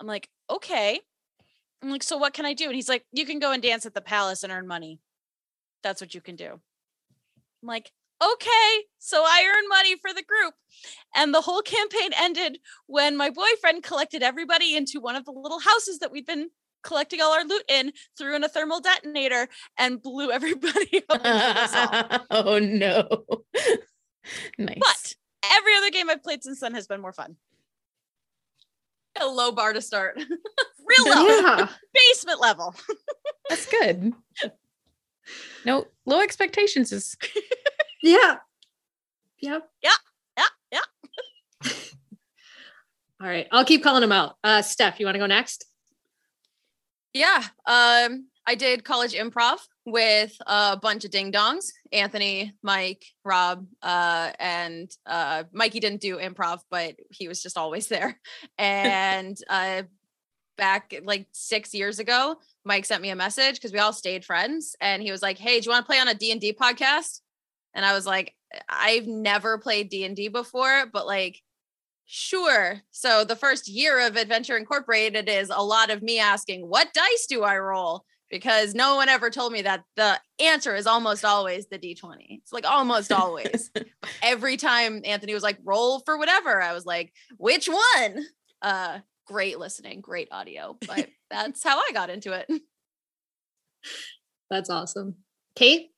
[0.00, 1.00] I'm like, okay.
[1.82, 2.66] I'm like, so what can I do?
[2.66, 5.00] And he's like, you can go and dance at the palace and earn money.
[5.88, 6.50] That's what you can do.
[6.52, 7.90] I'm like,
[8.22, 8.84] okay.
[8.98, 10.52] So I earn money for the group.
[11.16, 15.60] And the whole campaign ended when my boyfriend collected everybody into one of the little
[15.60, 16.50] houses that we'd been
[16.82, 21.20] collecting all our loot in, threw in a thermal detonator, and blew everybody up.
[21.22, 22.26] and killed us all.
[22.32, 23.08] oh no.
[24.58, 24.78] nice.
[24.78, 25.14] But
[25.50, 27.36] every other game I've played since then has been more fun.
[29.18, 30.18] A low bar to start.
[30.18, 31.68] Real low, Yeah.
[31.94, 32.74] basement level.
[33.48, 34.12] That's good.
[35.64, 37.16] No, low expectations is
[38.02, 38.36] Yeah.
[39.40, 39.68] Yep.
[39.82, 39.90] Yeah,
[40.36, 40.44] yeah.
[40.72, 41.70] Yeah.
[43.20, 43.46] All right.
[43.50, 44.36] I'll keep calling them out.
[44.44, 45.66] Uh Steph, you want to go next?
[47.12, 47.42] Yeah.
[47.66, 51.66] Um, I did college improv with a bunch of ding dongs.
[51.92, 57.88] Anthony, Mike, Rob, uh, and uh, Mikey didn't do improv, but he was just always
[57.88, 58.18] there.
[58.58, 59.82] And uh,
[60.56, 62.36] back like six years ago,
[62.68, 65.58] Mike sent me a message because we all stayed friends, and he was like, "Hey,
[65.58, 67.20] do you want to play on a D and D podcast?"
[67.74, 68.34] And I was like,
[68.68, 71.40] "I've never played D and D before, but like."
[72.10, 72.80] Sure.
[72.90, 77.26] So the first year of Adventure Incorporated is a lot of me asking, what dice
[77.28, 78.06] do I roll?
[78.30, 82.16] Because no one ever told me that the answer is almost always the D20.
[82.30, 83.70] It's like almost always.
[84.22, 88.24] Every time Anthony was like, roll for whatever, I was like, which one?
[88.62, 90.76] Uh great listening, great audio.
[90.86, 92.50] But that's how I got into it.
[94.50, 95.16] That's awesome.
[95.54, 95.90] Kate?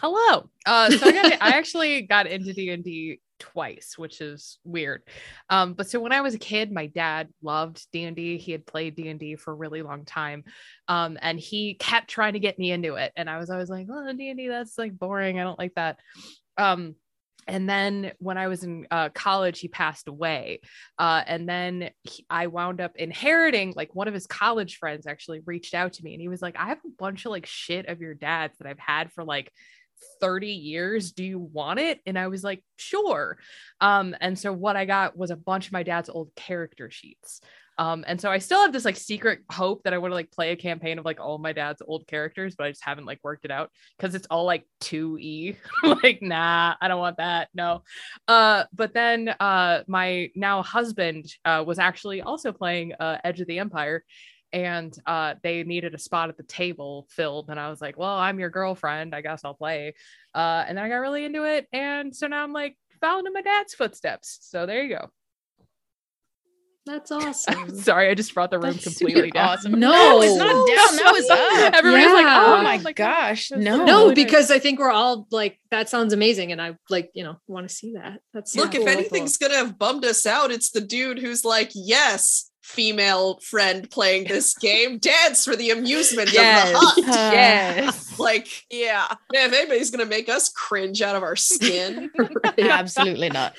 [0.00, 0.48] Hello.
[0.66, 5.02] Uh, so I, got, I actually got into D and D twice, which is weird.
[5.50, 8.38] Um, but so when I was a kid, my dad loved D and D.
[8.38, 10.44] He had played D and D for a really long time,
[10.86, 13.12] um, and he kept trying to get me into it.
[13.16, 15.40] And I was always like, "Oh, D and D, that's like boring.
[15.40, 15.98] I don't like that."
[16.58, 16.94] Um,
[17.46, 20.60] and then when I was in uh, college, he passed away.
[20.98, 25.40] Uh, and then he, I wound up inheriting, like, one of his college friends actually
[25.46, 27.86] reached out to me and he was like, I have a bunch of like shit
[27.86, 29.52] of your dad's that I've had for like
[30.20, 31.12] 30 years.
[31.12, 32.00] Do you want it?
[32.06, 33.38] And I was like, sure.
[33.80, 37.40] Um, and so what I got was a bunch of my dad's old character sheets.
[37.78, 40.30] Um, and so I still have this like secret hope that I want to like
[40.30, 43.20] play a campaign of like all my dad's old characters, but I just haven't like
[43.22, 45.56] worked it out because it's all like 2E.
[46.02, 47.48] like, nah, I don't want that.
[47.54, 47.82] No.
[48.28, 53.46] Uh, but then uh my now husband uh was actually also playing uh Edge of
[53.46, 54.04] the Empire
[54.52, 58.14] and uh they needed a spot at the table filled and i was like well
[58.16, 59.92] i'm your girlfriend i guess i'll play
[60.34, 63.32] uh and then i got really into it and so now i'm like following in
[63.32, 65.10] my dad's footsteps so there you go
[66.86, 67.76] That's awesome.
[67.80, 69.72] sorry i just brought the room That's completely down awesome.
[69.72, 69.90] No.
[69.90, 70.96] No, it's not down.
[70.96, 71.74] That was up.
[71.74, 72.42] everybody's like Yeah.
[72.46, 73.50] oh Oh my like, gosh.
[73.50, 73.84] No.
[73.84, 76.52] no, because I think we're all like, that sounds amazing.
[76.52, 78.20] And I like, you know, want to see that.
[78.32, 78.82] That's Look, cool.
[78.82, 83.90] if anything's gonna have bummed us out, it's the dude who's like, yes, female friend
[83.90, 86.68] playing this game, dance for the amusement Yes.
[86.68, 87.08] of the hunt.
[87.08, 89.06] Uh, yes Like, Yeah.
[89.32, 92.10] man, if anybody's gonna make us cringe out of our skin,
[92.58, 93.54] Absolutely not.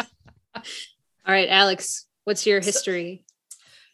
[0.56, 3.24] All right, Alex, what's your history?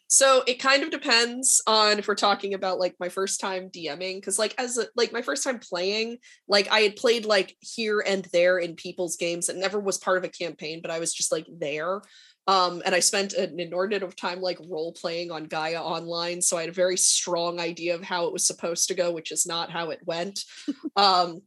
[0.08, 4.16] So it kind of depends on if we're talking about like my first time DMing
[4.16, 8.02] because like as a, like my first time playing like I had played like here
[8.04, 11.14] and there in people's games that never was part of a campaign but I was
[11.14, 12.02] just like there
[12.46, 16.56] um and I spent an inordinate of time like role playing on Gaia online so
[16.56, 19.46] I had a very strong idea of how it was supposed to go which is
[19.46, 20.40] not how it went
[20.96, 21.40] um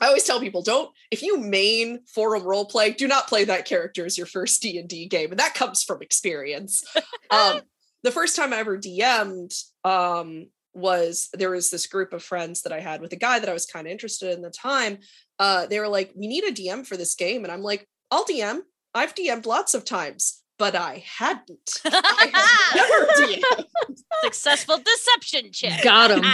[0.00, 3.64] I always tell people don't if you main forum role play do not play that
[3.64, 6.84] character as your first D&D game and that comes from experience
[7.30, 7.62] um
[8.02, 9.52] the first time I ever DM'd
[9.84, 13.48] um, was there was this group of friends that I had with a guy that
[13.48, 14.98] I was kind of interested in at the time.
[15.38, 18.24] Uh, they were like, "We need a DM for this game," and I'm like, "I'll
[18.24, 18.60] DM.
[18.94, 21.80] I've DM'd lots of times, but I hadn't.
[21.84, 23.66] I had never DM'd."
[24.22, 25.82] Successful deception check.
[25.82, 26.24] Got him.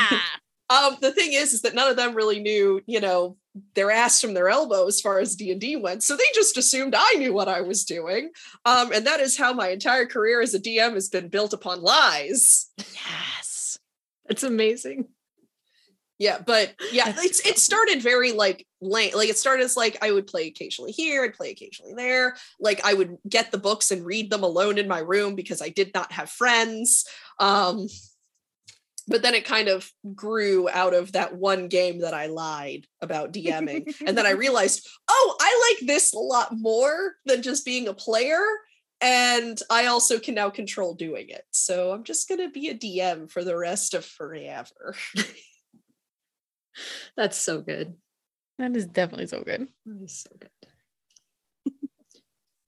[0.70, 3.36] Um, the thing is, is that none of them really knew, you know,
[3.74, 6.02] their ass from their elbow as far as D and D went.
[6.02, 8.30] So they just assumed I knew what I was doing.
[8.64, 11.82] Um, and that is how my entire career as a DM has been built upon
[11.82, 12.70] lies.
[12.78, 13.78] yes.
[14.26, 15.08] That's amazing.
[16.18, 19.16] Yeah, but yeah, That's it's it started very like late.
[19.16, 22.36] Like it started as like I would play occasionally here, I'd play occasionally there.
[22.60, 25.70] Like I would get the books and read them alone in my room because I
[25.70, 27.04] did not have friends.
[27.40, 27.88] Um
[29.06, 33.32] but then it kind of grew out of that one game that I lied about
[33.32, 33.94] DMing.
[34.06, 37.94] and then I realized, oh, I like this a lot more than just being a
[37.94, 38.40] player.
[39.00, 41.42] and I also can now control doing it.
[41.50, 44.94] So I'm just gonna be a DM for the rest of forever.
[47.16, 47.94] That's so good.
[48.58, 49.68] That is definitely so good.
[49.84, 51.72] That is so good.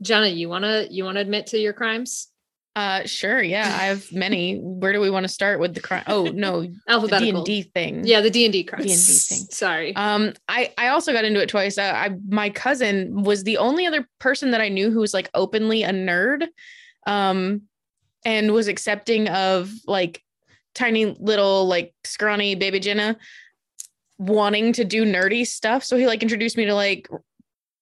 [0.02, 2.28] Jenna, you wanna you wanna admit to your crimes?
[2.76, 3.42] Uh, sure.
[3.42, 4.58] Yeah, I have many.
[4.58, 6.04] Where do we want to start with the crime?
[6.06, 7.36] Oh no, the D Alphabetical.
[7.38, 8.02] and D thing.
[8.04, 8.84] Yeah, the D and D crimes.
[8.84, 8.96] D&D
[9.40, 9.46] thing.
[9.50, 9.96] Sorry.
[9.96, 11.78] Um, I I also got into it twice.
[11.78, 15.30] Uh, I my cousin was the only other person that I knew who was like
[15.32, 16.46] openly a nerd,
[17.06, 17.62] um,
[18.26, 20.22] and was accepting of like
[20.74, 23.16] tiny little like scrawny baby Jenna
[24.18, 25.82] wanting to do nerdy stuff.
[25.82, 27.08] So he like introduced me to like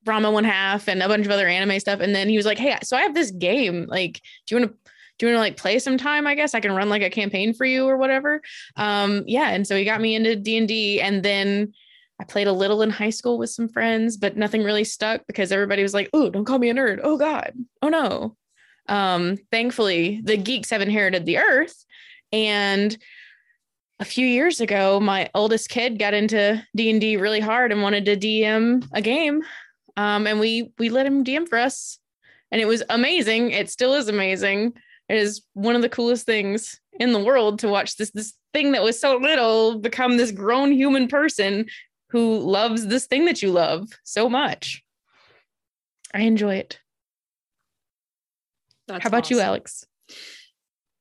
[0.05, 2.01] Ranma one half and a bunch of other anime stuff.
[2.01, 3.87] And then he was like, Hey, so I have this game.
[3.89, 4.84] Like, do you want to
[5.19, 6.27] do you want to like play sometime?
[6.27, 8.43] I guess I can run like a campaign for you or whatever.
[8.77, 9.51] Um, yeah.
[9.51, 11.73] And so he got me into D and D, and then
[12.21, 15.53] I played a little in high school with some friends, but nothing really stuck because
[15.53, 17.53] everybody was like, "Oh, don't call me a nerd." Oh God.
[17.83, 18.37] Oh no.
[18.89, 21.85] Um, thankfully, the geeks have inherited the earth,
[22.33, 22.97] and
[24.01, 27.83] a few years ago, my oldest kid got into D and D really hard and
[27.83, 29.43] wanted to DM a game,
[29.97, 31.99] um, and we we let him DM for us,
[32.51, 33.51] and it was amazing.
[33.51, 34.75] It still is amazing.
[35.09, 38.73] It is one of the coolest things in the world to watch this this thing
[38.73, 41.67] that was so little become this grown human person
[42.11, 44.83] who loves this thing that you love so much.
[46.15, 46.79] I enjoy it.
[48.87, 49.41] That's How about you.
[49.41, 49.85] Alex?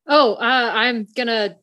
[0.05, 1.55] Oh, uh, I'm gonna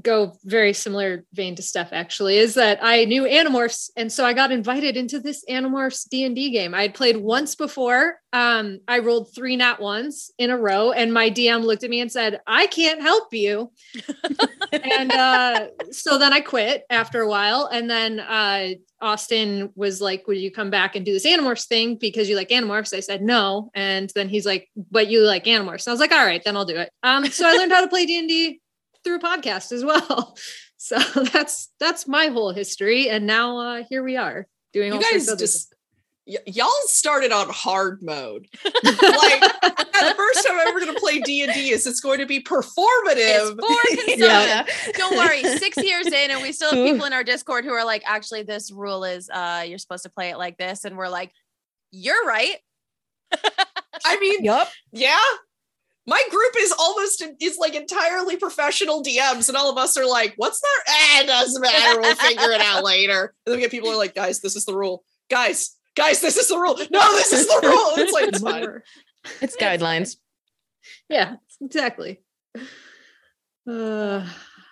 [0.00, 1.92] go very similar vein to Steph.
[1.92, 6.24] Actually, is that I knew Animorphs, and so I got invited into this Animorphs D
[6.24, 6.74] and D game.
[6.74, 8.18] I had played once before.
[8.32, 12.00] Um, I rolled three nat ones in a row, and my DM looked at me
[12.00, 13.70] and said, "I can't help you."
[14.72, 18.68] and uh, so then I quit after a while, and then uh,
[19.02, 22.48] Austin was like, "Would you come back and do this Animorphs thing because you like
[22.48, 26.00] Animorphs?" I said no, and then he's like, "But you like Animorphs?" And I was
[26.00, 28.18] like, "All right, then I'll do it." Um, so I learned how to play D
[28.18, 28.60] and D
[29.04, 30.36] through a podcast as well.
[30.84, 30.98] So
[31.32, 34.88] that's that's my whole history, and now uh, here we are doing.
[34.88, 35.72] You all sorts guys of other just
[36.26, 38.46] y- y'all started on hard mode.
[38.64, 42.18] like the first time I'm ever going to play D and D is it's going
[42.18, 43.56] to be It's performative.
[43.60, 44.18] for consumption.
[44.18, 44.66] Yeah.
[44.94, 47.84] Don't worry, six years in, and we still have people in our Discord who are
[47.84, 50.84] like, actually, this rule is uh you're supposed to play it like this.
[50.84, 51.32] And we're like,
[51.90, 52.56] You're right.
[54.04, 54.68] I mean, yep.
[54.92, 55.18] yeah.
[56.06, 60.34] My group is almost is like entirely professional DMs, and all of us are like,
[60.36, 60.82] "What's that?
[60.88, 62.00] Eh, it doesn't matter.
[62.00, 64.56] We'll figure it out later." And then we get people who are like, "Guys, this
[64.56, 65.04] is the rule.
[65.30, 66.76] Guys, guys, this is the rule.
[66.90, 68.82] No, this is the rule." And it's like it's fine.
[69.40, 70.16] It's guidelines.
[71.08, 72.22] Yeah, exactly.
[73.68, 74.26] Uh,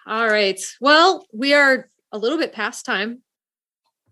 [0.06, 0.60] all right.
[0.80, 3.22] Well, we are a little bit past time.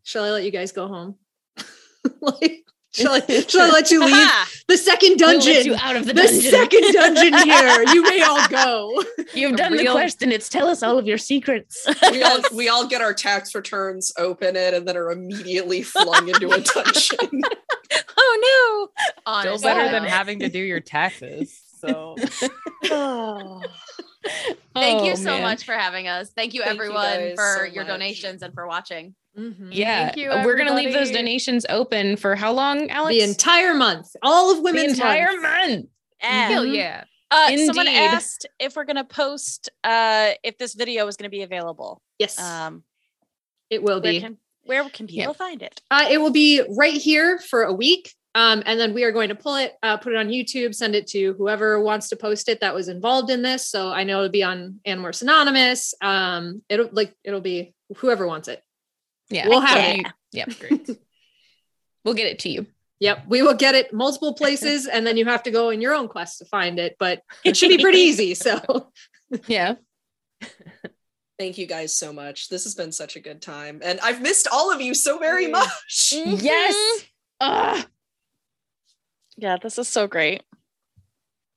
[0.05, 1.17] Shall I let you guys go home?
[2.21, 2.65] like,
[3.03, 4.29] shall I, shall I let you leave
[4.69, 5.67] the second We'll let dungeon?
[5.67, 6.51] you out of the the dungeon.
[6.51, 7.85] second dungeon here.
[7.95, 9.03] You may all go.
[9.35, 11.87] You've done the real- quest, and it's tell us all of your secrets.
[12.13, 16.29] We all we all get our tax returns, open it, and then are immediately flung
[16.29, 17.43] into a dungeon.
[18.17, 18.91] oh
[19.27, 19.41] no.
[19.41, 21.59] Still better than having to do your taxes.
[21.81, 22.17] So
[24.75, 25.43] Thank you Oh, so man.
[25.43, 26.31] much for having us.
[26.31, 27.93] Thank you Thank everyone guys for so your much.
[27.93, 29.15] donations and for watching.
[29.71, 33.15] Yeah, Thank you, we're gonna leave those donations open for how long, Alex?
[33.17, 35.43] The entire month, all of The women's entire month.
[35.43, 35.87] month.
[36.21, 37.05] Hell yeah.
[37.31, 41.37] Uh, someone asked if we're going to post uh, if this video is going to
[41.37, 42.01] be available.
[42.19, 42.83] Yes, Um,
[43.69, 44.21] it will where be.
[44.21, 45.25] can where can Yeah.
[45.25, 45.81] people find it?
[45.91, 48.15] Uh, it will be right here for a week.
[48.35, 50.95] Um, and then we are going to pull it, uh, put it on YouTube, send
[50.95, 53.69] it to whoever wants to post it that was involved in this.
[53.69, 55.93] So I know it'll be on Animorphs Anonymous.
[56.01, 58.63] Um, it'll like it'll be whoever wants it.
[59.31, 59.97] Yeah, We'll have so it.
[59.99, 60.91] you- Yep, great.
[62.05, 62.67] we'll get it to you.
[63.01, 65.95] Yep, we will get it multiple places, and then you have to go in your
[65.95, 66.97] own quest to find it.
[66.99, 68.35] But it should be pretty easy.
[68.35, 68.91] So
[69.47, 69.75] Yeah,
[71.39, 72.49] Thank you guys so much.
[72.49, 75.47] This has been such a good time, and I've missed all of you so very
[75.47, 75.53] Mm.
[75.53, 76.13] much.
[76.43, 77.05] yes.
[77.41, 77.87] Ugh.
[79.37, 80.43] Yeah, this is so great.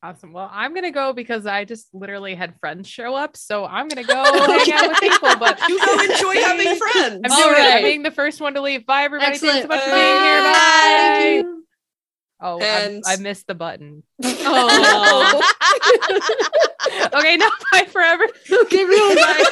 [0.03, 0.33] Awesome.
[0.33, 4.03] Well, I'm gonna go because I just literally had friends show up, so I'm gonna
[4.03, 5.35] go oh, hang out with people.
[5.37, 7.21] But You go enjoy having friends.
[7.23, 7.75] I'm All doing it.
[7.75, 8.85] I'm being the first one to leave.
[8.87, 9.37] Bye, everybody.
[9.37, 10.41] Thanks so much for being here.
[10.43, 11.43] Bye.
[11.43, 11.47] Thank.
[12.43, 14.01] Oh, And- I, I missed the button.
[14.23, 15.41] Oh,
[17.13, 18.25] okay, now bye forever.
[18.51, 19.15] okay, really.
[19.21, 19.45] Bye.